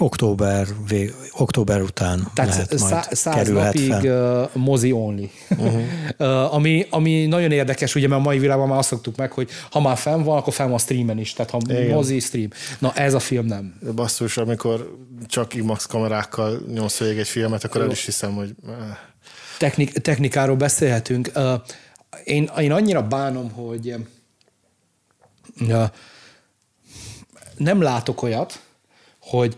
Október, 0.00 0.66
vég, 0.88 1.14
október 1.32 1.82
után 1.82 2.30
tehát 2.34 2.50
lehet 2.50 2.78
szá, 2.78 2.88
majd 2.88 3.04
száz 3.10 3.48
napig 3.48 3.92
uh, 3.92 4.54
mozi 4.54 4.92
only. 4.92 5.30
Uh-huh. 5.50 5.80
uh, 6.18 6.54
ami, 6.54 6.86
ami 6.90 7.26
nagyon 7.26 7.52
érdekes, 7.52 7.94
ugye, 7.94 8.08
mert 8.08 8.20
a 8.20 8.24
mai 8.24 8.38
világban 8.38 8.68
már 8.68 8.78
azt 8.78 8.88
szoktuk 8.88 9.16
meg, 9.16 9.32
hogy 9.32 9.48
ha 9.70 9.80
már 9.80 9.96
fenn 9.96 10.22
van, 10.22 10.36
akkor 10.36 10.52
fenn 10.52 10.66
van 10.66 10.74
a 10.74 10.78
streamen 10.78 11.18
is, 11.18 11.32
tehát 11.32 11.50
ha 11.50 11.58
igen. 11.68 11.94
mozi, 11.94 12.20
stream. 12.20 12.48
Na, 12.78 12.92
ez 12.92 13.14
a 13.14 13.18
film 13.18 13.46
nem. 13.46 13.74
Basszus, 13.94 14.36
amikor 14.36 14.96
csak 15.26 15.54
IMAX 15.66 15.86
kamerákkal 15.86 16.60
nyomsz 16.72 16.98
végig 16.98 17.18
egy 17.18 17.28
filmet, 17.28 17.64
akkor 17.64 17.80
Jó. 17.80 17.86
el 17.86 17.92
is 17.92 18.04
hiszem, 18.04 18.34
hogy... 18.34 18.54
Eh. 18.68 18.74
Technik, 19.58 19.92
technikáról 19.92 20.56
beszélhetünk. 20.56 21.30
Én, 22.24 22.50
én 22.58 22.72
annyira 22.72 23.02
bánom, 23.02 23.50
hogy 23.50 23.94
nem 27.56 27.82
látok 27.82 28.22
olyat, 28.22 28.60
hogy 29.20 29.56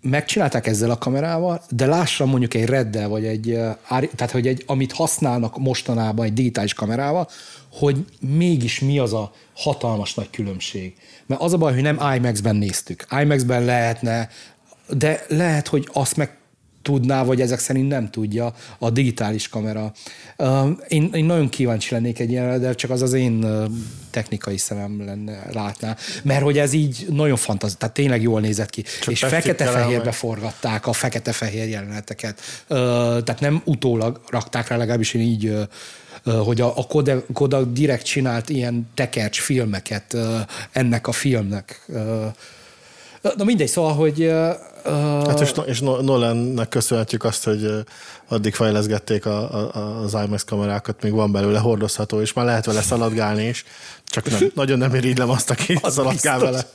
megcsinálták 0.00 0.66
ezzel 0.66 0.90
a 0.90 0.98
kamerával, 0.98 1.62
de 1.70 1.86
lássam 1.86 2.28
mondjuk 2.28 2.54
egy 2.54 2.64
reddel, 2.64 3.08
vagy 3.08 3.24
egy, 3.24 3.58
tehát 3.88 4.30
hogy 4.30 4.46
egy, 4.46 4.64
amit 4.66 4.92
használnak 4.92 5.58
mostanában 5.58 6.26
egy 6.26 6.32
digitális 6.32 6.74
kamerával, 6.74 7.28
hogy 7.72 8.04
mégis 8.20 8.80
mi 8.80 8.98
az 8.98 9.12
a 9.12 9.32
hatalmas 9.54 10.14
nagy 10.14 10.30
különbség. 10.30 10.94
Mert 11.26 11.40
az 11.40 11.52
a 11.52 11.56
baj, 11.56 11.72
hogy 11.72 11.82
nem 11.82 12.14
IMAX-ben 12.14 12.56
néztük. 12.56 13.06
IMAX-ben 13.20 13.64
lehetne 13.64 14.28
de 14.96 15.24
lehet, 15.28 15.68
hogy 15.68 15.88
azt 15.92 16.16
meg 16.16 16.36
tudná, 16.82 17.24
vagy 17.24 17.40
ezek 17.40 17.58
szerint 17.58 17.88
nem 17.88 18.10
tudja 18.10 18.54
a 18.78 18.90
digitális 18.90 19.48
kamera. 19.48 19.92
Én, 20.88 21.10
én 21.12 21.24
nagyon 21.24 21.48
kíváncsi 21.48 21.94
lennék 21.94 22.18
egy 22.18 22.30
ilyenre, 22.30 22.58
de 22.58 22.74
csak 22.74 22.90
az 22.90 23.02
az 23.02 23.12
én 23.12 23.46
technikai 24.10 24.56
szemem 24.56 25.04
lenne, 25.04 25.46
látná. 25.52 25.96
Mert 26.22 26.42
hogy 26.42 26.58
ez 26.58 26.72
így 26.72 27.06
nagyon 27.10 27.36
fantaz, 27.36 27.76
tehát 27.78 27.94
tényleg 27.94 28.22
jól 28.22 28.40
nézett 28.40 28.70
ki. 28.70 28.84
Csak 29.00 29.12
és 29.12 29.20
fekete-fehérbe 29.20 30.12
forgatták 30.12 30.86
a 30.86 30.92
fekete-fehér 30.92 31.68
jeleneteket. 31.68 32.40
Tehát 33.24 33.40
nem 33.40 33.62
utólag 33.64 34.20
rakták 34.28 34.68
rá, 34.68 34.76
legalábbis 34.76 35.14
én 35.14 35.22
így 35.22 35.54
hogy 36.44 36.60
a, 36.60 36.78
a 36.78 36.86
Kodak, 36.86 37.26
Kodak 37.32 37.72
direkt 37.72 38.04
csinált 38.04 38.48
ilyen 38.48 38.90
tekercs 38.94 39.40
filmeket 39.40 40.16
ennek 40.72 41.06
a 41.06 41.12
filmnek 41.12 41.86
Na 43.36 43.44
mindegy, 43.44 43.68
szóval, 43.68 43.94
hogy... 43.94 44.32
Uh, 44.88 45.26
Hát 45.26 45.40
és, 45.40 45.52
és 45.66 45.80
Nolannek 45.80 46.68
köszönhetjük 46.68 47.24
azt, 47.24 47.44
hogy 47.44 47.84
addig 48.28 48.54
fejleszgették 48.54 49.26
a, 49.26 49.54
a, 49.74 50.02
az 50.02 50.12
IMAX 50.24 50.44
kamerákat, 50.44 51.02
még 51.02 51.12
van 51.12 51.32
belőle 51.32 51.58
hordozható, 51.58 52.20
és 52.20 52.32
már 52.32 52.44
lehet 52.44 52.64
vele 52.64 52.82
szaladgálni 52.82 53.44
is, 53.44 53.64
csak 54.04 54.30
nem, 54.30 54.50
nagyon 54.54 54.78
nem 54.78 54.94
irigylem 54.94 55.30
azt, 55.30 55.50
aki 55.50 55.78
az 55.82 55.92
szaladgál 55.92 56.38
vele. 56.38 56.70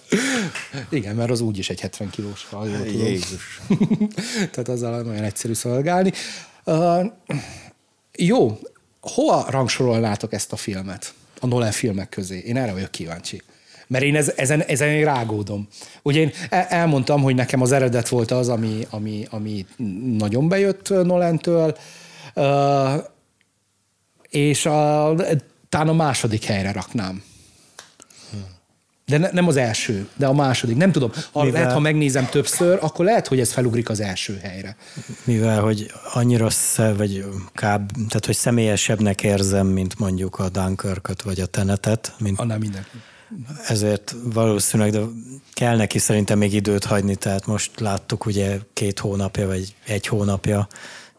Igen, 0.90 1.15
mert 1.15 1.30
az 1.30 1.41
úgyis 1.41 1.69
egy 1.69 1.80
70 1.80 2.10
kilós 2.10 2.41
fal. 2.41 2.68
Jézus. 2.85 3.61
Tehát 4.52 4.69
azzal 4.69 5.02
nagyon 5.02 5.23
egyszerű 5.23 5.53
szaladgálni. 5.53 6.11
Uh, 6.64 7.06
jó, 8.18 8.60
hova 9.02 9.45
rangsorolnátok 9.49 10.34
ezt 10.34 10.52
a 10.52 10.56
filmet? 10.56 11.14
A 11.40 11.48
Nolan 11.48 11.72
filmek 11.72 12.10
közé? 12.10 12.44
Én 12.45 12.57
erre 12.57 12.73
vagyok 12.73 12.91
kíváncsi. 12.91 13.41
Mert 13.88 14.03
én 14.03 14.15
ezen, 14.35 14.61
ezen 14.61 14.89
én 14.89 15.05
rágódom. 15.05 15.68
Ugye 16.01 16.19
én 16.19 16.31
elmondtam, 16.49 17.22
hogy 17.22 17.35
nekem 17.35 17.61
az 17.61 17.72
eredet 17.72 18.10
volt 18.10 18.31
az, 18.31 18.49
ami, 18.49 18.88
ami, 18.89 19.27
ami 19.30 19.65
nagyon 20.18 20.49
bejött 20.49 20.89
Nolentől, 20.89 21.77
és 24.30 24.65
a, 24.65 25.14
talán 25.69 25.88
a 25.88 25.93
második 25.93 26.43
helyre 26.43 26.72
raknám. 26.72 27.23
De 29.05 29.18
ne, 29.18 29.30
nem 29.31 29.47
az 29.47 29.55
első, 29.55 30.07
de 30.15 30.26
a 30.26 30.34
második. 30.34 30.77
Nem 30.77 30.91
tudom. 30.91 31.11
Ha, 31.31 31.43
Mivel... 31.43 31.60
lehet, 31.60 31.73
ha 31.73 31.80
megnézem 31.80 32.26
többször, 32.26 32.77
akkor 32.81 33.05
lehet, 33.05 33.27
hogy 33.27 33.39
ez 33.39 33.51
felugrik 33.51 33.89
az 33.89 33.99
első 33.99 34.39
helyre. 34.43 34.76
Mivel, 35.23 35.61
hogy 35.61 35.91
annyira 36.14 36.49
sze, 36.49 36.93
vagy 36.93 37.26
kább, 37.53 37.91
tehát 37.91 38.26
hogy 38.26 38.35
személyesebbnek 38.35 39.23
érzem, 39.23 39.68
mint 39.68 39.99
mondjuk 39.99 40.39
a 40.39 40.49
Dunkirköt, 40.49 41.22
vagy 41.22 41.39
a 41.39 41.45
Tenetet. 41.45 42.14
Mint... 42.18 42.39
Annál 42.39 42.57
mindenki 42.57 42.97
ezért 43.68 44.15
valószínűleg, 44.23 44.91
de 44.91 45.01
kell 45.53 45.76
neki 45.76 45.99
szerintem 45.99 46.38
még 46.38 46.53
időt 46.53 46.85
hagyni, 46.85 47.15
tehát 47.15 47.45
most 47.45 47.80
láttuk 47.80 48.26
ugye 48.26 48.60
két 48.73 48.99
hónapja, 48.99 49.47
vagy 49.47 49.76
egy 49.85 50.07
hónapja, 50.07 50.68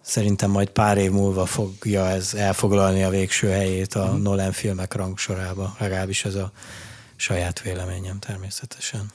szerintem 0.01 0.51
majd 0.51 0.69
pár 0.69 0.99
év 0.99 1.11
múlva 1.11 1.47
fogja 1.47 2.09
ez 2.09 2.35
elfoglalni 2.35 3.03
a 3.03 3.11
végső 3.11 3.49
helyét 3.49 3.95
a 3.95 4.13
mm. 4.13 4.23
Nolan 4.23 4.53
filmek 4.53 4.95
rangsorába, 4.95 5.77
legalábbis 5.79 6.25
ez 6.25 6.35
a 6.35 6.53
saját 7.17 7.61
véleményem 7.61 8.19
természetesen. 8.19 9.11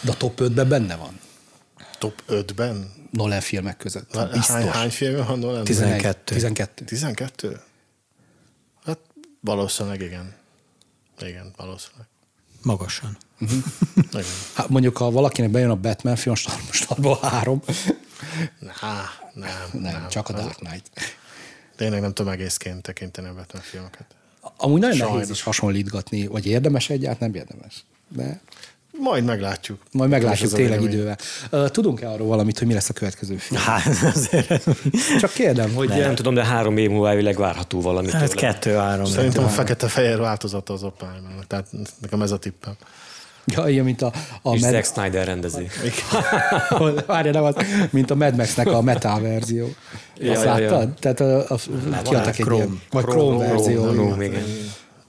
De 0.00 0.10
a 0.10 0.16
top 0.16 0.40
5-ben 0.40 0.68
benne 0.68 0.96
van? 0.96 1.20
Top 1.98 2.22
5-ben? 2.28 2.92
Nolan 3.10 3.40
filmek 3.40 3.76
között. 3.76 4.18
Biztos. 4.32 4.46
Hány, 4.46 4.68
hány 4.68 4.90
film 4.90 5.26
van 5.26 5.38
Nolan? 5.38 5.64
12. 5.64 6.34
12. 6.34 6.84
12? 6.84 7.60
Hát 8.84 8.98
valószínűleg 9.40 10.00
igen. 10.00 10.39
Igen, 11.22 11.52
valószínűleg. 11.56 12.06
Magasan. 12.62 13.16
Uh-huh. 13.40 14.24
hát 14.56 14.68
mondjuk, 14.68 14.96
ha 14.96 15.10
valakinek 15.10 15.50
bejön 15.50 15.70
a 15.70 15.76
Batman 15.76 16.16
film, 16.16 16.34
most 16.66 16.90
abból 16.90 17.18
három. 17.22 17.62
Nah, 18.58 19.04
nem, 19.34 19.50
nem, 19.72 19.82
nem, 19.82 20.08
csak 20.08 20.28
a 20.28 20.32
Dark 20.32 20.56
Knight. 20.56 20.90
Tényleg 21.76 22.00
nem 22.00 22.14
tudom 22.14 22.32
egészként 22.32 22.82
tekinteni 22.82 23.28
a 23.28 23.34
Batman 23.34 23.62
filmeket. 23.62 24.06
Amúgy 24.56 24.80
nagyon 24.80 24.96
Sajnos. 24.96 25.14
nehéz 25.14 25.30
is 25.30 25.42
hasonlítgatni, 25.42 26.26
vagy 26.26 26.46
érdemes 26.46 26.90
egyáltalán, 26.90 27.30
nem 27.30 27.40
érdemes. 27.40 27.84
De 28.08 28.40
majd 29.00 29.24
meglátjuk. 29.24 29.78
Majd 29.92 30.10
meglátjuk 30.10 30.52
tényleg 30.52 30.82
idővel. 30.82 31.16
Tudunk-e 31.70 32.08
arról 32.08 32.26
valamit, 32.26 32.58
hogy 32.58 32.66
mi 32.66 32.72
lesz 32.72 32.88
a 32.88 32.92
következő 32.92 33.36
film? 33.36 33.60
Hát, 33.60 33.86
azért... 34.14 34.64
Csak 35.20 35.32
kérdem, 35.32 35.74
hogy... 35.74 35.88
Nem, 35.88 35.98
nem 35.98 36.14
tudom, 36.14 36.34
de 36.34 36.44
három 36.44 36.76
év 36.76 36.90
múlva 36.90 37.08
elvileg 37.08 37.36
várható 37.36 37.80
valami. 37.80 38.10
Hát 38.10 38.34
kettő-három. 38.34 39.04
Szerintem 39.04 39.44
a 39.44 39.48
fekete-fehér 39.48 40.18
változata 40.18 40.72
az 40.72 40.82
Oppenheimer. 40.82 41.44
Tehát 41.46 41.66
nekem 42.00 42.22
ez 42.22 42.30
a 42.30 42.38
tippem. 42.38 42.76
Ja, 43.44 43.68
ilyen, 43.68 43.84
mint 43.84 44.02
a... 44.02 44.12
a 44.42 44.54
És 44.54 44.60
Mad... 44.60 44.70
Zack 44.70 44.84
Snyder 44.84 45.26
rendezi. 45.26 45.68
Várja, 47.06 47.32
nem 47.32 47.42
az, 47.42 47.54
mint 47.90 48.10
a 48.10 48.14
Mad 48.14 48.36
Max-nek 48.36 48.66
a 48.66 48.82
metal 48.82 49.20
verzió. 49.20 49.68
Ja, 50.16 50.32
Azt 50.32 50.44
ja, 50.44 50.50
láttad? 50.50 50.88
Ja. 50.88 50.94
Tehát 50.98 51.20
a, 51.20 51.38
a, 51.48 51.58
a 51.90 52.02
kiadtak 52.02 52.38
egy 52.38 52.52
ilyen, 52.52 52.80
vagy 52.90 53.04
Chrome, 53.04 53.20
Chrome 53.20 53.46
verzió. 53.46 53.82
Chrome, 53.82 54.02
Chrome, 54.02 54.24
igen. 54.24 54.44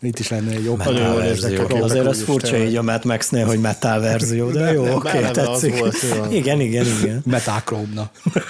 Itt 0.02 0.20
is 0.20 0.30
lenne 0.30 0.52
egy 0.52 0.64
jobb. 0.64 0.78
Nagyon 0.78 1.14
jól 1.14 1.22
érzek. 1.22 1.74
Azért 1.82 2.06
az 2.06 2.22
furcsa 2.22 2.58
így 2.58 2.76
a 2.76 2.82
Mad 2.82 3.06
Max-nél, 3.06 3.46
hogy 3.46 3.60
metal 3.60 4.00
verzió, 4.00 4.50
de 4.50 4.72
jó, 4.72 4.82
oké, 4.82 5.18
okay, 5.18 5.32
tetszik. 5.32 5.80
Volt, 5.80 5.96
igen, 6.30 6.60
igen, 6.60 6.86
igen. 6.86 7.22
Metachrome-na. 7.26 8.12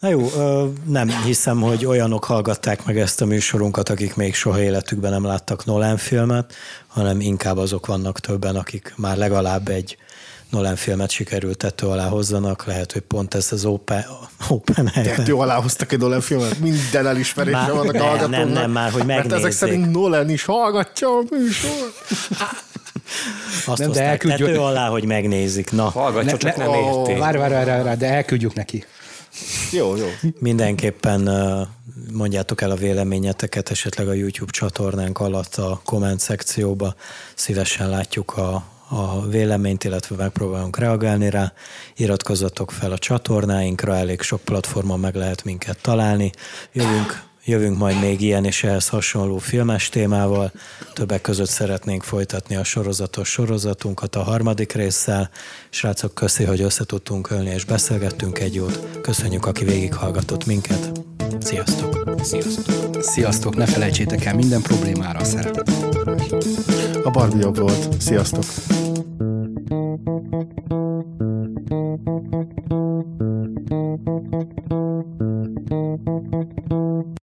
Na 0.00 0.08
jó, 0.08 0.28
nem 0.84 1.08
hiszem, 1.24 1.60
hogy 1.60 1.86
olyanok 1.86 2.24
hallgatták 2.24 2.84
meg 2.84 2.98
ezt 2.98 3.20
a 3.20 3.26
műsorunkat, 3.26 3.88
akik 3.88 4.14
még 4.14 4.34
soha 4.34 4.62
életükben 4.62 5.10
nem 5.10 5.24
láttak 5.24 5.64
Nolan 5.64 5.96
filmet, 5.96 6.54
hanem 6.86 7.20
inkább 7.20 7.56
azok 7.56 7.86
vannak 7.86 8.20
többen, 8.20 8.56
akik 8.56 8.94
már 8.96 9.16
legalább 9.16 9.68
egy 9.68 9.96
Nolan 10.50 10.76
filmet 10.76 11.10
sikerült 11.10 11.56
tető 11.56 11.86
alá 11.86 12.08
hozzanak, 12.08 12.64
lehet, 12.64 12.92
hogy 12.92 13.02
pont 13.02 13.34
ez 13.34 13.52
az 13.52 13.64
Open, 13.64 14.04
open 14.48 14.90
Tető 14.94 15.34
alá 15.34 15.60
hoztak 15.60 15.92
egy 15.92 15.98
Nolan 15.98 16.20
filmet, 16.20 16.58
minden 16.58 17.06
elismerésre 17.06 17.72
vannak 17.72 17.94
a 17.94 18.02
hallgatóknak. 18.02 18.44
Nem, 18.44 18.48
nem, 18.48 18.70
már, 18.70 18.90
hogy 18.90 19.04
megnézzék. 19.04 19.30
Mert 19.30 19.44
ezek 19.44 19.52
szerint 19.52 19.90
Nolan 19.90 20.30
is 20.30 20.44
hallgatja 20.44 21.08
a 21.08 21.22
műsor. 21.30 21.92
Azt 23.66 23.78
nem, 23.78 23.90
de 23.90 24.02
elküldjük. 24.02 24.48
tető 24.48 24.60
alá, 24.60 24.88
hogy 24.88 25.04
megnézik. 25.04 25.70
Na. 25.70 25.88
Hallgatja, 25.88 26.32
ne, 26.32 26.36
csak 26.36 26.56
ne, 26.56 26.64
nem 26.64 26.74
érti. 26.74 27.14
Várj, 27.14 27.38
várj, 27.38 27.52
várj, 27.52 27.82
várj, 27.82 27.98
de 27.98 28.06
elküldjük 28.06 28.54
neki. 28.54 28.84
Jó, 29.72 29.96
jó. 29.96 30.06
Mindenképpen 30.38 31.30
mondjátok 32.12 32.60
el 32.60 32.70
a 32.70 32.74
véleményeteket 32.74 33.70
esetleg 33.70 34.08
a 34.08 34.12
YouTube 34.12 34.50
csatornánk 34.50 35.18
alatt 35.18 35.54
a 35.54 35.80
komment 35.84 36.20
szekcióba. 36.20 36.94
Szívesen 37.34 37.88
látjuk 37.88 38.36
a, 38.36 38.62
a 38.88 39.26
véleményt, 39.26 39.84
illetve 39.84 40.16
megpróbálunk 40.16 40.78
reagálni 40.78 41.30
rá. 41.30 41.52
Iratkozzatok 41.96 42.70
fel 42.70 42.92
a 42.92 42.98
csatornáinkra, 42.98 43.96
elég 43.96 44.20
sok 44.20 44.40
platformon 44.40 45.00
meg 45.00 45.14
lehet 45.14 45.44
minket 45.44 45.78
találni. 45.82 46.30
Jövünk, 46.72 47.22
jövünk 47.44 47.78
majd 47.78 48.00
még 48.00 48.20
ilyen 48.20 48.44
és 48.44 48.64
ehhez 48.64 48.88
hasonló 48.88 49.38
filmes 49.38 49.88
témával. 49.88 50.52
Többek 50.92 51.20
között 51.20 51.48
szeretnénk 51.48 52.02
folytatni 52.02 52.56
a 52.56 52.64
sorozatos 52.64 53.28
sorozatunkat 53.28 54.16
a 54.16 54.22
harmadik 54.22 54.72
résszel. 54.72 55.30
Srácok, 55.70 56.14
köszi, 56.14 56.44
hogy 56.44 56.60
össze 56.60 56.84
tudtunk 56.84 57.30
ölni 57.30 57.50
és 57.50 57.64
beszélgettünk 57.64 58.38
egy 58.38 58.54
jót. 58.54 59.00
Köszönjük, 59.02 59.46
aki 59.46 59.64
végighallgatott 59.64 60.46
minket. 60.46 60.90
Sziasztok! 61.40 62.14
Sziasztok! 62.22 63.02
Sziasztok! 63.02 63.56
Ne 63.56 63.66
felejtsétek 63.66 64.24
el 64.24 64.34
minden 64.34 64.62
problémára 64.62 65.18
a 65.18 65.24
szeretetet. 65.24 65.96
A 67.04 67.10
Barbie 67.10 67.40
jobb 67.40 67.58
volt. 67.58 68.00
Sziasztok! 68.00 68.44